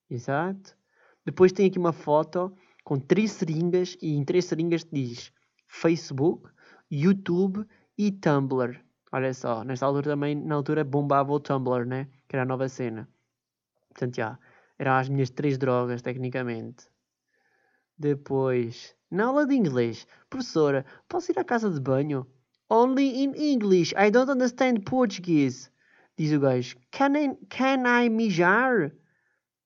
Exato. 0.08 0.76
Depois 1.24 1.52
tem 1.52 1.66
aqui 1.66 1.78
uma 1.78 1.92
foto 1.92 2.54
com 2.84 2.98
três 2.98 3.32
seringas 3.32 3.96
e 4.00 4.14
em 4.14 4.24
três 4.24 4.44
seringas 4.44 4.84
diz 4.84 5.32
Facebook, 5.70 6.50
YouTube 6.90 7.64
e 7.96 8.10
Tumblr. 8.10 8.76
Olha 9.12 9.32
só, 9.32 9.64
nesta 9.64 9.86
altura 9.86 10.10
também, 10.10 10.34
na 10.34 10.56
altura 10.56 10.84
bombava 10.84 11.32
o 11.32 11.40
Tumblr, 11.40 11.86
né? 11.86 12.08
Que 12.28 12.36
era 12.36 12.42
a 12.42 12.46
nova 12.46 12.68
cena. 12.68 13.08
Portanto, 13.88 14.16
já, 14.16 14.38
eram 14.78 14.92
as 14.92 15.08
minhas 15.08 15.30
três 15.30 15.56
drogas, 15.56 16.02
tecnicamente. 16.02 16.88
Depois, 17.96 18.96
na 19.10 19.26
aula 19.26 19.46
de 19.46 19.54
inglês, 19.54 20.06
professora, 20.28 20.84
posso 21.08 21.30
ir 21.30 21.38
à 21.38 21.44
casa 21.44 21.70
de 21.70 21.80
banho? 21.80 22.26
Only 22.68 23.22
in 23.22 23.34
English, 23.36 23.94
I 23.96 24.10
don't 24.10 24.30
understand 24.30 24.84
Portuguese. 24.84 25.70
Diz 26.16 26.32
o 26.32 26.40
gajo, 26.40 26.76
can 26.90 27.16
I, 27.16 27.36
can 27.48 27.86
I 27.86 28.08
mijar? 28.08 28.92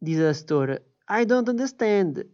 Diz 0.00 0.20
a 0.20 0.34
setora: 0.34 0.82
I 1.08 1.24
don't 1.24 1.50
understand. 1.50 2.26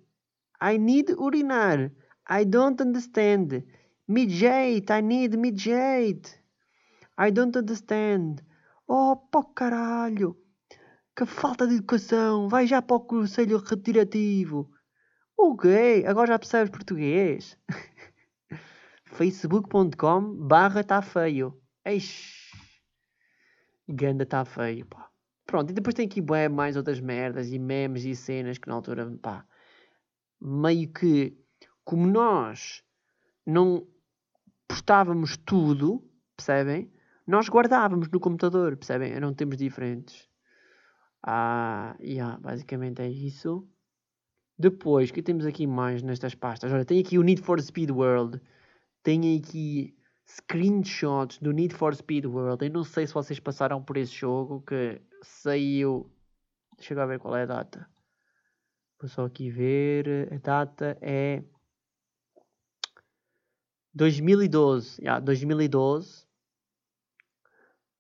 I 0.61 0.77
need 0.77 1.11
urinar. 1.19 1.93
I 2.31 2.45
don't 2.45 2.81
understand. 2.81 3.65
Midgate, 4.09 4.91
I 4.91 5.01
need 5.03 5.37
midgate. 5.37 6.39
I 7.19 7.31
don't 7.31 7.57
understand. 7.57 8.43
Oh, 8.89 9.17
pó 9.17 9.43
caralho! 9.43 10.37
Que 11.17 11.27
falta 11.27 11.67
de 11.67 11.75
educação! 11.75 12.49
Vai 12.49 12.67
já 12.67 12.81
para 12.81 12.97
o 12.97 13.01
conselho 13.01 13.59
retirativo. 13.59 14.71
O 15.37 15.57
quê? 15.57 16.05
Agora 16.07 16.29
já 16.29 16.39
percebes 16.39 16.71
português? 16.71 17.59
facebook.com 19.07 20.35
barra 20.47 20.85
tá 20.85 21.03
feio. 21.03 21.61
Eish. 21.85 22.53
Ganda 23.89 24.25
tá 24.25 24.45
feio, 24.45 24.87
pá. 24.87 25.11
Pronto, 25.47 25.71
e 25.71 25.73
depois 25.73 25.95
tem 25.95 26.07
aqui 26.07 26.21
bué, 26.21 26.49
mais 26.49 26.77
outras 26.77 27.01
merdas 27.01 27.51
e 27.51 27.59
memes 27.59 28.05
e 28.05 28.15
cenas 28.15 28.57
que 28.57 28.69
na 28.69 28.75
altura, 28.75 29.11
pá, 29.21 29.45
meio 30.41 30.93
que, 30.93 31.37
como 31.91 32.07
nós 32.07 32.85
não 33.45 33.85
postávamos 34.69 35.37
tudo, 35.37 36.09
percebem? 36.37 36.89
Nós 37.27 37.49
guardávamos 37.49 38.09
no 38.09 38.21
computador, 38.21 38.77
percebem? 38.77 39.13
Eram 39.13 39.35
tempos 39.35 39.57
diferentes. 39.57 40.29
Ah, 41.21 41.97
yeah, 42.01 42.39
basicamente 42.39 43.03
é 43.03 43.09
isso. 43.09 43.69
Depois, 44.57 45.11
que 45.11 45.21
temos 45.21 45.45
aqui 45.45 45.67
mais 45.67 46.01
nestas 46.01 46.33
pastas? 46.33 46.73
Olha, 46.73 46.85
tem 46.85 47.01
aqui 47.01 47.19
o 47.19 47.25
Need 47.25 47.43
for 47.43 47.61
Speed 47.61 47.91
World. 47.91 48.41
Tem 49.03 49.37
aqui 49.37 49.93
screenshots 50.25 51.39
do 51.39 51.51
Need 51.51 51.75
for 51.75 51.93
Speed 51.93 52.25
World. 52.25 52.65
Eu 52.65 52.71
não 52.71 52.85
sei 52.85 53.05
se 53.05 53.15
vocês 53.15 53.41
passaram 53.41 53.83
por 53.83 53.97
esse 53.97 54.13
jogo 54.13 54.63
que 54.63 55.03
saiu. 55.25 56.09
Deixa 56.77 56.95
eu 56.95 57.09
ver 57.09 57.19
qual 57.19 57.35
é 57.35 57.43
a 57.43 57.47
data. 57.47 57.85
Vou 59.01 59.09
só 59.09 59.25
aqui 59.25 59.51
ver. 59.51 60.33
A 60.33 60.37
data 60.37 60.97
é 61.01 61.43
2012. 63.95 65.01
Yeah, 65.01 65.21
2012. 65.21 66.27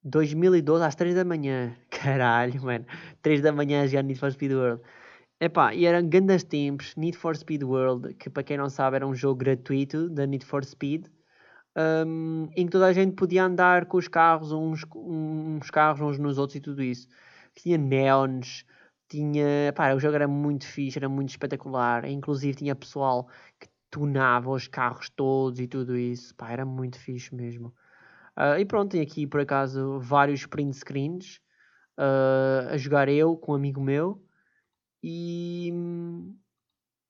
2012 0.02 0.84
às 0.84 0.94
3 0.94 1.14
da 1.14 1.24
manhã. 1.24 1.76
Caralho, 1.90 2.62
mano. 2.62 2.86
3 3.22 3.40
da 3.40 3.52
manhã 3.52 3.86
já 3.86 4.02
Need 4.02 4.18
for 4.18 4.32
Speed 4.32 4.52
World. 4.52 4.82
Epá, 5.40 5.74
e 5.74 5.86
eram 5.86 6.08
grandes 6.08 6.44
tempos. 6.44 6.94
Need 6.96 7.16
for 7.16 7.36
Speed 7.36 7.62
World, 7.62 8.14
que 8.14 8.30
para 8.30 8.42
quem 8.42 8.58
não 8.58 8.68
sabe 8.68 8.96
era 8.96 9.06
um 9.06 9.14
jogo 9.14 9.40
gratuito 9.40 10.08
da 10.08 10.26
Need 10.26 10.44
for 10.44 10.64
Speed 10.64 11.06
um, 11.76 12.48
em 12.56 12.66
que 12.66 12.72
toda 12.72 12.86
a 12.86 12.92
gente 12.92 13.14
podia 13.14 13.44
andar 13.44 13.86
com 13.86 13.96
os 13.98 14.08
carros, 14.08 14.52
uns, 14.52 14.84
uns 14.94 15.70
carros 15.70 16.00
uns 16.00 16.18
nos 16.18 16.38
outros 16.38 16.56
e 16.56 16.60
tudo 16.60 16.82
isso. 16.82 17.08
Tinha 17.54 17.78
neons, 17.78 18.64
tinha. 19.08 19.72
Pá, 19.74 19.94
o 19.94 20.00
jogo 20.00 20.14
era 20.16 20.28
muito 20.28 20.66
fixe, 20.66 20.98
era 20.98 21.08
muito 21.08 21.30
espetacular. 21.30 22.04
Inclusive 22.06 22.56
tinha 22.58 22.74
pessoal 22.74 23.28
tunava 23.90 24.50
os 24.50 24.68
carros 24.68 25.10
todos 25.10 25.60
e 25.60 25.66
tudo 25.66 25.96
isso. 25.96 26.34
Pá, 26.34 26.50
era 26.50 26.64
muito 26.64 26.98
fixe 26.98 27.34
mesmo. 27.34 27.74
Uh, 28.38 28.58
e 28.58 28.64
pronto, 28.64 28.92
tem 28.92 29.00
aqui 29.00 29.26
por 29.26 29.40
acaso 29.40 29.98
vários 30.00 30.46
print 30.46 30.76
screens 30.76 31.40
uh, 31.98 32.70
a 32.70 32.76
jogar 32.76 33.08
eu 33.08 33.36
com 33.36 33.52
um 33.52 33.56
amigo 33.56 33.80
meu. 33.80 34.24
E. 35.02 35.72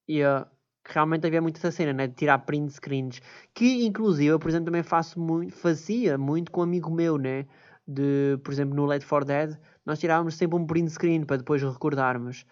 Yeah 0.08 0.50
realmente 0.88 1.26
havia 1.26 1.40
muita 1.40 1.58
essa 1.58 1.70
cena, 1.70 1.92
né? 1.92 2.06
De 2.06 2.14
tirar 2.14 2.38
print 2.40 2.72
screens. 2.72 3.20
Que, 3.54 3.84
inclusive, 3.86 4.26
eu, 4.26 4.38
por 4.38 4.48
exemplo, 4.48 4.66
também 4.66 4.82
faço 4.82 5.20
muito, 5.20 5.54
fazia 5.54 6.18
muito 6.18 6.50
com 6.50 6.60
um 6.60 6.64
amigo 6.64 6.90
meu, 6.90 7.18
né? 7.18 7.46
De, 7.86 8.38
por 8.44 8.52
exemplo, 8.52 8.74
no 8.74 8.86
Let 8.86 9.02
for 9.02 9.24
Dead, 9.24 9.56
nós 9.84 9.98
tirávamos 9.98 10.34
sempre 10.34 10.56
um 10.58 10.66
print 10.66 10.90
screen 10.90 11.24
para 11.24 11.38
depois 11.38 11.62
recordarmos. 11.62 12.44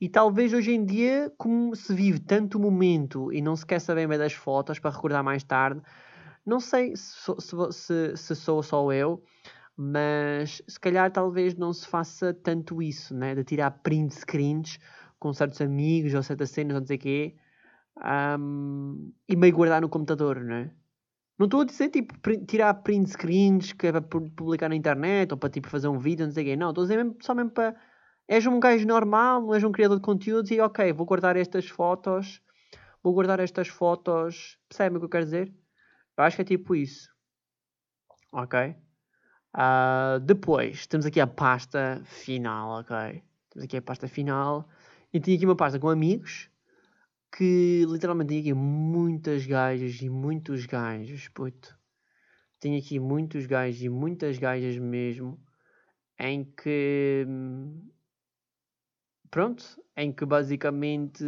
E 0.00 0.08
talvez 0.08 0.52
hoje 0.52 0.72
em 0.72 0.84
dia, 0.84 1.32
como 1.36 1.74
se 1.74 1.92
vive 1.92 2.20
tanto 2.20 2.58
momento 2.60 3.32
e 3.32 3.42
não 3.42 3.56
se 3.56 3.66
quer 3.66 3.80
saber 3.80 4.06
bem 4.06 4.18
das 4.18 4.32
fotos 4.32 4.78
para 4.78 4.92
recordar 4.92 5.24
mais 5.24 5.42
tarde, 5.42 5.82
não 6.46 6.60
sei 6.60 6.94
se, 6.96 7.32
se, 7.72 8.16
se, 8.16 8.36
sou 8.36 8.62
só 8.62 8.92
eu, 8.92 9.22
mas 9.76 10.62
se 10.68 10.78
calhar 10.80 11.10
talvez 11.12 11.54
não 11.54 11.72
se 11.72 11.86
faça 11.86 12.32
tanto 12.32 12.80
isso, 12.82 13.14
né? 13.14 13.34
De 13.34 13.44
tirar 13.44 13.70
print 13.70 14.14
screens 14.14 14.78
com 15.18 15.32
certos 15.32 15.60
amigos 15.60 16.14
ou 16.14 16.22
certas 16.22 16.50
cenas, 16.50 16.78
não 16.78 16.86
sei 16.86 16.96
o 16.96 17.00
quê, 17.00 17.36
um, 18.38 19.12
e 19.28 19.36
meio 19.36 19.54
guardar 19.54 19.80
no 19.80 19.88
computador, 19.88 20.42
não 20.44 20.54
é? 20.54 20.70
Não 21.38 21.46
estou 21.46 21.60
a 21.60 21.64
dizer 21.64 21.88
tipo 21.90 22.14
tirar 22.46 22.74
print 22.74 23.10
screens 23.10 23.72
que 23.72 23.86
é 23.86 23.92
para 23.92 24.02
publicar 24.02 24.68
na 24.68 24.74
internet 24.76 25.32
ou 25.32 25.38
para 25.38 25.50
tipo 25.50 25.68
fazer 25.68 25.88
um 25.88 25.98
vídeo, 25.98 26.26
não 26.26 26.32
sei 26.32 26.44
o 26.44 26.46
quê. 26.46 26.56
Não, 26.56 26.70
estou 26.70 26.82
a 26.82 26.86
dizer 26.86 26.96
mesmo, 27.04 27.16
só 27.22 27.34
mesmo 27.34 27.50
para. 27.50 27.76
És 28.28 28.46
um 28.46 28.60
gajo 28.60 28.86
normal, 28.86 29.54
és 29.54 29.64
um 29.64 29.72
criador 29.72 29.96
de 29.96 30.02
conteúdos 30.04 30.50
e 30.50 30.60
ok, 30.60 30.92
vou 30.92 31.06
guardar 31.06 31.34
estas 31.36 31.66
fotos, 31.66 32.42
vou 33.02 33.14
guardar 33.14 33.40
estas 33.40 33.68
fotos. 33.68 34.58
Percebem 34.68 34.98
o 34.98 35.00
que 35.00 35.06
eu 35.06 35.10
quero 35.10 35.24
dizer? 35.24 35.52
Eu 36.16 36.24
acho 36.24 36.36
que 36.36 36.42
é 36.42 36.44
tipo 36.44 36.74
isso. 36.74 37.08
Ok? 38.32 38.76
Uh, 39.56 40.20
depois, 40.20 40.86
temos 40.86 41.06
aqui 41.06 41.20
a 41.20 41.26
pasta 41.26 42.02
final, 42.04 42.80
ok? 42.80 43.22
Temos 43.50 43.64
aqui 43.64 43.78
a 43.78 43.82
pasta 43.82 44.06
final. 44.06 44.68
E 45.12 45.18
tenho 45.18 45.38
aqui 45.38 45.46
uma 45.46 45.56
pasta 45.56 45.78
com 45.78 45.88
amigos 45.88 46.50
que 47.34 47.84
literalmente 47.88 48.28
tem 48.28 48.40
aqui 48.40 48.52
muitas 48.52 49.46
gajas 49.46 50.00
e 50.02 50.08
muitos 50.08 50.66
gajos, 50.66 51.28
puto. 51.28 51.76
Tenho 52.60 52.78
aqui 52.78 52.98
muitos 52.98 53.46
gajos 53.46 53.82
e 53.82 53.88
muitas 53.88 54.38
gajas 54.38 54.76
mesmo, 54.78 55.40
em 56.18 56.44
que. 56.44 57.26
Pronto, 59.30 59.64
em 59.96 60.12
que 60.12 60.24
basicamente. 60.24 61.24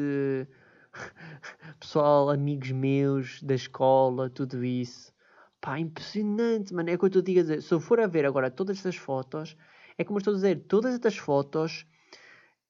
Pessoal, 1.78 2.31
amigos 2.31 2.70
meus 2.72 3.43
da 3.43 3.55
escola, 3.55 4.31
tudo 4.31 4.64
isso. 4.64 5.12
Pá, 5.60 5.78
impressionante, 5.78 6.72
mano. 6.74 6.90
É 6.90 6.94
o 6.94 6.98
que 6.98 7.05
eu 7.05 7.09
estou 7.09 7.20
a 7.20 7.24
dizer. 7.24 7.62
Se 7.62 7.72
eu 7.72 7.81
for 7.81 8.01
a 8.01 8.06
ver 8.06 8.24
agora 8.24 8.51
todas 8.51 8.78
estas 8.78 8.97
fotos, 8.97 9.56
é 9.98 10.05
como 10.05 10.16
eu 10.16 10.20
estou 10.20 10.32
a 10.32 10.36
dizer, 10.36 10.64
todas 10.66 10.94
estas 10.94 11.16
fotos 11.16 11.86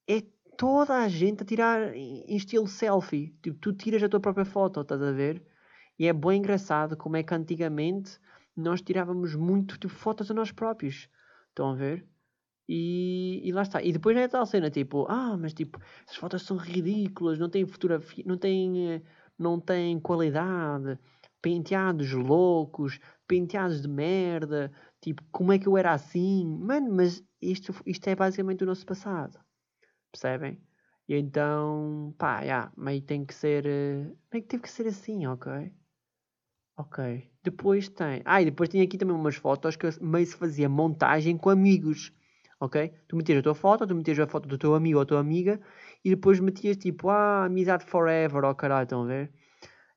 é 0.07 0.21
toda 0.57 0.97
a 0.97 1.07
gente 1.07 1.43
a 1.43 1.45
tirar 1.45 1.95
em 1.95 2.35
estilo 2.35 2.67
selfie. 2.67 3.35
Tipo, 3.41 3.57
tu 3.59 3.73
tiras 3.73 4.03
a 4.03 4.09
tua 4.09 4.19
própria 4.19 4.45
foto, 4.45 4.81
estás 4.81 5.01
a 5.01 5.11
ver? 5.11 5.41
E 5.97 6.07
é 6.07 6.13
bem 6.13 6.39
engraçado 6.39 6.97
como 6.97 7.15
é 7.17 7.23
que 7.23 7.33
antigamente 7.33 8.19
nós 8.55 8.81
tirávamos 8.81 9.35
muito 9.35 9.77
tipo, 9.79 9.93
fotos 9.93 10.29
a 10.29 10.33
nós 10.33 10.51
próprios. 10.51 11.07
Estão 11.49 11.71
a 11.71 11.75
ver? 11.75 12.05
E, 12.73 13.41
e 13.43 13.51
lá 13.51 13.63
está. 13.63 13.83
E 13.83 13.91
depois 13.91 14.15
é 14.15 14.29
tal 14.29 14.45
cena, 14.45 14.69
tipo, 14.69 15.05
ah, 15.09 15.35
mas 15.37 15.53
tipo, 15.53 15.77
essas 16.05 16.15
fotos 16.15 16.43
são 16.43 16.55
ridículas, 16.55 17.37
não 17.37 17.49
têm 17.49 17.65
fotografia, 17.65 18.23
não 18.25 18.37
têm, 18.37 19.03
não 19.37 19.59
têm 19.59 19.99
qualidade, 19.99 20.97
penteados 21.41 22.13
loucos, 22.13 22.97
penteados 23.27 23.81
de 23.81 23.89
merda, 23.89 24.71
tipo, 25.01 25.21
como 25.33 25.51
é 25.51 25.59
que 25.59 25.67
eu 25.67 25.75
era 25.77 25.91
assim? 25.91 26.45
Mano, 26.45 26.95
mas 26.95 27.21
isto, 27.41 27.75
isto 27.85 28.07
é 28.07 28.15
basicamente 28.15 28.63
o 28.63 28.67
nosso 28.67 28.85
passado. 28.85 29.37
Percebem? 30.09 30.57
E 31.09 31.15
então, 31.15 32.15
pá, 32.17 32.39
yeah, 32.41 32.71
meio 32.77 33.01
tem 33.01 33.25
que 33.25 33.33
ser. 33.33 33.65
Uh, 33.65 34.17
meio 34.31 34.43
que 34.43 34.47
teve 34.47 34.63
que 34.63 34.69
ser 34.69 34.87
assim, 34.87 35.27
ok? 35.27 35.73
Ok. 36.77 37.29
Depois 37.43 37.89
tem. 37.89 38.21
Ah, 38.23 38.41
e 38.41 38.45
depois 38.45 38.69
tem 38.69 38.81
aqui 38.81 38.97
também 38.97 39.15
umas 39.15 39.35
fotos 39.35 39.75
que 39.75 39.87
meio 40.01 40.25
se 40.25 40.37
fazia 40.37 40.69
montagem 40.69 41.37
com 41.37 41.49
amigos. 41.49 42.13
Ok? 42.61 42.93
Tu 43.07 43.15
metias 43.15 43.39
a 43.39 43.41
tua 43.41 43.55
foto, 43.55 43.87
tu 43.87 43.95
metias 43.95 44.19
a 44.19 44.27
foto 44.27 44.47
do 44.47 44.55
teu 44.55 44.75
amigo 44.75 44.99
ou 44.99 45.05
tua 45.05 45.19
amiga 45.19 45.59
e 46.05 46.11
depois 46.11 46.39
metias 46.39 46.77
tipo, 46.77 47.09
ah, 47.09 47.45
amizade 47.45 47.83
forever, 47.85 48.45
ó 48.45 48.51
oh, 48.51 48.55
caralho, 48.55 48.83
estão 48.83 49.01
a 49.01 49.07
ver? 49.07 49.33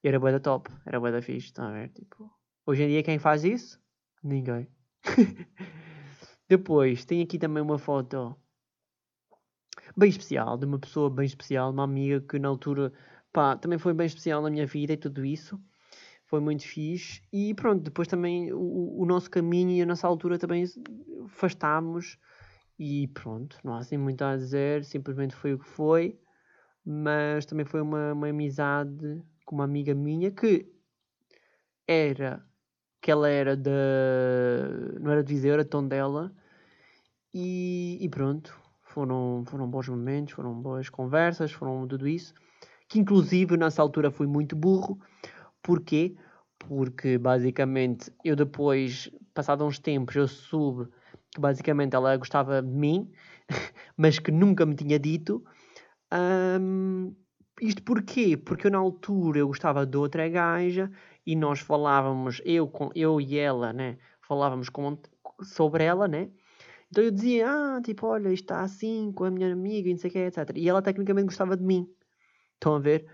E 0.03 0.09
era 0.09 0.19
boa 0.19 0.33
da 0.33 0.41
top, 0.41 0.71
era 0.87 0.99
boa 0.99 1.13
da 1.13 1.21
fixe, 1.21 1.49
estão 1.49 1.67
a 1.67 1.73
ver? 1.73 1.91
Tipo, 1.91 2.31
hoje 2.65 2.85
em 2.85 2.89
dia 2.89 3.03
quem 3.03 3.19
faz 3.19 3.45
isso? 3.45 3.79
Ninguém. 4.23 4.67
depois 6.49 7.05
tem 7.05 7.21
aqui 7.21 7.39
também 7.39 7.63
uma 7.63 7.79
foto 7.79 8.35
bem 9.95 10.09
especial, 10.09 10.57
de 10.57 10.65
uma 10.65 10.79
pessoa 10.79 11.11
bem 11.11 11.27
especial, 11.27 11.71
uma 11.71 11.85
amiga 11.85 12.23
que 12.23 12.39
na 12.39 12.49
altura, 12.49 12.95
pá, 13.31 13.59
também 13.59 13.79
foi 13.79 13.93
bem 13.93 14.07
especial 14.07 14.41
na 14.41 14.49
minha 14.49 14.67
vida 14.67 14.95
e 14.95 14.97
tudo 14.97 15.23
isso. 15.23 15.61
Foi 16.25 16.41
muito 16.41 16.67
fixe. 16.67 17.21
E 17.31 17.53
pronto, 17.53 17.83
depois 17.83 18.09
também 18.09 18.51
o, 18.55 19.03
o 19.03 19.05
nosso 19.05 19.31
caminho 19.31 19.73
e 19.73 19.83
a 19.83 19.87
nossa 19.87 20.07
altura 20.07 20.39
também 20.39 20.65
afastámos. 21.27 22.19
E 22.79 23.07
pronto, 23.09 23.59
não 23.63 23.75
há 23.75 23.79
assim 23.79 23.97
muito 23.97 24.23
a 24.23 24.37
dizer, 24.37 24.85
simplesmente 24.85 25.35
foi 25.35 25.55
o 25.55 25.59
que 25.59 25.69
foi. 25.69 26.19
Mas 26.85 27.47
também 27.47 27.65
foi 27.65 27.81
uma, 27.81 28.13
uma 28.13 28.29
amizade 28.29 29.23
com 29.45 29.55
uma 29.55 29.65
amiga 29.65 29.95
minha 29.95 30.31
que 30.31 30.71
era 31.87 32.45
que 33.01 33.11
ela 33.11 33.29
era 33.29 33.55
da. 33.55 33.71
não 34.99 35.13
era 35.13 35.23
de 35.23 35.35
Viseu, 35.35 35.53
era 35.53 35.63
de 35.63 35.69
Tondela. 35.69 36.35
E, 37.35 37.99
e 38.01 38.09
pronto, 38.09 38.59
foram, 38.83 39.45
foram 39.47 39.69
bons 39.69 39.89
momentos, 39.89 40.33
foram 40.33 40.55
boas 40.55 40.89
conversas, 40.89 41.53
foram 41.53 41.87
tudo 41.87 42.09
isso. 42.09 42.33
Que 42.89 42.99
inclusive 42.99 43.59
nessa 43.59 43.83
altura 43.83 44.11
fui 44.11 44.27
muito 44.27 44.57
burro. 44.57 44.99
Porquê? 45.63 46.17
Porque 46.59 47.19
basicamente 47.19 48.11
eu 48.25 48.35
depois, 48.35 49.11
passado 49.35 49.67
uns 49.67 49.79
tempos, 49.79 50.17
eu 50.17 50.27
que 50.27 50.89
basicamente 51.41 51.95
ela 51.95 52.17
gostava 52.17 52.63
de 52.63 52.69
mim, 52.69 53.11
mas 53.97 54.19
que 54.19 54.31
nunca 54.31 54.65
me 54.67 54.75
tinha 54.75 54.99
dito. 54.99 55.45
Um, 56.13 57.15
isto 57.61 57.83
porquê? 57.83 58.37
Porque 58.37 58.67
eu 58.67 58.71
na 58.71 58.79
altura 58.79 59.39
eu 59.39 59.49
gostava 59.49 59.87
de 59.87 59.97
outra 59.97 60.29
gaja 60.29 60.91
e 61.27 61.37
nós 61.37 61.61
falávamos, 61.61 62.41
eu, 62.45 62.69
com, 62.69 62.91
eu 62.95 63.21
e 63.21 63.37
ela, 63.39 63.73
né? 63.73 63.99
Falávamos 64.27 64.69
com, 64.69 64.99
sobre 65.43 65.85
ela, 65.85 66.09
né? 66.09 66.31
Então 66.91 67.03
eu 67.03 67.11
dizia, 67.11 67.49
ah, 67.49 67.81
tipo, 67.83 68.07
olha, 68.07 68.29
isto 68.29 68.45
está 68.45 68.63
assim 68.63 69.13
com 69.13 69.25
a 69.25 69.31
minha 69.31 69.53
amiga 69.53 69.89
e 69.89 69.93
não 69.93 69.99
sei 69.99 70.11
o 70.11 70.13
que, 70.13 70.19
etc. 70.19 70.51
E 70.57 70.69
ela 70.69 70.83
tecnicamente 70.83 71.27
gostava 71.27 71.57
de 71.57 71.65
mim. 71.65 71.89
Estão 72.55 72.77
a 72.77 72.79
ver? 72.79 73.07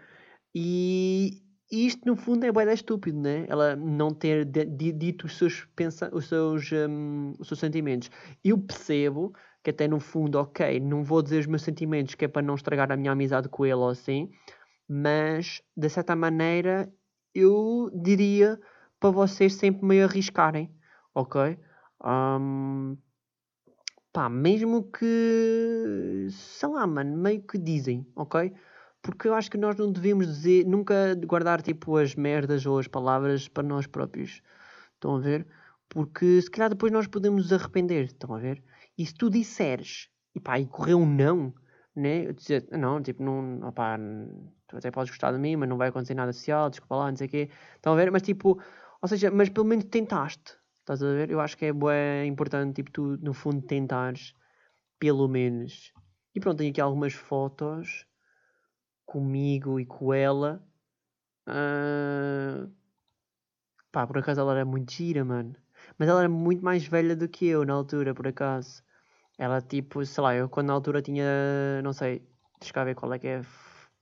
E 0.54 1.42
isto 1.70 2.06
no 2.06 2.16
fundo 2.16 2.44
é 2.44 2.52
bem 2.52 2.72
estúpido, 2.72 3.20
né? 3.20 3.46
Ela 3.48 3.76
não 3.76 4.12
ter 4.12 4.44
dito 4.44 5.26
os 5.26 5.38
seus, 5.38 5.64
pensa 5.76 6.10
os, 6.12 6.26
seus, 6.26 6.70
um, 6.72 7.32
os 7.38 7.46
seus 7.46 7.60
sentimentos. 7.60 8.10
Eu 8.44 8.58
percebo 8.58 9.32
que 9.62 9.70
até 9.70 9.86
no 9.86 10.00
fundo, 10.00 10.36
ok, 10.38 10.80
não 10.80 11.04
vou 11.04 11.22
dizer 11.22 11.38
os 11.40 11.46
meus 11.46 11.62
sentimentos 11.62 12.14
que 12.14 12.24
é 12.24 12.28
para 12.28 12.42
não 12.42 12.54
estragar 12.54 12.90
a 12.90 12.96
minha 12.96 13.12
amizade 13.12 13.48
com 13.48 13.64
ele 13.64 13.74
ou 13.74 13.88
assim, 13.90 14.30
mas 14.88 15.62
de 15.76 15.88
certa 15.88 16.16
maneira 16.16 16.92
eu 17.34 17.90
diria 17.94 18.58
para 18.98 19.10
vocês 19.10 19.54
sempre 19.54 19.86
meio 19.86 20.04
arriscarem, 20.04 20.74
ok? 21.14 21.58
Um, 22.04 22.96
pá, 24.12 24.28
mesmo 24.28 24.90
que, 24.90 26.26
sei 26.30 26.68
lá, 26.68 26.86
mano, 26.86 27.16
meio 27.16 27.42
que 27.42 27.58
dizem, 27.58 28.06
ok? 28.16 28.52
Porque 29.02 29.28
eu 29.28 29.34
acho 29.34 29.50
que 29.50 29.56
nós 29.56 29.76
não 29.76 29.90
devemos 29.90 30.26
dizer, 30.26 30.66
nunca 30.66 31.14
guardar 31.26 31.62
tipo 31.62 31.96
as 31.96 32.14
merdas 32.14 32.66
ou 32.66 32.78
as 32.78 32.86
palavras 32.86 33.48
para 33.48 33.62
nós 33.62 33.86
próprios. 33.86 34.42
Estão 34.94 35.16
a 35.16 35.20
ver? 35.20 35.46
Porque 35.88 36.40
se 36.42 36.50
calhar 36.50 36.70
depois 36.70 36.92
nós 36.92 37.06
podemos 37.06 37.44
nos 37.44 37.52
arrepender, 37.52 38.04
estão 38.04 38.34
a 38.34 38.38
ver? 38.38 38.62
E 38.96 39.06
se 39.06 39.14
tu 39.14 39.30
disseres, 39.30 40.08
e 40.34 40.40
pá, 40.40 40.58
e 40.58 40.66
correu 40.66 40.98
um 40.98 41.06
não, 41.06 41.54
né? 41.96 42.26
Eu 42.26 42.32
dizer, 42.32 42.68
não, 42.72 43.02
tipo, 43.02 43.22
não, 43.22 43.66
opá, 43.66 43.98
tu 44.68 44.76
até 44.76 44.90
podes 44.90 45.10
gostar 45.10 45.32
de 45.32 45.38
mim, 45.38 45.56
mas 45.56 45.68
não 45.68 45.78
vai 45.78 45.88
acontecer 45.88 46.14
nada 46.14 46.32
social, 46.32 46.70
desculpa 46.70 46.96
lá, 46.96 47.10
não 47.10 47.16
sei 47.16 47.26
o 47.26 47.30
quê. 47.30 47.50
Estão 47.76 47.92
a 47.94 47.96
ver? 47.96 48.10
Mas 48.10 48.22
tipo, 48.22 48.60
ou 49.02 49.08
seja, 49.08 49.30
mas 49.30 49.48
pelo 49.48 49.66
menos 49.66 49.86
tentaste, 49.86 50.60
Estás 50.90 51.02
a 51.04 51.12
ver? 51.12 51.30
Eu 51.30 51.40
acho 51.40 51.56
que 51.56 51.66
é 51.66 51.72
bué 51.72 52.24
importante, 52.26 52.74
tipo, 52.74 52.90
tu 52.90 53.16
no 53.22 53.32
fundo 53.32 53.62
tentares, 53.62 54.34
pelo 54.98 55.28
menos. 55.28 55.92
E 56.34 56.40
pronto, 56.40 56.58
tenho 56.58 56.70
aqui 56.70 56.80
algumas 56.80 57.12
fotos 57.12 58.06
comigo 59.10 59.80
e 59.80 59.84
com 59.84 60.14
ela. 60.14 60.62
Uh... 61.48 62.70
Pá, 63.90 64.06
por 64.06 64.18
acaso 64.18 64.40
ela 64.40 64.52
era 64.52 64.64
muito 64.64 64.92
gira, 64.92 65.24
mano. 65.24 65.56
Mas 65.98 66.08
ela 66.08 66.20
era 66.20 66.28
muito 66.28 66.64
mais 66.64 66.86
velha 66.86 67.16
do 67.16 67.28
que 67.28 67.46
eu 67.46 67.64
na 67.64 67.72
altura, 67.74 68.14
por 68.14 68.28
acaso. 68.28 68.84
Ela 69.36 69.60
tipo, 69.60 70.04
sei 70.06 70.22
lá, 70.22 70.34
eu 70.36 70.48
quando 70.48 70.68
na 70.68 70.74
altura 70.74 71.02
tinha, 71.02 71.24
não 71.82 71.92
sei, 71.92 72.22
deixa 72.60 72.72
cá 72.72 72.84
ver 72.84 72.94
qual 72.94 73.12
é 73.12 73.18
que 73.18 73.26
é, 73.26 73.42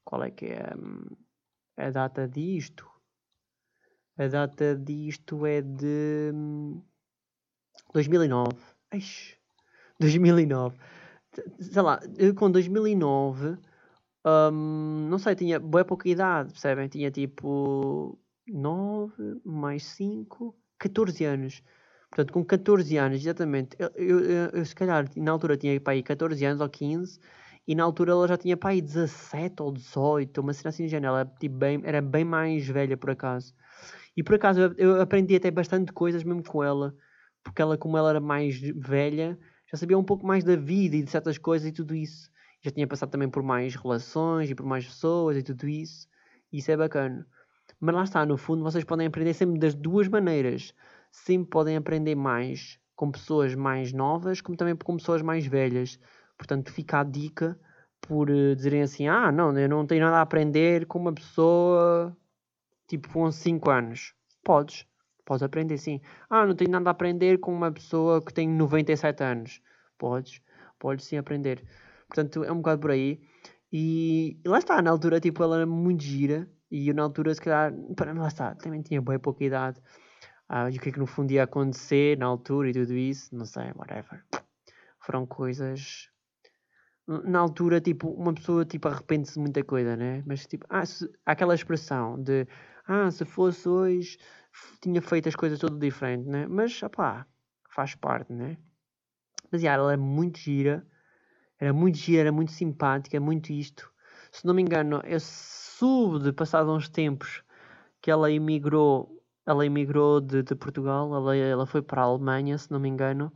qual 0.05 0.23
é 0.23 0.31
que 0.31 0.47
é 0.47 0.75
hum, 0.77 1.07
a 1.77 1.91
data 1.91 2.29
disto. 2.29 2.87
A 4.19 4.27
data 4.27 4.77
disto 4.77 5.47
é 5.47 5.63
de 5.63 6.33
2009. 7.95 8.53
Eish, 8.93 9.39
2009. 10.01 10.77
Sei 11.61 11.83
lá, 11.83 12.01
com 12.37 12.51
2009, 12.51 13.59
um, 14.27 15.09
não 15.09 15.19
sei, 15.19 15.35
tinha 15.35 15.59
boa 15.61 15.85
pouca 15.85 16.09
idade, 16.09 16.53
percebem? 16.53 16.89
Tinha 16.89 17.11
tipo 17.11 18.19
9 18.47 19.41
mais 19.45 19.85
5, 19.85 20.55
14 20.79 21.25
anos. 21.25 21.63
Portanto, 22.11 22.33
com 22.33 22.45
14 22.45 22.97
anos, 22.97 23.21
exatamente, 23.21 23.77
eu, 23.79 23.91
eu, 23.95 24.21
eu, 24.21 24.51
eu 24.51 24.65
se 24.65 24.75
calhar 24.75 25.07
na 25.17 25.31
altura 25.33 25.57
tinha 25.57 25.79
para 25.81 25.93
aí 25.93 26.03
14 26.03 26.45
anos 26.45 26.61
ou 26.61 26.69
15 26.69 27.21
e 27.67 27.75
na 27.75 27.85
altura 27.85 28.13
ela 28.13 28.27
já 28.27 28.37
tinha 28.39 28.57
para 28.57 28.71
aí 28.71 28.81
17 28.81 29.63
ou 29.63 29.73
18, 29.73 30.41
uma 30.41 30.55
cena 30.55 30.71
assim 30.71 30.85
de 30.85 30.89
género. 30.91 31.15
Ela 31.15 31.27
tipo, 31.39 31.57
bem, 31.57 31.81
era 31.85 32.01
bem 32.01 32.25
mais 32.25 32.67
velha 32.67 32.97
por 32.97 33.11
acaso. 33.11 33.55
E 34.17 34.23
por 34.23 34.35
acaso 34.37 34.75
eu 34.79 35.01
aprendi 35.01 35.37
até 35.37 35.51
bastante 35.51 35.93
coisas 35.93 36.25
mesmo 36.25 36.43
com 36.43 36.65
ela, 36.65 36.95
porque 37.45 37.63
ela, 37.63 37.77
como 37.79 37.97
ela 37.99 38.11
era 38.11 38.21
mais 38.21 38.59
velha, 38.59 39.39
já 39.71 39.77
sabia 39.77 39.99
um 39.99 40.05
pouco 40.05 40.27
mais 40.27 40.43
da 40.45 40.57
vida 40.57 40.97
e 40.97 41.03
de 41.03 41.11
certas 41.11 41.39
coisas 41.39 41.69
e 41.69 41.73
tudo 41.73 41.95
isso. 41.95 42.31
Já 42.61 42.71
tinha 42.71 42.87
passado 42.87 43.11
também 43.11 43.29
por 43.29 43.43
mais 43.43 43.75
relações 43.75 44.51
e 44.51 44.55
por 44.55 44.67
mais 44.67 44.87
pessoas 44.87 45.37
e 45.37 45.43
tudo 45.43 45.69
isso. 45.69 46.09
E 46.53 46.59
isso 46.59 46.71
é 46.71 46.77
bacana. 46.77 47.27
Mas 47.81 47.95
lá 47.95 48.05
está, 48.05 48.27
no 48.27 48.37
fundo, 48.37 48.63
vocês 48.63 48.85
podem 48.85 49.07
aprender 49.07 49.35
sempre 49.35 49.59
das 49.59 49.75
duas 49.75 50.09
maneiras. 50.09 50.75
Sempre 51.13 51.49
podem 51.51 51.77
aprender 51.77 52.15
mais 52.15 52.79
com 52.97 53.11
pessoas 53.11 53.55
mais 53.55 53.93
novas, 53.93 54.41
como 54.41 54.57
também 54.57 54.75
com 54.75 54.97
pessoas 54.97 55.23
mais 55.23 55.47
velhas. 55.47 56.01
Portanto, 56.37 56.73
fica 56.73 57.01
a 57.01 57.05
dica 57.05 57.59
por 58.01 58.31
uh, 58.31 58.57
dizerem 58.57 58.83
assim: 58.83 59.07
ah, 59.09 59.31
não, 59.31 59.57
eu 59.57 59.69
não 59.69 59.87
tenho 59.87 60.05
nada 60.05 60.19
a 60.19 60.23
aprender 60.23 60.87
com 60.87 60.99
uma 60.99 61.13
pessoa 61.13 62.17
tipo 62.89 63.09
com 63.13 63.31
5 63.31 63.71
anos. 63.71 64.15
Podes, 64.43 64.87
podes 65.25 65.43
aprender 65.43 65.79
sim. 65.79 66.01
Ah, 66.29 66.47
não 66.47 66.55
tenho 66.55 66.71
nada 66.71 66.91
a 66.91 66.93
aprender 66.93 67.39
com 67.39 67.53
uma 67.53 67.71
pessoa 67.71 68.21
que 68.25 68.33
tem 68.33 68.49
97 68.49 69.23
anos. 69.23 69.61
Podes, 69.99 70.41
podes 70.79 71.05
sim 71.07 71.17
aprender. 71.17 71.63
Portanto, 72.09 72.43
é 72.43 72.51
um 72.51 72.57
bocado 72.57 72.81
por 72.81 72.91
aí. 72.91 73.21
E, 73.73 74.41
e 74.45 74.49
lá 74.49 74.59
está, 74.59 74.81
na 74.81 74.91
altura, 74.91 75.21
tipo, 75.21 75.43
ela 75.43 75.57
era 75.57 75.67
muito 75.67 76.03
gira. 76.03 76.49
E 76.71 76.89
eu, 76.89 76.95
na 76.95 77.03
altura, 77.03 77.35
se 77.35 77.41
calhar, 77.41 77.73
para, 77.97 78.13
lá 78.13 78.29
está, 78.29 78.55
também 78.55 78.83
tinha 78.83 79.01
bem 79.01 79.19
pouca 79.19 79.45
idade. 79.45 79.81
Ah, 80.49 80.71
e 80.71 80.77
o 80.77 80.81
que 80.81 80.89
é 80.89 80.93
que 80.93 80.99
no 80.99 81.07
fundo 81.07 81.31
ia 81.31 81.45
acontecer 81.45 82.17
na 82.19 82.27
altura 82.27 82.71
e 82.71 82.73
tudo 82.73 82.95
isso, 82.95 83.35
não 83.35 83.45
sei, 83.45 83.71
whatever. 83.75 84.25
Foram 85.01 85.27
coisas. 85.27 86.09
Na 87.07 87.39
altura, 87.39 87.81
tipo, 87.81 88.09
uma 88.11 88.35
pessoa 88.35 88.65
tipo, 88.65 88.89
arrepende-se 88.89 89.35
de 89.35 89.41
muita 89.41 89.63
coisa, 89.65 89.97
né? 89.97 90.23
Mas, 90.27 90.47
tipo, 90.47 90.67
ah, 90.69 90.85
se, 90.85 91.11
aquela 91.25 91.55
expressão 91.55 92.23
de 92.23 92.47
ah, 92.87 93.11
se 93.11 93.25
fosse 93.25 93.69
hoje, 93.69 94.19
tinha 94.81 95.01
feito 95.01 95.29
as 95.29 95.37
coisas 95.37 95.59
tudo 95.59 95.79
diferente, 95.79 96.27
né? 96.27 96.47
Mas, 96.47 96.83
opá, 96.83 97.27
faz 97.71 97.95
parte, 97.95 98.33
né? 98.33 98.57
Mas, 99.51 99.63
yeah, 99.63 99.83
ela 99.83 99.93
é 99.93 99.97
muito 99.97 100.39
gira 100.39 100.87
era 101.59 101.73
muito 101.73 101.99
gira, 101.99 102.23
era 102.23 102.33
muito 102.33 102.53
simpática, 102.53 103.19
muito 103.21 103.53
isto. 103.53 103.91
Se 104.31 104.47
não 104.47 104.55
me 104.55 104.63
engano, 104.63 105.01
eu 105.05 105.19
soube 105.21 106.25
de 106.25 106.33
passados 106.33 106.73
uns 106.75 106.89
tempos 106.89 107.43
que 108.01 108.11
ela 108.11 108.31
emigrou, 108.31 109.23
ela 109.47 109.67
emigrou 109.67 110.21
de, 110.21 110.43
de 110.43 110.55
Portugal, 110.55 111.15
ela, 111.15 111.37
ela 111.37 111.67
foi 111.67 111.83
para 111.83 112.03
a 112.03 112.05
Alemanha, 112.05 112.57
se 112.59 112.71
não 112.71 112.79
me 112.79 112.89
engano, 112.89 113.33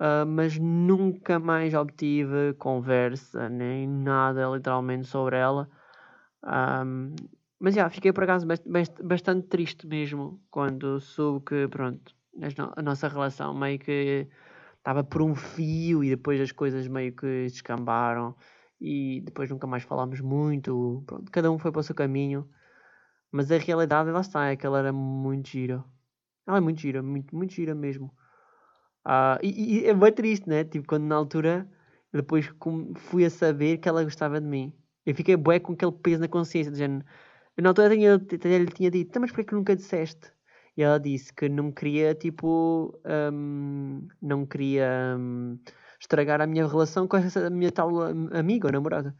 uh, 0.00 0.26
mas 0.26 0.58
nunca 0.58 1.38
mais 1.38 1.74
obtive 1.74 2.54
conversa, 2.58 3.48
nem 3.48 3.88
nada 3.88 4.48
literalmente 4.48 5.06
sobre 5.06 5.36
ela. 5.36 5.68
Um, 6.44 7.14
mas 7.58 7.74
já, 7.74 7.90
fiquei 7.90 8.12
por 8.12 8.22
acaso 8.22 8.46
bastante 9.02 9.48
triste 9.48 9.86
mesmo 9.86 10.40
quando 10.50 11.00
soube 11.00 11.44
que, 11.44 11.68
pronto, 11.68 12.14
a 12.76 12.82
nossa 12.82 13.08
relação 13.08 13.52
meio 13.52 13.80
que 13.80 14.28
estava 14.88 15.04
por 15.04 15.20
um 15.20 15.34
fio 15.34 16.02
e 16.02 16.08
depois 16.08 16.40
as 16.40 16.50
coisas 16.50 16.88
meio 16.88 17.14
que 17.14 17.42
descambaram 17.42 18.34
e 18.80 19.20
depois 19.22 19.50
nunca 19.50 19.66
mais 19.66 19.82
falámos 19.82 20.20
muito. 20.22 21.04
Pronto, 21.06 21.30
cada 21.30 21.50
um 21.50 21.58
foi 21.58 21.70
para 21.70 21.80
o 21.80 21.82
seu 21.82 21.94
caminho. 21.94 22.48
Mas 23.30 23.52
a 23.52 23.58
realidade, 23.58 24.10
lá 24.10 24.22
está, 24.22 24.46
é 24.46 24.56
que 24.56 24.64
ela 24.64 24.78
era 24.78 24.92
muito 24.92 25.50
gira. 25.50 25.84
Ela 26.46 26.56
é 26.56 26.60
muito 26.60 26.80
gira, 26.80 27.02
muito, 27.02 27.36
muito 27.36 27.52
gira 27.52 27.74
mesmo. 27.74 28.06
Uh, 29.06 29.36
e, 29.42 29.80
e, 29.80 29.86
é 29.86 29.92
bem 29.92 30.12
triste, 30.12 30.48
né? 30.48 30.64
Tipo, 30.64 30.86
quando 30.86 31.04
na 31.04 31.16
altura, 31.16 31.68
depois 32.10 32.50
fui 32.96 33.26
a 33.26 33.30
saber 33.30 33.76
que 33.78 33.88
ela 33.90 34.02
gostava 34.02 34.40
de 34.40 34.46
mim. 34.46 34.72
Eu 35.04 35.14
fiquei 35.14 35.36
bué 35.36 35.60
com 35.60 35.74
aquele 35.74 35.92
peso 35.92 36.22
na 36.22 36.28
consciência, 36.28 36.72
dizendo... 36.72 37.04
Eu 37.56 37.62
na 37.62 37.70
altura 37.70 37.90
tinha, 37.90 38.16
lhe 38.16 38.66
tinha 38.72 38.90
dito, 38.90 39.10
então, 39.10 39.20
mas 39.20 39.30
porquê 39.30 39.44
que 39.44 39.54
nunca 39.54 39.76
disseste? 39.76 40.32
E 40.78 40.82
ela 40.82 41.00
disse 41.00 41.32
que 41.32 41.48
não 41.48 41.72
queria, 41.72 42.14
tipo, 42.14 42.96
um, 43.32 44.06
não 44.22 44.46
queria 44.46 45.16
um, 45.18 45.58
estragar 46.00 46.40
a 46.40 46.46
minha 46.46 46.68
relação 46.68 47.08
com 47.08 47.16
essa 47.16 47.50
minha 47.50 47.72
tal 47.72 47.90
amiga 48.32 48.68
ou 48.68 48.72
namorada. 48.72 49.12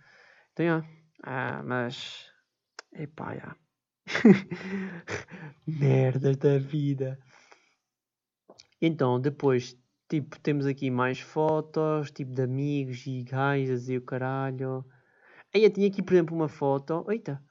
Então, 0.52 0.64
já. 0.64 0.84
Ah, 1.20 1.60
mas. 1.64 2.30
Epá, 2.92 3.34
já. 3.34 3.56
Merdas 5.66 6.36
da 6.36 6.58
vida. 6.58 7.18
Então, 8.80 9.20
depois, 9.20 9.76
tipo, 10.08 10.38
temos 10.38 10.64
aqui 10.64 10.92
mais 10.92 11.18
fotos, 11.18 12.12
tipo, 12.12 12.32
de 12.32 12.42
amigos 12.42 13.04
e 13.04 13.24
gajas 13.24 13.88
e 13.88 13.96
o 13.96 14.02
caralho. 14.02 14.86
Aí 15.52 15.64
eu 15.64 15.72
tinha 15.72 15.88
aqui, 15.88 16.04
por 16.04 16.12
exemplo, 16.12 16.36
uma 16.36 16.48
foto. 16.48 17.04
Eita! 17.10 17.42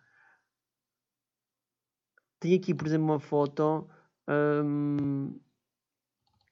Tinha 2.40 2.56
aqui, 2.56 2.74
por 2.74 2.88
exemplo, 2.88 3.06
uma 3.06 3.20
foto 3.20 3.90
um, 4.28 5.40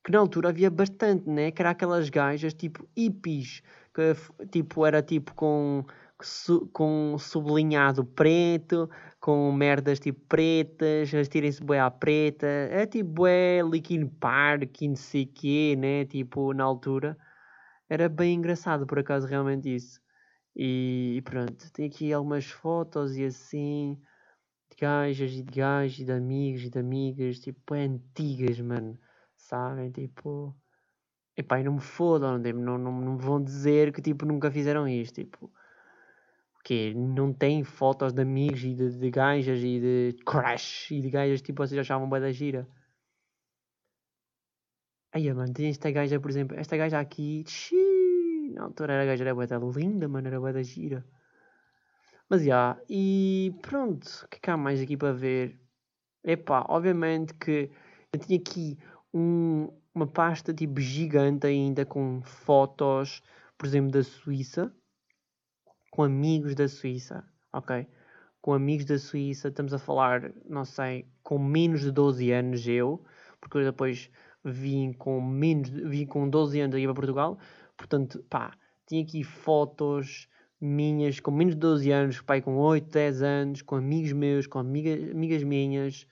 que 0.04 0.12
na 0.12 0.20
altura 0.20 0.50
havia 0.50 0.70
bastante, 0.70 1.30
né? 1.30 1.52
Que 1.52 1.62
era 1.62 1.72
aquelas 1.72 2.10
gajas 2.10 2.54
tipo 2.54 2.88
hippies, 2.96 3.62
que 3.94 4.48
tipo, 4.48 4.86
era 4.86 5.02
tipo 5.02 5.34
com, 5.34 5.84
com 6.72 7.18
sublinhado 7.18 8.06
preto, 8.06 8.90
com 9.20 9.52
merdas 9.52 10.00
tipo 10.00 10.20
pretas, 10.28 11.10
vestirem-se 11.10 11.64
bué 11.64 11.80
à 11.80 11.90
preta, 11.90 12.46
é 12.46 12.86
tipo 12.86 13.10
bué 13.10 13.62
Linkin 13.64 14.08
Park 14.08 14.82
não 14.82 14.96
sei 14.96 15.26
quê, 15.26 15.76
né? 15.78 16.06
Tipo, 16.06 16.54
na 16.54 16.64
altura. 16.64 17.18
Era 17.90 18.10
bem 18.10 18.36
engraçado, 18.36 18.86
por 18.88 19.00
acaso, 19.00 19.28
realmente 19.28 19.74
isso. 19.74 20.00
E, 20.56 21.16
e 21.18 21.22
pronto, 21.22 21.72
tem 21.74 21.88
aqui 21.88 22.14
algumas 22.14 22.46
fotos 22.46 23.18
e 23.18 23.26
assim 23.26 24.00
de 24.70 24.76
gajas 24.78 25.32
e 25.32 25.44
de 25.44 25.52
gajos 25.52 26.00
e 26.00 26.06
de 26.06 26.12
amigos 26.12 26.64
e 26.64 26.70
de 26.70 26.80
amigas, 26.80 27.40
tipo, 27.40 27.76
é 27.76 27.86
antigas, 27.86 28.60
mano, 28.60 28.98
sabem? 29.36 29.92
Tipo, 29.92 30.56
epá, 31.38 31.60
e 31.60 31.64
não 31.64 31.74
me 31.74 31.82
fodam, 31.82 32.38
não, 32.40 32.78
não, 32.78 33.02
não 33.02 33.18
vão 33.18 33.44
dizer 33.44 33.94
que, 33.94 34.02
tipo, 34.02 34.26
nunca 34.26 34.52
fizeram 34.52 34.88
isto, 34.88 35.16
tipo, 35.16 35.46
o 35.48 36.64
quê? 36.64 36.94
Não 36.96 37.34
tem 37.34 37.64
fotos 37.64 38.14
de 38.14 38.22
amigos 38.22 38.64
e 38.64 38.74
de, 38.74 38.98
de 38.98 39.12
gajas 39.12 39.60
e 39.60 39.80
de 39.80 40.18
crush 40.26 40.92
e 40.92 41.02
de 41.02 41.10
gajas, 41.10 41.42
tipo, 41.42 41.66
vocês 41.66 41.80
achavam 41.80 42.10
bem 42.10 42.22
da 42.22 42.32
gira. 42.32 42.68
Aí, 45.12 45.34
mano, 45.34 45.54
tem 45.54 45.70
esta 45.70 45.90
gaja, 45.92 46.20
por 46.20 46.30
exemplo, 46.30 46.58
esta 46.60 46.76
gaja 46.76 47.00
aqui, 47.00 47.44
xiii, 47.48 48.52
na 48.54 48.64
altura 48.64 48.94
era 48.94 49.06
gaja, 49.06 49.24
era 49.24 49.34
bué 49.34 49.48
linda, 49.78 50.08
mano, 50.10 50.28
era 50.28 50.40
bué 50.40 50.52
da 50.52 50.62
gira. 50.62 51.06
Mas 52.28 52.42
já, 52.42 52.46
yeah, 52.46 52.82
e 52.90 53.54
pronto, 53.62 54.08
o 54.26 54.28
que 54.28 54.38
é 54.38 54.40
que 54.40 54.50
há 54.50 54.58
mais 54.58 54.82
aqui 54.82 54.98
para 54.98 55.14
ver? 55.14 55.60
Epá, 56.24 56.66
obviamente 56.70 57.36
que 57.36 57.70
eu 58.12 58.20
tinha 58.20 58.40
aqui 58.40 58.80
um, 59.14 59.70
uma 59.94 60.08
pasta 60.08 60.52
tipo 60.52 60.80
gigante 60.80 61.46
ainda 61.46 61.86
com 61.86 62.24
fotos, 62.24 63.22
por 63.58 63.68
exemplo, 63.68 63.92
da 63.92 64.04
Suíça, 64.04 64.74
com 65.92 66.02
amigos 66.02 66.56
da 66.56 66.68
Suíça, 66.68 67.24
ok? 67.54 67.88
Com 68.42 68.54
amigos 68.54 68.86
da 68.86 68.98
Suíça, 68.98 69.50
estamos 69.50 69.74
a 69.74 69.78
falar, 69.78 70.34
não 70.50 70.66
sei, 70.66 71.08
com 71.22 71.38
menos 71.38 71.82
de 71.82 71.92
12 71.92 72.32
anos 72.32 72.68
eu, 72.68 73.06
porque 73.40 73.60
eu 73.60 73.64
depois 73.64 74.10
vim 74.44 74.94
com 74.94 75.22
menos, 75.22 75.70
vim 75.70 76.08
com 76.08 76.28
12 76.28 76.60
anos 76.60 76.76
aí 76.76 76.86
para 76.86 76.96
Portugal, 76.96 77.38
portanto, 77.78 78.24
pá, 78.30 78.58
tinha 78.88 79.04
aqui 79.04 79.24
fotos 79.24 80.28
minhas 80.60 81.20
com 81.20 81.32
menos 81.32 81.54
de 81.54 81.60
12 81.60 81.92
anos, 81.92 82.22
pai 82.22 82.42
com 82.42 82.58
8, 82.58 82.90
10 82.90 83.22
anos, 83.22 83.62
com 83.62 83.76
amigos 83.76 84.12
meus, 84.14 84.48
com 84.48 84.60
amiga, 84.60 84.92
amigas 85.12 85.44
minhas, 85.44 86.08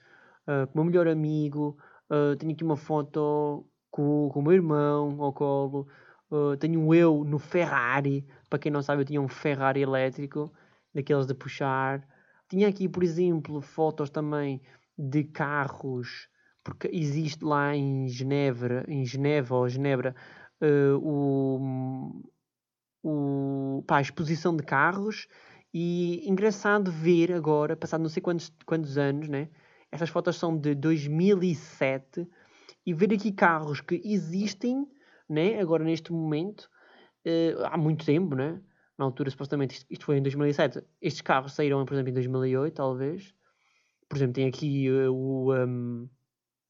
uh, 0.46 0.66
com 0.66 0.80
o 0.80 0.84
meu 0.84 0.84
melhor 0.84 1.08
amigo. 1.08 1.76
Uh, 2.10 2.36
tenho 2.36 2.52
aqui 2.52 2.64
uma 2.64 2.76
foto 2.76 3.66
com, 3.90 4.28
com 4.32 4.40
o 4.40 4.42
meu 4.42 4.52
irmão 4.52 5.20
ao 5.22 5.32
colo. 5.32 5.88
Uh, 6.30 6.56
tenho 6.56 6.94
eu 6.94 7.24
no 7.24 7.38
Ferrari. 7.38 8.26
Para 8.48 8.58
quem 8.58 8.70
não 8.70 8.82
sabe, 8.82 9.02
eu 9.02 9.06
tinha 9.06 9.20
um 9.20 9.28
Ferrari 9.28 9.80
elétrico, 9.82 10.52
daqueles 10.94 11.26
de 11.26 11.34
puxar. 11.34 12.06
Tinha 12.48 12.68
aqui, 12.68 12.88
por 12.88 13.02
exemplo, 13.02 13.60
fotos 13.60 14.10
também 14.10 14.60
de 14.96 15.24
carros, 15.24 16.28
porque 16.62 16.88
existe 16.92 17.44
lá 17.44 17.74
em 17.74 18.06
Genebra, 18.08 18.84
em 18.88 19.04
Geneva 19.04 19.56
ou 19.56 19.68
Genebra, 19.68 20.14
uh, 20.60 20.98
o 21.02 22.33
o, 23.04 23.84
pá, 23.86 23.98
a 23.98 24.00
exposição 24.00 24.56
de 24.56 24.62
carros 24.62 25.28
e 25.72 26.26
engraçado 26.28 26.90
ver 26.90 27.32
agora, 27.32 27.76
passado 27.76 28.00
não 28.00 28.08
sei 28.08 28.22
quantos, 28.22 28.50
quantos 28.64 28.96
anos, 28.96 29.28
né? 29.28 29.50
Estas 29.92 30.08
fotos 30.08 30.36
são 30.36 30.56
de 30.56 30.74
2007 30.74 32.26
e 32.86 32.94
ver 32.94 33.12
aqui 33.12 33.30
carros 33.30 33.80
que 33.80 34.00
existem, 34.04 34.88
né? 35.28 35.60
Agora 35.60 35.84
neste 35.84 36.12
momento, 36.12 36.62
uh, 37.26 37.64
há 37.66 37.76
muito 37.76 38.06
tempo, 38.06 38.34
né? 38.34 38.58
Na 38.96 39.04
altura, 39.04 39.30
supostamente, 39.30 39.74
isto, 39.74 39.86
isto, 39.90 40.04
foi 40.06 40.16
em 40.16 40.22
2007. 40.22 40.82
Estes 41.02 41.20
carros 41.20 41.52
saíram, 41.52 41.84
por 41.84 41.94
exemplo, 41.94 42.10
em 42.10 42.14
2008, 42.14 42.74
talvez. 42.74 43.34
Por 44.08 44.16
exemplo, 44.16 44.34
tem 44.34 44.48
aqui 44.48 44.90
uh, 44.90 45.12
o... 45.12 45.54
Um, 45.54 46.08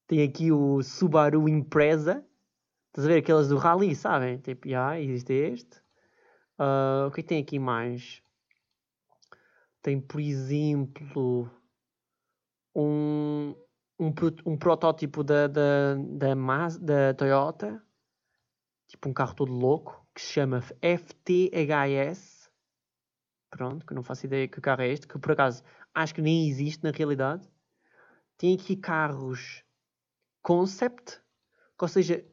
tem 0.07 0.21
aqui 0.23 0.51
o 0.51 0.81
Subaru 0.83 1.47
Impreza. 1.47 2.25
Estás 2.87 3.05
a 3.05 3.09
ver 3.09 3.19
aquelas 3.19 3.47
do 3.47 3.57
Rally, 3.57 3.95
sabem? 3.95 4.37
Tipo, 4.39 4.67
já, 4.67 4.99
existe 4.99 5.33
este. 5.33 5.84
Uh, 6.59 7.07
o 7.07 7.11
que, 7.11 7.19
é 7.19 7.23
que 7.23 7.29
tem 7.29 7.41
aqui 7.41 7.59
mais? 7.59 8.21
Tem, 9.81 9.99
por 9.99 10.19
exemplo, 10.19 11.49
um, 12.73 13.55
um, 13.99 14.13
um 14.45 14.57
protótipo 14.57 15.23
da, 15.23 15.47
da, 15.47 15.95
da, 15.95 16.35
da 16.81 17.13
Toyota, 17.13 17.81
tipo 18.87 19.09
um 19.09 19.13
carro 19.13 19.35
todo 19.35 19.51
louco, 19.51 20.05
que 20.13 20.21
se 20.21 20.33
chama 20.33 20.61
FTHS. 20.81 22.49
pronto, 23.49 23.85
que 23.85 23.93
não 23.93 24.03
faço 24.03 24.25
ideia 24.25 24.47
que 24.47 24.61
carro 24.61 24.81
é 24.81 24.87
este, 24.89 25.07
que 25.07 25.19
por 25.19 25.31
acaso 25.31 25.63
acho 25.93 26.15
que 26.15 26.21
nem 26.21 26.47
existe 26.47 26.83
na 26.83 26.91
realidade. 26.91 27.47
Tem 28.37 28.55
aqui 28.55 28.75
carros 28.75 29.63
concept, 30.41 31.21
ou 31.79 31.87
seja, 31.87 32.25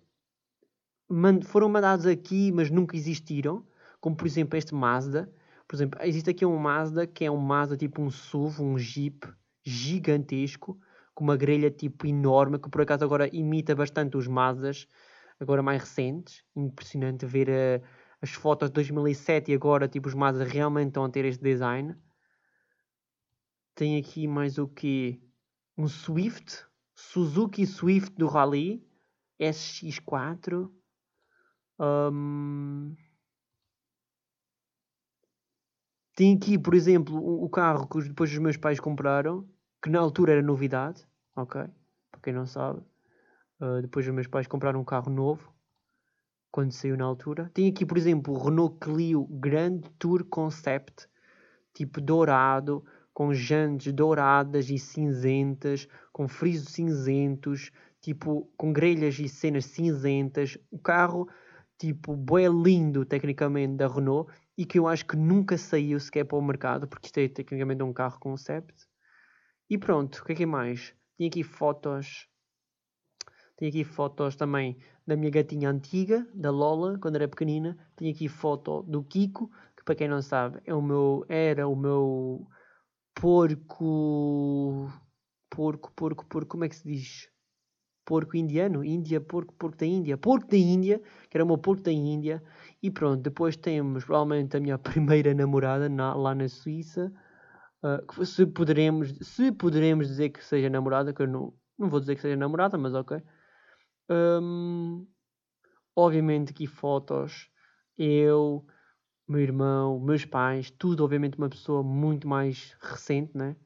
foram 1.46 1.68
mandados 1.68 2.06
aqui, 2.06 2.50
mas 2.52 2.70
nunca 2.70 2.96
existiram, 2.96 3.66
como 4.02 4.16
por 4.16 4.26
exemplo 4.26 4.58
este 4.58 4.74
Mazda. 4.74 5.32
Por 5.66 5.76
exemplo, 5.76 5.98
existe 6.02 6.28
aqui 6.28 6.44
um 6.44 6.58
Mazda 6.58 7.06
que 7.06 7.24
é 7.24 7.30
um 7.30 7.38
Mazda 7.38 7.76
tipo 7.76 8.02
um 8.02 8.10
SUV, 8.10 8.60
um 8.60 8.76
Jeep 8.76 9.26
gigantesco, 9.64 10.78
com 11.14 11.22
uma 11.24 11.36
grelha 11.36 11.70
tipo 11.70 12.06
enorme, 12.06 12.58
que 12.58 12.68
por 12.68 12.82
acaso 12.82 13.04
agora 13.04 13.34
imita 13.34 13.74
bastante 13.76 14.16
os 14.16 14.26
Mazdas, 14.26 14.88
agora 15.38 15.62
mais 15.62 15.80
recentes. 15.80 16.44
Impressionante 16.54 17.24
ver 17.24 17.48
uh, 17.48 17.86
as 18.20 18.32
fotos 18.32 18.68
de 18.68 18.74
2007 18.74 19.52
e 19.52 19.54
agora 19.54 19.86
tipo 19.88 20.08
os 20.08 20.14
Mazdas 20.14 20.50
realmente 20.50 20.88
estão 20.88 21.04
a 21.04 21.08
ter 21.08 21.24
este 21.24 21.42
design. 21.42 21.94
Tem 23.76 23.96
aqui 23.98 24.26
mais 24.26 24.58
o 24.58 24.66
que? 24.66 25.22
Um 25.78 25.86
Swift, 25.86 26.66
Suzuki 26.92 27.64
Swift 27.66 28.16
do 28.16 28.26
Rally, 28.26 28.84
SX4. 29.40 30.68
Um... 31.78 32.96
Tem 36.14 36.36
aqui, 36.36 36.58
por 36.58 36.74
exemplo, 36.74 37.16
o 37.16 37.48
carro 37.48 37.86
que 37.86 38.02
depois 38.02 38.30
os 38.30 38.38
meus 38.38 38.56
pais 38.56 38.78
compraram, 38.78 39.48
que 39.82 39.88
na 39.88 39.98
altura 39.98 40.32
era 40.32 40.42
novidade, 40.42 41.06
ok? 41.34 41.62
Para 42.10 42.20
quem 42.22 42.32
não 42.32 42.46
sabe. 42.46 42.80
Uh, 43.60 43.80
depois 43.80 44.06
os 44.06 44.12
meus 44.12 44.26
pais 44.26 44.46
compraram 44.46 44.80
um 44.80 44.84
carro 44.84 45.10
novo, 45.10 45.52
quando 46.50 46.72
saiu 46.72 46.96
na 46.96 47.04
altura. 47.04 47.50
Tem 47.54 47.68
aqui, 47.68 47.86
por 47.86 47.96
exemplo, 47.96 48.34
o 48.34 48.38
Renault 48.38 48.76
Clio 48.78 49.26
Grand 49.30 49.80
Tour 49.98 50.24
Concept, 50.24 51.08
tipo 51.72 52.00
dourado, 52.00 52.84
com 53.14 53.32
jantes 53.32 53.92
douradas 53.92 54.68
e 54.68 54.78
cinzentas, 54.78 55.88
com 56.12 56.28
frisos 56.28 56.68
cinzentos, 56.68 57.70
tipo 58.00 58.50
com 58.56 58.72
grelhas 58.72 59.18
e 59.18 59.28
cenas 59.28 59.64
cinzentas. 59.64 60.58
O 60.70 60.78
carro, 60.78 61.26
tipo, 61.78 62.14
é 62.38 62.48
lindo 62.48 63.04
tecnicamente 63.06 63.76
da 63.76 63.88
Renault 63.88 64.30
e 64.56 64.66
que 64.66 64.78
eu 64.78 64.86
acho 64.86 65.06
que 65.06 65.16
nunca 65.16 65.56
saiu 65.56 65.98
sequer 65.98 66.24
para 66.24 66.38
o 66.38 66.42
mercado, 66.42 66.86
porque 66.86 67.06
isto 67.06 67.18
é 67.18 67.28
tecnicamente 67.28 67.82
um 67.82 67.92
carro 67.92 68.18
concept. 68.20 68.86
E 69.68 69.78
pronto, 69.78 70.18
o 70.18 70.24
que 70.24 70.32
é 70.32 70.34
que 70.34 70.42
é 70.42 70.46
mais? 70.46 70.94
Tinha 71.16 71.28
aqui 71.28 71.42
fotos. 71.42 72.28
Tinha 73.56 73.70
aqui 73.70 73.84
fotos 73.84 74.36
também 74.36 74.76
da 75.06 75.16
minha 75.16 75.30
gatinha 75.30 75.70
antiga, 75.70 76.26
da 76.34 76.50
Lola, 76.50 76.98
quando 76.98 77.16
era 77.16 77.28
pequenina. 77.28 77.78
Tinha 77.96 78.10
aqui 78.12 78.28
foto 78.28 78.82
do 78.82 79.02
Kiko, 79.02 79.50
que 79.76 79.84
para 79.84 79.94
quem 79.94 80.08
não 80.08 80.20
sabe 80.20 80.60
é 80.64 80.74
o 80.74 80.82
meu, 80.82 81.24
era 81.28 81.66
o 81.66 81.74
meu 81.74 82.46
porco. 83.14 84.90
Porco, 85.48 85.92
porco, 85.92 86.24
porco, 86.26 86.50
como 86.50 86.64
é 86.64 86.68
que 86.68 86.76
se 86.76 86.84
diz? 86.84 87.30
Porco 88.04 88.36
indiano? 88.36 88.84
Índia, 88.84 89.20
porco, 89.20 89.54
porco 89.54 89.76
da 89.76 89.86
Índia. 89.86 90.16
Porco 90.16 90.48
da 90.48 90.56
Índia, 90.56 91.00
que 91.28 91.36
era 91.36 91.44
o 91.44 91.46
meu 91.46 91.58
porco 91.58 91.82
da 91.82 91.92
Índia. 91.92 92.42
E 92.82 92.90
pronto, 92.90 93.22
depois 93.22 93.56
temos 93.56 94.04
provavelmente 94.04 94.56
a 94.56 94.60
minha 94.60 94.76
primeira 94.78 95.32
namorada 95.32 95.88
na, 95.88 96.14
lá 96.14 96.34
na 96.34 96.48
Suíça. 96.48 97.12
Uh, 97.82 98.24
se, 98.24 98.44
poderemos, 98.46 99.12
se 99.22 99.52
poderemos 99.52 100.08
dizer 100.08 100.30
que 100.30 100.44
seja 100.44 100.68
namorada, 100.68 101.12
que 101.12 101.22
eu 101.22 101.28
não, 101.28 101.54
não 101.78 101.88
vou 101.88 102.00
dizer 102.00 102.16
que 102.16 102.22
seja 102.22 102.36
namorada, 102.36 102.76
mas 102.76 102.94
ok. 102.94 103.22
Um, 104.10 105.06
obviamente 105.94 106.50
aqui 106.50 106.66
fotos, 106.66 107.48
eu, 107.96 108.66
meu 109.28 109.40
irmão, 109.40 110.00
meus 110.00 110.24
pais, 110.24 110.70
tudo 110.70 111.04
obviamente 111.04 111.38
uma 111.38 111.48
pessoa 111.48 111.82
muito 111.82 112.26
mais 112.26 112.76
recente, 112.80 113.36
né? 113.36 113.56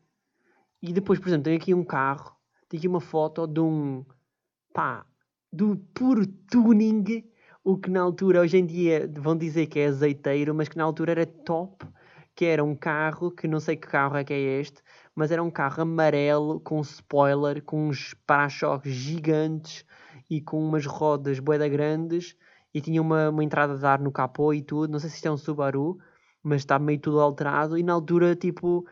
E 0.82 0.92
depois, 0.92 1.18
por 1.18 1.28
exemplo, 1.28 1.44
tem 1.44 1.56
aqui 1.56 1.74
um 1.74 1.84
carro, 1.84 2.36
tem 2.68 2.78
aqui 2.78 2.88
uma 2.88 3.00
foto 3.00 3.46
de 3.46 3.60
um, 3.60 4.04
pá, 4.72 5.06
do 5.52 5.76
puro 5.94 6.26
tuning 6.26 7.24
o 7.66 7.76
que 7.76 7.90
na 7.90 8.00
altura, 8.00 8.42
hoje 8.42 8.58
em 8.58 8.64
dia, 8.64 9.10
vão 9.18 9.36
dizer 9.36 9.66
que 9.66 9.80
é 9.80 9.86
azeiteiro, 9.88 10.54
mas 10.54 10.68
que 10.68 10.76
na 10.76 10.84
altura 10.84 11.10
era 11.10 11.26
top, 11.26 11.84
que 12.32 12.44
era 12.44 12.62
um 12.62 12.76
carro, 12.76 13.28
que 13.32 13.48
não 13.48 13.58
sei 13.58 13.74
que 13.74 13.88
carro 13.88 14.16
é 14.16 14.22
que 14.22 14.32
é 14.32 14.60
este, 14.60 14.80
mas 15.16 15.32
era 15.32 15.42
um 15.42 15.50
carro 15.50 15.82
amarelo, 15.82 16.60
com 16.60 16.80
spoiler, 16.80 17.60
com 17.64 17.88
uns 17.88 18.14
para-choques 18.24 18.92
gigantes 18.92 19.84
e 20.30 20.40
com 20.40 20.64
umas 20.64 20.86
rodas 20.86 21.40
boeda 21.40 21.68
grandes, 21.68 22.36
e 22.72 22.80
tinha 22.80 23.02
uma, 23.02 23.30
uma 23.30 23.42
entrada 23.42 23.76
de 23.76 23.84
ar 23.84 23.98
no 23.98 24.12
capô 24.12 24.54
e 24.54 24.62
tudo, 24.62 24.92
não 24.92 25.00
sei 25.00 25.10
se 25.10 25.16
isto 25.16 25.26
é 25.26 25.32
um 25.32 25.36
Subaru, 25.36 25.98
mas 26.44 26.60
está 26.62 26.78
meio 26.78 27.00
tudo 27.00 27.20
alterado, 27.20 27.76
e 27.76 27.82
na 27.82 27.94
altura, 27.94 28.36
tipo, 28.36 28.86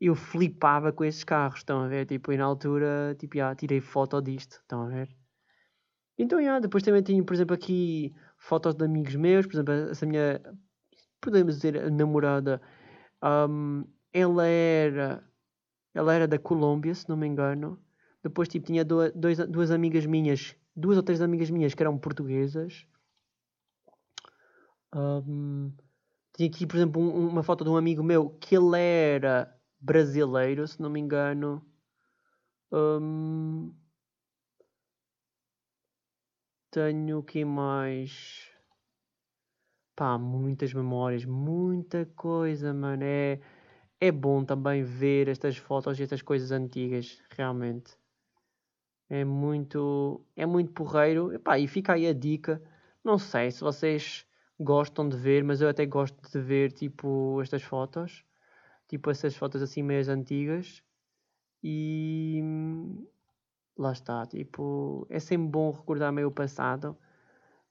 eu 0.00 0.14
flipava 0.14 0.92
com 0.92 1.04
esses 1.04 1.24
carros, 1.24 1.58
estão 1.58 1.80
a 1.82 1.88
ver? 1.88 2.06
Tipo, 2.06 2.32
e 2.32 2.36
na 2.36 2.44
altura, 2.44 3.16
tipo, 3.18 3.36
já, 3.36 3.52
tirei 3.56 3.80
foto 3.80 4.22
disto, 4.22 4.60
estão 4.62 4.82
a 4.82 4.86
ver? 4.88 5.23
Então, 6.16 6.40
yeah, 6.40 6.60
depois 6.60 6.82
também 6.82 7.02
tenho, 7.02 7.24
por 7.24 7.34
exemplo, 7.34 7.54
aqui 7.54 8.14
fotos 8.38 8.74
de 8.74 8.84
amigos 8.84 9.16
meus, 9.16 9.46
por 9.46 9.54
exemplo, 9.54 9.72
essa 9.90 10.06
minha, 10.06 10.40
podemos 11.20 11.56
dizer, 11.56 11.90
namorada, 11.90 12.60
um, 13.22 13.84
ela 14.12 14.46
era, 14.46 15.24
ela 15.92 16.14
era 16.14 16.28
da 16.28 16.38
Colômbia, 16.38 16.94
se 16.94 17.08
não 17.08 17.16
me 17.16 17.26
engano. 17.26 17.78
Depois, 18.22 18.48
tipo, 18.48 18.66
tinha 18.66 18.84
duas, 18.84 19.12
dois, 19.12 19.38
duas 19.48 19.70
amigas 19.70 20.06
minhas, 20.06 20.56
duas 20.74 20.96
ou 20.96 21.02
três 21.02 21.20
amigas 21.20 21.50
minhas 21.50 21.74
que 21.74 21.82
eram 21.82 21.98
portuguesas. 21.98 22.86
Um, 24.94 25.72
tinha 26.36 26.48
aqui, 26.48 26.66
por 26.66 26.76
exemplo, 26.76 27.02
um, 27.02 27.28
uma 27.28 27.42
foto 27.42 27.64
de 27.64 27.70
um 27.70 27.76
amigo 27.76 28.02
meu 28.02 28.30
que 28.30 28.56
ele 28.56 28.78
era 28.78 29.52
brasileiro, 29.80 30.66
se 30.66 30.80
não 30.80 30.88
me 30.88 31.00
engano. 31.00 31.64
Um, 32.72 33.74
tenho 36.74 37.22
que 37.22 37.44
mais. 37.44 38.50
Pá, 39.94 40.18
muitas 40.18 40.74
memórias, 40.74 41.24
muita 41.24 42.04
coisa, 42.16 42.74
mano. 42.74 43.04
É, 43.04 43.40
é 44.00 44.10
bom 44.10 44.44
também 44.44 44.82
ver 44.82 45.28
estas 45.28 45.56
fotos 45.56 46.00
e 46.00 46.02
estas 46.02 46.20
coisas 46.20 46.50
antigas, 46.50 47.22
realmente. 47.30 47.96
É 49.08 49.24
muito, 49.24 50.26
é 50.34 50.44
muito 50.44 50.72
porreiro. 50.72 51.32
E, 51.32 51.38
pá, 51.38 51.60
e 51.60 51.68
fica 51.68 51.92
aí 51.92 52.08
a 52.08 52.12
dica. 52.12 52.60
Não 53.04 53.18
sei 53.18 53.52
se 53.52 53.60
vocês 53.60 54.26
gostam 54.58 55.08
de 55.08 55.16
ver, 55.16 55.44
mas 55.44 55.60
eu 55.60 55.68
até 55.68 55.86
gosto 55.86 56.20
de 56.28 56.40
ver, 56.40 56.72
tipo, 56.72 57.40
estas 57.40 57.62
fotos. 57.62 58.24
Tipo, 58.88 59.10
essas 59.10 59.36
fotos 59.36 59.62
assim 59.62 59.82
meias 59.82 60.08
antigas. 60.08 60.82
E 61.62 62.42
lá 63.76 63.92
está, 63.92 64.26
tipo, 64.26 65.06
é 65.10 65.18
sempre 65.18 65.48
bom 65.48 65.70
recordar 65.72 66.12
meio 66.12 66.28
o 66.28 66.32
passado, 66.32 66.96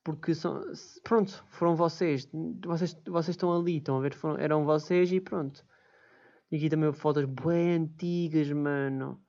porque 0.04 0.36
são, 0.36 0.62
pronto, 1.04 1.44
foram 1.48 1.76
vocês, 1.76 2.30
vocês, 2.66 2.94
vocês 3.06 3.30
estão 3.30 3.54
ali, 3.54 3.78
estão 3.78 3.98
a 3.98 4.02
ver, 4.02 4.14
foram, 4.14 4.38
eram 4.38 4.66
vocês 4.66 5.12
e 5.12 5.22
pronto. 5.22 5.66
E 6.52 6.58
aqui 6.58 6.70
também 6.70 6.92
fotos 6.92 7.26
bem 7.26 7.76
antigas, 7.76 8.52
mano, 8.52 9.22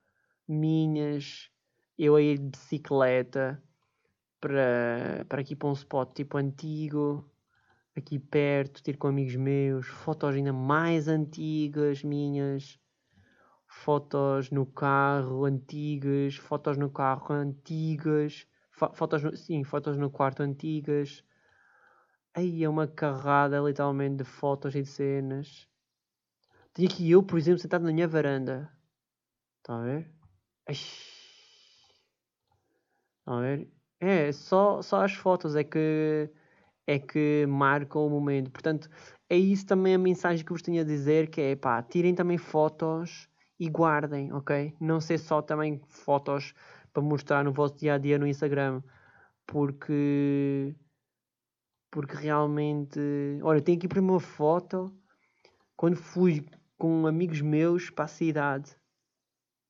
minhas, 0.47 1.49
eu 1.97 2.15
a 2.15 2.21
ir 2.21 2.37
de 2.37 2.49
bicicleta 2.49 3.63
para, 4.39 5.25
para 5.27 5.41
aqui 5.41 5.55
para 5.55 5.69
um 5.69 5.73
spot 5.73 6.13
tipo 6.13 6.37
antigo, 6.37 7.29
aqui 7.95 8.19
perto, 8.19 8.83
ter 8.83 8.97
com 8.97 9.07
amigos 9.07 9.35
meus, 9.35 9.87
fotos 9.87 10.35
ainda 10.35 10.53
mais 10.53 11.07
antigas 11.07 12.03
minhas 12.03 12.77
fotos 13.75 14.49
no 14.49 14.65
carro 14.65 15.45
antigas, 15.45 16.37
fotos 16.37 16.77
no 16.77 16.89
carro 16.89 17.33
antigas, 17.33 18.47
fotos 18.71 19.21
no, 19.21 19.35
sim, 19.35 19.63
fotos 19.63 19.97
no 19.97 20.09
quarto 20.09 20.41
antigas. 20.41 21.23
Aí 22.33 22.63
é 22.63 22.69
uma 22.69 22.87
carrada 22.87 23.59
literalmente 23.59 24.17
de 24.17 24.23
fotos 24.23 24.73
e 24.75 24.81
de 24.81 24.87
cenas. 24.87 25.67
Tinha 26.73 26.87
aqui 26.87 27.11
eu, 27.11 27.21
por 27.21 27.37
exemplo, 27.37 27.59
sentado 27.59 27.83
na 27.83 27.91
minha 27.91 28.07
varanda. 28.07 28.71
Está 29.59 29.77
a 29.77 29.83
ver? 29.83 30.11
Está 33.19 33.37
a 33.37 33.41
ver? 33.41 33.69
É, 33.99 34.31
só, 34.31 34.81
só 34.81 35.03
as 35.03 35.13
fotos 35.13 35.55
é 35.55 35.63
que 35.63 36.29
é 36.87 36.97
que 36.97 37.45
marcam 37.47 38.05
o 38.07 38.09
momento. 38.09 38.51
Portanto, 38.51 38.89
é 39.29 39.37
isso 39.37 39.65
também 39.65 39.93
a 39.95 39.99
mensagem 39.99 40.45
que 40.45 40.51
vos 40.51 40.61
tinha 40.61 40.81
a 40.81 40.85
dizer, 40.85 41.29
que 41.29 41.41
é 41.41 41.55
pá, 41.55 41.81
tirem 41.83 42.15
também 42.15 42.37
fotos 42.37 43.29
e 43.59 43.69
guardem, 43.69 44.33
ok? 44.33 44.75
Não 44.79 44.99
ser 44.99 45.17
só 45.17 45.41
também 45.41 45.81
fotos 45.87 46.53
para 46.93 47.03
mostrar 47.03 47.43
no 47.43 47.53
vosso 47.53 47.77
dia 47.77 47.95
a 47.95 47.97
dia 47.97 48.17
no 48.17 48.27
Instagram, 48.27 48.81
porque 49.45 50.75
porque 51.91 52.15
realmente, 52.15 52.99
olha, 53.41 53.61
tenho 53.61 53.77
aqui 53.77 53.87
para 53.87 54.01
uma 54.01 54.19
foto 54.19 54.93
quando 55.77 55.95
fui 55.95 56.45
com 56.77 57.07
amigos 57.07 57.39
meus 57.39 57.89
para 57.89 58.05
a 58.05 58.09
cidade. 58.09 58.75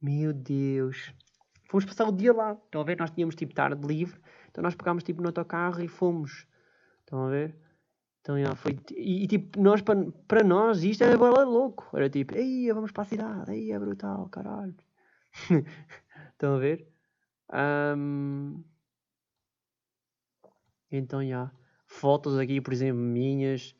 Meu 0.01 0.33
Deus. 0.33 1.13
Fomos 1.69 1.85
passar 1.85 2.07
o 2.07 2.11
dia 2.11 2.33
lá. 2.33 2.53
Estão 2.53 2.81
a 2.81 2.83
ver? 2.83 2.97
Nós 2.97 3.11
tínhamos 3.11 3.35
tipo 3.35 3.53
tarde 3.53 3.85
livre. 3.85 4.19
Então 4.49 4.63
nós 4.63 4.73
pegámos 4.73 5.03
tipo 5.03 5.21
no 5.21 5.27
autocarro 5.27 5.81
e 5.83 5.87
fomos. 5.87 6.47
Estão 7.01 7.27
a 7.27 7.29
ver? 7.29 7.55
Então, 8.25 8.39
já, 8.39 8.55
foi, 8.55 8.75
e, 8.97 9.23
e, 9.23 9.27
tipo, 9.27 9.61
nós, 9.61 9.83
para, 9.83 10.03
para 10.27 10.43
nós, 10.43 10.83
isto 10.83 11.03
era 11.03 11.15
bola 11.15 11.43
louco. 11.43 11.87
Era 11.95 12.09
tipo, 12.09 12.35
ei, 12.35 12.73
vamos 12.73 12.91
para 12.91 13.03
a 13.03 13.05
cidade, 13.05 13.51
ei, 13.51 13.71
é 13.71 13.77
brutal, 13.77 14.27
caralho. 14.29 14.73
Estão 16.33 16.55
a 16.55 16.57
ver? 16.57 16.87
Um, 17.95 18.63
então, 20.91 21.23
já. 21.23 21.51
Fotos 21.85 22.39
aqui, 22.39 22.59
por 22.59 22.73
exemplo, 22.73 22.99
minhas, 22.99 23.75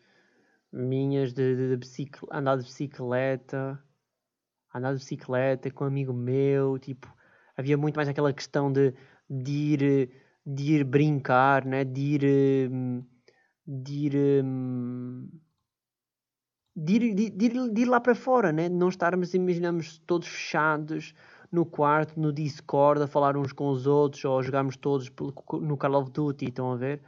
minhas 0.71 1.33
de, 1.33 1.75
de, 1.75 1.77
de 1.77 2.11
andar 2.31 2.57
de 2.57 2.65
bicicleta, 2.65 3.83
andar 4.71 4.93
de 4.93 4.99
bicicleta 4.99 5.71
com 5.71 5.85
um 5.85 5.87
amigo 5.87 6.13
meu, 6.13 6.77
tipo, 6.77 7.11
havia 7.57 7.77
muito 7.77 7.95
mais 7.95 8.07
aquela 8.07 8.31
questão 8.31 8.71
de, 8.71 8.93
de 9.27 9.51
ir, 9.51 10.11
de 10.45 10.73
ir 10.75 10.83
brincar, 10.83 11.65
né? 11.65 11.83
de 11.83 12.01
ir, 12.01 12.71
hum, 12.71 13.03
de 13.67 13.93
ir, 14.07 14.43
hum, 14.43 15.29
de 16.75 16.93
ir, 16.93 17.15
de, 17.15 17.29
de 17.29 17.45
ir, 17.45 17.73
de 17.73 17.81
ir 17.81 17.85
lá 17.85 17.99
para 17.99 18.15
fora, 18.15 18.51
né? 18.51 18.69
de 18.69 18.75
não 18.75 18.89
estarmos, 18.89 19.33
imaginamos, 19.33 19.97
todos 19.99 20.27
fechados 20.27 21.13
no 21.51 21.65
quarto, 21.65 22.19
no 22.19 22.33
Discord, 22.33 23.01
a 23.01 23.07
falar 23.07 23.37
uns 23.37 23.53
com 23.53 23.69
os 23.69 23.87
outros, 23.87 24.23
ou 24.25 24.39
a 24.39 24.43
jogarmos 24.43 24.75
todos 24.77 25.11
no 25.61 25.77
Call 25.77 25.95
of 25.95 26.11
Duty, 26.11 26.45
estão 26.45 26.71
a 26.71 26.75
ver? 26.75 27.01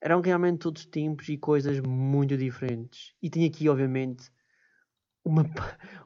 Eram 0.00 0.20
realmente 0.20 0.58
todos 0.58 0.84
tempos 0.86 1.28
e 1.28 1.36
coisas 1.36 1.80
muito 1.80 2.36
diferentes. 2.36 3.14
E 3.22 3.30
tem 3.30 3.44
aqui, 3.44 3.68
obviamente, 3.68 4.30
uma, 5.24 5.44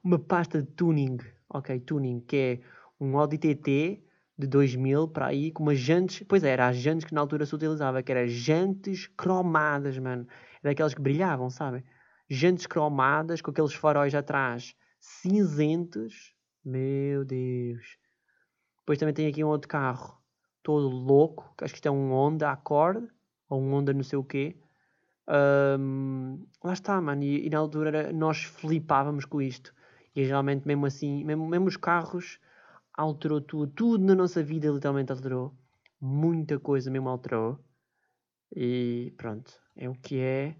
uma 0.02 0.18
pasta 0.18 0.62
de 0.62 0.70
tuning, 0.72 1.18
ok, 1.48 1.80
tuning, 1.80 2.20
que 2.20 2.36
é 2.36 2.60
um 3.00 3.18
Audi 3.18 3.38
TT 3.38 4.11
de 4.38 4.46
2000 4.46 5.09
para 5.09 5.26
aí, 5.26 5.50
com 5.50 5.62
umas 5.62 5.78
jantes, 5.78 6.24
pois 6.28 6.42
é, 6.42 6.50
era 6.50 6.68
as 6.68 6.76
jantes 6.76 7.04
que 7.04 7.14
na 7.14 7.20
altura 7.20 7.46
se 7.46 7.54
utilizava, 7.54 8.02
que 8.02 8.10
eram 8.10 8.26
jantes 8.26 9.06
cromadas, 9.06 9.98
mano, 9.98 10.26
era 10.62 10.72
aquelas 10.72 10.94
que 10.94 11.00
brilhavam, 11.00 11.50
sabem? 11.50 11.84
Jantes 12.28 12.66
cromadas, 12.66 13.40
com 13.40 13.50
aqueles 13.50 13.74
faróis 13.74 14.14
atrás 14.14 14.74
cinzentos, 15.02 16.32
meu 16.64 17.24
Deus. 17.24 17.98
Depois 18.78 18.98
também 18.98 19.14
tem 19.14 19.26
aqui 19.26 19.42
um 19.42 19.48
outro 19.48 19.68
carro, 19.68 20.16
todo 20.62 20.88
louco, 20.88 21.52
que 21.56 21.64
acho 21.64 21.74
que 21.74 21.78
isto 21.78 21.86
é 21.86 21.90
um 21.90 22.12
Honda 22.12 22.50
Accord, 22.50 23.09
ou 23.48 23.60
um 23.60 23.72
Honda 23.74 23.92
não 23.92 24.02
sei 24.02 24.18
o 24.18 24.24
quê. 24.24 24.56
Um, 25.28 26.46
lá 26.62 26.72
está, 26.72 27.00
mano, 27.00 27.22
e, 27.22 27.46
e, 27.46 27.50
na 27.50 27.59
altura 27.59 28.12
nós 28.12 28.44
flipávamos 28.44 29.24
com 29.24 29.42
isto. 29.42 29.74
E 30.14 30.24
geralmente, 30.24 30.66
mesmo 30.66 30.86
assim, 30.86 31.24
mesmo, 31.24 31.46
mesmo 31.48 31.66
os 31.66 31.76
carros 31.76 32.38
alterou 33.02 33.40
tudo, 33.40 33.72
tudo 33.72 34.04
na 34.04 34.14
nossa 34.14 34.42
vida 34.42 34.68
literalmente 34.68 35.12
alterou. 35.12 35.54
Muita 36.00 36.58
coisa 36.58 36.90
mesmo 36.90 37.08
alterou. 37.08 37.58
E 38.54 39.12
pronto, 39.16 39.52
é 39.76 39.88
o 39.88 39.94
que 39.94 40.18
é. 40.18 40.56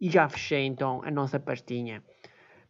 E 0.00 0.10
já 0.10 0.28
fechei 0.28 0.64
então 0.64 1.02
a 1.04 1.10
nossa 1.10 1.38
pastinha. 1.38 2.02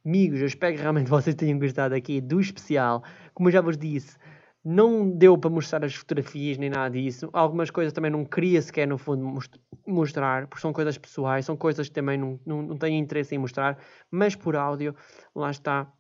Amigos, 0.04 0.40
eu 0.40 0.46
espero 0.46 0.74
que 0.74 0.82
realmente 0.82 1.08
vocês 1.10 1.34
tenham 1.34 1.58
gostado 1.58 1.94
aqui 1.94 2.20
do 2.20 2.40
especial. 2.40 3.02
Como 3.34 3.48
eu 3.48 3.52
já 3.52 3.60
vos 3.60 3.78
disse, 3.78 4.16
não 4.64 5.10
deu 5.10 5.36
para 5.36 5.50
mostrar 5.50 5.84
as 5.84 5.94
fotografias 5.94 6.58
nem 6.58 6.70
nada 6.70 6.90
disso. 6.90 7.28
Algumas 7.32 7.70
coisas 7.70 7.92
também 7.92 8.10
não 8.10 8.24
queria 8.24 8.62
sequer, 8.62 8.86
no 8.86 8.98
fundo, 8.98 9.40
mostrar, 9.86 10.46
porque 10.46 10.60
são 10.60 10.72
coisas 10.72 10.96
pessoais, 10.96 11.44
são 11.44 11.56
coisas 11.56 11.88
que 11.88 11.94
também 11.94 12.18
não, 12.18 12.38
não, 12.46 12.62
não 12.62 12.76
tenho 12.76 12.96
interesse 12.96 13.34
em 13.34 13.38
mostrar, 13.38 13.78
mas 14.10 14.36
por 14.36 14.54
áudio, 14.54 14.94
lá 15.34 15.50
está. 15.50 15.92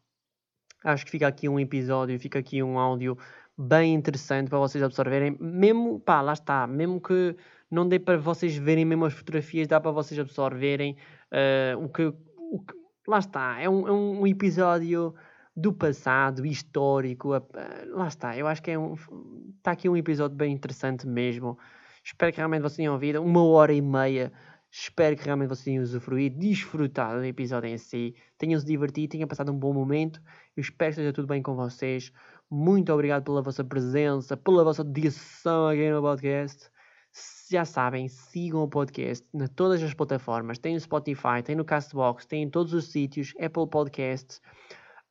Acho 0.84 1.04
que 1.04 1.10
fica 1.10 1.26
aqui 1.26 1.48
um 1.48 1.58
episódio, 1.58 2.18
fica 2.18 2.38
aqui 2.38 2.62
um 2.62 2.78
áudio 2.78 3.16
bem 3.56 3.94
interessante 3.94 4.48
para 4.48 4.58
vocês 4.58 4.82
absorverem. 4.82 5.36
Mesmo, 5.40 6.00
pá, 6.00 6.20
lá 6.20 6.32
está, 6.32 6.66
mesmo 6.66 7.00
que 7.00 7.36
não 7.70 7.88
dê 7.88 7.98
para 7.98 8.18
vocês 8.18 8.56
verem 8.56 8.84
mesmo 8.84 9.04
as 9.04 9.12
fotografias, 9.12 9.66
dá 9.68 9.80
para 9.80 9.90
vocês 9.90 10.18
absorverem 10.18 10.96
uh, 11.32 11.82
o, 11.82 11.88
que, 11.88 12.04
o 12.04 12.60
que. 12.60 12.74
Lá 13.06 13.18
está, 13.18 13.60
é 13.60 13.68
um, 13.68 13.88
é 13.88 13.92
um 13.92 14.26
episódio 14.26 15.14
do 15.56 15.72
passado, 15.72 16.46
histórico. 16.46 17.36
Uh, 17.36 17.42
lá 17.90 18.08
está, 18.08 18.36
eu 18.36 18.46
acho 18.46 18.62
que 18.62 18.70
é 18.70 18.78
um. 18.78 18.94
Está 19.58 19.72
aqui 19.72 19.88
um 19.88 19.96
episódio 19.96 20.36
bem 20.36 20.52
interessante 20.52 21.06
mesmo. 21.06 21.58
Espero 22.04 22.32
que 22.32 22.38
realmente 22.38 22.62
vocês 22.62 22.76
tenham 22.76 22.94
ouvido. 22.94 23.22
Uma 23.22 23.44
hora 23.44 23.72
e 23.72 23.80
meia. 23.80 24.32
Espero 24.74 25.14
que 25.14 25.26
realmente 25.26 25.50
vocês 25.50 25.64
tenham 25.64 25.82
usufruído, 25.82 26.38
desfrutado 26.38 27.20
do 27.20 27.26
episódio 27.26 27.68
em 27.68 27.76
si. 27.76 28.14
Tenham 28.38 28.58
se 28.58 28.64
divertido, 28.64 29.10
tenham 29.10 29.28
passado 29.28 29.52
um 29.52 29.58
bom 29.58 29.70
momento. 29.70 30.18
Eu 30.56 30.62
espero 30.62 30.88
que 30.88 31.00
esteja 31.00 31.12
tudo 31.12 31.28
bem 31.28 31.42
com 31.42 31.54
vocês. 31.54 32.10
Muito 32.50 32.90
obrigado 32.90 33.22
pela 33.22 33.42
vossa 33.42 33.62
presença, 33.62 34.34
pela 34.34 34.64
vossa 34.64 34.82
dedicação 34.82 35.68
aqui 35.68 35.90
no 35.90 36.00
podcast. 36.00 36.70
Já 37.50 37.66
sabem, 37.66 38.08
sigam 38.08 38.62
o 38.62 38.68
podcast 38.68 39.28
em 39.34 39.46
todas 39.46 39.82
as 39.82 39.92
plataformas. 39.92 40.58
Tem 40.58 40.72
no 40.72 40.80
Spotify, 40.80 41.42
tem 41.44 41.54
no 41.54 41.66
Castbox, 41.66 42.24
tem 42.24 42.44
em 42.44 42.48
todos 42.48 42.72
os 42.72 42.90
sítios, 42.90 43.34
Apple 43.38 43.68
Podcasts. 43.68 44.40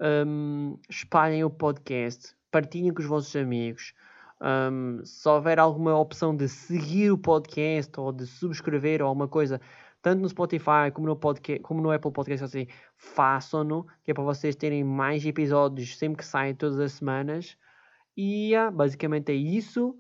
Um, 0.02 0.80
espalhem 0.90 1.44
o 1.44 1.52
podcast, 1.52 2.36
partilhem 2.50 2.92
com 2.92 3.04
os 3.04 3.08
vossos 3.08 3.36
amigos. 3.36 3.94
Um, 4.42 5.06
se 5.06 5.30
houver 5.30 5.60
alguma 5.60 5.96
opção 5.96 6.36
de 6.36 6.50
seguir 6.50 7.12
o 7.12 7.18
podcast 7.18 8.00
ou 8.00 8.12
de 8.12 8.26
subscrever 8.26 9.02
ou 9.02 9.08
alguma 9.08 9.28
coisa, 9.28 9.62
tanto 10.02 10.22
no 10.22 10.28
Spotify 10.28 10.92
como 10.92 11.08
no, 11.08 11.16
podcast, 11.16 11.62
como 11.62 11.80
no 11.80 11.92
Apple 11.92 12.12
Podcast, 12.12 12.46
assim, 12.46 12.68
façam-no, 12.96 13.86
que 14.04 14.10
é 14.10 14.14
para 14.14 14.24
vocês 14.24 14.56
terem 14.56 14.84
mais 14.84 15.24
episódios 15.26 15.96
sempre 15.96 16.18
que 16.18 16.26
saem 16.26 16.56
todas 16.56 16.80
as 16.80 16.94
semanas. 16.94 17.56
E 18.18 18.50
yeah, 18.50 18.72
basicamente 18.72 19.32
é 19.32 19.36
isso. 19.36 19.96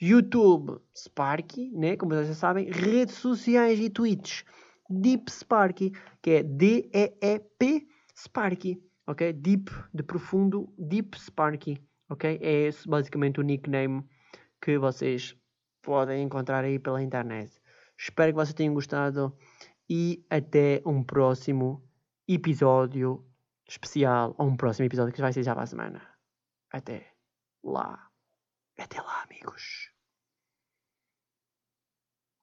YouTube, 0.00 0.78
Sparky, 0.94 1.70
né? 1.70 1.96
como 1.96 2.12
vocês 2.12 2.28
já 2.28 2.34
sabem, 2.34 2.70
redes 2.70 3.14
sociais 3.14 3.78
e 3.78 3.88
tweets, 3.88 4.44
Deep 4.90 5.30
Sparky, 5.30 5.92
que 6.20 6.30
é 6.30 6.42
D-E-E-P 6.42 7.86
Sparky, 8.14 8.82
ok? 9.06 9.32
Deep, 9.32 9.70
de 9.94 10.02
profundo, 10.02 10.72
Deep 10.76 11.18
Sparky, 11.18 11.80
ok? 12.08 12.38
É 12.40 12.52
esse 12.66 12.88
basicamente 12.88 13.40
o 13.40 13.42
nickname 13.42 14.04
que 14.60 14.78
vocês 14.78 15.36
podem 15.82 16.22
encontrar 16.22 16.64
aí 16.64 16.78
pela 16.78 17.02
internet. 17.02 17.60
Espero 17.98 18.32
que 18.32 18.36
vocês 18.36 18.54
tenham 18.54 18.74
gostado 18.74 19.36
e 19.88 20.24
até 20.28 20.82
um 20.84 21.02
próximo 21.02 21.82
episódio 22.28 23.24
especial 23.68 24.34
ou 24.38 24.48
um 24.48 24.56
próximo 24.56 24.86
episódio 24.86 25.14
que 25.14 25.20
vai 25.20 25.32
ser 25.32 25.42
já 25.42 25.54
para 25.54 25.64
a 25.64 25.66
semana. 25.66 26.02
Até 26.70 27.12
lá. 27.62 28.10
Até 28.78 29.00
lá, 29.00 29.22
amigos. 29.22 29.95